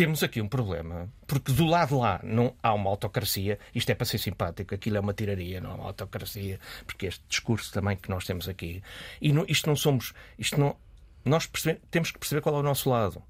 temos 0.00 0.22
aqui 0.22 0.40
um 0.40 0.48
problema, 0.48 1.12
porque 1.26 1.52
do 1.52 1.66
lado 1.66 1.98
lá 1.98 2.18
não 2.24 2.54
há 2.62 2.72
uma 2.72 2.88
autocracia, 2.88 3.58
isto 3.74 3.90
é 3.90 3.94
para 3.94 4.06
ser 4.06 4.16
simpático, 4.16 4.74
aquilo 4.74 4.96
é 4.96 5.00
uma 5.00 5.12
tiraria, 5.12 5.60
não 5.60 5.72
é 5.72 5.74
uma 5.74 5.84
autocracia, 5.84 6.58
porque 6.86 7.04
este 7.04 7.22
discurso 7.28 7.70
também 7.70 7.98
que 7.98 8.08
nós 8.08 8.24
temos 8.24 8.48
aqui, 8.48 8.82
e 9.20 9.30
não, 9.30 9.44
isto 9.46 9.68
não 9.68 9.76
somos, 9.76 10.14
isto 10.38 10.58
não, 10.58 10.74
nós 11.22 11.46
percebe, 11.46 11.82
temos 11.90 12.10
que 12.10 12.18
perceber 12.18 12.40
qual 12.40 12.54
é 12.54 12.58
o 12.60 12.62
nosso 12.62 12.88
lado. 12.88 13.22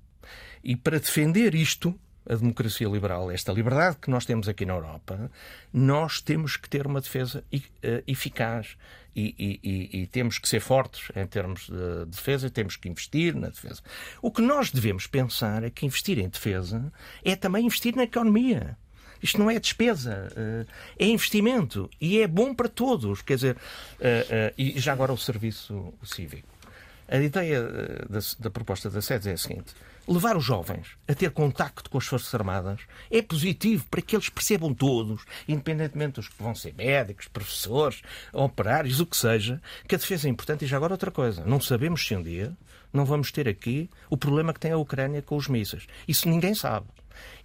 E 0.62 0.76
para 0.76 1.00
defender 1.00 1.56
isto, 1.56 1.98
a 2.28 2.34
democracia 2.34 2.88
liberal, 2.88 3.30
esta 3.30 3.52
liberdade 3.52 3.96
que 4.00 4.10
nós 4.10 4.24
temos 4.24 4.48
aqui 4.48 4.64
na 4.66 4.74
Europa, 4.74 5.30
nós 5.72 6.20
temos 6.20 6.56
que 6.56 6.68
ter 6.68 6.86
uma 6.86 7.00
defesa 7.00 7.42
eh, 7.52 8.04
eficaz 8.06 8.76
e, 9.14 9.60
e, 9.62 10.02
e, 10.02 10.06
temos 10.06 10.38
que 10.38 10.48
ser 10.48 10.60
fortes 10.60 11.10
em 11.16 11.26
termos 11.26 11.68
de 11.68 12.06
defesa, 12.06 12.48
temos 12.48 12.76
que 12.76 12.88
investir 12.88 13.34
na 13.34 13.48
defesa. 13.48 13.82
O 14.22 14.30
que 14.30 14.40
nós 14.40 14.70
devemos 14.70 15.06
pensar 15.06 15.64
é 15.64 15.70
que 15.70 15.84
investir 15.84 16.18
em 16.18 16.28
defesa 16.28 16.92
é 17.24 17.34
também 17.34 17.66
investir 17.66 17.96
na 17.96 18.04
economia. 18.04 18.76
Isto 19.22 19.38
não 19.38 19.50
é 19.50 19.58
despesa, 19.58 20.32
uh, 20.32 20.66
é 20.98 21.06
investimento 21.06 21.90
e 22.00 22.20
é 22.20 22.26
bom 22.26 22.54
para 22.54 22.68
todos. 22.68 23.20
Quer 23.20 23.34
dizer, 23.34 23.56
uh, 23.56 24.54
e 24.56 24.78
já 24.78 24.92
agora 24.92 25.12
o 25.12 25.18
serviço 25.18 25.92
cívico. 26.02 26.48
A 27.06 27.18
ideia 27.18 27.62
da, 28.08 28.20
da 28.38 28.50
proposta 28.50 28.88
da 28.88 29.02
SEDES 29.02 29.26
é 29.26 29.32
a 29.32 29.36
seguinte: 29.36 29.74
levar 30.10 30.36
os 30.36 30.44
jovens 30.44 30.88
a 31.06 31.14
ter 31.14 31.30
contacto 31.30 31.88
com 31.88 31.96
as 31.96 32.04
Forças 32.04 32.34
Armadas 32.34 32.80
é 33.10 33.22
positivo 33.22 33.86
para 33.88 34.02
que 34.02 34.16
eles 34.16 34.28
percebam 34.28 34.74
todos, 34.74 35.24
independentemente 35.46 36.14
dos 36.14 36.28
que 36.28 36.42
vão 36.42 36.52
ser 36.52 36.74
médicos, 36.74 37.28
professores, 37.28 38.02
operários, 38.32 38.98
o 38.98 39.06
que 39.06 39.16
seja, 39.16 39.62
que 39.86 39.94
a 39.94 39.98
defesa 39.98 40.26
é 40.26 40.30
importante. 40.30 40.64
E 40.64 40.68
já 40.68 40.76
agora 40.76 40.94
outra 40.94 41.12
coisa: 41.12 41.44
não 41.44 41.60
sabemos 41.60 42.04
se 42.04 42.16
um 42.16 42.22
dia 42.22 42.56
não 42.92 43.04
vamos 43.04 43.30
ter 43.30 43.48
aqui 43.48 43.88
o 44.08 44.16
problema 44.16 44.52
que 44.52 44.58
tem 44.58 44.72
a 44.72 44.76
Ucrânia 44.76 45.22
com 45.22 45.36
os 45.36 45.46
mísseis. 45.46 45.86
Isso 46.08 46.28
ninguém 46.28 46.54
sabe. 46.54 46.86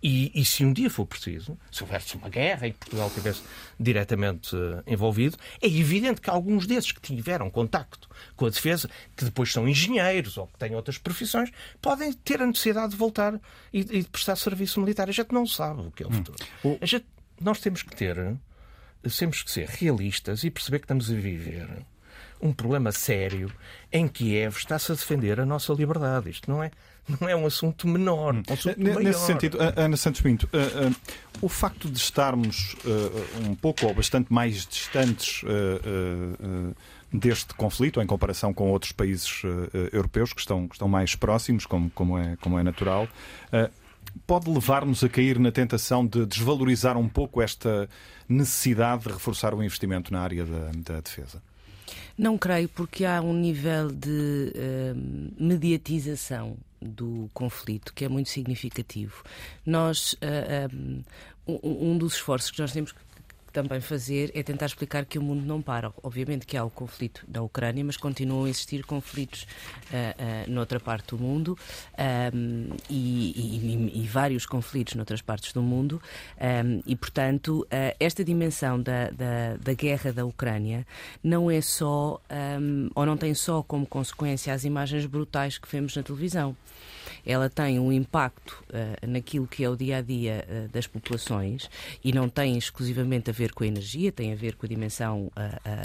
E, 0.02 0.32
e, 0.40 0.46
se 0.46 0.64
um 0.64 0.72
dia 0.72 0.90
for 0.90 1.06
preciso, 1.06 1.58
se 1.72 1.82
houvesse 1.82 2.16
uma 2.16 2.30
guerra 2.30 2.68
e 2.68 2.74
Portugal 2.74 3.08
estivesse 3.08 3.42
diretamente 3.80 4.56
uh, 4.56 4.84
envolvido, 4.86 5.38
é 5.62 5.68
evidente 5.68 6.22
que 6.22 6.30
alguns 6.30 6.68
desses 6.68 6.92
que 6.92 7.02
tiveram 7.02 7.50
contacto 7.50 8.08
com 8.36 8.46
a 8.46 8.50
defesa, 8.50 8.90
que 9.16 9.26
depois 9.26 9.52
são 9.52 9.68
engenheiros 9.68 10.38
ou 10.38 10.48
que 10.48 10.58
têm 10.58 10.76
outras 10.76 10.98
profissões, 10.98 11.50
podem 11.82 12.14
ter 12.14 12.42
a 12.42 12.46
necessidade 12.46 12.92
de 12.92 12.98
voltar 12.98 13.40
e, 13.74 13.80
e 13.80 14.04
de 14.04 14.10
prestar 14.10 14.36
serviço 14.36 14.80
militar. 14.80 15.10
A 15.10 15.12
gente 15.12 15.32
não 15.32 15.48
sabe 15.48 15.82
o 15.82 15.92
que 15.92 16.04
é 16.04 16.06
o 16.06 16.10
hum. 16.10 16.14
futuro. 16.14 16.38
Hum. 16.64 16.78
A 16.80 16.86
gente, 16.86 17.06
nós 17.42 17.60
temos 17.60 17.82
que 17.82 17.96
ter, 17.96 18.16
temos 19.18 19.42
que 19.42 19.52
ser 19.52 19.68
realistas 19.68 20.44
e 20.44 20.52
perceber 20.52 20.80
que 20.80 20.86
estamos 20.86 21.10
a 21.10 21.16
viver 21.16 21.68
um 22.42 22.54
problema 22.54 22.92
sério 22.92 23.52
em 23.92 24.08
Kiev 24.08 24.58
está-se 24.58 24.92
a 24.92 24.96
defender 24.96 25.40
a 25.40 25.46
nossa 25.46 25.74
liberdade. 25.74 26.30
Isto 26.30 26.50
não 26.50 26.62
é, 26.62 26.72
não 27.08 27.30
é 27.30 27.36
um 27.36 27.46
assunto 27.46 27.88
menor. 27.88 28.36
Um 28.36 28.54
assunto 28.54 28.80
Nesse 28.80 28.96
maior. 28.96 29.14
sentido, 29.14 29.58
Ana 29.76 29.98
Santos 29.98 30.22
Pinto, 30.22 30.48
uh, 30.48 30.90
uh, 30.90 30.96
o 31.42 31.50
facto 31.50 31.90
de 31.90 31.98
estarmos 31.98 32.76
uh, 32.86 33.50
um 33.50 33.56
pouco 33.56 33.86
ou 33.86 33.94
bastante 33.94 34.32
mais 34.34 34.66
distantes 34.66 35.44
deste 37.14 37.54
conflito, 37.54 38.02
em 38.02 38.08
comparação 38.08 38.54
com 38.54 38.70
outros 38.72 38.92
países 38.92 39.42
europeus 39.94 40.34
que 40.34 40.42
estão, 40.42 40.68
que 40.68 40.76
estão 40.76 40.88
mais 40.88 41.16
próximos, 41.16 41.66
como, 41.66 41.90
como, 41.92 42.18
é, 42.18 42.36
como 42.42 42.60
é 42.60 42.64
natural, 42.64 43.08
pode 44.28 44.50
levar-nos 44.50 45.02
a 45.02 45.08
cair 45.08 45.40
na 45.40 45.52
tentação 45.52 46.06
de 46.06 46.26
desvalorizar 46.26 46.98
um 46.98 47.08
pouco 47.08 47.42
esta 47.42 47.90
necessidade 48.28 49.04
de 49.04 49.10
reforçar 49.10 49.54
o 49.54 49.64
investimento 49.64 50.12
na 50.12 50.20
área 50.20 50.44
da, 50.44 50.72
da 50.94 51.00
defesa? 51.00 51.42
Não 52.18 52.38
creio, 52.38 52.70
porque 52.70 53.06
há 53.06 53.22
um 53.22 53.34
nível 53.34 53.92
de 53.92 54.54
uh, 54.56 55.44
mediatização 55.44 56.58
do 56.86 57.30
conflito 57.34 57.94
que 57.94 58.06
é 58.06 58.10
muito 58.10 58.30
significativo. 58.30 59.24
Nós, 59.66 60.14
uh, 60.14 61.04
um, 61.48 61.92
um 61.92 61.98
dos 61.98 62.16
esforços 62.16 62.52
que 62.52 62.60
nós 62.60 62.72
temos 62.72 62.92
que 62.92 63.06
também 63.56 63.80
fazer 63.80 64.32
é 64.36 64.44
tentar 64.44 64.66
explicar 64.66 65.06
que 65.06 65.18
o 65.18 65.22
mundo 65.22 65.46
não 65.46 65.62
para. 65.62 65.94
Obviamente 66.04 66.46
que 66.46 66.58
há 66.58 66.64
o 66.66 66.70
conflito 66.70 67.26
na 67.26 67.42
Ucrânia, 67.42 67.86
mas 67.86 67.96
continuam 67.96 68.44
a 68.44 68.50
existir 68.50 68.84
conflitos 68.84 69.44
uh, 69.44 70.50
uh, 70.50 70.52
noutra 70.52 70.78
parte 70.78 71.16
do 71.16 71.18
mundo 71.18 71.58
um, 72.34 72.68
e, 72.90 73.32
e, 73.32 74.02
e, 74.02 74.08
vários 74.08 74.46
conflitos 74.46 74.96
noutras 74.96 75.22
partes 75.22 75.54
do 75.54 75.62
mundo. 75.62 76.02
Um, 76.38 76.82
e, 76.86 76.98
portanto, 76.98 77.66
uh, 77.72 77.96
esta 77.98 78.26
dimensão 78.26 78.82
da, 78.82 79.10
da, 79.12 79.56
da, 79.58 79.74
guerra 79.74 80.12
da 80.12 80.26
Ucrânia 80.26 80.86
não 81.24 81.50
é 81.50 81.62
só, 81.62 82.20
um, 82.60 82.90
ou 82.94 83.06
não 83.06 83.16
tem 83.16 83.34
só 83.34 83.64
como 83.64 83.86
consequência 83.86 84.54
as 84.54 84.66
imagens 84.66 85.06
brutais 85.06 85.58
que 85.58 85.68
vemos 85.72 85.96
na 85.96 86.04
televisão 86.04 86.58
ela 87.26 87.50
tem 87.50 87.80
um 87.80 87.92
impacto 87.92 88.64
uh, 88.70 89.08
naquilo 89.08 89.48
que 89.48 89.64
é 89.64 89.70
o 89.70 89.76
dia 89.76 89.98
a 89.98 90.02
dia 90.02 90.46
uh, 90.48 90.70
das 90.70 90.86
populações 90.86 91.70
e 92.04 92.14
não 92.14 92.30
tem 92.30 92.58
exclusivamente 92.58 93.30
a 93.30 93.34
ver 93.34 93.54
com 93.54 93.64
a 93.64 93.68
energia, 93.68 94.12
tem 94.12 94.32
a 94.32 94.36
ver 94.36 94.56
com 94.56 94.66
a 94.66 94.70
dimensão 94.70 95.28
uh, 95.28 95.32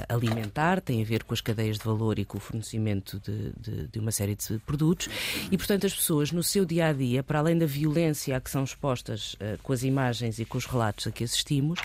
alimentar, 0.09 0.81
tem 0.81 1.01
a 1.01 1.05
ver 1.05 1.25
com 1.25 1.33
as 1.33 1.41
cadeias 1.41 1.79
de 1.79 1.85
valor 1.85 2.19
e 2.19 2.25
com 2.25 2.37
o 2.37 2.41
fornecimento 2.41 3.21
de, 3.21 3.53
de, 3.59 3.89
de, 3.89 3.99
uma 3.99 4.13
série 4.13 4.35
de 4.35 4.59
produtos. 4.61 5.09
E, 5.51 5.57
portanto, 5.57 5.87
as 5.87 5.95
pessoas 5.95 6.31
no 6.33 6.43
seu 6.43 6.65
dia 6.65 6.89
a 6.89 6.93
dia, 6.93 7.23
para 7.23 7.39
além 7.39 7.57
da 7.57 7.67
violência 7.67 8.37
a 8.37 8.41
que 8.41 8.51
são 8.51 8.65
expostas 8.65 9.37
com 9.63 9.73
as 9.73 9.83
imagens 9.83 10.39
e 10.39 10.45
com 10.45 10.59
os 10.59 10.67
relatos 10.67 11.07
a 11.07 11.11
que 11.11 11.25
assistimos, 11.25 11.81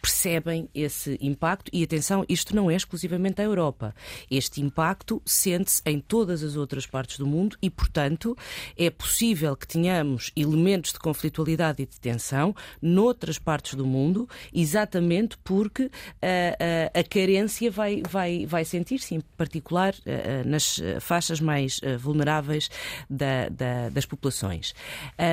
percebem 0.00 0.68
esse 0.74 1.18
impacto. 1.20 1.70
E 1.72 1.82
atenção, 1.82 2.24
isto 2.28 2.54
não 2.54 2.70
é 2.70 2.76
exclusivamente 2.76 3.40
a 3.40 3.44
Europa. 3.44 3.94
Este 4.30 4.60
impacto 4.60 5.22
sente-se 5.24 5.82
em 5.86 6.00
todas 6.00 6.42
as 6.42 6.56
outras 6.56 6.86
partes 6.86 7.18
do 7.18 7.26
mundo 7.26 7.56
e, 7.62 7.70
portanto, 7.70 8.36
é 8.76 8.90
possível 8.90 9.56
que 9.56 9.66
tenhamos 9.66 10.30
elementos 10.36 10.92
de 10.92 10.98
conflitualidade 10.98 11.82
e 11.82 11.86
de 11.86 11.98
tensão 12.00 12.54
noutras 12.80 13.38
partes 13.38 13.74
do 13.74 13.86
mundo, 13.86 14.28
exatamente 14.52 15.36
porque 15.38 15.84
a, 15.84 15.88
eh, 16.22 16.56
a, 16.58 16.64
eh, 16.64 17.00
a 17.00 17.04
carência 17.04 17.70
vai, 17.70 18.02
vai, 18.08 18.46
vai 18.46 18.64
sentir-se, 18.64 19.14
em 19.14 19.20
particular 19.36 19.94
eh, 20.06 20.42
nas 20.44 20.80
faixas 21.00 21.40
mais 21.40 21.80
vulneráveis 21.98 22.70
da, 23.08 23.48
da, 23.48 23.88
das 23.88 24.06
populações. 24.06 24.74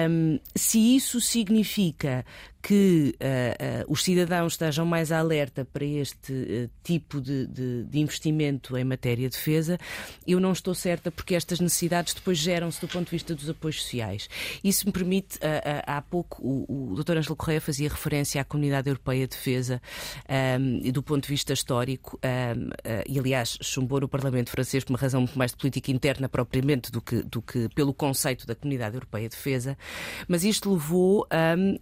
Um, 0.10 0.40
se 0.56 0.96
isso 0.96 1.20
significa 1.22 2.26
que 2.62 3.16
uh, 3.22 3.88
uh, 3.90 3.92
os 3.92 4.04
cidadãos 4.04 4.54
estejam 4.54 4.86
mais 4.86 5.12
alerta 5.12 5.66
para 5.66 5.86
este 5.86 6.34
uh, 6.34 6.70
tipo 6.84 7.22
de, 7.22 7.48
de, 7.48 7.84
de, 7.84 8.00
investimento 8.00 8.78
em 8.78 8.84
matéria 8.84 9.30
de 9.30 9.36
defesa, 9.36 9.78
eu 10.26 10.40
não 10.40 10.52
estou 10.52 10.74
certa 10.74 11.12
porque 11.12 11.36
estas 11.36 11.60
necessidades 11.60 12.14
depois 12.14 12.38
geram-se 12.38 12.82
do 12.82 12.88
ponto 12.88 13.06
de 13.06 13.12
vista 13.12 13.36
dos 13.36 13.50
apoios 13.50 13.82
sociais. 13.82 14.30
Isso 14.64 14.86
me 14.86 14.92
permite, 14.92 15.40
há 15.86 16.02
pouco 16.02 16.42
o, 16.42 16.92
o 16.94 17.04
Dr. 17.04 17.18
Ângelo 17.18 17.36
Correia 17.36 17.62
fazia 17.62 17.90
referência 17.90 18.42
à 18.42 18.44
Comunidade 18.44 18.90
Europeia 18.90 19.28
de 19.28 19.36
Defesa 19.36 19.82
um, 20.60 20.80
e 20.84 20.92
do 20.92 21.04
ponto 21.04 21.24
de 21.24 21.30
vista 21.30 21.54
histórico, 21.54 22.20
um, 22.24 22.70
e 23.08 23.20
aliás 23.20 23.58
chumbou 23.62 24.00
no 24.02 24.08
Parlamento 24.08 24.50
francês 24.50 24.84
por 24.84 24.94
uma 24.94 25.00
razão 25.00 25.22
muito 25.22 25.38
mais 25.38 25.52
de 25.52 25.58
política 25.58 25.92
interna 25.92 26.30
propriamente 26.30 26.92
do 26.92 27.02
que, 27.02 27.24
do 27.24 27.42
que 27.42 27.70
pelo 27.70 27.94
conceito 27.94 28.46
da 28.46 28.56
Comunidade 28.56 28.96
Europeia 28.96 29.30
de 29.30 29.36
Defesa, 29.36 29.78
mas 30.28 30.44
isto 30.44 30.72
levou 30.72 31.28
um, 31.58 31.78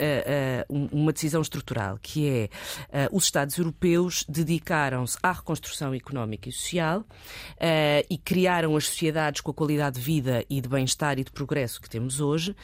a 0.70 0.96
uma 0.96 1.14
decisão 1.14 1.42
estrutural, 1.42 1.98
que 2.02 2.28
é 2.28 3.08
uh, 3.08 3.16
os 3.16 3.26
Estados 3.26 3.58
europeus 3.58 4.26
dedicaram-se 4.28 5.18
à 5.22 5.32
reconstrução 5.32 5.94
económica 5.94 6.50
e 6.50 6.52
social 6.52 7.00
uh, 7.00 8.06
e 8.10 8.18
criaram 8.18 8.76
as 8.76 8.88
sociedades 8.88 9.42
com 9.42 9.52
a 9.52 9.54
qualidade 9.54 10.00
de 10.00 10.02
vida 10.02 10.46
e 10.50 10.62
de 10.62 10.68
bem-estar 10.68 11.20
e 11.20 11.24
de 11.24 11.32
progresso 11.32 11.82
que 11.82 11.90
temos 11.90 12.20
hoje, 12.20 12.52
uh, 12.52 12.56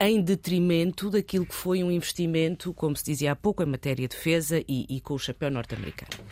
em 0.00 0.20
detrimento 0.22 1.10
daquilo 1.10 1.46
que 1.46 1.54
foi 1.54 1.82
um 1.82 1.90
investimento, 1.90 2.72
como 2.74 2.96
se 2.96 3.04
dizia 3.04 3.32
há 3.32 3.36
pouco, 3.36 3.62
em 3.62 3.66
matéria 3.66 4.08
de 4.08 4.16
defesa 4.16 4.62
e, 4.68 4.86
e 4.88 5.00
com 5.00 5.14
o 5.14 5.18
chapéu 5.18 5.50
norte-americano. 5.50 6.24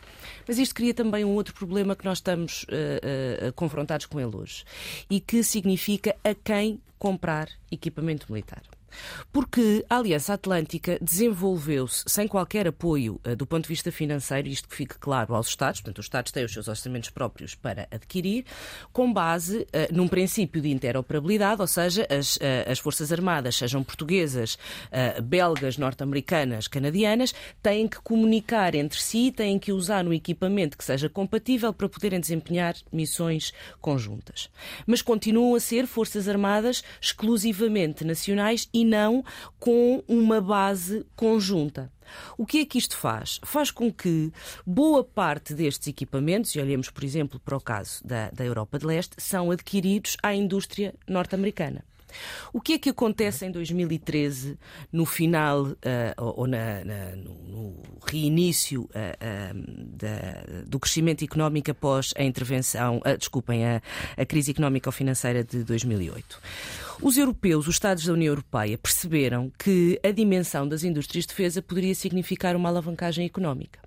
Mas 0.47 0.59
isto 0.59 0.75
cria 0.75 0.95
também 0.95 1.25
um 1.25 1.35
outro 1.35 1.55
problema 1.55 1.97
que 1.97 2.05
nós 2.05 2.19
estamos 2.19 2.65
uh, 2.65 3.49
uh, 3.49 3.53
confrontados 3.55 4.07
com 4.07 4.21
ele 4.21 4.37
hoje 4.37 4.65
e 5.11 5.21
que 5.21 5.43
significa 5.43 6.15
a 6.23 6.35
quem 6.35 6.81
comprar 6.99 7.49
equipamento 7.71 8.31
militar. 8.31 8.63
Porque 9.33 9.85
a 9.89 9.99
Aliança 9.99 10.35
Atlântica 10.35 10.99
desenvolveu-se 11.01 12.05
sem 12.07 12.27
qualquer 12.27 12.69
apoio 12.69 13.21
uh, 13.27 13.37
do 13.37 13.47
ponto 13.47 13.63
de 13.63 13.69
vista 13.69 13.93
financeiro, 13.93 14.49
isto 14.49 14.69
que 14.69 14.77
fique 14.77 14.99
claro 14.99 15.35
aos 15.35 15.49
Estados, 15.49 15.81
portanto, 15.81 15.99
os 15.99 16.07
Estados 16.07 16.33
têm 16.33 16.45
os 16.45 16.53
seus 16.53 16.69
orçamentos 16.69 17.11
próprios 17.11 17.55
para 17.55 17.89
adquirir, 17.91 18.45
com 18.93 19.13
base 19.13 19.59
uh, 19.59 19.67
num 19.93 20.09
princípio 20.09 20.61
de 20.61 20.71
interoperabilidade, 20.71 21.61
ou 21.61 21.67
seja, 21.67 22.07
as, 22.11 22.37
uh, 22.37 22.71
as 22.71 22.79
Forças 22.79 23.13
Armadas, 23.13 23.57
sejam 23.57 23.83
portuguesas, 23.83 24.59
belgas, 25.25 25.77
norte-americanas, 25.77 26.69
canadianas, 26.69 27.35
têm 27.63 27.89
que 27.89 28.01
comunicar 28.01 28.75
entre 28.75 29.01
si, 29.01 29.33
têm 29.33 29.59
que 29.59 29.73
usar 29.73 30.07
um 30.07 30.13
equipamento 30.13 30.77
que 30.77 30.85
seja 30.85 31.09
compatível 31.09 31.73
para 31.73 31.89
poderem 31.89 32.21
desempenhar 32.21 32.75
missões 32.93 33.53
conjuntas. 33.81 34.51
Mas 34.87 35.03
continuam 35.03 35.55
a 35.55 35.61
ser 35.61 35.87
Forças 35.87 36.29
Armadas 36.29 36.83
exclusivamente 37.01 38.05
nacionais 38.05 38.69
e 38.73 38.85
não 38.87 39.25
com 39.59 40.03
uma 40.09 40.41
base 40.41 41.05
conjunta. 41.15 41.93
O 42.39 42.47
que 42.47 42.61
é 42.61 42.65
que 42.65 42.79
isto 42.79 42.97
faz? 42.97 43.41
Faz 43.45 43.71
com 43.71 43.93
que 43.93 44.33
boa 44.65 45.03
parte 45.03 45.53
destes 45.53 45.89
equipamentos, 45.89 46.55
e 46.55 46.61
olhemos, 46.61 46.89
por 46.89 47.05
exemplo, 47.05 47.41
para 47.41 47.57
o 47.57 47.61
caso 47.61 48.07
da, 48.07 48.31
da 48.31 48.45
Europa 48.45 48.79
de 48.79 48.87
Leste, 48.87 49.17
são 49.19 49.51
adquiridos 49.51 50.17
à 50.23 50.35
indústria 50.35 50.95
norte-americana. 51.09 51.85
O 52.53 52.61
que 52.61 52.75
é 52.75 52.79
que 52.79 52.91
acontece 52.91 53.47
em 53.47 53.51
2013, 53.51 54.59
no 54.93 55.05
final 55.05 55.63
uh, 55.65 55.77
ou 56.17 56.47
na, 56.47 56.85
na, 56.85 57.17
no, 57.17 57.75
reinício 58.07 58.83
uh, 58.83 58.87
uh, 58.87 59.87
da, 59.97 60.65
do 60.67 60.79
crescimento 60.79 61.25
económico 61.25 61.71
após 61.71 62.13
a 62.17 62.23
intervenção, 62.23 63.01
desculpem, 63.19 63.65
a, 63.65 63.83
a 64.17 64.25
crise 64.25 64.51
económico-financeira 64.51 65.43
de 65.45 65.65
2008? 65.65 66.41
Os 67.03 67.17
europeus, 67.19 67.67
os 67.67 67.75
Estados 67.75 68.07
da 68.07 68.13
União 68.13 68.33
Europeia, 68.33 68.79
perceberam 68.79 69.53
que 69.59 70.01
a 70.03 70.11
dimensão 70.11 70.67
das 70.67 70.83
indústrias 70.83 71.25
de 71.25 71.29
defesa 71.29 71.61
poderia 71.61 71.95
significar 71.95 72.57
uma 72.57 72.69
alavancagem 72.69 73.27
económica. 73.27 73.86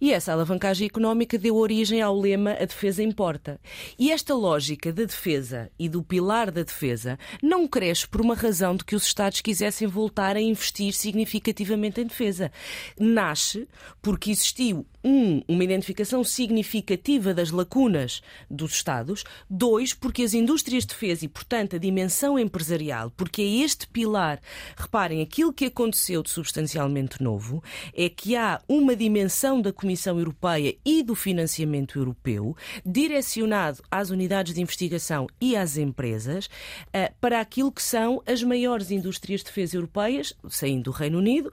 E 0.00 0.12
essa 0.12 0.32
alavancagem 0.32 0.86
económica 0.86 1.38
deu 1.38 1.56
origem 1.56 2.00
ao 2.00 2.18
lema 2.18 2.52
A 2.52 2.64
defesa 2.64 3.02
importa. 3.02 3.60
E 3.98 4.10
esta 4.10 4.34
lógica 4.34 4.92
da 4.92 5.04
defesa 5.04 5.70
e 5.78 5.88
do 5.88 6.02
pilar 6.02 6.50
da 6.50 6.62
defesa 6.62 7.18
não 7.42 7.66
cresce 7.66 8.08
por 8.08 8.20
uma 8.20 8.34
razão 8.34 8.76
de 8.76 8.84
que 8.84 8.96
os 8.96 9.04
Estados 9.04 9.40
quisessem 9.40 9.86
voltar 9.88 10.36
a 10.36 10.40
investir 10.40 10.92
significativamente 10.92 12.00
em 12.00 12.06
defesa. 12.06 12.50
Nasce 12.98 13.68
porque 14.00 14.30
existiu 14.30 14.86
um, 15.02 15.42
uma 15.48 15.64
identificação 15.64 16.24
significativa 16.24 17.32
das 17.32 17.50
lacunas 17.50 18.20
dos 18.50 18.72
Estados, 18.72 19.24
dois, 19.48 19.94
porque 19.94 20.22
as 20.22 20.34
indústrias 20.34 20.84
de 20.84 20.88
defesa 20.88 21.24
e, 21.24 21.28
portanto, 21.28 21.76
a 21.76 21.78
dimensão 21.78 22.38
empresarial, 22.38 23.10
porque 23.16 23.42
é 23.42 23.46
este 23.64 23.86
pilar, 23.86 24.40
reparem, 24.76 25.22
aquilo 25.22 25.52
que 25.52 25.66
aconteceu 25.66 26.22
de 26.22 26.30
substancialmente 26.30 27.22
novo 27.22 27.62
é 27.94 28.08
que 28.08 28.36
há 28.36 28.60
uma 28.68 28.94
dimensão 28.94 29.57
da 29.62 29.72
Comissão 29.72 30.18
Europeia 30.18 30.76
e 30.84 31.02
do 31.02 31.14
financiamento 31.14 31.98
europeu 31.98 32.56
direcionado 32.84 33.82
às 33.90 34.10
unidades 34.10 34.54
de 34.54 34.60
investigação 34.60 35.26
e 35.40 35.56
às 35.56 35.76
empresas 35.76 36.46
uh, 36.46 37.12
para 37.20 37.40
aquilo 37.40 37.72
que 37.72 37.82
são 37.82 38.22
as 38.26 38.42
maiores 38.42 38.90
indústrias 38.90 39.40
de 39.40 39.46
defesa 39.46 39.76
europeias, 39.76 40.34
saindo 40.48 40.84
do 40.84 40.90
Reino 40.90 41.18
Unido, 41.18 41.52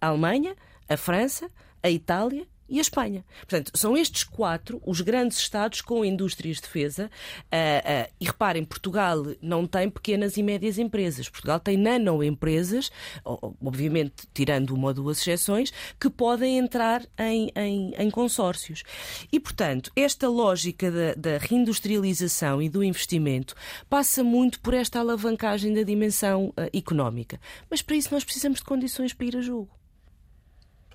a 0.00 0.08
Alemanha, 0.08 0.56
a 0.88 0.96
França, 0.96 1.50
a 1.82 1.90
Itália 1.90 2.46
e 2.72 2.78
a 2.78 2.80
Espanha. 2.80 3.22
Portanto, 3.40 3.70
são 3.74 3.94
estes 3.94 4.24
quatro 4.24 4.80
os 4.86 5.02
grandes 5.02 5.36
Estados 5.36 5.82
com 5.82 6.02
indústrias 6.02 6.56
de 6.56 6.62
defesa. 6.62 7.10
Uh, 7.44 8.06
uh, 8.08 8.12
e 8.18 8.24
reparem, 8.24 8.64
Portugal 8.64 9.22
não 9.42 9.66
tem 9.66 9.90
pequenas 9.90 10.38
e 10.38 10.42
médias 10.42 10.78
empresas. 10.78 11.28
Portugal 11.28 11.60
tem 11.60 11.76
nanoempresas, 11.76 12.90
obviamente 13.24 14.26
tirando 14.32 14.70
uma 14.70 14.88
ou 14.88 14.94
duas 14.94 15.18
exceções, 15.20 15.70
que 16.00 16.08
podem 16.08 16.56
entrar 16.56 17.04
em, 17.18 17.52
em, 17.54 17.94
em 17.98 18.10
consórcios. 18.10 18.84
E, 19.30 19.38
portanto, 19.38 19.92
esta 19.94 20.30
lógica 20.30 20.90
da, 20.90 21.14
da 21.14 21.38
reindustrialização 21.38 22.62
e 22.62 22.70
do 22.70 22.82
investimento 22.82 23.54
passa 23.90 24.24
muito 24.24 24.60
por 24.60 24.72
esta 24.72 24.98
alavancagem 24.98 25.74
da 25.74 25.82
dimensão 25.82 26.46
uh, 26.46 26.54
económica. 26.72 27.38
Mas 27.68 27.82
para 27.82 27.96
isso 27.96 28.14
nós 28.14 28.24
precisamos 28.24 28.60
de 28.60 28.64
condições 28.64 29.12
para 29.12 29.26
ir 29.26 29.36
a 29.36 29.42
jogo. 29.42 29.81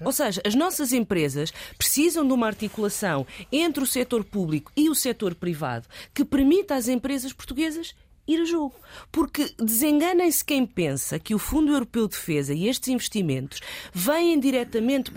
Ou 0.03 0.11
seja, 0.11 0.41
as 0.45 0.55
nossas 0.55 0.93
empresas 0.93 1.53
precisam 1.77 2.25
de 2.25 2.33
uma 2.33 2.47
articulação 2.47 3.25
entre 3.51 3.83
o 3.83 3.87
setor 3.87 4.23
público 4.23 4.71
e 4.75 4.89
o 4.89 4.95
setor 4.95 5.35
privado 5.35 5.87
que 6.13 6.25
permita 6.25 6.75
às 6.75 6.87
empresas 6.87 7.33
portuguesas 7.33 7.95
ir 8.27 8.41
a 8.41 8.45
jogo. 8.45 8.75
Porque 9.11 9.53
desenganem-se 9.57 10.43
quem 10.43 10.65
pensa 10.65 11.17
que 11.17 11.33
o 11.33 11.39
Fundo 11.39 11.71
Europeu 11.71 12.07
de 12.07 12.15
Defesa 12.15 12.53
e 12.53 12.67
estes 12.67 12.89
investimentos 12.89 13.61
vêm 13.93 14.39
diretamente. 14.39 15.11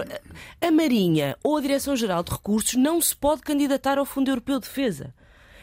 A 0.61 0.70
Marinha 0.70 1.36
ou 1.43 1.57
a 1.57 1.61
Direção-Geral 1.61 2.23
de 2.23 2.31
Recursos 2.31 2.74
não 2.74 3.01
se 3.01 3.15
pode 3.16 3.43
candidatar 3.43 3.98
ao 3.98 4.07
Fundo 4.07 4.31
Europeu 4.31 4.61
de 4.61 4.66
Defesa. 4.66 5.12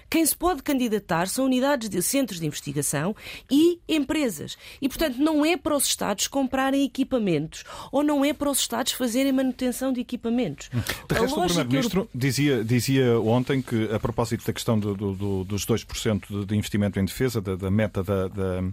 Quem 0.09 0.25
se 0.25 0.35
pode 0.35 0.63
candidatar 0.63 1.27
são 1.27 1.45
unidades 1.45 1.89
de 1.89 2.01
centros 2.01 2.39
de 2.39 2.45
investigação 2.45 3.15
e 3.51 3.79
empresas. 3.87 4.57
E, 4.81 4.87
portanto, 4.87 5.17
não 5.17 5.45
é 5.45 5.57
para 5.57 5.75
os 5.75 5.85
Estados 5.85 6.27
comprarem 6.27 6.83
equipamentos 6.83 7.63
ou 7.91 8.03
não 8.03 8.23
é 8.23 8.33
para 8.33 8.49
os 8.49 8.59
Estados 8.59 8.93
fazerem 8.93 9.31
manutenção 9.31 9.91
de 9.91 9.99
equipamentos. 9.99 10.69
De 10.69 11.15
resto, 11.15 11.39
o 11.39 11.45
Primeiro-Ministro 11.45 12.09
dizia, 12.13 12.63
dizia 12.63 13.19
ontem 13.19 13.61
que, 13.61 13.89
a 13.93 13.99
propósito 13.99 14.45
da 14.45 14.53
questão 14.53 14.79
do, 14.79 14.95
do, 14.95 15.43
dos 15.43 15.65
2% 15.65 16.45
de 16.45 16.55
investimento 16.55 16.99
em 16.99 17.05
defesa, 17.05 17.41
da, 17.41 17.55
da 17.55 17.69
meta 17.69 18.03
da, 18.03 18.27
da, 18.27 18.63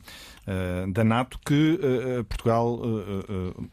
eh, 0.46 0.86
da, 0.88 1.04
NATO, 1.04 1.38
que 1.44 1.78
uh, 1.80 2.24
Portugal. 2.24 2.74
Uh, 2.74 3.68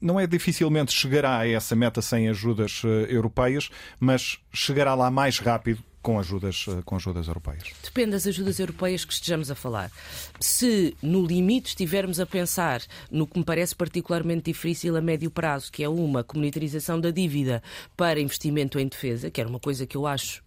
não 0.00 0.18
é 0.18 0.26
dificilmente 0.26 0.90
chegará 0.94 1.40
a 1.40 1.46
essa 1.46 1.76
meta 1.76 2.00
sem 2.00 2.26
ajudas 2.30 2.80
europeias, 3.06 3.68
mas 4.00 4.38
chegará 4.50 4.94
lá 4.94 5.10
mais 5.10 5.38
rápido 5.38 5.84
com 6.04 6.18
ajudas, 6.18 6.66
eh, 6.68 6.82
com 6.84 6.96
ajudas 6.96 7.26
europeias? 7.26 7.72
Depende 7.82 8.10
das 8.10 8.26
ajudas 8.26 8.60
europeias 8.60 9.06
que 9.06 9.12
estejamos 9.14 9.50
a 9.50 9.54
falar. 9.54 9.90
Se, 10.38 10.94
no 11.02 11.24
limite, 11.24 11.68
estivermos 11.68 12.20
a 12.20 12.26
pensar 12.26 12.82
no 13.10 13.26
que 13.26 13.38
me 13.38 13.44
parece 13.44 13.74
particularmente 13.74 14.52
difícil 14.52 14.94
a 14.96 15.00
médio 15.00 15.30
prazo, 15.30 15.72
que 15.72 15.82
é 15.82 15.88
uma 15.88 16.22
comunitarização 16.22 17.00
da 17.00 17.10
dívida 17.10 17.62
para 17.96 18.20
investimento 18.20 18.78
em 18.78 18.86
defesa, 18.86 19.30
que 19.30 19.40
era 19.40 19.48
uma 19.48 19.58
coisa 19.58 19.86
que 19.86 19.96
eu 19.96 20.06
acho 20.06 20.42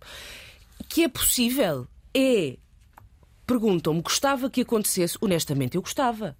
que 0.87 1.03
é 1.03 1.09
possível, 1.09 1.87
é. 2.13 2.57
Perguntam-me, 3.47 4.01
gostava 4.01 4.51
que 4.51 4.61
acontecesse? 4.61 5.17
Honestamente, 5.19 5.75
eu 5.75 5.81
gostava. 5.81 6.37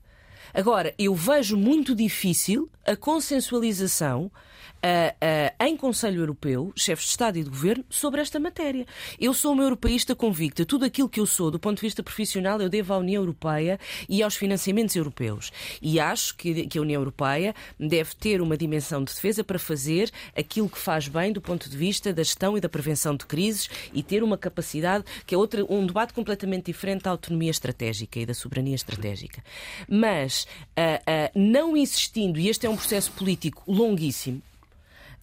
Agora, 0.54 0.94
eu 1.00 1.16
vejo 1.16 1.58
muito 1.58 1.96
difícil 1.96 2.70
a 2.86 2.96
consensualização 2.96 4.32
uh, 4.78 5.66
em 5.66 5.76
Conselho 5.76 6.22
Europeu, 6.22 6.72
chefes 6.76 7.06
de 7.06 7.12
Estado 7.12 7.38
e 7.38 7.44
de 7.44 7.50
Governo, 7.50 7.86
sobre 7.90 8.22
esta 8.22 8.40
matéria. 8.40 8.86
Eu 9.20 9.34
sou 9.34 9.54
uma 9.54 9.64
europeísta 9.64 10.16
convicta. 10.16 10.66
Tudo 10.66 10.86
aquilo 10.86 11.10
que 11.10 11.20
eu 11.20 11.26
sou, 11.26 11.52
do 11.52 11.60
ponto 11.60 11.78
de 11.78 11.82
vista 11.82 12.04
profissional, 12.04 12.62
eu 12.62 12.70
devo 12.70 12.94
à 12.94 12.98
União 12.98 13.22
Europeia 13.22 13.80
e 14.08 14.22
aos 14.24 14.36
financiamentos 14.36 14.96
europeus. 14.96 15.52
E 15.82 16.00
acho 16.00 16.36
que, 16.36 16.68
que 16.68 16.78
a 16.78 16.82
União 16.82 17.02
Europeia 17.02 17.54
deve 17.80 18.16
ter 18.16 18.42
uma 18.42 18.58
dimensão 18.58 19.04
de 19.04 19.14
defesa 19.14 19.44
para 19.44 19.60
fazer 19.60 20.12
aquilo 20.36 20.70
que 20.70 20.78
faz 20.78 21.08
bem 21.08 21.32
do 21.32 21.42
ponto 21.42 21.70
de 21.70 21.78
vista 21.78 22.14
da 22.14 22.24
gestão 22.24 22.58
e 22.58 22.62
da 22.62 22.70
prevenção 22.70 23.16
de 23.16 23.26
crises 23.26 23.70
e 23.94 24.04
ter 24.04 24.24
uma 24.24 24.38
capacidade 24.38 25.04
que 25.26 25.34
é 25.34 25.38
outra, 25.38 25.66
um 25.70 25.86
debate 25.86 26.14
completamente 26.14 26.66
diferente 26.66 27.04
da 27.04 27.12
autonomia 27.12 27.52
estratégica 27.52 28.20
e 28.20 28.26
da 28.26 28.34
soberania 28.34 28.76
estratégica. 28.76 29.44
Mas, 29.88 30.46
uh, 30.78 30.80
uh, 30.80 31.40
não 31.40 31.76
existindo, 31.76 32.40
e 32.40 32.50
este 32.50 32.66
é 32.66 32.70
um 32.70 32.76
processo 32.76 33.12
político 33.12 33.64
longuíssimo, 33.68 34.42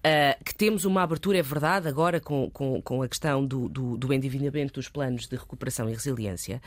Uh, 0.05 0.45
que 0.45 0.55
temos 0.55 0.85
uma 0.85 1.03
abertura, 1.03 1.39
é 1.39 1.43
verdade, 1.43 1.89
agora 1.89 2.21
com, 2.21 2.51
com, 2.51 2.83
com 2.83 3.03
a 3.03 3.09
questão 3.09 3.43
do, 3.43 3.71
do, 3.71 3.97
do, 3.97 4.13
endividamento 4.13 4.75
dos 4.75 4.87
planos 4.87 5.27
de 5.27 5.35
recuperação 5.35 5.89
e 5.89 5.95
resiliência, 5.95 6.61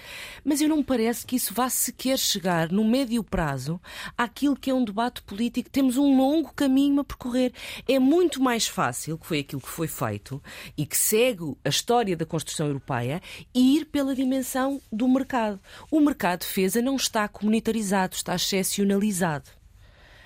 mas 0.43 0.59
eu 0.59 0.67
não 0.67 0.77
me 0.77 0.83
parece 0.83 1.23
que 1.23 1.35
isso 1.35 1.53
vá 1.53 1.69
sequer 1.69 2.17
chegar, 2.17 2.71
no 2.71 2.83
médio 2.83 3.23
prazo, 3.23 3.79
àquilo 4.17 4.55
que 4.55 4.71
é 4.71 4.73
um 4.73 4.83
debate 4.83 5.21
político. 5.21 5.69
Temos 5.69 5.97
um 5.97 6.17
longo 6.17 6.51
caminho 6.51 6.99
a 6.99 7.03
percorrer. 7.03 7.53
É 7.87 7.99
muito 7.99 8.41
mais 8.41 8.67
fácil, 8.67 9.19
que 9.19 9.27
foi 9.27 9.41
aquilo 9.41 9.61
que 9.61 9.69
foi 9.69 9.87
feito 9.87 10.41
e 10.75 10.83
que 10.83 10.97
segue 10.97 11.55
a 11.63 11.69
história 11.69 12.17
da 12.17 12.25
construção 12.25 12.65
europeia, 12.65 13.21
ir 13.53 13.85
pela 13.85 14.15
dimensão 14.15 14.81
do 14.91 15.07
mercado. 15.07 15.59
O 15.91 15.99
mercado 15.99 16.39
de 16.39 16.47
defesa 16.47 16.81
não 16.81 16.95
está 16.95 17.27
comunitarizado, 17.27 18.15
está 18.15 18.33
excepcionalizado. 18.33 19.51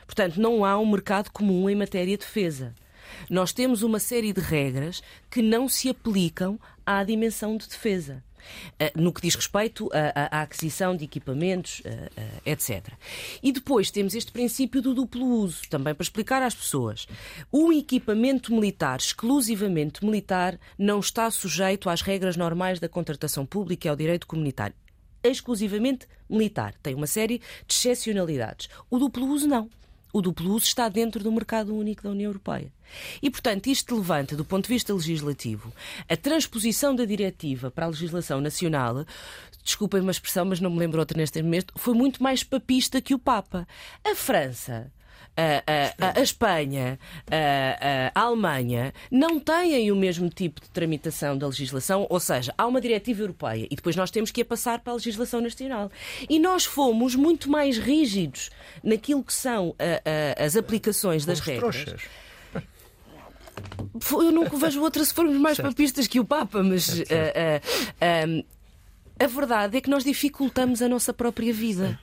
Portanto, 0.06 0.40
não 0.40 0.64
há 0.64 0.80
um 0.80 0.90
mercado 0.90 1.30
comum 1.30 1.70
em 1.70 1.76
matéria 1.76 2.18
de 2.18 2.24
defesa. 2.26 2.74
Nós 3.30 3.52
temos 3.54 3.84
uma 3.84 4.00
série 4.00 4.34
de 4.34 4.42
regras 4.42 5.02
que 5.30 5.42
não 5.42 5.68
se 5.68 5.90
aplicam 5.90 6.60
à 6.86 7.04
dimensão 7.04 7.58
de 7.58 7.68
defesa. 7.68 8.24
Eh, 8.80 8.92
no 8.96 9.14
que 9.14 9.22
diz 9.22 9.36
respeito 9.36 9.90
à, 9.94 10.42
aquisição 10.42 10.96
de 10.96 11.06
equipamentos, 11.06 11.82
eh, 11.86 12.10
eh, 12.18 12.52
etc. 12.52 12.94
E 13.42 13.52
depois 13.52 13.92
temos 13.92 14.16
este 14.16 14.32
princípio 14.32 14.82
do 14.82 14.94
duplo 14.94 15.26
uso, 15.26 15.62
também 15.70 15.94
para 15.94 16.04
explicar 16.04 16.42
às 16.42 16.56
pessoas. 16.56 17.08
O 17.52 17.72
equipamento 17.72 18.54
militar, 18.54 19.00
exclusivamente 19.00 20.04
militar, 20.04 20.60
não 20.78 21.00
está 21.00 21.30
sujeito 21.30 21.90
às 21.90 22.02
regras 22.02 22.36
normais 22.36 22.80
da 22.80 22.90
contratação 22.90 23.46
pública 23.46 23.88
e 23.88 23.90
ao 23.90 23.96
direito 23.96 24.28
comunitário. 24.28 24.76
Exclusivamente 25.24 26.08
militar. 26.28 26.74
Tem 26.82 26.96
uma 26.96 27.08
série 27.08 27.40
de 27.68 27.74
excepcionalidades. 27.74 28.70
O 28.90 28.98
duplo 28.98 29.28
uso 29.28 29.48
não 29.48 29.70
o 30.14 30.22
duplo 30.22 30.54
uso 30.54 30.66
está 30.66 30.90
dentro 30.90 31.24
do 31.24 31.32
mercado 31.32 31.76
único 31.76 32.04
da 32.04 32.10
União 32.10 32.30
Europeia. 32.30 32.72
E, 33.22 33.30
portanto, 33.30 33.68
isto 33.68 33.96
levanta, 33.96 34.36
do 34.36 34.44
ponto 34.44 34.66
de 34.66 34.74
vista 34.74 34.94
legislativo, 34.94 35.74
a 36.10 36.18
transposição 36.18 36.96
da 36.96 37.06
diretiva 37.06 37.72
para 37.72 37.86
a 37.86 37.90
legislação 37.90 38.42
nacional. 38.42 39.06
Desculpem 39.64 40.02
uma 40.02 40.12
expressão, 40.12 40.46
mas 40.46 40.60
não 40.60 40.72
me 40.72 40.80
lembro 40.80 41.00
outra 41.00 41.18
neste 41.18 41.42
momento. 41.42 41.74
Foi 41.78 41.94
muito 41.94 42.22
mais 42.22 42.44
papista 42.44 43.02
que 43.02 43.14
o 43.14 43.20
Papa. 43.20 43.68
A 44.04 44.16
França 44.16 44.92
a, 45.36 46.08
a, 46.08 46.20
a 46.20 46.22
Espanha, 46.22 47.00
a, 47.30 48.12
a, 48.14 48.22
Alemanha 48.22 48.94
não 49.10 49.40
têm 49.40 49.92
o 49.92 49.96
mesmo 49.96 50.30
tipo 50.30 50.62
de 50.62 50.70
tramitação 50.70 51.38
da 51.38 51.48
legislação, 51.48 52.06
ou 52.10 52.20
seja, 52.20 52.54
há 52.58 52.66
uma 52.68 52.82
diretiva 52.82 53.22
europeia 53.22 53.68
e 53.70 53.76
depois 53.76 53.96
nós 53.96 54.12
temos 54.12 54.32
que 54.32 54.42
a 54.42 54.46
passar 54.46 54.80
para 54.80 54.94
a 54.94 54.96
legislação 54.96 55.42
nacional. 55.42 55.92
E 56.30 56.40
nós 56.40 56.66
fomos 56.66 57.16
muito 57.16 57.50
mais 57.50 57.78
rígidos 57.78 58.50
naquilo 58.84 59.24
que 59.24 59.34
são 59.34 59.76
as 60.38 60.56
aplicações 60.56 61.26
das 61.26 61.40
regras. 61.40 61.84
Trouxas. 61.84 62.02
Eu 64.12 64.32
nunca 64.32 64.56
vejo 64.58 64.82
outra 64.82 65.04
se 65.04 65.14
formos 65.14 65.38
mais 65.38 65.58
certo. 65.58 65.70
papistas 65.70 66.08
que 66.08 66.20
o 66.20 66.26
Papa, 66.26 66.64
mas 66.64 66.86
certo, 66.86 67.08
certo. 67.08 67.38
Uh, 67.38 68.30
uh, 68.30 68.40
uh, 68.40 68.46
a 69.20 69.28
verdade 69.28 69.78
é 69.78 69.82
que 69.82 69.90
nós 69.90 70.04
dificultamos 70.04 70.82
a 70.82 70.90
nossa 70.90 71.14
própria 71.14 71.54
vida. 71.54 72.00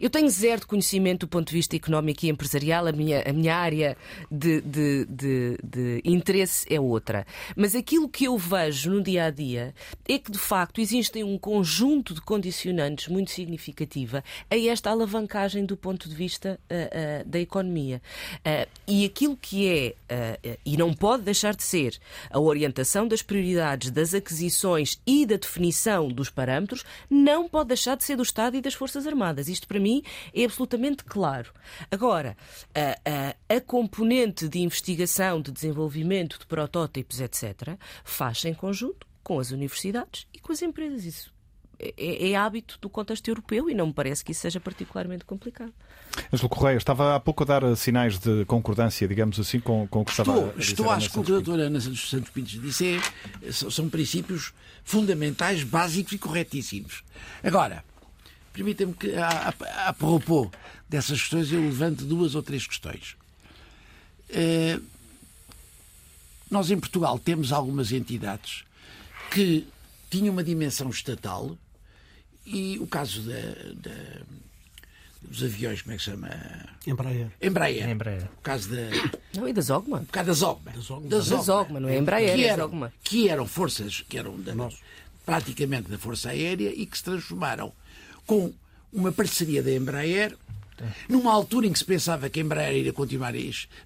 Eu 0.00 0.10
tenho 0.10 0.28
zero 0.28 0.62
de 0.62 0.66
conhecimento 0.66 1.20
do 1.20 1.28
ponto 1.28 1.48
de 1.48 1.54
vista 1.54 1.76
económico 1.76 2.26
e 2.26 2.28
empresarial, 2.28 2.86
a 2.86 2.92
minha, 2.92 3.22
a 3.22 3.32
minha 3.32 3.54
área 3.54 3.96
de, 4.30 4.60
de, 4.60 5.04
de, 5.06 5.58
de, 5.62 6.02
interesse 6.04 6.66
é 6.72 6.80
outra. 6.80 7.24
Mas 7.56 7.74
aquilo 7.76 8.08
que 8.08 8.24
eu 8.24 8.36
vejo 8.36 8.90
no 8.90 9.02
dia 9.02 9.26
a 9.26 9.30
dia 9.30 9.74
é 10.08 10.18
que, 10.18 10.32
de 10.32 10.38
facto, 10.38 10.80
existem 10.80 11.22
um 11.22 11.38
conjunto 11.38 12.12
de 12.12 12.20
condicionantes 12.20 13.06
muito 13.08 13.30
significativa 13.30 14.24
a 14.50 14.58
esta 14.58 14.90
alavancagem 14.90 15.64
do 15.64 15.76
ponto 15.76 16.08
de 16.08 16.14
vista 16.14 16.58
uh, 16.70 17.22
uh, 17.22 17.28
da 17.28 17.38
economia. 17.38 18.02
Uh, 18.38 18.68
e 18.86 19.04
aquilo 19.04 19.36
que 19.36 19.68
é, 19.68 19.94
e 20.64 20.76
não 20.76 20.92
pode 20.92 21.22
deixar 21.22 21.54
de 21.54 21.62
ser, 21.62 21.98
a 22.30 22.38
orientação 22.38 23.08
das 23.08 23.22
prioridades, 23.22 23.90
das 23.90 24.12
aquisições 24.12 25.00
e 25.06 25.24
da 25.24 25.36
definição 25.36 26.08
dos 26.08 26.28
parâmetros, 26.30 26.84
não 27.08 27.48
pode 27.48 27.68
deixar 27.68 27.96
de 27.96 28.04
ser 28.04 28.16
do 28.16 28.22
Estado 28.22 28.56
e 28.56 28.60
das 28.60 28.74
Forças 28.74 29.06
Armadas. 29.06 29.48
Isto, 29.48 29.66
para 29.66 29.80
mim 29.84 30.02
é 30.34 30.44
absolutamente 30.44 31.04
claro. 31.04 31.52
Agora, 31.90 32.36
a, 32.74 33.34
a, 33.50 33.56
a 33.56 33.60
componente 33.60 34.48
de 34.48 34.58
investigação, 34.60 35.40
de 35.40 35.52
desenvolvimento, 35.52 36.38
de 36.38 36.46
protótipos, 36.46 37.20
etc., 37.20 37.78
faz-se 38.02 38.48
em 38.48 38.54
conjunto 38.54 39.06
com 39.22 39.38
as 39.38 39.50
universidades 39.50 40.26
e 40.32 40.38
com 40.40 40.52
as 40.52 40.62
empresas. 40.62 41.04
Isso 41.04 41.34
é, 41.78 42.30
é, 42.30 42.36
hábito 42.36 42.78
do 42.80 42.88
contexto 42.88 43.26
europeu 43.28 43.68
e 43.68 43.74
não 43.74 43.88
me 43.88 43.92
parece 43.92 44.24
que 44.24 44.32
isso 44.32 44.40
seja 44.40 44.60
particularmente 44.60 45.24
complicado. 45.24 45.72
Ângelo 46.32 46.48
Correia, 46.48 46.76
estava 46.76 47.16
há 47.16 47.20
pouco 47.20 47.42
a 47.42 47.46
dar 47.46 47.76
sinais 47.76 48.18
de 48.18 48.44
concordância, 48.44 49.06
digamos 49.08 49.38
assim, 49.40 49.58
com, 49.60 49.86
com 49.88 50.02
o 50.02 50.04
que 50.04 50.12
estou, 50.12 50.24
estava 50.24 50.50
a 50.50 50.52
dizer. 50.52 50.72
Estou, 50.72 50.90
acho 50.90 51.10
que 51.10 51.18
o 51.18 51.24
que 51.24 51.32
a 51.32 51.34
doutora 51.34 51.62
Ana 51.64 51.80
Santos, 51.80 52.08
Santos 52.08 52.30
Pintos 52.30 52.60
disse 52.60 53.00
é, 53.42 53.52
são 53.52 53.88
princípios 53.88 54.52
fundamentais, 54.84 55.62
básicos 55.64 56.12
e 56.12 56.18
corretíssimos. 56.18 57.02
Agora, 57.42 57.84
permita-me 58.54 58.94
que, 58.94 59.14
a, 59.16 59.52
a, 59.60 59.88
a 59.88 59.92
propos 59.92 60.48
dessas 60.88 61.20
questões, 61.20 61.52
eu 61.52 61.60
levante 61.60 62.04
duas 62.04 62.34
ou 62.34 62.42
três 62.42 62.66
questões. 62.66 63.16
Eh, 64.30 64.78
nós, 66.50 66.70
em 66.70 66.78
Portugal, 66.78 67.18
temos 67.18 67.52
algumas 67.52 67.90
entidades 67.90 68.64
que 69.30 69.66
tinham 70.08 70.32
uma 70.32 70.44
dimensão 70.44 70.88
estatal 70.88 71.58
e 72.46 72.78
o 72.78 72.86
caso 72.86 73.22
da, 73.22 73.40
da, 73.74 74.20
dos 75.22 75.42
aviões, 75.42 75.82
como 75.82 75.94
é 75.94 75.96
que 75.96 76.04
se 76.04 76.10
chama? 76.10 76.30
Embraer. 76.86 77.32
Embraer. 77.42 77.88
Embraer. 77.88 78.28
O 78.38 78.42
caso 78.42 78.70
da. 78.70 78.82
Não, 79.34 79.48
e 79.48 79.52
da 79.52 79.62
Zogma. 79.62 79.98
O 79.98 80.06
caso 80.06 80.26
da 80.28 80.32
Zogma. 80.32 80.70
Da 80.70 80.80
Zogma, 80.80 81.08
da 81.08 81.18
Zogma. 81.18 81.36
Da 81.36 81.42
Zogma 81.42 81.80
não 81.80 81.88
é 81.88 81.98
Embraer, 81.98 82.36
que 82.36 82.44
é 82.44 82.46
eram, 82.46 82.64
Zogma. 82.64 82.92
Que 83.02 83.28
eram 83.28 83.46
forças, 83.48 84.04
que 84.08 84.16
eram 84.16 84.40
da, 84.40 84.52
praticamente 85.26 85.90
da 85.90 85.98
Força 85.98 86.30
Aérea 86.30 86.72
e 86.72 86.86
que 86.86 86.96
se 86.96 87.02
transformaram 87.02 87.72
com 88.26 88.52
uma 88.92 89.12
parceria 89.12 89.62
da 89.62 89.72
Embraer 89.72 90.36
numa 91.08 91.32
altura 91.32 91.66
em 91.66 91.72
que 91.72 91.78
se 91.78 91.84
pensava 91.84 92.28
que 92.28 92.40
a 92.40 92.42
Embraer 92.42 92.76
iria 92.76 92.92
continuar 92.92 93.34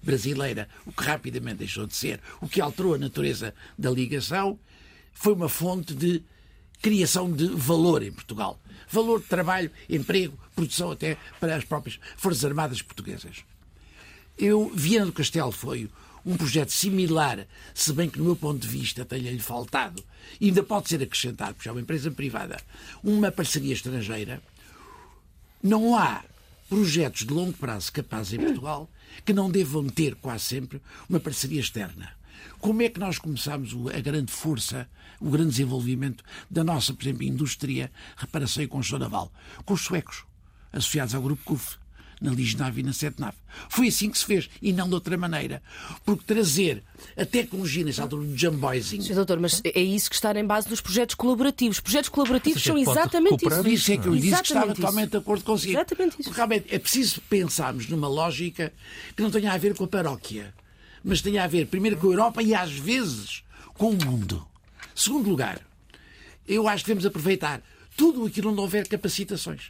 brasileira, 0.01 0.67
o 0.85 0.91
que 0.91 1.03
rapidamente 1.03 1.59
deixou 1.59 1.85
de 1.85 1.95
ser, 1.95 2.19
o 2.41 2.47
que 2.47 2.61
alterou 2.61 2.95
a 2.95 2.97
natureza 2.97 3.53
da 3.77 3.91
ligação, 3.91 4.59
foi 5.13 5.33
uma 5.33 5.49
fonte 5.49 5.93
de 5.93 6.23
criação 6.81 7.31
de 7.31 7.47
valor 7.47 8.01
em 8.03 8.11
Portugal. 8.11 8.59
Valor 8.89 9.21
de 9.21 9.27
trabalho, 9.27 9.71
emprego, 9.87 10.37
produção 10.55 10.91
até 10.91 11.17
para 11.39 11.55
as 11.55 11.63
próprias 11.63 11.99
Forças 12.17 12.43
Armadas 12.43 12.81
portuguesas. 12.81 13.43
Eu, 14.37 14.71
Viana 14.73 15.07
do 15.07 15.11
Castelo 15.11 15.51
foi 15.51 15.89
um 16.29 16.37
projeto 16.37 16.71
similar, 16.71 17.47
se 17.73 17.91
bem 17.91 18.07
que, 18.07 18.19
no 18.19 18.25
meu 18.25 18.35
ponto 18.35 18.59
de 18.59 18.67
vista, 18.67 19.03
tenha-lhe 19.03 19.39
faltado, 19.39 20.03
e 20.39 20.49
ainda 20.49 20.61
pode 20.61 20.87
ser 20.87 21.01
acrescentado, 21.01 21.55
porque 21.55 21.67
é 21.67 21.71
uma 21.71 21.81
empresa 21.81 22.11
privada, 22.11 22.61
uma 23.03 23.31
parceria 23.31 23.73
estrangeira. 23.73 24.39
Não 25.63 25.97
há 25.97 26.23
projetos 26.69 27.25
de 27.25 27.33
longo 27.33 27.53
prazo 27.53 27.91
capazes 27.91 28.33
em 28.33 28.37
Portugal 28.37 28.87
que 29.25 29.33
não 29.33 29.49
devam 29.49 29.89
ter, 29.89 30.13
quase 30.13 30.43
sempre, 30.43 30.79
uma 31.09 31.19
parceria 31.19 31.59
externa. 31.59 32.13
Como 32.59 32.83
é 32.83 32.89
que 32.89 32.99
nós 32.99 33.17
começamos 33.17 33.73
a 33.91 33.99
grande 33.99 34.31
força, 34.31 34.87
o 35.19 35.31
grande 35.31 35.49
desenvolvimento 35.49 36.23
da 36.47 36.63
nossa, 36.63 36.93
por 36.93 37.03
exemplo, 37.03 37.23
indústria, 37.23 37.91
reparação 38.15 38.61
e 38.61 38.67
construção 38.67 38.99
naval? 38.99 39.33
Com 39.65 39.73
os 39.73 39.81
suecos, 39.81 40.25
associados 40.71 41.15
ao 41.15 41.23
grupo 41.23 41.43
CUF 41.43 41.79
na 42.21 42.31
Lisnave 42.31 42.81
e 42.81 42.83
na 42.83 42.93
Setnave. 42.93 43.37
Foi 43.69 43.87
assim 43.87 44.09
que 44.09 44.17
se 44.17 44.25
fez 44.25 44.49
e 44.61 44.73
não 44.73 44.87
de 44.87 44.93
outra 44.93 45.17
maneira. 45.17 45.61
Porque 46.05 46.23
trazer 46.25 46.83
a 47.17 47.25
tecnologia 47.25 47.83
nessa 47.83 48.01
altura 48.01 48.25
do 48.25 48.37
jumboising. 48.37 49.01
Sim, 49.01 49.13
doutor, 49.13 49.39
mas 49.39 49.61
é 49.63 49.79
isso 49.79 50.09
que 50.09 50.15
está 50.15 50.37
em 50.37 50.45
base 50.45 50.67
dos 50.67 50.81
projetos 50.81 51.15
colaborativos. 51.15 51.77
Os 51.77 51.81
projetos 51.81 52.09
colaborativos 52.09 52.61
são 52.61 52.77
exatamente 52.77 53.45
isso. 53.45 53.63
Por 53.63 53.67
isso 53.67 53.91
é 53.91 53.97
que 53.97 54.07
eu 54.07 54.13
lhe 54.13 54.21
disse 54.21 54.41
que 54.41 54.47
estava 54.47 54.67
isso. 54.67 54.75
totalmente 54.75 55.11
de 55.11 55.17
acordo 55.17 55.43
consigo. 55.43 55.73
Exatamente 55.73 56.13
isso. 56.19 56.23
Porque 56.23 56.35
realmente 56.35 56.65
é 56.69 56.79
preciso 56.79 57.21
pensarmos 57.29 57.87
numa 57.87 58.07
lógica 58.07 58.73
que 59.15 59.21
não 59.21 59.31
tenha 59.31 59.53
a 59.53 59.57
ver 59.57 59.75
com 59.75 59.85
a 59.85 59.87
paróquia 59.87 60.53
mas 61.03 61.21
tem 61.21 61.37
a 61.37 61.47
ver 61.47 61.67
primeiro 61.67 61.97
com 61.97 62.07
a 62.07 62.11
Europa 62.11 62.41
e 62.41 62.53
às 62.53 62.71
vezes 62.71 63.43
com 63.73 63.91
o 63.91 64.05
mundo. 64.05 64.45
Segundo 64.93 65.29
lugar, 65.29 65.59
eu 66.47 66.67
acho 66.67 66.83
que 66.83 66.89
devemos 66.89 67.05
aproveitar 67.05 67.61
tudo 67.95 68.25
aquilo 68.25 68.51
onde 68.51 68.59
houver 68.59 68.87
capacitações. 68.87 69.69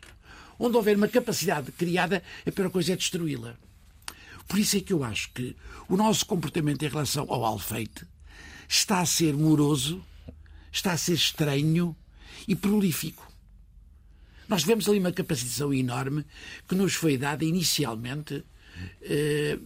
Onde 0.60 0.76
houver 0.76 0.98
uma 0.98 1.08
capacidade 1.08 1.72
criada, 1.72 2.22
a 2.46 2.52
pior 2.52 2.70
coisa 2.70 2.94
é 2.94 2.96
destruí-la. 2.96 3.56
Por 4.48 4.60
isso 4.60 4.78
é 4.78 4.82
que 4.82 4.92
eu 4.92 5.04
acho 5.04 5.32
que 5.32 5.56
o 5.88 5.96
nosso 5.96 6.26
comportamento 6.26 6.84
em 6.84 6.90
relação 6.90 7.26
ao 7.30 7.46
alfeite 7.46 8.06
está 8.68 9.00
a 9.00 9.06
ser 9.06 9.34
moroso, 9.34 10.04
está 10.72 10.92
a 10.92 10.98
ser 10.98 11.14
estranho 11.14 11.96
e 12.48 12.56
prolífico. 12.56 13.28
Nós 14.48 14.62
tivemos 14.62 14.90
ali 14.90 15.00
uma 15.00 15.12
capacitação 15.12 15.74
enorme 15.74 16.26
que 16.68 16.76
nos 16.76 16.96
foi 16.96 17.18
dada 17.18 17.46
inicialmente. 17.46 18.44
Eh, 19.02 19.60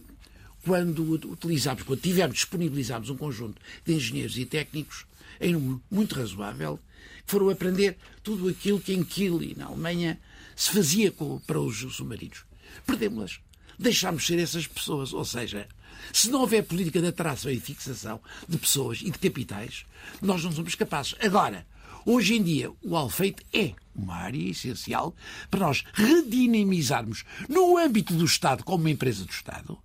quando 0.64 1.12
utilizámos, 1.30 1.82
quando 1.82 2.00
tivemos, 2.00 2.36
disponibilizámos 2.36 3.10
um 3.10 3.16
conjunto 3.16 3.60
de 3.84 3.94
engenheiros 3.94 4.38
e 4.38 4.46
técnicos 4.46 5.06
em 5.40 5.52
número 5.52 5.82
muito 5.90 6.14
razoável, 6.14 6.78
que 7.24 7.30
foram 7.30 7.50
aprender 7.50 7.96
tudo 8.22 8.48
aquilo 8.48 8.80
que 8.80 8.94
em 8.94 9.04
Kiel 9.04 9.42
e 9.42 9.54
na 9.54 9.66
Alemanha 9.66 10.18
se 10.56 10.70
fazia 10.70 11.10
com, 11.10 11.38
para 11.40 11.60
os 11.60 11.78
submarinos. 11.78 12.44
Perdemos-las. 12.86 13.40
Deixámos 13.78 14.26
ser 14.26 14.38
essas 14.38 14.66
pessoas. 14.66 15.12
Ou 15.12 15.24
seja, 15.24 15.68
se 16.12 16.30
não 16.30 16.40
houver 16.40 16.64
política 16.64 17.00
de 17.00 17.08
atração 17.08 17.50
e 17.50 17.60
fixação 17.60 18.20
de 18.48 18.58
pessoas 18.58 19.00
e 19.00 19.10
de 19.10 19.18
capitais, 19.18 19.84
nós 20.20 20.44
não 20.44 20.52
somos 20.52 20.74
capazes. 20.74 21.14
Agora, 21.20 21.66
hoje 22.04 22.34
em 22.34 22.42
dia, 22.42 22.70
o 22.82 22.96
alfeite 22.96 23.44
é 23.52 23.74
uma 23.94 24.14
área 24.14 24.50
essencial 24.50 25.14
para 25.50 25.60
nós 25.60 25.84
redinamizarmos 25.92 27.24
no 27.48 27.76
âmbito 27.76 28.14
do 28.14 28.24
Estado, 28.24 28.64
como 28.64 28.84
uma 28.84 28.90
empresa 28.90 29.24
do 29.24 29.30
Estado, 29.30 29.78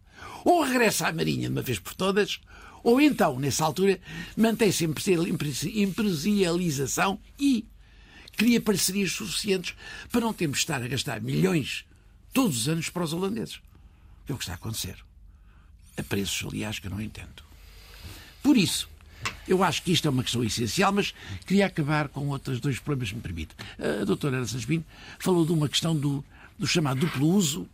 ou 0.44 0.64
regressa 0.64 1.08
à 1.08 1.14
Marinha 1.14 1.48
de 1.48 1.54
uma 1.54 1.62
vez 1.62 1.80
por 1.80 1.94
todas, 1.94 2.40
ou 2.84 3.00
então, 3.02 3.40
nessa 3.40 3.66
altura, 3.66 4.00
mantém-se 4.38 4.86
empresarialização 4.86 7.20
e 7.38 7.68
cria 8.40 8.62
parcerias 8.62 9.12
suficientes 9.12 9.76
para 10.10 10.22
não 10.22 10.32
termos 10.32 10.60
de 10.60 10.64
estar 10.64 10.82
a 10.82 10.88
gastar 10.88 11.20
milhões 11.20 11.84
todos 12.34 12.62
os 12.62 12.70
anos 12.70 12.90
para 12.90 13.04
os 13.04 13.12
holandeses. 13.12 13.60
É 14.30 14.32
o 14.32 14.38
que 14.38 14.44
está 14.44 14.54
a 14.54 14.56
acontecer. 14.56 14.96
A 15.98 16.04
preços, 16.04 16.48
aliás, 16.48 16.80
que 16.80 16.88
eu 16.88 16.92
não 16.92 17.02
entendo. 17.02 17.44
Por 18.42 18.56
isso, 18.56 18.90
eu 19.46 19.62
acho 19.62 19.84
que 19.84 19.92
isto 19.92 20.08
é 20.08 20.12
uma 20.12 20.24
questão 20.24 20.42
essencial, 20.42 20.94
mas 20.94 21.14
queria 21.46 21.66
acabar 21.66 22.08
com 22.08 22.30
outros 22.30 22.62
dois 22.62 22.80
problemas, 22.80 23.10
se 23.10 23.16
me 23.16 23.22
permite. 23.22 23.54
A 23.78 24.06
doutora 24.06 24.38
Ana 24.38 24.48
falou 25.20 25.46
de 25.46 25.52
uma 25.52 25.68
questão 25.68 25.94
do, 25.94 26.24
do 26.58 26.66
chamado 26.66 27.02
duplo 27.02 27.28
uso 27.28 27.68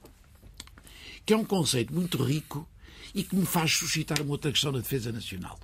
que 1.24 1.34
é 1.34 1.38
um 1.38 1.46
conceito 1.46 1.94
muito 1.94 2.24
rico 2.24 2.68
e 3.14 3.22
que 3.22 3.36
me 3.36 3.46
faz 3.46 3.74
suscitar 3.74 4.20
uma 4.20 4.32
outra 4.32 4.52
questão 4.52 4.72
na 4.72 4.80
defesa 4.80 5.12
nacional. 5.12 5.60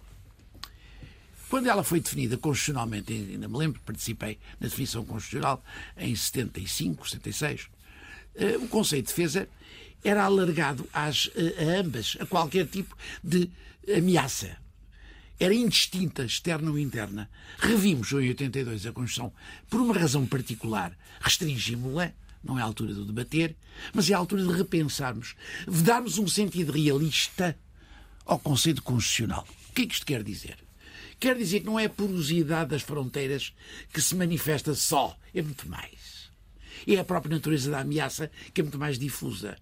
Quando 1.52 1.68
ela 1.68 1.84
foi 1.84 2.00
definida 2.00 2.38
constitucionalmente, 2.38 3.12
ainda 3.12 3.46
me 3.46 3.58
lembro, 3.58 3.82
participei 3.82 4.40
na 4.58 4.70
definição 4.70 5.04
constitucional 5.04 5.62
em 5.98 6.16
75, 6.16 7.10
76, 7.10 7.68
eh, 8.36 8.56
o 8.56 8.70
conceito 8.70 9.08
de 9.08 9.14
defesa 9.14 9.50
era 10.02 10.24
alargado 10.24 10.88
às, 10.94 11.30
eh, 11.36 11.62
a 11.62 11.82
ambas, 11.82 12.16
a 12.22 12.26
qualquer 12.26 12.68
tipo 12.68 12.96
de 13.22 13.50
ameaça. 13.94 14.56
Era 15.38 15.54
indistinta, 15.54 16.24
externa 16.24 16.72
ou 16.72 16.80
interna. 16.80 17.30
Revimos 17.60 18.14
em 18.14 18.30
82 18.30 18.86
a 18.86 18.94
Constituição 18.94 19.34
por 19.70 19.82
uma 19.82 19.94
razão 19.94 20.26
particular, 20.26 20.98
restringimos-la 21.20 22.14
não 22.42 22.58
é 22.58 22.62
a 22.62 22.66
altura 22.66 22.94
de 22.94 23.04
debater, 23.04 23.58
mas 23.94 24.10
é 24.10 24.14
a 24.14 24.18
altura 24.18 24.46
de 24.46 24.54
repensarmos, 24.54 25.36
de 25.68 25.84
darmos 25.84 26.18
um 26.18 26.30
sentido 26.30 26.72
realista 26.72 27.60
ao 28.26 28.40
conceito 28.40 28.82
constitucional. 28.82 29.46
O 29.70 29.74
que 29.74 29.82
é 29.82 29.86
que 29.86 29.94
isto 29.94 30.06
quer 30.06 30.24
dizer? 30.24 30.71
Quer 31.22 31.38
dizer 31.38 31.60
que 31.60 31.68
não 31.68 31.80
é 31.80 31.86
a 31.86 31.90
porosidade 31.90 32.72
das 32.72 32.82
fronteiras 32.82 33.54
que 33.94 34.02
se 34.02 34.16
manifesta 34.16 34.74
só, 34.74 35.16
é 35.36 35.40
muito 35.44 35.70
mais. 35.70 36.32
É 36.88 36.98
a 36.98 37.04
própria 37.04 37.36
natureza 37.36 37.70
da 37.70 37.82
ameaça 37.82 38.32
que 38.52 38.60
é 38.60 38.64
muito 38.64 38.80
mais 38.80 38.98
difusa. 38.98 39.56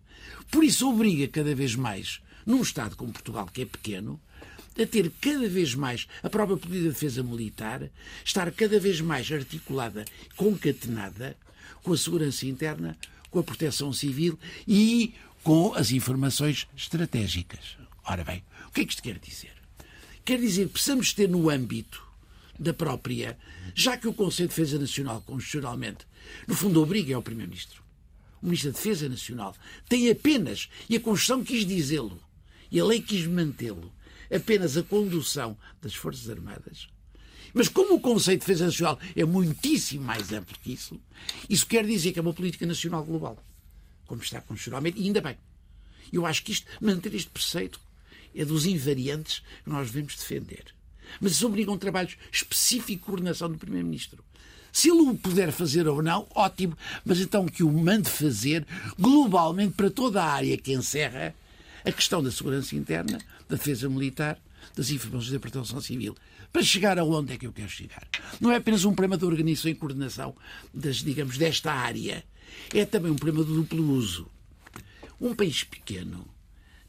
Por 0.49 0.63
isso 0.63 0.89
obriga 0.89 1.27
cada 1.27 1.53
vez 1.53 1.75
mais, 1.75 2.21
num 2.45 2.61
Estado 2.61 2.95
como 2.95 3.11
Portugal, 3.11 3.45
que 3.51 3.63
é 3.63 3.65
pequeno, 3.65 4.21
a 4.81 4.85
ter 4.85 5.11
cada 5.19 5.49
vez 5.49 5.75
mais 5.75 6.07
a 6.23 6.29
própria 6.29 6.55
política 6.55 6.83
de 6.83 6.93
defesa 6.93 7.21
militar, 7.21 7.91
estar 8.23 8.49
cada 8.53 8.79
vez 8.79 9.01
mais 9.01 9.29
articulada, 9.29 10.05
concatenada 10.37 11.35
com 11.83 11.91
a 11.91 11.97
segurança 11.97 12.45
interna, 12.45 12.97
com 13.29 13.39
a 13.39 13.43
proteção 13.43 13.91
civil 13.91 14.39
e 14.65 15.13
com 15.43 15.73
as 15.73 15.91
informações 15.91 16.69
estratégicas. 16.73 17.77
Ora 18.05 18.23
bem, 18.23 18.45
o 18.69 18.71
que 18.71 18.79
é 18.79 18.85
que 18.85 18.91
isto 18.91 19.03
quer 19.03 19.19
dizer? 19.19 19.58
Quer 20.25 20.39
dizer 20.39 20.69
precisamos 20.69 21.13
ter 21.13 21.27
no 21.27 21.49
âmbito 21.49 22.03
da 22.59 22.73
própria, 22.73 23.37
já 23.73 23.97
que 23.97 24.07
o 24.07 24.13
Conselho 24.13 24.49
de 24.49 24.55
Defesa 24.55 24.77
Nacional, 24.77 25.21
constitucionalmente, 25.21 26.05
no 26.47 26.55
fundo 26.55 26.81
obriga 26.81 27.15
ao 27.15 27.21
Primeiro-Ministro, 27.21 27.81
o 28.41 28.45
Ministro 28.45 28.71
da 28.71 28.77
Defesa 28.77 29.09
Nacional, 29.09 29.55
tem 29.87 30.09
apenas, 30.09 30.69
e 30.89 30.95
a 30.95 30.99
Constituição 30.99 31.43
quis 31.43 31.65
dizê-lo, 31.65 32.21
e 32.69 32.79
a 32.79 32.85
lei 32.85 33.01
quis 33.01 33.25
mantê-lo, 33.25 33.91
apenas 34.33 34.77
a 34.77 34.83
condução 34.83 35.57
das 35.81 35.95
Forças 35.95 36.29
Armadas. 36.29 36.87
Mas 37.53 37.67
como 37.67 37.95
o 37.95 37.99
conceito 37.99 38.41
de 38.41 38.45
defesa 38.45 38.65
nacional 38.65 38.99
é 39.15 39.25
muitíssimo 39.25 40.03
mais 40.03 40.31
amplo 40.31 40.55
que 40.61 40.73
isso, 40.73 40.99
isso 41.49 41.65
quer 41.65 41.85
dizer 41.85 42.11
que 42.11 42.19
é 42.19 42.21
uma 42.21 42.33
política 42.33 42.65
nacional 42.65 43.03
global, 43.03 43.43
como 44.05 44.21
está 44.21 44.39
constitucionalmente, 44.41 44.99
e 44.99 45.05
ainda 45.05 45.21
bem. 45.21 45.37
Eu 46.11 46.25
acho 46.25 46.43
que 46.43 46.51
isto, 46.51 46.67
manter 46.79 47.13
este 47.15 47.29
preceito 47.29 47.79
é 48.35 48.45
dos 48.45 48.65
invariantes 48.65 49.41
que 49.63 49.69
nós 49.69 49.87
devemos 49.87 50.15
defender. 50.15 50.65
Mas 51.19 51.33
isso 51.33 51.47
obriga 51.47 51.71
um 51.71 51.77
trabalho 51.77 52.09
específico 52.31 52.99
de 52.99 53.05
coordenação 53.05 53.51
do 53.51 53.57
Primeiro-Ministro. 53.57 54.23
Se 54.71 54.89
ele 54.89 55.01
o 55.01 55.15
puder 55.15 55.51
fazer 55.51 55.87
ou 55.87 56.01
não, 56.01 56.27
ótimo, 56.35 56.77
mas 57.03 57.19
então 57.19 57.47
que 57.47 57.63
o 57.63 57.71
mande 57.71 58.09
fazer 58.09 58.65
globalmente 58.97 59.73
para 59.73 59.89
toda 59.89 60.23
a 60.23 60.31
área 60.31 60.57
que 60.57 60.73
encerra 60.73 61.33
a 61.83 61.91
questão 61.91 62.21
da 62.21 62.31
segurança 62.31 62.75
interna, 62.75 63.17
da 63.47 63.55
defesa 63.55 63.89
militar, 63.89 64.39
das 64.75 64.91
informações 64.91 65.31
da 65.31 65.39
proteção 65.39 65.81
civil. 65.81 66.15
Para 66.51 66.63
chegar 66.63 66.97
aonde 66.99 67.33
é 67.33 67.37
que 67.37 67.47
eu 67.47 67.53
quero 67.53 67.69
chegar? 67.69 68.07
Não 68.39 68.51
é 68.51 68.57
apenas 68.57 68.85
um 68.85 68.93
problema 68.93 69.17
de 69.17 69.25
organização 69.25 69.71
e 69.71 69.75
coordenação 69.75 70.35
das, 70.73 70.97
digamos, 70.97 71.37
desta 71.37 71.71
área. 71.71 72.23
É 72.73 72.85
também 72.85 73.11
um 73.11 73.15
problema 73.15 73.45
do 73.45 73.55
duplo 73.55 73.91
uso. 73.91 74.27
Um 75.19 75.35
país 75.35 75.63
pequeno 75.63 76.27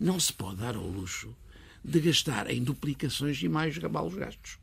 não 0.01 0.19
se 0.19 0.33
pode 0.33 0.57
dar 0.57 0.75
ao 0.75 0.87
luxo 0.87 1.37
de 1.85 2.01
gastar 2.01 2.51
em 2.51 2.65
duplicações 2.65 3.43
e 3.43 3.49
mais 3.49 3.77
gabalos 3.77 4.15
gastos. 4.15 4.59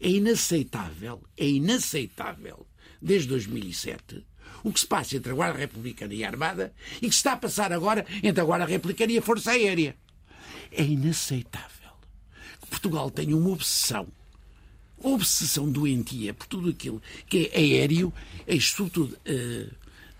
É 0.00 0.08
inaceitável, 0.08 1.22
é 1.36 1.48
inaceitável, 1.48 2.66
desde 3.00 3.28
2007, 3.28 4.26
o 4.64 4.72
que 4.72 4.80
se 4.80 4.86
passa 4.86 5.16
entre 5.16 5.30
a 5.30 5.34
Guarda 5.34 5.58
Republicana 5.58 6.12
e 6.12 6.24
a 6.24 6.28
Armada 6.28 6.74
e 6.96 7.08
que 7.08 7.12
se 7.12 7.18
está 7.18 7.32
a 7.32 7.36
passar 7.36 7.72
agora 7.72 8.04
entre 8.22 8.40
a 8.40 8.44
Guarda 8.44 8.66
Republicana 8.66 9.12
e 9.12 9.18
a 9.18 9.22
Força 9.22 9.52
Aérea. 9.52 9.96
É 10.72 10.82
inaceitável 10.82 11.92
que 12.60 12.66
Portugal 12.68 13.10
tenha 13.10 13.36
uma 13.36 13.50
obsessão, 13.50 14.08
obsessão 14.98 15.70
doentia 15.70 16.34
por 16.34 16.46
tudo 16.46 16.70
aquilo 16.70 17.00
que 17.28 17.50
é 17.52 17.58
aéreo, 17.58 18.12
é 18.46 18.58
sobretudo 18.58 19.16
uh, 19.26 19.74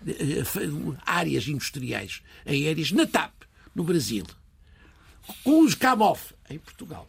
uh, 0.09 0.97
áreas 1.05 1.47
industriais 1.47 2.21
aéreas 2.45 2.91
na 2.91 3.05
TAP, 3.05 3.33
no 3.73 3.83
Brasil, 3.83 4.25
com 5.43 5.61
os 5.61 5.75
CAMOF, 5.75 6.33
em 6.49 6.59
Portugal, 6.59 7.07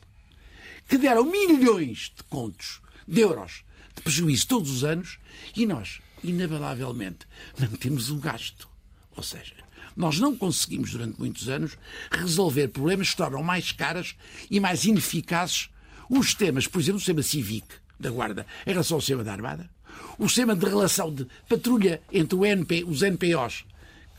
que 0.89 0.99
deram 0.99 1.25
milhões 1.25 2.13
de 2.17 2.23
contos 2.25 2.81
de 3.07 3.21
euros 3.21 3.65
de 3.95 4.03
prejuízo 4.03 4.49
todos 4.49 4.71
os 4.71 4.85
anos 4.85 5.19
e 5.57 5.67
nós 5.67 6.01
inabalavelmente, 6.25 7.27
mantemos 7.59 8.11
o 8.11 8.17
gasto. 8.17 8.69
Ou 9.15 9.23
seja, 9.23 9.55
nós 9.97 10.19
não 10.19 10.37
conseguimos, 10.37 10.91
durante 10.91 11.19
muitos 11.19 11.49
anos, 11.49 11.77
resolver 12.11 12.69
problemas 12.69 13.11
que 13.11 13.17
tornam 13.17 13.43
mais 13.43 13.71
caras 13.71 14.17
e 14.51 14.59
mais 14.59 14.85
ineficazes 14.85 15.69
os 16.09 16.35
temas, 16.35 16.67
por 16.67 16.81
exemplo, 16.81 16.97
o 16.97 17.01
sistema 17.01 17.23
CIVIC 17.23 17.67
da 17.99 18.11
Guarda 18.11 18.47
em 18.67 18.71
relação 18.71 18.97
ao 18.97 19.01
sistema 19.01 19.23
da 19.23 19.33
Armada, 19.33 19.71
o 20.19 20.29
sistema 20.29 20.57
de 20.57 20.67
relação 20.67 21.15
de 21.15 21.27
patrulha 21.49 22.03
entre 22.13 22.39
NP, 22.49 22.85
os 22.85 23.03
NPOs, 23.03 23.65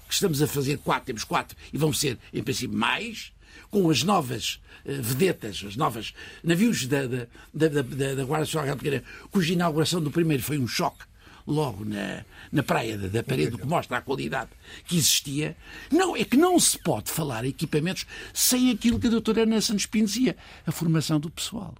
que 0.07 0.13
estamos 0.13 0.41
a 0.41 0.47
fazer 0.47 0.77
quatro, 0.80 1.07
temos 1.07 1.23
quatro, 1.23 1.57
e 1.73 1.77
vão 1.77 1.91
ser, 1.91 2.17
em 2.34 2.41
princípio, 2.43 2.77
mais, 2.77 3.34
com 3.69 3.90
as 3.90 4.03
novas 4.03 4.61
uh, 4.86 5.02
vedetas, 5.02 5.61
os 5.64 5.76
novos 5.76 6.14
navios 6.44 6.86
da, 6.86 7.07
da, 7.07 7.27
da, 7.53 7.68
da, 7.68 7.82
da 8.15 8.23
Guarda 8.23 8.45
Nacional 8.45 8.68
Republicana, 8.68 9.03
cuja 9.32 9.53
inauguração 9.53 10.02
do 10.02 10.11
primeiro 10.11 10.44
foi 10.44 10.57
um 10.57 10.68
choque 10.68 11.03
logo 11.48 11.86
na, 11.86 12.26
na 12.52 12.64
praia 12.64 12.98
da, 12.98 13.07
da 13.07 13.23
parede, 13.23 13.57
que 13.57 13.68
mostra 13.68 13.98
a 13.98 14.02
qualidade 14.02 14.49
que 14.86 14.98
existia. 14.98 15.56
Não, 15.91 16.15
é 16.15 16.23
que 16.23 16.38
não 16.38 16.60
se 16.60 16.77
pode 16.80 17.11
falar 17.11 17.45
em 17.45 17.49
equipamentos 17.49 18.06
sem 18.34 18.72
aquilo 18.72 18.99
que 18.99 19.07
a 19.07 19.11
doutora 19.11 19.44
Ana 19.44 19.61
Santos 19.61 19.86
Pinto 19.86 20.07
dizia, 20.07 20.36
a 20.65 20.72
formação 20.72 21.19
do 21.19 21.30
pessoal. 21.30 21.76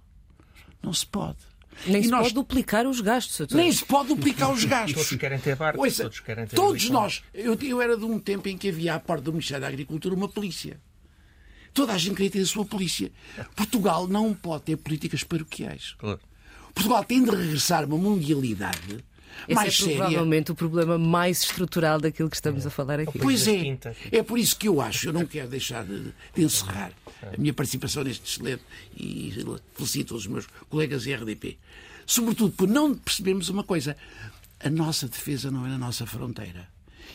Não 0.82 0.92
se 0.92 1.06
pode. 1.06 1.38
Nem 1.86 2.00
e 2.00 2.04
se 2.04 2.10
nós... 2.10 2.22
pode 2.22 2.34
duplicar 2.34 2.86
os 2.86 3.00
gastos. 3.00 3.38
Doutora. 3.38 3.62
Nem 3.62 3.72
se 3.72 3.84
pode 3.84 4.08
duplicar 4.08 4.50
os 4.50 4.64
gastos. 4.64 4.94
Todos 4.94 5.20
querem 5.20 5.38
ter 5.38 5.56
barco. 5.56 5.80
Ouça, 5.80 6.04
todos 6.04 6.20
querem 6.20 6.46
ter 6.46 6.56
Todos 6.56 6.88
nós. 6.88 7.22
Eu, 7.34 7.58
eu 7.60 7.82
era 7.82 7.96
de 7.96 8.04
um 8.04 8.18
tempo 8.18 8.48
em 8.48 8.56
que 8.56 8.68
havia 8.68 8.94
à 8.94 9.00
porta 9.00 9.24
do 9.24 9.32
Ministério 9.32 9.62
da 9.62 9.68
Agricultura 9.68 10.14
uma 10.14 10.28
polícia. 10.28 10.80
Toda 11.76 11.92
a 11.92 11.98
gente 11.98 12.16
queria 12.16 12.30
ter 12.30 12.40
a 12.40 12.46
sua 12.46 12.64
polícia. 12.64 13.12
Portugal 13.54 14.08
não 14.08 14.32
pode 14.32 14.64
ter 14.64 14.76
políticas 14.78 15.22
paroquiais. 15.22 15.94
Claro. 15.98 16.18
Portugal 16.74 17.04
tem 17.04 17.22
de 17.22 17.30
regressar 17.30 17.82
a 17.82 17.86
uma 17.86 17.98
mundialidade 17.98 19.04
esse 19.46 19.54
mais 19.54 19.74
é 19.74 19.76
séria. 19.76 19.96
provavelmente 19.96 20.52
o 20.52 20.54
problema 20.54 20.96
mais 20.96 21.42
estrutural 21.42 22.00
daquilo 22.00 22.30
que 22.30 22.36
estamos 22.36 22.66
a 22.66 22.70
falar 22.70 23.00
aqui. 23.00 23.18
Pois 23.18 23.46
é. 23.46 23.78
É 24.10 24.22
por 24.22 24.38
isso 24.38 24.56
que 24.56 24.66
eu 24.66 24.80
acho, 24.80 25.10
eu 25.10 25.12
não 25.12 25.26
quero 25.26 25.48
deixar 25.48 25.84
de, 25.84 26.14
de 26.34 26.42
encerrar 26.42 26.92
a 27.22 27.36
minha 27.38 27.52
participação 27.52 28.02
neste 28.02 28.24
excelente 28.24 28.62
e 28.96 29.34
felicito 29.74 30.14
os 30.14 30.26
meus 30.26 30.46
colegas 30.70 31.06
em 31.06 31.14
RDP. 31.14 31.58
Sobretudo 32.06 32.52
por 32.52 32.66
não 32.66 32.94
percebermos 32.94 33.50
uma 33.50 33.62
coisa. 33.62 33.94
A 34.58 34.70
nossa 34.70 35.06
defesa 35.06 35.50
não 35.50 35.66
é 35.66 35.68
na 35.68 35.76
nossa 35.76 36.06
fronteira. 36.06 36.66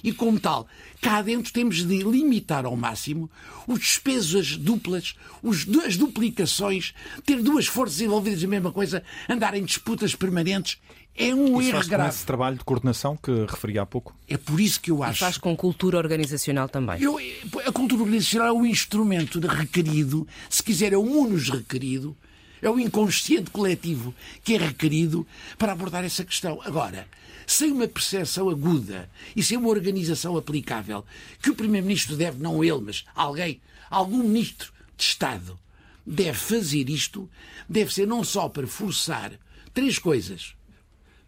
E, 0.03 0.11
como 0.11 0.40
tal, 0.40 0.68
cá 0.99 1.22
dentro 1.22 1.52
temos 1.53 1.86
de 1.86 2.03
limitar 2.03 2.65
ao 2.65 2.76
máximo 2.76 3.30
os 3.68 3.80
despesos, 3.80 4.36
as 4.36 4.57
duplas, 4.57 5.15
os, 5.41 5.68
as 5.86 5.98
duplicações, 5.98 6.94
ter 7.26 7.41
duas 7.41 7.68
forças 7.68 8.02
envolvidas 8.02 8.41
na 8.41 8.49
mesma 8.49 8.72
coisa, 8.72 9.03
andar 9.30 9.53
em 9.53 9.64
disputas 9.64 10.15
permanentes. 10.15 10.80
É 11.15 11.36
um 11.36 11.60
isso 11.60 11.76
erro 11.76 11.88
grave. 11.88 12.10
esse 12.10 12.26
trabalho 12.26 12.57
de 12.57 12.64
coordenação 12.64 13.18
que 13.18 13.32
referi 13.45 13.78
há 13.78 13.86
pouco? 13.86 14.15
É 14.30 14.38
por 14.38 14.60
isso 14.61 14.80
que 14.80 14.90
eu 14.90 15.03
acho. 15.03 15.18
E 15.18 15.19
faz 15.19 15.38
com 15.38 15.56
cultura 15.57 15.98
organizacional 15.98 16.69
também. 16.69 17.02
Eu, 17.02 17.18
a 17.65 17.72
cultura 17.72 18.03
organizacional 18.03 18.48
é 18.48 18.52
o 18.53 18.65
instrumento 18.65 19.40
requerido, 19.40 20.26
se 20.49 20.64
quiser, 20.64 20.94
é 20.94 20.98
o 20.98 21.06
munus 21.06 21.49
requerido, 21.49 22.15
é 22.62 22.70
o 22.70 22.80
inconsciente 22.80 23.50
coletivo 23.52 24.14
que 24.44 24.56
é 24.56 24.58
requerido 24.58 25.26
para 25.58 25.72
abordar 25.72 26.04
essa 26.04 26.24
questão. 26.24 26.62
Agora, 26.64 27.08
sem 27.48 27.72
uma 27.72 27.88
percepção 27.88 28.50
aguda 28.50 29.10
e 29.36 29.44
sem 29.44 29.58
uma 29.58 29.70
organização 29.70 30.38
aplicável, 30.38 31.06
que 31.42 31.50
o 31.50 31.56
Primeiro-Ministro 31.56 32.16
deve, 32.16 32.42
não 32.42 32.64
ele, 32.64 32.82
mas 32.82 33.06
alguém, 33.16 33.60
algum 33.90 34.24
Ministro 34.24 34.72
de 34.96 35.04
Estado, 35.04 35.60
deve 36.06 36.38
fazer 36.38 36.90
isto, 36.90 37.30
deve 37.68 37.94
ser 37.94 38.08
não 38.08 38.24
só 38.24 38.48
para 38.48 38.68
forçar 38.68 39.32
três 39.74 39.98
coisas. 40.00 40.56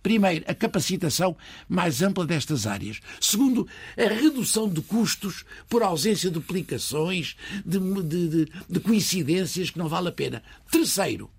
Primeiro, 0.03 0.43
a 0.47 0.53
capacitação 0.53 1.35
mais 1.67 2.01
ampla 2.01 2.25
destas 2.25 2.67
áreas. 2.67 2.99
Segundo, 3.21 3.65
a 3.97 4.13
redução 4.13 4.67
de 4.67 4.81
custos 4.81 5.45
por 5.69 5.81
ausência 5.81 6.29
de 6.29 6.33
duplicações, 6.33 7.37
de, 7.65 7.79
de, 7.79 8.27
de, 8.27 8.51
de 8.69 8.79
coincidências 8.81 9.69
que 9.69 9.79
não 9.79 9.87
vale 9.87 10.09
a 10.09 10.11
pena. 10.11 10.43
Terceiro, 10.69 11.31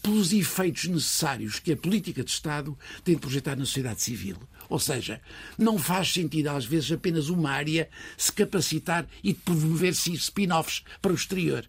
pelos 0.00 0.32
efeitos 0.32 0.86
necessários 0.86 1.58
que 1.58 1.72
a 1.72 1.76
política 1.76 2.22
de 2.22 2.30
Estado 2.30 2.78
tem 3.04 3.16
de 3.16 3.20
projetar 3.20 3.56
na 3.56 3.64
sociedade 3.64 4.00
civil. 4.00 4.36
Ou 4.68 4.78
seja, 4.78 5.20
não 5.58 5.76
faz 5.76 6.12
sentido, 6.12 6.48
às 6.48 6.64
vezes, 6.64 6.92
apenas 6.92 7.28
uma 7.28 7.50
área 7.50 7.88
se 8.16 8.32
capacitar 8.32 9.04
e 9.22 9.34
promover 9.34 9.92
spin-offs 9.92 10.84
para 11.02 11.10
o 11.10 11.16
exterior. 11.16 11.66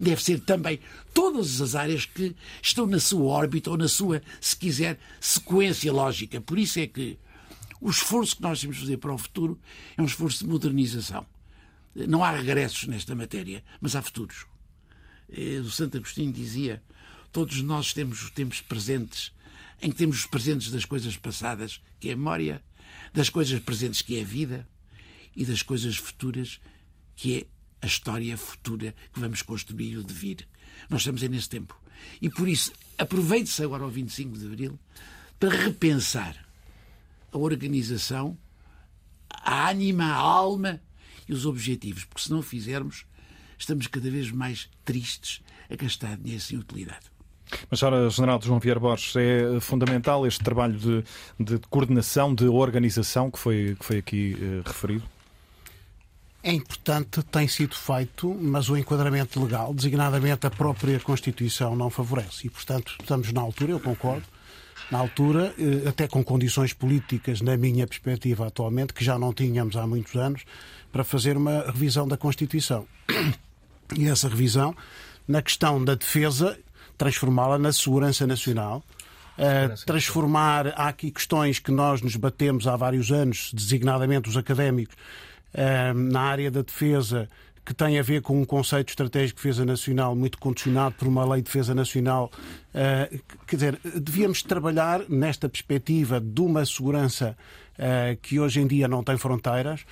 Deve 0.00 0.22
ser 0.22 0.40
também 0.40 0.78
todas 1.12 1.60
as 1.60 1.74
áreas 1.74 2.06
que 2.06 2.34
estão 2.62 2.86
na 2.86 3.00
sua 3.00 3.24
órbita 3.24 3.70
ou 3.70 3.76
na 3.76 3.88
sua, 3.88 4.22
se 4.40 4.56
quiser, 4.56 4.98
sequência 5.20 5.92
lógica. 5.92 6.40
Por 6.40 6.58
isso 6.58 6.78
é 6.78 6.86
que 6.86 7.18
o 7.80 7.90
esforço 7.90 8.36
que 8.36 8.42
nós 8.42 8.60
temos 8.60 8.76
de 8.76 8.82
fazer 8.82 8.96
para 8.98 9.12
o 9.12 9.18
futuro 9.18 9.58
é 9.96 10.02
um 10.02 10.04
esforço 10.04 10.44
de 10.44 10.50
modernização. 10.50 11.26
Não 11.94 12.22
há 12.22 12.30
regressos 12.30 12.86
nesta 12.86 13.14
matéria, 13.14 13.64
mas 13.80 13.96
há 13.96 14.02
futuros. 14.02 14.46
Eh, 15.30 15.60
o 15.60 15.70
Santo 15.70 15.96
Agostinho 15.96 16.32
dizia 16.32 16.82
Todos 17.32 17.60
nós 17.60 17.92
temos 17.92 18.22
os 18.22 18.30
tempos 18.30 18.60
presentes, 18.60 19.32
em 19.82 19.90
que 19.90 19.96
temos 19.96 20.20
os 20.20 20.26
presentes 20.26 20.70
das 20.70 20.84
coisas 20.84 21.16
passadas, 21.16 21.80
que 22.00 22.08
é 22.08 22.12
a 22.12 22.16
memória, 22.16 22.62
das 23.12 23.28
coisas 23.28 23.60
presentes, 23.60 24.02
que 24.02 24.18
é 24.18 24.22
a 24.22 24.24
vida, 24.24 24.68
e 25.36 25.44
das 25.44 25.62
coisas 25.62 25.96
futuras, 25.96 26.60
que 27.14 27.38
é 27.38 27.46
a 27.80 27.86
história 27.86 28.36
futura 28.36 28.94
que 29.12 29.20
vamos 29.20 29.42
construir 29.42 29.96
o 29.96 30.02
devir. 30.02 30.46
Nós 30.88 31.02
estamos 31.02 31.22
aí 31.22 31.28
nesse 31.28 31.48
tempo. 31.48 31.78
E 32.20 32.28
por 32.28 32.48
isso, 32.48 32.72
aproveite-se 32.96 33.62
agora 33.62 33.84
o 33.84 33.90
25 33.90 34.38
de 34.38 34.46
Abril 34.46 34.78
para 35.38 35.50
repensar 35.50 36.36
a 37.32 37.38
organização, 37.38 38.36
a 39.30 39.70
ânima, 39.70 40.04
a 40.04 40.16
alma 40.16 40.80
e 41.28 41.32
os 41.32 41.46
objetivos, 41.46 42.04
porque 42.04 42.22
se 42.22 42.30
não 42.30 42.42
fizermos, 42.42 43.04
estamos 43.58 43.86
cada 43.86 44.10
vez 44.10 44.30
mais 44.30 44.68
tristes 44.84 45.42
a 45.70 45.76
gastar 45.76 46.16
dinheiro 46.16 46.42
sem 46.42 46.58
utilidade. 46.58 47.06
Mas, 47.70 47.80
Sra. 47.80 48.10
General 48.10 48.40
João 48.42 48.58
Vieira 48.58 48.80
Borges, 48.80 49.14
é 49.16 49.60
fundamental 49.60 50.26
este 50.26 50.42
trabalho 50.44 50.78
de, 50.78 51.04
de 51.40 51.58
coordenação, 51.70 52.34
de 52.34 52.46
organização 52.46 53.30
que 53.30 53.38
foi, 53.38 53.76
que 53.78 53.84
foi 53.84 53.98
aqui 53.98 54.36
eh, 54.40 54.62
referido? 54.66 55.04
É 56.48 56.50
importante, 56.50 57.22
tem 57.24 57.46
sido 57.46 57.74
feito, 57.74 58.34
mas 58.34 58.70
o 58.70 58.76
enquadramento 58.78 59.38
legal, 59.38 59.74
designadamente 59.74 60.46
a 60.46 60.50
própria 60.50 60.98
Constituição, 60.98 61.76
não 61.76 61.90
favorece. 61.90 62.46
E, 62.46 62.48
portanto, 62.48 62.96
estamos 62.98 63.30
na 63.34 63.42
altura, 63.42 63.72
eu 63.72 63.78
concordo, 63.78 64.24
na 64.90 64.96
altura, 64.96 65.54
eh, 65.58 65.86
até 65.86 66.08
com 66.08 66.24
condições 66.24 66.72
políticas, 66.72 67.42
na 67.42 67.54
minha 67.54 67.86
perspectiva 67.86 68.46
atualmente, 68.46 68.94
que 68.94 69.04
já 69.04 69.18
não 69.18 69.30
tínhamos 69.30 69.76
há 69.76 69.86
muitos 69.86 70.16
anos, 70.16 70.44
para 70.90 71.04
fazer 71.04 71.36
uma 71.36 71.66
revisão 71.66 72.08
da 72.08 72.16
Constituição. 72.16 72.86
E 73.94 74.08
essa 74.08 74.26
revisão, 74.26 74.74
na 75.28 75.42
questão 75.42 75.84
da 75.84 75.94
defesa, 75.94 76.58
transformá-la 76.96 77.58
na 77.58 77.72
segurança 77.74 78.26
nacional. 78.26 78.82
Uh, 79.36 79.84
transformar, 79.84 80.68
há 80.68 80.88
aqui 80.88 81.10
questões 81.10 81.58
que 81.58 81.70
nós 81.70 82.00
nos 82.00 82.16
batemos 82.16 82.66
há 82.66 82.74
vários 82.74 83.12
anos, 83.12 83.50
designadamente 83.54 84.28
os 84.30 84.36
académicos, 84.36 84.96
na 85.94 86.20
área 86.20 86.50
da 86.50 86.62
defesa, 86.62 87.28
que 87.64 87.74
tem 87.74 87.98
a 87.98 88.02
ver 88.02 88.22
com 88.22 88.40
um 88.40 88.44
conceito 88.44 88.88
estratégico 88.88 89.38
de 89.38 89.42
defesa 89.46 89.64
nacional 89.64 90.16
muito 90.16 90.38
condicionado 90.38 90.94
por 90.94 91.06
uma 91.06 91.24
lei 91.24 91.42
de 91.42 91.46
defesa 91.46 91.74
nacional. 91.74 92.30
Uh, 92.68 93.20
quer 93.46 93.56
dizer, 93.56 93.80
devíamos 94.00 94.42
trabalhar 94.42 95.02
nesta 95.08 95.48
perspectiva 95.48 96.18
de 96.20 96.40
uma 96.40 96.64
segurança 96.64 97.36
que 98.22 98.40
hoje 98.40 98.60
em 98.60 98.66
dia 98.66 98.88
não 98.88 99.04
tem 99.04 99.16
fronteiras, 99.16 99.84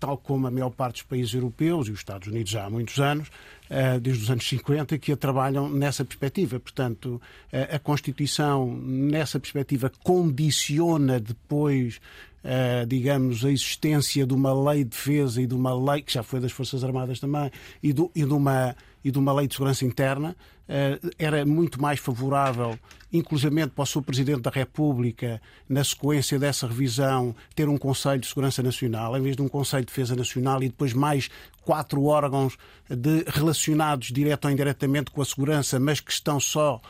tal 0.00 0.16
como 0.16 0.46
a 0.46 0.50
maior 0.50 0.70
parte 0.70 0.94
dos 0.94 1.02
países 1.02 1.34
europeus 1.34 1.88
e 1.88 1.90
os 1.90 1.98
Estados 1.98 2.26
Unidos 2.28 2.50
já 2.50 2.64
há 2.64 2.70
muitos 2.70 2.98
anos, 2.98 3.28
eh, 3.68 4.00
desde 4.00 4.24
os 4.24 4.30
anos 4.30 4.48
50, 4.48 4.96
que 4.98 5.12
a 5.12 5.16
trabalham 5.16 5.68
nessa 5.68 6.02
perspectiva. 6.04 6.58
Portanto, 6.58 7.20
eh, 7.52 7.68
a 7.70 7.78
Constituição, 7.78 8.74
nessa 8.74 9.38
perspectiva, 9.38 9.92
condiciona 10.02 11.20
depois 11.20 12.00
Uh, 12.38 12.86
digamos, 12.86 13.44
a 13.44 13.50
existência 13.50 14.24
de 14.24 14.32
uma 14.32 14.52
lei 14.70 14.84
de 14.84 14.90
defesa 14.90 15.42
e 15.42 15.46
de 15.46 15.54
uma 15.54 15.74
lei, 15.74 16.02
que 16.02 16.12
já 16.12 16.22
foi 16.22 16.38
das 16.38 16.52
Forças 16.52 16.84
Armadas 16.84 17.18
também, 17.18 17.50
e, 17.82 17.92
do, 17.92 18.10
e, 18.14 18.24
de, 18.24 18.32
uma, 18.32 18.76
e 19.04 19.10
de 19.10 19.18
uma 19.18 19.32
lei 19.32 19.48
de 19.48 19.54
segurança 19.54 19.84
interna, 19.84 20.36
uh, 20.68 21.10
era 21.18 21.44
muito 21.44 21.82
mais 21.82 21.98
favorável, 21.98 22.78
inclusivamente 23.12 23.70
para 23.70 23.82
o 23.82 23.86
Sr. 23.86 24.02
Presidente 24.02 24.40
da 24.40 24.50
República, 24.50 25.42
na 25.68 25.82
sequência 25.82 26.38
dessa 26.38 26.66
revisão, 26.66 27.34
ter 27.56 27.68
um 27.68 27.76
Conselho 27.76 28.20
de 28.20 28.28
Segurança 28.28 28.62
Nacional, 28.62 29.16
em 29.16 29.20
vez 29.20 29.34
de 29.34 29.42
um 29.42 29.48
Conselho 29.48 29.82
de 29.82 29.88
Defesa 29.88 30.14
Nacional 30.14 30.62
e 30.62 30.68
depois 30.68 30.92
mais 30.92 31.28
quatro 31.64 32.04
órgãos 32.04 32.56
de, 32.88 33.24
relacionados 33.26 34.08
direto 34.08 34.46
ou 34.46 34.50
indiretamente 34.50 35.10
com 35.10 35.20
a 35.20 35.24
segurança, 35.24 35.78
mas 35.78 36.00
que 36.00 36.12
estão 36.12 36.38
só 36.40 36.80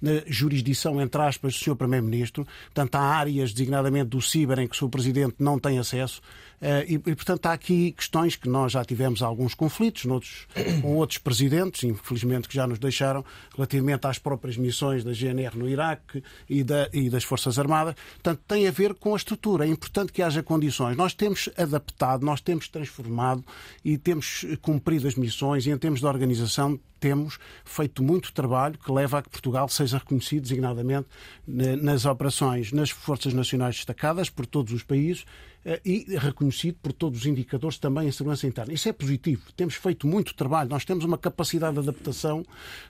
na 0.00 0.22
jurisdição, 0.26 1.00
entre 1.00 1.20
aspas, 1.20 1.54
do 1.54 1.58
Sr. 1.58 1.76
Primeiro-Ministro. 1.76 2.46
Portanto, 2.66 2.94
há 2.96 3.00
áreas, 3.00 3.52
designadamente 3.52 4.06
do 4.06 4.20
CIBER, 4.20 4.60
em 4.60 4.68
que 4.68 4.74
o 4.74 4.78
Sr. 4.78 4.88
Presidente 4.88 5.36
não 5.38 5.58
tem 5.58 5.78
acesso. 5.78 6.20
E, 6.88 6.94
e, 6.94 6.98
portanto, 6.98 7.46
há 7.46 7.52
aqui 7.52 7.92
questões 7.92 8.34
que 8.34 8.48
nós 8.48 8.72
já 8.72 8.84
tivemos 8.84 9.22
alguns 9.22 9.54
conflitos 9.54 10.04
noutros, 10.04 10.46
com 10.82 10.96
outros 10.96 11.18
presidentes, 11.18 11.84
infelizmente, 11.84 12.48
que 12.48 12.54
já 12.54 12.66
nos 12.66 12.78
deixaram, 12.78 13.24
relativamente 13.54 14.06
às 14.06 14.18
próprias 14.18 14.56
missões 14.56 15.04
da 15.04 15.12
GNR 15.12 15.56
no 15.56 15.68
Iraque 15.68 16.22
e, 16.48 16.64
da, 16.64 16.88
e 16.92 17.08
das 17.08 17.24
Forças 17.24 17.58
Armadas. 17.58 17.94
Portanto, 18.14 18.40
tem 18.46 18.66
a 18.66 18.70
ver 18.70 18.94
com 18.94 19.14
a 19.14 19.16
estrutura. 19.16 19.66
É 19.66 19.68
importante 19.68 20.12
que 20.12 20.22
haja 20.22 20.42
condições. 20.42 20.96
Nós 20.96 21.14
temos 21.14 21.48
adaptado, 21.56 22.24
nós 22.24 22.40
temos 22.40 22.68
transformado 22.68 23.44
e 23.84 23.96
temos 23.96 24.44
cumprido 24.60 25.06
as 25.06 25.14
missões 25.14 25.66
e 25.66 25.70
em 25.70 25.78
termos 25.78 26.00
de 26.00 26.06
organização 26.06 26.78
temos 26.98 27.38
feito 27.64 28.02
muito 28.02 28.32
trabalho 28.32 28.78
que 28.78 28.90
leva 28.90 29.18
a 29.18 29.22
que 29.22 29.30
Portugal 29.30 29.68
seja 29.68 29.98
reconhecido 29.98 30.42
designadamente 30.42 31.08
nas 31.46 32.04
operações 32.04 32.72
nas 32.72 32.90
Forças 32.90 33.32
Nacionais 33.32 33.76
destacadas 33.76 34.28
por 34.30 34.46
todos 34.46 34.72
os 34.72 34.82
países 34.82 35.24
eh, 35.64 35.80
e 35.84 36.16
reconhecido 36.16 36.78
por 36.80 36.92
todos 36.92 37.20
os 37.20 37.26
indicadores 37.26 37.78
também 37.78 38.08
em 38.08 38.12
segurança 38.12 38.46
interna. 38.46 38.72
Isso 38.72 38.88
é 38.88 38.92
positivo. 38.92 39.52
Temos 39.56 39.74
feito 39.74 40.06
muito 40.06 40.34
trabalho. 40.34 40.70
Nós 40.70 40.84
temos 40.84 41.04
uma 41.04 41.18
capacidade 41.18 41.74
de 41.74 41.80
adaptação 41.80 42.42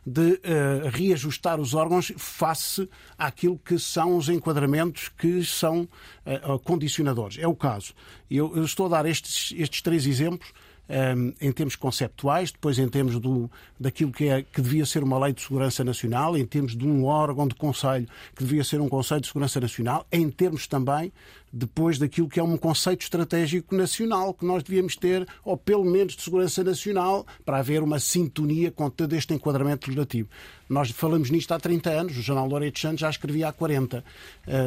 de 0.07 0.35
uh, 0.35 0.89
reajustar 0.93 1.61
os 1.61 1.75
órgãos 1.75 2.13
face 2.17 2.89
àquilo 3.17 3.59
que 3.59 3.79
são 3.79 4.17
os 4.17 4.29
enquadramentos 4.29 5.09
que 5.09 5.43
são 5.45 5.89
uh, 6.25 6.59
condicionadores. 6.61 7.39
É 7.39 7.49
o 7.49 7.57
caso. 7.57 7.95
Eu, 8.31 8.55
eu 8.55 8.65
estou 8.65 8.87
a 8.87 8.91
dar 8.91 9.07
estes, 9.07 9.53
estes 9.59 9.83
três 9.83 10.07
exemplos 10.07 10.53
um, 10.89 11.33
em 11.41 11.53
termos 11.53 11.77
conceptuais, 11.77 12.51
depois 12.51 12.79
em 12.79 12.89
termos 12.89 13.19
do, 13.19 13.51
daquilo 13.79 14.11
que, 14.11 14.29
é, 14.29 14.43
que 14.43 14.61
devia 14.61 14.87
ser 14.87 15.03
uma 15.03 15.19
lei 15.19 15.33
de 15.33 15.43
segurança 15.43 15.85
nacional, 15.85 16.37
em 16.37 16.47
termos 16.47 16.77
de 16.77 16.87
um 16.87 17.05
órgão 17.05 17.47
de 17.47 17.55
conselho 17.55 18.07
que 18.35 18.43
devia 18.45 18.65
ser 18.65 18.81
um 18.81 18.89
conselho 18.89 19.21
de 19.21 19.27
segurança 19.27 19.61
nacional, 19.61 20.07
em 20.11 20.31
termos 20.31 20.67
também 20.67 21.13
depois 21.53 21.99
daquilo 21.99 22.29
que 22.29 22.39
é 22.39 22.43
um 22.43 22.57
conceito 22.57 23.03
estratégico 23.03 23.75
nacional 23.75 24.35
que 24.35 24.45
nós 24.45 24.63
devíamos 24.63 24.97
ter, 24.97 25.27
ou 25.45 25.57
pelo 25.57 25.85
menos 25.85 26.15
de 26.15 26.23
segurança 26.23 26.63
nacional, 26.63 27.27
para 27.45 27.59
haver 27.59 27.83
uma 27.83 27.99
sintonia 27.99 28.71
com 28.71 28.91
todo 28.91 29.15
este 29.15 29.33
enquadramento 29.33 29.87
legislativo. 29.87 30.29
Nós 30.69 30.91
falamos 30.91 31.31
nisto 31.31 31.53
há 31.53 31.59
30 31.59 31.91
anos, 31.91 32.19
o 32.19 32.23
Jornal 32.23 32.47
Loureiro 32.47 32.79
Santos 32.79 33.01
já 33.01 33.11
escrevia 33.11 33.49
há 33.49 33.53
40. 33.53 33.99
Uh, 33.99 34.03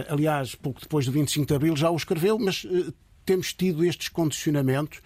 aliás, 0.10 0.56
pouco 0.56 0.81
depois 0.81 1.06
do 1.06 1.11
25 1.11 1.45
de 1.45 1.53
Abril 1.53 1.76
já 1.76 1.89
o 1.89 1.95
escreveu, 1.95 2.39
mas 2.39 2.64
uh, 2.64 2.91
temos 3.26 3.53
tido 3.53 3.85
estes 3.85 4.10
condicionamentos 4.10 4.99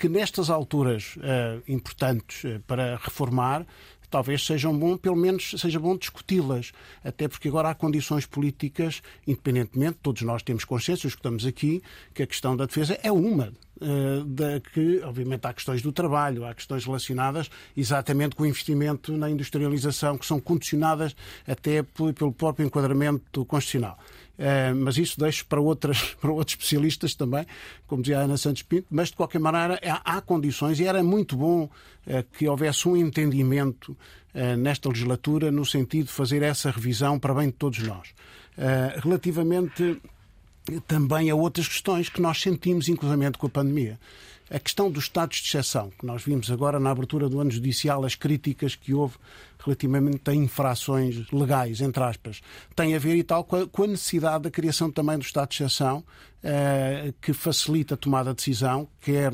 que 0.00 0.08
nestas 0.08 0.48
alturas 0.48 1.16
uh, 1.16 1.62
importantes 1.68 2.44
uh, 2.44 2.60
para 2.66 2.96
reformar 2.96 3.66
talvez 4.10 4.44
sejam 4.44 4.76
bom, 4.76 4.96
pelo 4.96 5.14
menos 5.14 5.54
seja 5.56 5.78
bom 5.78 5.96
discuti-las, 5.96 6.72
até 7.04 7.28
porque 7.28 7.46
agora 7.46 7.70
há 7.70 7.74
condições 7.74 8.26
políticas, 8.26 9.02
independentemente, 9.26 9.98
todos 10.02 10.22
nós 10.22 10.42
temos 10.42 10.64
consciência, 10.64 11.06
os 11.06 11.14
que 11.14 11.20
estamos 11.20 11.46
aqui, 11.46 11.80
que 12.12 12.22
a 12.22 12.26
questão 12.26 12.56
da 12.56 12.66
defesa 12.66 12.98
é 13.02 13.12
uma 13.12 13.52
uh, 13.80 14.24
da 14.24 14.58
que, 14.58 15.00
obviamente, 15.04 15.46
há 15.46 15.52
questões 15.52 15.80
do 15.80 15.92
trabalho, 15.92 16.44
há 16.44 16.52
questões 16.52 16.84
relacionadas 16.84 17.48
exatamente 17.76 18.34
com 18.34 18.42
o 18.42 18.46
investimento 18.46 19.16
na 19.16 19.30
industrialização, 19.30 20.18
que 20.18 20.26
são 20.26 20.40
condicionadas 20.40 21.14
até 21.46 21.82
pelo 21.82 22.32
próprio 22.32 22.66
enquadramento 22.66 23.44
constitucional. 23.44 23.96
Uh, 24.40 24.74
mas 24.74 24.96
isso 24.96 25.20
deixo 25.20 25.44
para, 25.44 25.60
outras, 25.60 26.14
para 26.18 26.32
outros 26.32 26.56
especialistas 26.56 27.14
também, 27.14 27.44
como 27.86 28.00
dizia 28.00 28.20
a 28.20 28.22
Ana 28.22 28.38
Santos 28.38 28.62
Pinto, 28.62 28.86
mas 28.90 29.08
de 29.08 29.16
qualquer 29.16 29.38
maneira 29.38 29.78
há, 29.84 30.16
há 30.16 30.20
condições 30.22 30.80
e 30.80 30.86
era 30.86 31.02
muito 31.02 31.36
bom 31.36 31.64
uh, 31.64 31.70
que 32.38 32.48
houvesse 32.48 32.88
um 32.88 32.96
entendimento 32.96 33.94
uh, 34.34 34.56
nesta 34.56 34.88
legislatura 34.88 35.50
no 35.50 35.66
sentido 35.66 36.06
de 36.06 36.12
fazer 36.12 36.42
essa 36.42 36.70
revisão 36.70 37.18
para 37.18 37.34
bem 37.34 37.48
de 37.48 37.54
todos 37.54 37.80
nós. 37.80 38.14
relativamente 39.02 40.00
também 40.86 41.28
a 41.28 41.34
outras 41.34 41.68
questões 41.68 42.08
que 42.08 42.22
nós 42.22 42.40
sentimos, 42.40 42.88
inclusivamente 42.88 43.36
com 43.36 43.46
a 43.46 43.50
pandemia. 43.50 43.98
A 44.50 44.58
questão 44.58 44.90
dos 44.90 45.04
estados 45.04 45.38
de 45.38 45.48
exceção, 45.48 45.90
que 45.98 46.04
nós 46.06 46.24
vimos 46.24 46.50
agora 46.50 46.80
na 46.80 46.90
abertura 46.90 47.28
do 47.28 47.40
ano 47.40 47.50
judicial, 47.50 48.04
as 48.04 48.14
críticas 48.14 48.74
que 48.74 48.94
houve 48.94 49.16
relativamente 49.64 50.28
a 50.30 50.34
infrações 50.34 51.30
legais, 51.30 51.80
entre 51.80 52.02
aspas, 52.02 52.40
tem 52.74 52.94
a 52.94 52.98
ver 52.98 53.16
e 53.16 53.22
tal 53.22 53.44
com 53.44 53.82
a, 53.82 53.86
necessidade 53.86 54.44
da 54.44 54.50
criação 54.50 54.90
também 54.90 55.18
do 55.18 55.24
estado 55.24 55.48
de 55.50 55.56
exceção, 55.56 56.04
eh, 56.42 57.12
que 57.20 57.34
facilita 57.34 57.92
a 57.92 57.96
tomada 57.98 58.30
de 58.30 58.36
decisão, 58.36 58.88
quer 58.98 59.30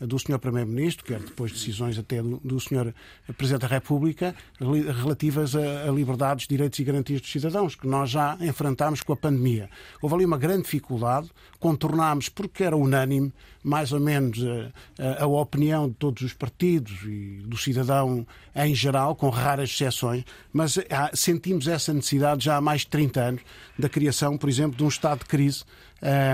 do 0.00 0.18
Sr. 0.18 0.40
Primeiro-Ministro, 0.40 1.04
quer 1.04 1.20
depois 1.20 1.52
decisões 1.52 1.96
até 1.96 2.20
do, 2.20 2.58
Sr. 2.58 2.92
Presidente 3.36 3.60
da 3.62 3.68
República, 3.68 4.34
relativas 4.58 5.54
a, 5.54 5.88
liberdades, 5.92 6.48
direitos 6.48 6.76
e 6.80 6.82
garantias 6.82 7.20
dos 7.20 7.30
cidadãos, 7.30 7.76
que 7.76 7.86
nós 7.86 8.10
já 8.10 8.36
enfrentámos 8.40 9.02
com 9.02 9.12
a 9.12 9.16
pandemia. 9.16 9.70
Houve 10.02 10.16
ali 10.16 10.24
uma 10.24 10.36
grande 10.36 10.62
dificuldade, 10.62 11.30
contornámos, 11.60 12.28
porque 12.28 12.64
era 12.64 12.76
unânime, 12.76 13.32
mais 13.62 13.92
ou 13.92 14.00
menos 14.00 14.40
a, 14.98 15.22
a 15.22 15.26
opinião 15.28 15.88
de 15.88 15.94
todos 15.94 16.22
os 16.22 16.32
partidos 16.32 17.04
e 17.04 17.40
do 17.44 17.56
cidadão 17.56 18.26
em 18.56 18.74
geral, 18.74 19.14
com 19.14 19.28
raras 19.28 19.67
exceções, 19.72 20.24
mas 20.52 20.78
há, 20.90 21.10
sentimos 21.14 21.66
essa 21.66 21.92
necessidade 21.92 22.44
já 22.44 22.56
há 22.56 22.60
mais 22.60 22.82
de 22.82 22.88
30 22.88 23.20
anos 23.20 23.42
da 23.78 23.88
criação, 23.88 24.36
por 24.36 24.48
exemplo, 24.48 24.76
de 24.76 24.84
um 24.84 24.88
estado 24.88 25.20
de 25.20 25.26
crise 25.26 25.64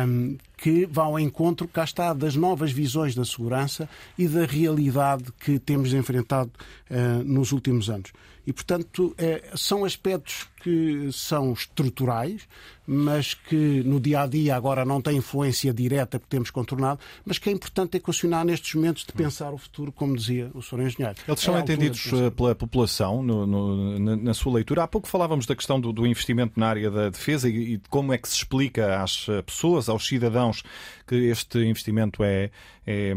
um, 0.07 0.37
que 0.57 0.87
vá 0.87 1.05
ao 1.05 1.19
encontro, 1.19 1.67
cá 1.67 1.85
está, 1.85 2.13
das 2.13 2.37
novas 2.37 2.73
visões 2.73 3.15
da 3.15 3.25
segurança 3.25 3.89
e 4.19 4.29
da 4.29 4.45
realidade 4.45 5.25
que 5.41 5.59
temos 5.59 5.93
enfrentado 5.93 6.51
uh, 6.91 7.25
nos 7.25 7.53
últimos 7.53 7.89
anos. 7.91 8.13
E, 8.47 8.53
portanto, 8.53 9.15
é, 9.17 9.43
são 9.55 9.85
aspectos 9.85 10.47
que 10.65 11.11
são 11.13 11.53
estruturais, 11.53 12.49
mas 12.87 13.35
que 13.35 13.83
no 13.85 14.01
dia 14.01 14.23
a 14.23 14.27
dia 14.27 14.57
agora 14.57 14.85
não 14.85 15.01
têm 15.01 15.19
influência 15.19 15.73
direta 15.73 16.19
porque 16.19 16.35
temos 16.35 16.51
contornado, 16.51 17.01
mas 17.25 17.39
que 17.39 17.51
é 17.51 17.53
importante 17.53 17.99
equacionar 17.99 18.45
nestes 18.45 18.75
momentos 18.75 19.05
de 19.05 19.13
pensar 19.13 19.53
o 19.53 19.59
futuro, 19.59 19.93
como 19.93 20.17
dizia 20.17 20.51
o 20.55 20.63
Sr. 20.63 20.81
Engenheiro. 20.81 21.19
Eles 21.29 21.41
são 21.41 21.57
é 21.57 21.61
entendidos 21.61 22.11
eh, 22.13 22.31
pela 22.31 22.55
população 22.55 23.23
no, 23.23 23.47
no, 23.47 23.99
na, 23.99 24.17
na, 24.17 24.35
sua 24.35 24.55
leitura. 24.55 24.83
Há 24.83 24.89
pouco 24.89 25.07
falávamos 25.07 25.47
da 25.47 25.55
questão 25.55 25.79
do, 25.79 25.93
do 25.93 26.07
investimento 26.07 26.59
na 26.59 26.69
área 26.69 26.91
da 26.91 27.11
defesa 27.11 27.49
e, 27.49 27.75
e 27.75 27.77
de 27.77 27.89
como 27.91 28.13
é 28.13 28.19
que 28.19 28.29
se 28.29 28.37
explica 28.37 29.03
às 29.03 29.27
eh, 29.29 29.43
pessoas, 29.43 29.89
aos 29.89 30.07
cidadãos, 30.07 30.63
que 31.07 31.15
este 31.15 31.59
investimento 31.59 32.25
é, 32.25 32.51
é, 32.87 33.15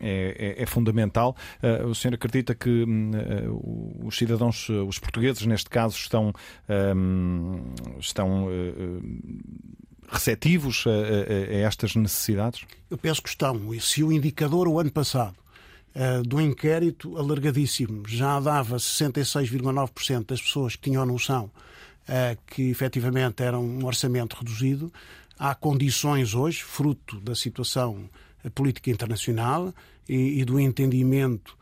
é, 0.00 0.62
é 0.62 0.66
fundamental. 0.66 1.36
O 1.88 1.94
senhor 1.94 2.14
acredita 2.14 2.52
que 2.52 2.84
os 4.02 4.16
cidadãos, 4.16 4.68
os 4.68 4.98
portugueses, 4.98 5.46
neste 5.46 5.70
caso, 5.70 5.96
estão, 5.96 6.32
estão 7.98 8.48
receptivos 10.08 10.84
a, 10.86 10.90
a, 10.90 10.92
a, 10.92 11.58
estas 11.60 11.94
necessidades? 11.94 12.64
Eu 12.90 12.96
penso 12.98 13.22
que 13.22 13.28
estão. 13.28 13.74
E 13.74 13.80
se 13.80 14.02
o 14.02 14.12
indicador 14.12 14.68
o 14.68 14.78
ano 14.78 14.90
passado 14.90 15.36
uh, 15.94 16.22
do 16.22 16.40
inquérito 16.40 17.16
alargadíssimo 17.16 18.08
já 18.08 18.40
dava 18.40 18.76
66,9% 18.76 20.26
das 20.26 20.40
pessoas 20.40 20.76
que 20.76 20.82
tinham 20.82 21.04
noção 21.04 21.50
que 22.46 22.70
efetivamente 22.70 23.42
era 23.42 23.58
um 23.58 23.84
orçamento 23.84 24.34
reduzido, 24.34 24.90
há 25.38 25.54
condições 25.54 26.32
hoje, 26.32 26.62
fruto 26.62 27.20
da 27.20 27.34
situação 27.34 28.08
política 28.54 28.90
internacional 28.90 29.74
e, 30.08 30.40
e 30.40 30.44
do 30.44 30.58
entendimento 30.58 31.57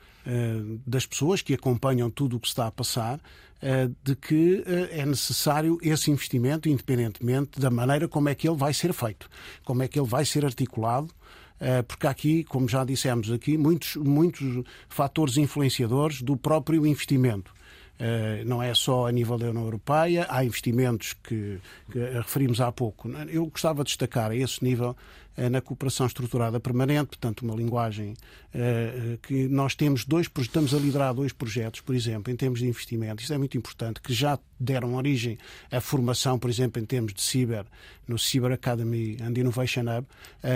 das 0.84 1.06
pessoas 1.06 1.40
que 1.40 1.54
acompanham 1.54 2.10
tudo 2.10 2.36
o 2.36 2.40
que 2.40 2.48
está 2.48 2.66
a 2.66 2.70
passar, 2.70 3.20
eh, 3.60 3.88
de 4.04 4.14
que 4.14 4.62
eh, 4.66 5.00
é 5.00 5.06
necessário 5.06 5.78
esse 5.80 6.10
investimento, 6.10 6.68
independentemente 6.68 7.58
da 7.58 7.70
maneira 7.70 8.06
como 8.06 8.28
é 8.28 8.34
que 8.34 8.46
ele 8.46 8.56
vai 8.56 8.74
ser 8.74 8.92
feito, 8.92 9.30
como 9.64 9.82
é 9.82 9.88
que 9.88 9.98
ele 9.98 10.06
vai 10.06 10.26
ser 10.26 10.44
articulado, 10.44 11.08
eh, 11.58 11.80
porque 11.80 12.06
aqui, 12.06 12.44
como 12.44 12.68
já 12.68 12.84
dissemos 12.84 13.30
aqui, 13.32 13.56
muitos, 13.56 13.96
muitos 13.96 14.62
fatores 14.90 15.38
influenciadores 15.38 16.20
do 16.20 16.36
próprio 16.36 16.86
investimento. 16.86 17.54
Não 18.44 18.62
é 18.62 18.74
só 18.74 19.06
a 19.06 19.10
nível 19.10 19.38
da 19.38 19.48
União 19.48 19.64
Europeia, 19.64 20.26
há 20.28 20.44
investimentos 20.44 21.14
que, 21.14 21.58
que 21.90 21.98
referimos 21.98 22.60
há 22.60 22.70
pouco. 22.70 23.08
Eu 23.26 23.46
gostava 23.46 23.82
de 23.82 23.88
destacar 23.88 24.32
a 24.32 24.36
esse 24.36 24.62
nível 24.62 24.94
eh, 24.94 24.94
na 25.50 25.60
cooperação 25.60 26.06
estruturada 26.06 26.58
permanente, 26.58 27.08
portanto, 27.08 27.42
uma 27.42 27.54
linguagem 27.54 28.14
uh, 28.54 29.18
que 29.18 29.46
nós 29.48 29.74
temos 29.74 30.04
dois, 30.04 30.30
estamos 30.38 30.74
a 30.74 30.78
liderar 30.78 31.12
dois 31.14 31.32
projetos, 31.32 31.80
por 31.80 31.94
exemplo, 31.94 32.32
em 32.32 32.36
termos 32.36 32.60
de 32.60 32.66
investimento, 32.66 33.22
isso 33.22 33.32
é 33.32 33.38
muito 33.38 33.56
importante, 33.56 34.00
que 34.00 34.12
já 34.12 34.38
deram 34.58 34.94
origem 34.94 35.36
à 35.70 35.80
formação, 35.80 36.38
por 36.38 36.48
exemplo, 36.48 36.80
em 36.80 36.86
termos 36.86 37.12
de 37.12 37.20
ciber, 37.20 37.66
no 38.08 38.18
Cyber 38.18 38.52
Academy 38.52 39.18
and 39.20 39.38
Innovation 39.38 39.82
Hub, 39.82 40.06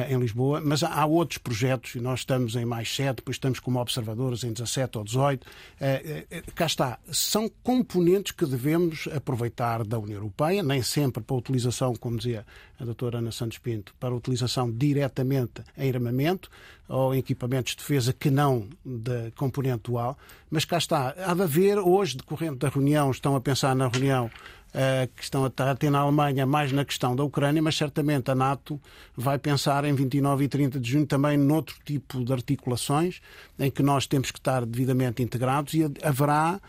em 0.08 0.18
Lisboa, 0.18 0.62
mas 0.64 0.82
há 0.82 1.04
outros 1.04 1.38
projetos, 1.38 1.96
e 1.96 2.00
nós 2.00 2.20
estamos 2.20 2.54
em 2.56 2.64
mais 2.64 2.94
sete, 2.94 3.16
depois 3.16 3.34
estamos 3.34 3.58
como 3.58 3.80
observadores 3.80 4.44
em 4.44 4.52
17 4.52 4.98
ou 4.98 5.04
18, 5.04 5.44
uh, 5.44 6.52
cá 6.54 6.66
está, 6.66 6.98
são 7.10 7.50
componentes 7.62 8.32
que 8.32 8.46
devemos 8.46 9.08
aproveitar 9.14 9.84
da 9.84 9.98
União 9.98 10.18
Europeia, 10.18 10.62
nem 10.62 10.82
sempre 10.82 11.22
para 11.22 11.36
utilização, 11.36 11.94
como 11.94 12.16
dizia 12.16 12.46
a 12.80 12.84
doutora 12.84 13.18
Ana 13.18 13.30
Santos 13.30 13.58
Pinto, 13.58 13.94
para 14.00 14.14
utilização 14.14 14.70
diretamente 14.70 15.62
em 15.76 15.92
armamento 15.92 16.48
ou 16.88 17.14
em 17.14 17.18
equipamentos 17.18 17.72
de 17.72 17.78
defesa 17.78 18.12
que 18.12 18.30
não 18.30 18.68
da 18.84 19.30
componente 19.36 19.90
dual. 19.90 20.16
Mas 20.50 20.64
cá 20.64 20.78
está, 20.78 21.14
há 21.18 21.34
de 21.34 21.42
haver, 21.42 21.78
hoje, 21.78 22.16
decorrente 22.16 22.56
da 22.56 22.68
reunião, 22.68 23.10
estão 23.10 23.36
a 23.36 23.40
pensar 23.40 23.76
na 23.76 23.86
reunião 23.86 24.26
uh, 24.26 25.06
que 25.14 25.22
estão 25.22 25.44
a 25.44 25.50
ter 25.50 25.90
na 25.90 26.00
Alemanha, 26.00 26.46
mais 26.46 26.72
na 26.72 26.84
questão 26.84 27.14
da 27.14 27.22
Ucrânia, 27.22 27.60
mas 27.60 27.76
certamente 27.76 28.30
a 28.30 28.34
NATO 28.34 28.80
vai 29.14 29.38
pensar 29.38 29.84
em 29.84 29.94
29 29.94 30.44
e 30.44 30.48
30 30.48 30.80
de 30.80 30.90
junho 30.90 31.06
também 31.06 31.36
noutro 31.36 31.76
tipo 31.84 32.24
de 32.24 32.32
articulações 32.32 33.20
em 33.58 33.70
que 33.70 33.82
nós 33.82 34.06
temos 34.06 34.30
que 34.30 34.38
estar 34.38 34.64
devidamente 34.64 35.22
integrados 35.22 35.74
e 35.74 35.84
haverá 36.02 36.60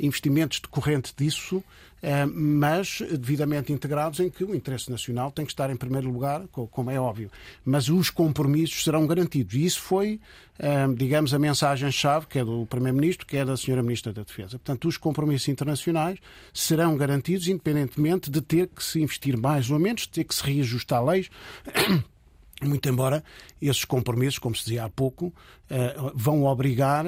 investimentos 0.00 0.60
decorrentes 0.60 1.14
disso 1.16 1.58
eh, 1.58 1.62
mas 2.32 3.02
devidamente 3.18 3.72
integrados 3.72 4.20
em 4.20 4.30
que 4.30 4.42
o 4.42 4.54
interesse 4.54 4.90
nacional 4.90 5.30
tem 5.30 5.44
que 5.44 5.52
estar 5.52 5.70
em 5.70 5.76
primeiro 5.76 6.10
lugar, 6.10 6.46
como 6.48 6.90
é 6.90 6.98
óbvio. 6.98 7.30
Mas 7.64 7.88
os 7.88 8.10
compromissos 8.10 8.84
serão 8.84 9.06
garantidos. 9.06 9.54
E 9.54 9.64
isso 9.64 9.80
foi, 9.80 10.20
eh, 10.58 10.86
digamos, 10.96 11.34
a 11.34 11.38
mensagem-chave, 11.38 12.26
que 12.26 12.38
é 12.38 12.44
do 12.44 12.66
Primeiro-Ministro, 12.66 13.26
que 13.26 13.36
é 13.36 13.44
da 13.44 13.56
Senhora 13.56 13.82
Ministra 13.82 14.12
da 14.12 14.22
Defesa. 14.22 14.58
Portanto, 14.58 14.88
os 14.88 14.96
compromissos 14.96 15.48
internacionais 15.48 16.18
serão 16.54 16.96
garantidos, 16.96 17.48
independentemente 17.48 18.30
de 18.30 18.40
ter 18.40 18.68
que 18.68 18.82
se 18.82 19.00
investir 19.00 19.36
mais 19.36 19.70
ou 19.70 19.78
menos, 19.78 20.02
de 20.02 20.10
ter 20.10 20.24
que 20.24 20.34
se 20.34 20.42
reajustar 20.42 21.04
leis. 21.04 21.28
Muito 22.62 22.86
embora 22.90 23.24
esses 23.60 23.86
compromissos, 23.86 24.38
como 24.38 24.54
se 24.54 24.64
dizia 24.64 24.84
há 24.84 24.88
pouco, 24.88 25.32
eh, 25.70 25.96
vão 26.14 26.44
obrigar 26.44 27.06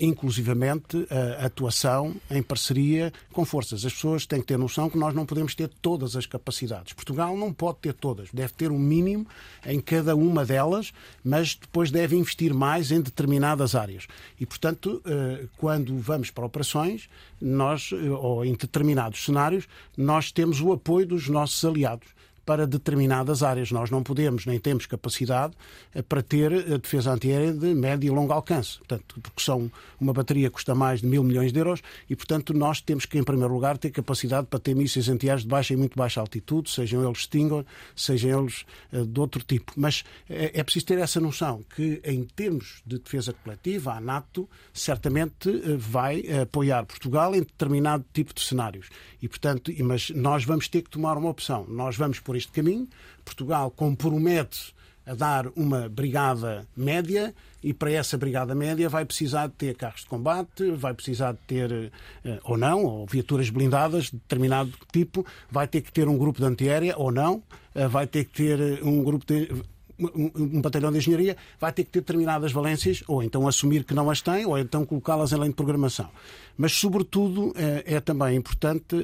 inclusivamente 0.00 0.96
uh, 0.96 1.06
atuação 1.44 2.16
em 2.30 2.42
parceria 2.42 3.12
com 3.32 3.44
forças. 3.44 3.84
As 3.84 3.92
pessoas 3.92 4.26
têm 4.26 4.40
que 4.40 4.46
ter 4.46 4.58
noção 4.58 4.88
que 4.88 4.98
nós 4.98 5.14
não 5.14 5.26
podemos 5.26 5.54
ter 5.54 5.68
todas 5.82 6.16
as 6.16 6.26
capacidades. 6.26 6.92
Portugal 6.92 7.36
não 7.36 7.52
pode 7.52 7.78
ter 7.78 7.92
todas, 7.92 8.28
deve 8.32 8.52
ter 8.54 8.70
um 8.70 8.78
mínimo 8.78 9.26
em 9.66 9.80
cada 9.80 10.16
uma 10.16 10.44
delas, 10.44 10.92
mas 11.22 11.54
depois 11.54 11.90
deve 11.90 12.16
investir 12.16 12.54
mais 12.54 12.90
em 12.90 13.00
determinadas 13.00 13.74
áreas. 13.74 14.06
E, 14.40 14.46
portanto, 14.46 15.02
uh, 15.04 15.48
quando 15.56 15.98
vamos 15.98 16.30
para 16.30 16.46
operações, 16.46 17.08
nós, 17.40 17.90
ou 17.92 18.44
em 18.44 18.54
determinados 18.54 19.24
cenários, 19.24 19.68
nós 19.96 20.32
temos 20.32 20.60
o 20.60 20.72
apoio 20.72 21.06
dos 21.06 21.28
nossos 21.28 21.64
aliados 21.64 22.17
para 22.48 22.66
determinadas 22.66 23.42
áreas. 23.42 23.70
Nós 23.70 23.90
não 23.90 24.02
podemos, 24.02 24.46
nem 24.46 24.58
temos 24.58 24.86
capacidade 24.86 25.52
eh, 25.94 26.00
para 26.00 26.22
ter 26.22 26.50
a 26.50 26.56
eh, 26.56 26.78
defesa 26.78 27.12
antiaérea 27.12 27.52
de 27.52 27.74
médio 27.74 28.06
e 28.06 28.10
longo 28.10 28.32
alcance. 28.32 28.78
Portanto, 28.78 29.20
porque 29.20 29.42
são 29.42 29.70
uma 30.00 30.14
bateria 30.14 30.50
custa 30.50 30.74
mais 30.74 31.02
de 31.02 31.06
mil 31.06 31.22
milhões 31.22 31.52
de 31.52 31.58
euros 31.58 31.82
e, 32.08 32.16
portanto, 32.16 32.54
nós 32.54 32.80
temos 32.80 33.04
que, 33.04 33.18
em 33.18 33.22
primeiro 33.22 33.52
lugar, 33.52 33.76
ter 33.76 33.90
capacidade 33.90 34.46
para 34.46 34.58
ter 34.58 34.74
mísseis 34.74 35.10
antiaéreos 35.10 35.42
de 35.42 35.48
baixa 35.48 35.74
e 35.74 35.76
muito 35.76 35.94
baixa 35.94 36.22
altitude, 36.22 36.70
sejam 36.70 37.04
eles 37.04 37.24
Stinger, 37.24 37.66
sejam 37.94 38.40
eles 38.40 38.64
uh, 38.94 39.04
de 39.04 39.20
outro 39.20 39.44
tipo. 39.44 39.70
Mas 39.76 40.02
é 40.26 40.62
preciso 40.64 40.86
ter 40.86 40.98
essa 40.98 41.20
noção 41.20 41.62
que, 41.76 42.00
em 42.02 42.24
termos 42.24 42.80
de 42.86 42.98
defesa 42.98 43.34
coletiva, 43.44 43.92
a 43.92 44.00
NATO 44.00 44.48
certamente 44.72 45.50
vai 45.76 46.24
apoiar 46.40 46.86
Portugal 46.86 47.34
em 47.34 47.40
determinado 47.40 48.06
tipo 48.10 48.32
de 48.32 48.40
cenários. 48.40 48.88
E, 49.20 49.28
portanto, 49.28 49.70
mas 49.84 50.08
nós 50.10 50.44
vamos 50.44 50.66
ter 50.66 50.80
que 50.80 50.88
tomar 50.90 51.18
uma 51.18 51.28
opção. 51.28 51.66
Nós 51.68 51.96
vamos, 51.96 52.20
por 52.20 52.37
este 52.38 52.52
caminho. 52.52 52.88
Portugal 53.24 53.70
compromete 53.70 54.74
a 55.08 55.14
dar 55.14 55.46
uma 55.56 55.88
brigada 55.88 56.66
média 56.76 57.34
e 57.62 57.72
para 57.72 57.90
essa 57.90 58.18
brigada 58.18 58.54
média 58.54 58.88
vai 58.88 59.06
precisar 59.06 59.46
de 59.46 59.54
ter 59.54 59.74
carros 59.74 60.02
de 60.02 60.06
combate, 60.06 60.70
vai 60.72 60.92
precisar 60.92 61.32
de 61.32 61.38
ter, 61.46 61.92
eh, 62.24 62.38
ou 62.44 62.58
não, 62.58 62.84
ou 62.84 63.06
viaturas 63.06 63.48
blindadas 63.48 64.04
de 64.04 64.12
determinado 64.12 64.70
tipo, 64.92 65.24
vai 65.50 65.66
ter 65.66 65.80
que 65.80 65.90
ter 65.90 66.06
um 66.06 66.18
grupo 66.18 66.40
de 66.40 66.44
antiaérea 66.44 66.94
ou 66.98 67.10
não, 67.10 67.42
eh, 67.74 67.88
vai 67.88 68.06
ter 68.06 68.26
que 68.26 68.34
ter 68.34 68.60
eh, 68.60 68.80
um 68.82 69.02
grupo 69.02 69.24
de 69.26 69.50
um, 69.98 70.60
batalhão 70.60 70.92
de 70.92 70.98
engenharia 70.98 71.36
vai 71.58 71.72
ter 71.72 71.82
que 71.82 71.90
ter 71.90 72.00
determinadas 72.00 72.52
valências, 72.52 73.02
ou 73.08 73.20
então 73.20 73.48
assumir 73.48 73.82
que 73.82 73.92
não 73.92 74.08
as 74.08 74.20
tem, 74.20 74.46
ou 74.46 74.56
então 74.56 74.86
colocá-las 74.86 75.32
em 75.32 75.36
lei 75.36 75.48
de 75.48 75.56
programação. 75.56 76.08
Mas, 76.56 76.70
sobretudo, 76.72 77.52
é 77.56 77.98
também 77.98 78.36
importante, 78.36 78.94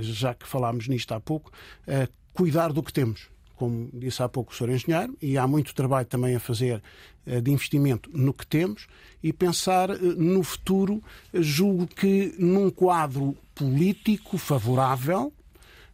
já 0.00 0.32
que 0.32 0.48
falámos 0.48 0.88
nisto 0.88 1.12
há 1.12 1.20
pouco, 1.20 1.52
cuidar 2.38 2.72
do 2.72 2.84
que 2.84 2.92
temos. 2.92 3.28
Como 3.56 3.90
disse 3.92 4.22
há 4.22 4.28
pouco 4.28 4.52
o 4.52 4.54
Sr. 4.54 4.70
Engenheiro, 4.70 5.18
e 5.20 5.36
há 5.36 5.44
muito 5.44 5.74
trabalho 5.74 6.06
também 6.06 6.36
a 6.36 6.38
fazer 6.38 6.80
eh, 7.26 7.40
de 7.40 7.50
investimento 7.50 8.08
no 8.14 8.32
que 8.32 8.46
temos 8.46 8.86
e 9.20 9.32
pensar 9.32 9.90
eh, 9.90 9.98
no 10.00 10.44
futuro, 10.44 11.02
julgo 11.34 11.88
que 11.88 12.32
num 12.38 12.70
quadro 12.70 13.36
político 13.56 14.38
favorável, 14.38 15.32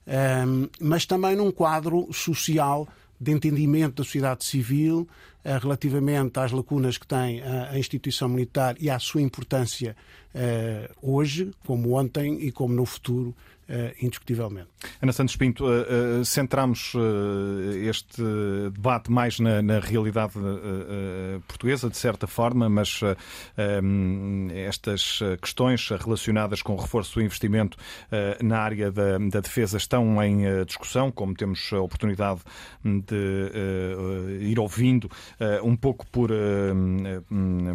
ehm, 0.07 0.67
mas 0.79 1.07
também 1.07 1.35
num 1.35 1.51
quadro 1.51 2.13
social 2.13 2.87
de 3.19 3.33
entendimento 3.33 3.95
da 3.95 4.05
sociedade 4.05 4.45
civil 4.45 5.09
eh, 5.43 5.57
relativamente 5.57 6.39
às 6.39 6.53
lacunas 6.53 6.99
que 6.99 7.07
tem 7.07 7.41
a 7.41 7.79
instituição 7.79 8.29
militar 8.29 8.77
e 8.79 8.91
à 8.91 8.99
sua 8.99 9.23
importância 9.23 9.97
hoje, 11.01 11.53
como 11.65 11.93
ontem 11.93 12.41
e 12.41 12.51
como 12.51 12.75
no 12.75 12.85
futuro 12.85 13.33
indiscutivelmente. 14.01 14.69
Ana 15.01 15.13
Santos 15.13 15.37
Pinto, 15.37 15.65
uh, 15.65 16.21
uh, 16.21 16.25
centramos 16.25 16.93
este 17.89 18.23
debate 18.73 19.11
mais 19.11 19.39
na, 19.39 19.63
na 19.63 19.79
realidade 19.79 20.35
portuguesa, 21.47 21.89
de 21.89 21.97
certa 21.97 22.27
forma, 22.27 22.69
mas 22.69 23.01
um, 23.83 24.49
estas 24.51 25.21
questões 25.41 25.89
relacionadas 25.89 26.63
com 26.63 26.75
o 26.75 26.77
reforço 26.77 27.15
do 27.15 27.23
investimento 27.23 27.77
na 28.43 28.59
área 28.59 28.91
da, 28.91 29.19
da, 29.19 29.41
defesa 29.41 29.77
estão 29.77 30.23
em 30.23 30.65
discussão, 30.65 31.11
como 31.11 31.35
temos 31.35 31.71
a 31.73 31.81
oportunidade 31.81 32.41
de 32.85 34.41
ir 34.41 34.59
ouvindo 34.59 35.11
um 35.63 35.77
pouco 35.77 36.07
por, 36.07 36.31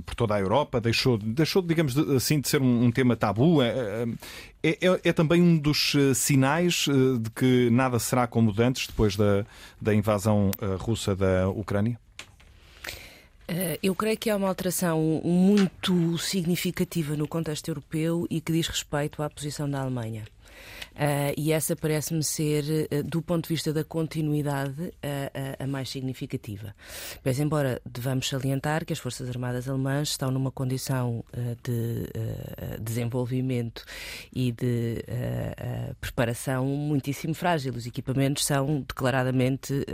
por 0.05 0.15
toda 0.15 0.35
a 0.35 0.39
Europa. 0.39 0.79
Deixou, 0.81 1.17
deixou 1.17 1.61
digamos 1.61 1.97
assim, 1.97 2.39
de 2.39 2.47
ser 2.47 2.61
um, 2.61 2.85
um 2.85 2.91
tema 2.91 3.15
tabu. 3.15 3.59
É, 4.61 4.71
é, 4.71 4.99
é, 5.05 5.13
também 5.13 5.41
um 5.41 5.57
dos 5.57 5.95
eh, 5.95 6.13
sinais 6.13 6.85
eh, 6.89 7.17
de 7.17 7.29
que 7.29 7.69
nada 7.69 7.97
será 7.97 8.27
como 8.27 8.53
antes 8.59 8.87
depois 8.87 9.15
da, 9.15 9.45
da 9.79 9.95
invasão 9.95 10.51
eh, 10.61 10.75
russa 10.77 11.15
da 11.15 11.47
Ucrânia? 11.49 11.99
Eu 13.81 13.95
creio 13.95 14.15
que 14.15 14.29
há 14.29 14.35
uma 14.35 14.47
alteração 14.47 15.21
muito 15.23 16.19
significativa 16.19 17.15
no 17.15 17.27
contexto 17.27 17.67
europeu 17.69 18.27
e 18.29 18.39
que 18.39 18.51
diz 18.51 18.67
respeito 18.67 19.23
à 19.23 19.29
posição 19.29 19.67
da 19.67 19.81
Alemanha. 19.81 20.25
Uh, 20.99 21.31
e 21.37 21.53
essa 21.53 21.77
parece-me 21.77 22.21
ser, 22.21 22.89
uh, 22.91 23.03
do 23.03 23.21
ponto 23.21 23.47
de 23.47 23.53
vista 23.53 23.71
da 23.71 23.85
continuidade, 23.85 24.91
a 25.57 25.65
mais 25.65 25.89
significativa. 25.89 26.75
Mas, 27.23 27.39
embora 27.39 27.81
devamos 27.89 28.27
salientar 28.27 28.85
que 28.85 28.91
as 28.91 28.99
Forças 28.99 29.29
Armadas 29.29 29.69
Alemãs 29.69 30.09
estão 30.09 30.29
numa 30.29 30.51
condição 30.51 31.23
de 31.63 32.07
desenvolvimento 32.81 33.85
e 34.33 34.51
de 34.51 35.03
preparação 36.01 36.65
muitíssimo 36.65 37.33
frágil. 37.33 37.73
Os 37.73 37.85
equipamentos 37.85 38.45
são 38.45 38.81
declaradamente 38.81 39.85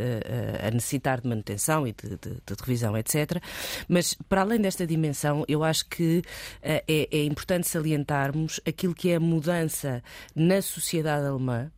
a 0.65 0.72
necessitar 0.72 1.22
de 1.22 1.27
manutenção 1.27 1.88
e 1.88 1.94
de, 1.94 2.10
de, 2.10 2.30
de 2.45 2.61
revisão, 2.61 2.98
etc. 2.98 3.41
Mas, 3.88 4.15
para 4.27 4.41
além 4.41 4.60
desta 4.60 4.86
dimensão, 4.88 5.44
eu 5.48 5.64
acho 5.64 5.86
que 5.88 6.22
é, 6.61 6.84
é 6.88 7.23
importante 7.23 7.68
salientarmos 7.68 8.60
aquilo 8.65 8.95
que 8.95 9.10
é 9.10 9.15
a 9.15 9.19
mudança 9.19 10.03
na 10.36 10.61
sociedade 10.61 10.95
alemã. 11.04 11.72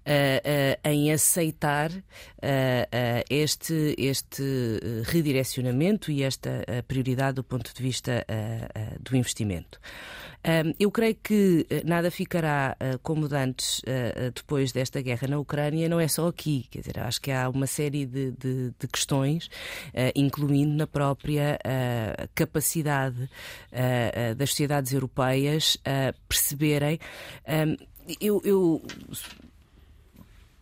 Uh, 0.00 0.08
uh, 0.08 0.88
em 0.88 1.12
aceitar 1.12 1.90
uh, 1.92 2.02
este, 3.28 3.94
este 3.98 4.42
redirecionamento 5.04 6.10
e 6.10 6.22
esta 6.22 6.64
prioridade 6.88 7.34
do 7.34 7.44
ponto 7.44 7.72
de 7.72 7.82
vista 7.82 8.24
do 8.98 9.14
investimento. 9.14 9.78
Eu 10.78 10.90
creio 10.90 11.16
que 11.22 11.66
nada 11.84 12.10
ficará 12.10 12.74
como 13.02 13.28
antes 13.30 13.82
eh, 13.86 14.30
depois 14.34 14.72
desta 14.72 15.02
guerra 15.02 15.28
na 15.28 15.38
Ucrânia, 15.38 15.86
não 15.86 16.00
é 16.00 16.08
só 16.08 16.28
aqui. 16.28 16.66
Quer 16.70 16.78
dizer, 16.78 16.98
acho 16.98 17.20
que 17.20 17.30
há 17.30 17.46
uma 17.46 17.66
série 17.66 18.06
de, 18.06 18.30
de, 18.30 18.72
de 18.78 18.88
questões, 18.88 19.50
incluindo 20.14 20.74
na 20.74 20.86
própria 20.86 21.58
capacidade 22.34 23.28
das 24.34 24.48
sociedades 24.48 24.94
europeias 24.94 25.76
perceberem. 26.26 26.98
Eu, 28.20 28.40
eu 28.44 28.82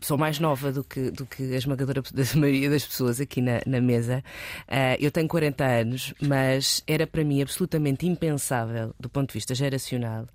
sou 0.00 0.16
mais 0.16 0.38
nova 0.38 0.72
do 0.72 0.84
que, 0.84 1.10
do 1.10 1.26
que 1.26 1.42
a 1.54 1.56
esmagadora 1.56 2.02
da 2.12 2.24
maioria 2.34 2.70
das 2.70 2.86
pessoas 2.86 3.20
aqui 3.20 3.40
na, 3.40 3.60
na 3.66 3.80
mesa. 3.80 4.22
Uh, 4.68 4.96
eu 5.00 5.10
tenho 5.10 5.28
40 5.28 5.64
anos, 5.64 6.14
mas 6.20 6.82
era 6.86 7.06
para 7.06 7.24
mim 7.24 7.42
absolutamente 7.42 8.06
impensável, 8.06 8.94
do 8.98 9.08
ponto 9.08 9.28
de 9.28 9.34
vista 9.34 9.54
geracional, 9.54 10.26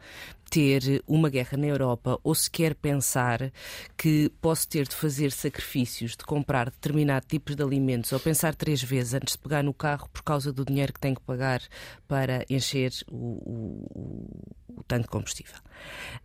ter 0.50 1.04
uma 1.08 1.30
guerra 1.30 1.58
na 1.58 1.68
Europa 1.68 2.20
ou 2.24 2.36
sequer 2.36 2.76
pensar 2.76 3.52
que 3.98 4.32
posso 4.42 4.68
ter 4.68 4.88
de 4.88 4.96
fazer 4.96 5.32
sacrifícios, 5.32 6.12
de 6.16 6.24
comprar 6.24 6.70
determinado 6.70 7.26
tipos 7.28 7.56
de 7.56 7.64
alimentos 7.64 8.12
ou 8.12 8.20
pensar 8.20 8.56
três 8.56 8.82
vezes 8.82 9.14
antes 9.14 9.34
de 9.34 9.40
pegar 9.40 9.64
no 9.64 9.74
carro 9.74 10.10
por 10.10 10.24
causa 10.24 10.52
do 10.52 10.66
dinheiro 10.66 10.94
que 10.94 11.00
tenho 11.00 11.16
que 11.16 11.22
pagar 11.22 11.62
para 12.08 12.46
encher 12.50 12.92
o, 13.10 13.16
o, 13.16 14.78
o 14.78 14.84
tanque 14.84 15.04
de 15.04 15.10
combustível. 15.10 15.58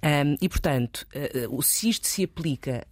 Um, 0.02 0.36
e, 0.40 0.48
portanto, 0.48 1.06
uh, 1.48 1.62
se 1.62 1.88
isto 1.88 2.06
se 2.06 2.24
aplica 2.24 2.86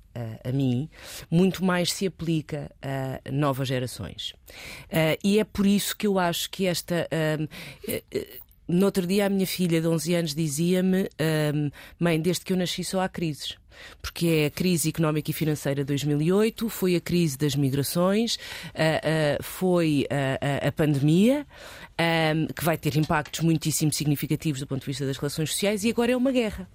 a, 0.45 0.53
mim, 0.53 0.89
muito 1.31 1.65
mais 1.65 1.93
se 1.93 2.07
aplica 2.07 2.71
a 2.81 3.31
novas 3.31 3.69
gerações. 3.69 4.31
Uh, 4.31 5.19
e 5.23 5.39
é 5.39 5.45
por 5.45 5.67
isso 5.67 5.97
que 5.97 6.07
eu 6.07 6.19
acho 6.19 6.51
que 6.51 6.67
esta. 6.67 7.09
No 8.69 8.87
outro 8.87 9.07
dia, 9.07 9.27
a 9.27 9.29
minha 9.29 9.47
filha 9.47 9.81
de 9.81 9.87
11 9.87 10.15
anos 10.15 10.35
dizia-me: 10.35 11.09
Mãe, 11.99 12.21
desde 12.21 12.45
que 12.45 12.53
eu 12.53 12.57
nasci 12.57 12.83
só 12.83 13.01
há 13.01 13.09
crises 13.09 13.57
porque 14.01 14.27
é 14.27 14.47
a 14.47 14.51
crise 14.51 14.89
económica 14.89 15.31
e 15.31 15.35
financeira 15.35 15.83
de 15.83 15.89
2008, 15.89 16.69
foi 16.69 16.97
a 16.97 17.01
crise 17.01 17.37
das 17.37 17.55
migrações, 17.55 18.37
uh, 18.37 18.39
uh, 19.39 19.43
foi 19.43 20.07
uh, 20.11 20.67
a 20.69 20.73
pandemia, 20.73 21.47
um, 22.35 22.47
que 22.47 22.65
vai 22.65 22.77
ter 22.77 22.97
impactos 22.97 23.41
muitíssimo 23.41 23.93
significativos 23.93 24.61
do 24.61 24.67
ponto 24.67 24.81
de 24.81 24.87
vista 24.87 25.07
das 25.07 25.17
relações 25.17 25.51
sociais, 25.51 25.85
e 25.85 25.91
agora 25.91 26.13
é 26.13 26.17
uma 26.17 26.33
guerra. 26.33 26.69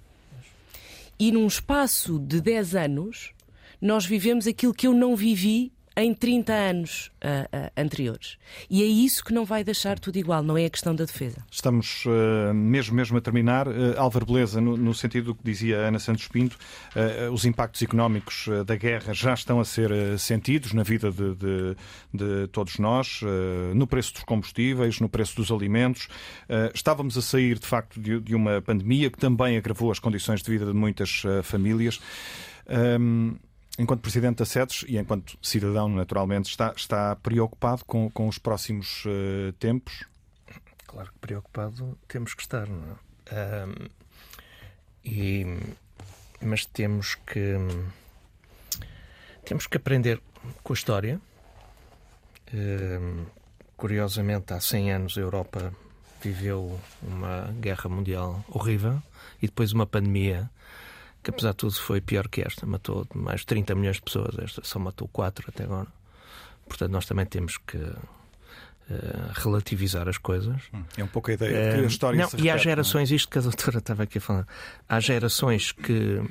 E 1.18 1.30
num 1.30 1.46
espaço 1.46 2.18
de 2.18 2.40
10 2.40 2.74
anos, 2.74 3.30
nós 3.80 4.04
vivemos 4.06 4.46
aquilo 4.46 4.74
que 4.74 4.86
eu 4.86 4.94
não 4.94 5.14
vivi 5.14 5.72
em 5.96 6.14
30 6.14 6.52
anos 6.52 7.10
uh, 7.22 7.56
uh, 7.56 7.70
anteriores. 7.76 8.38
E 8.70 8.82
é 8.82 8.86
isso 8.86 9.24
que 9.24 9.32
não 9.32 9.44
vai 9.44 9.62
deixar 9.62 9.98
tudo 9.98 10.16
igual, 10.16 10.42
não 10.42 10.56
é 10.56 10.64
a 10.64 10.70
questão 10.70 10.94
da 10.94 11.04
defesa. 11.04 11.44
Estamos 11.50 12.04
uh, 12.06 12.54
mesmo, 12.54 12.94
mesmo 12.94 13.18
a 13.18 13.20
terminar. 13.20 13.66
Álvaro 13.96 14.26
Beleza, 14.26 14.60
no, 14.60 14.76
no, 14.76 14.94
sentido 14.94 15.26
do 15.26 15.34
que 15.34 15.42
dizia 15.44 15.78
Ana 15.78 15.98
Santos 15.98 16.28
Pinto, 16.28 16.56
os 17.32 17.44
impactos 17.44 17.82
económicos 17.82 18.48
da 18.66 18.76
guerra 18.76 19.12
já 19.12 19.34
estão 19.34 19.60
a 19.60 19.64
ser 19.64 19.90
sentidos 20.18 20.72
na 20.72 20.82
vida 20.82 21.10
de, 21.10 21.34
de, 21.34 21.76
de 22.12 22.46
todos 22.48 22.78
nós, 22.78 23.20
no 23.74 23.86
preço 23.86 24.14
dos 24.14 24.24
combustíveis, 24.24 25.00
no 25.00 25.08
preço 25.08 25.36
dos 25.36 25.50
alimentos. 25.50 26.08
estávamos 26.74 27.16
a 27.16 27.22
sair, 27.22 27.58
de 27.58 27.66
facto, 27.66 28.00
de, 28.00 28.20
de, 28.20 28.34
uma 28.34 28.60
pandemia 28.62 29.10
que 29.10 29.18
também 29.18 29.56
agravou 29.56 29.90
as 29.90 29.98
condições 29.98 30.42
de 30.42 30.50
vida 30.50 30.66
de 30.66 30.74
muitas 30.74 31.22
famílias. 31.42 32.00
Enquanto 33.82 34.00
Presidente 34.00 34.38
da 34.38 34.44
SEDES 34.44 34.84
e 34.86 34.96
enquanto 34.96 35.36
cidadão, 35.42 35.88
naturalmente, 35.88 36.48
está, 36.48 36.72
está 36.76 37.16
preocupado 37.16 37.84
com, 37.84 38.08
com 38.10 38.28
os 38.28 38.38
próximos 38.38 39.04
uh, 39.04 39.52
tempos? 39.58 40.04
Claro 40.86 41.10
que 41.12 41.18
preocupado 41.18 41.98
temos 42.06 42.34
que 42.34 42.42
estar, 42.42 42.68
não 42.68 42.92
é? 42.92 43.64
E, 45.04 45.44
mas 46.40 46.64
temos 46.66 47.14
que 47.14 47.56
temos 49.44 49.66
que 49.66 49.76
aprender 49.76 50.20
com 50.62 50.72
a 50.72 50.74
história. 50.74 51.20
Curiosamente, 53.76 54.52
há 54.52 54.60
100 54.60 54.92
anos 54.92 55.18
a 55.18 55.20
Europa 55.20 55.72
viveu 56.22 56.78
uma 57.02 57.52
guerra 57.58 57.88
mundial 57.88 58.44
horrível 58.48 59.02
e 59.40 59.46
depois 59.46 59.72
uma 59.72 59.86
pandemia 59.86 60.50
que 61.22 61.30
apesar 61.30 61.50
de 61.50 61.56
tudo 61.56 61.74
foi 61.74 62.00
pior 62.00 62.28
que 62.28 62.42
esta, 62.42 62.66
matou 62.66 63.06
mais 63.14 63.40
de 63.40 63.46
30 63.46 63.74
milhões 63.74 63.96
de 63.96 64.02
pessoas, 64.02 64.36
esta 64.38 64.62
só 64.64 64.78
matou 64.78 65.08
4 65.08 65.46
até 65.48 65.64
agora. 65.64 65.88
Portanto, 66.66 66.90
nós 66.90 67.06
também 67.06 67.26
temos 67.26 67.58
que 67.58 67.76
uh, 67.76 67.96
relativizar 69.34 70.08
as 70.08 70.18
coisas. 70.18 70.62
Hum, 70.74 70.84
é 70.96 71.04
um 71.04 71.08
pouco 71.08 71.30
a 71.30 71.34
ideia 71.34 71.70
de 71.70 71.76
que 71.78 71.84
a 71.84 71.86
história 71.86 72.18
não, 72.18 72.28
se 72.28 72.36
repete, 72.36 72.46
E 72.46 72.50
há 72.50 72.54
é? 72.54 72.58
gerações, 72.58 73.10
isto 73.10 73.28
que 73.28 73.38
a 73.38 73.42
doutora 73.42 73.78
estava 73.78 74.02
aqui 74.02 74.18
a 74.18 74.20
falar, 74.20 74.46
há 74.88 75.00
gerações 75.00 75.72
que 75.72 76.20
eh, 76.20 76.28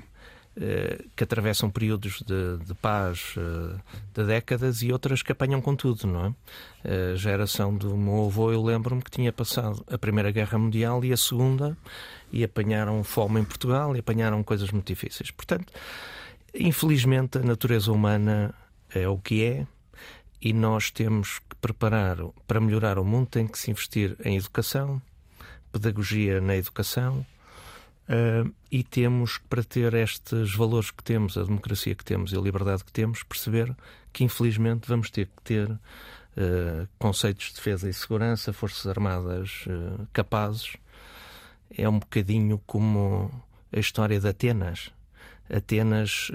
que 1.16 1.24
atravessam 1.24 1.70
períodos 1.70 2.22
de, 2.22 2.58
de 2.66 2.74
paz 2.76 3.36
eh, 3.38 3.80
de 4.14 4.26
décadas 4.26 4.82
e 4.82 4.92
outras 4.92 5.22
que 5.24 5.32
apanham 5.32 5.62
com 5.62 5.76
tudo, 5.76 6.06
não 6.06 6.26
é? 6.26 7.14
A 7.14 7.16
geração 7.16 7.76
do 7.76 7.96
meu 7.96 8.26
avô, 8.26 8.52
eu 8.52 8.62
lembro-me 8.62 9.02
que 9.02 9.10
tinha 9.10 9.32
passado 9.32 9.84
a 9.90 9.98
Primeira 9.98 10.30
Guerra 10.32 10.58
Mundial 10.58 11.06
e 11.06 11.14
a 11.14 11.18
Segunda 11.18 11.78
e 12.34 12.44
apanharam 12.44 13.04
fome 13.04 13.40
em 13.40 13.46
Portugal 13.46 13.96
e 13.96 14.00
apanharam 14.00 14.44
coisas 14.44 14.72
muito 14.72 14.88
difíceis. 14.88 15.32
Portanto, 15.32 15.72
infelizmente, 16.54 17.38
a 17.38 17.42
natureza 17.42 17.92
humana 17.92 18.54
é 18.94 19.08
o 19.08 19.18
que 19.18 19.44
é 19.44 19.68
e 20.42 20.52
nós 20.54 20.92
temos 20.92 21.40
que 21.40 21.56
preparar 21.62 22.18
para 22.46 22.60
melhorar 22.60 22.98
o 23.00 23.06
mundo, 23.06 23.28
tem 23.28 23.48
que 23.48 23.58
se 23.58 23.72
investir 23.72 24.18
em 24.26 24.36
educação, 24.36 25.02
pedagogia 25.72 26.42
na 26.42 26.58
educação, 26.58 27.26
Uh, 28.10 28.54
e 28.70 28.84
temos, 28.84 29.38
para 29.50 29.64
ter 29.64 29.94
estes 29.94 30.54
valores 30.54 30.92
que 30.92 31.04
temos, 31.04 31.38
a 31.38 31.44
democracia 31.44 31.96
que 31.96 32.04
temos 32.04 32.34
e 32.34 32.38
a 32.38 32.42
liberdade 32.42 32.84
que 32.84 32.92
temos, 32.92 33.24
perceber 33.24 33.76
que, 34.12 34.24
infelizmente, 34.24 34.88
vamos 34.88 35.10
ter 35.10 35.28
que 35.28 35.42
ter 35.44 35.70
uh, 35.70 36.88
conceitos 37.00 37.48
de 37.48 37.56
defesa 37.56 37.90
e 37.90 37.94
segurança, 37.94 38.52
forças 38.52 38.86
armadas 38.86 39.66
uh, 39.68 40.08
capazes. 40.12 40.76
É 41.70 41.88
um 41.88 42.00
bocadinho 42.00 42.62
como 42.66 43.32
a 43.72 43.80
história 43.80 44.20
de 44.20 44.28
Atenas. 44.28 44.92
Atenas 45.50 46.30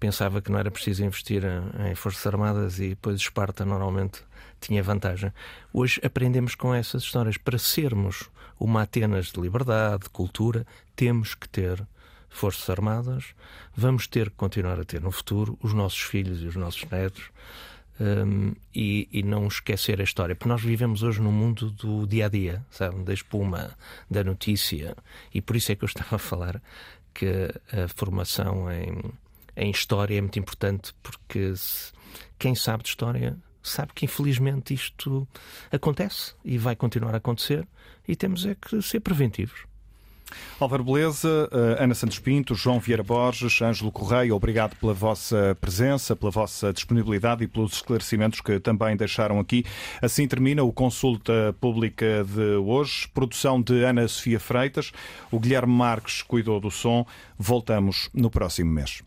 pensava 0.00 0.40
que 0.40 0.50
não 0.50 0.58
era 0.58 0.70
preciso 0.70 1.04
investir 1.04 1.42
em, 1.44 1.90
em 1.90 1.94
forças 1.94 2.26
armadas 2.26 2.78
e 2.78 2.90
depois 2.90 3.16
Esparta 3.16 3.64
normalmente 3.64 4.22
tinha 4.60 4.82
vantagem. 4.82 5.32
Hoje 5.72 6.00
aprendemos 6.02 6.54
com 6.54 6.74
essas 6.74 7.02
histórias. 7.02 7.36
Para 7.36 7.58
sermos 7.58 8.30
uma 8.58 8.82
Atenas 8.82 9.26
de 9.26 9.40
liberdade, 9.40 10.04
de 10.04 10.10
cultura, 10.10 10.66
temos 10.94 11.34
que 11.34 11.48
ter 11.48 11.86
forças 12.28 12.68
armadas, 12.68 13.34
vamos 13.74 14.06
ter 14.06 14.30
que 14.30 14.36
continuar 14.36 14.78
a 14.78 14.84
ter 14.84 15.00
no 15.00 15.10
futuro 15.10 15.58
os 15.62 15.72
nossos 15.72 16.00
filhos 16.00 16.42
e 16.42 16.46
os 16.46 16.56
nossos 16.56 16.84
netos. 16.90 17.30
Um, 17.98 18.54
e, 18.74 19.08
e, 19.10 19.22
não 19.22 19.46
esquecer 19.46 20.02
a 20.02 20.04
história, 20.04 20.36
porque 20.36 20.50
nós 20.50 20.60
vivemos 20.60 21.02
hoje 21.02 21.18
num 21.18 21.32
mundo 21.32 21.70
do 21.70 22.06
dia 22.06 22.26
a 22.26 22.28
dia, 22.28 22.62
sabe? 22.70 23.02
Da 23.02 23.14
espuma, 23.14 23.70
da 24.10 24.22
notícia, 24.22 24.94
e 25.32 25.40
por 25.40 25.56
isso 25.56 25.72
é 25.72 25.74
que 25.74 25.82
eu 25.82 25.86
estava 25.88 26.16
a 26.16 26.18
falar 26.18 26.60
que 27.14 27.48
a 27.72 27.88
formação 27.88 28.70
em, 28.70 29.00
em 29.56 29.70
história 29.70 30.18
é 30.18 30.20
muito 30.20 30.38
importante, 30.38 30.94
porque 31.02 31.56
se, 31.56 31.90
quem 32.38 32.54
sabe 32.54 32.82
de 32.82 32.90
história 32.90 33.34
sabe 33.62 33.92
que 33.94 34.04
infelizmente 34.04 34.74
isto 34.74 35.26
acontece 35.72 36.34
e 36.44 36.58
vai 36.58 36.76
continuar 36.76 37.14
a 37.14 37.18
acontecer 37.18 37.66
e 38.06 38.16
temos 38.16 38.46
é 38.46 38.54
que 38.54 38.80
ser 38.82 39.00
preventivos. 39.00 39.66
Álvaro 40.58 40.82
Beleza, 40.82 41.48
eh, 41.52 41.84
Ana 41.84 41.94
Santos 41.94 42.18
Pinto, 42.18 42.54
João 42.54 42.80
Vieira 42.80 43.02
Borges, 43.02 43.60
Ângelo 43.60 43.92
Correia, 43.92 44.34
obrigado 44.34 44.74
pela 44.76 44.92
vossa 44.92 45.56
presença, 45.60 46.16
pela 46.16 46.30
vossa 46.30 46.72
disponibilidade 46.72 47.44
e 47.44 47.46
pelos 47.46 47.74
esclarecimentos 47.74 48.40
que 48.40 48.58
também 48.58 48.96
deixaram 48.96 49.38
aqui. 49.38 49.64
Assim 50.00 50.26
termina 50.26 50.62
o 50.62 50.72
Consulta 50.72 51.54
Pública 51.60 52.24
de 52.24 52.56
hoje. 52.56 53.08
Produção 53.14 53.60
de 53.60 53.84
Ana 53.84 54.08
Sofia 54.08 54.40
Freitas. 54.40 54.92
O 55.30 55.38
Guilherme 55.38 55.72
Marques 55.72 56.22
cuidou 56.22 56.58
do 56.58 56.70
som. 56.70 57.06
Voltamos 57.38 58.08
no 58.12 58.30
próximo 58.30 58.72
mês. 58.72 59.02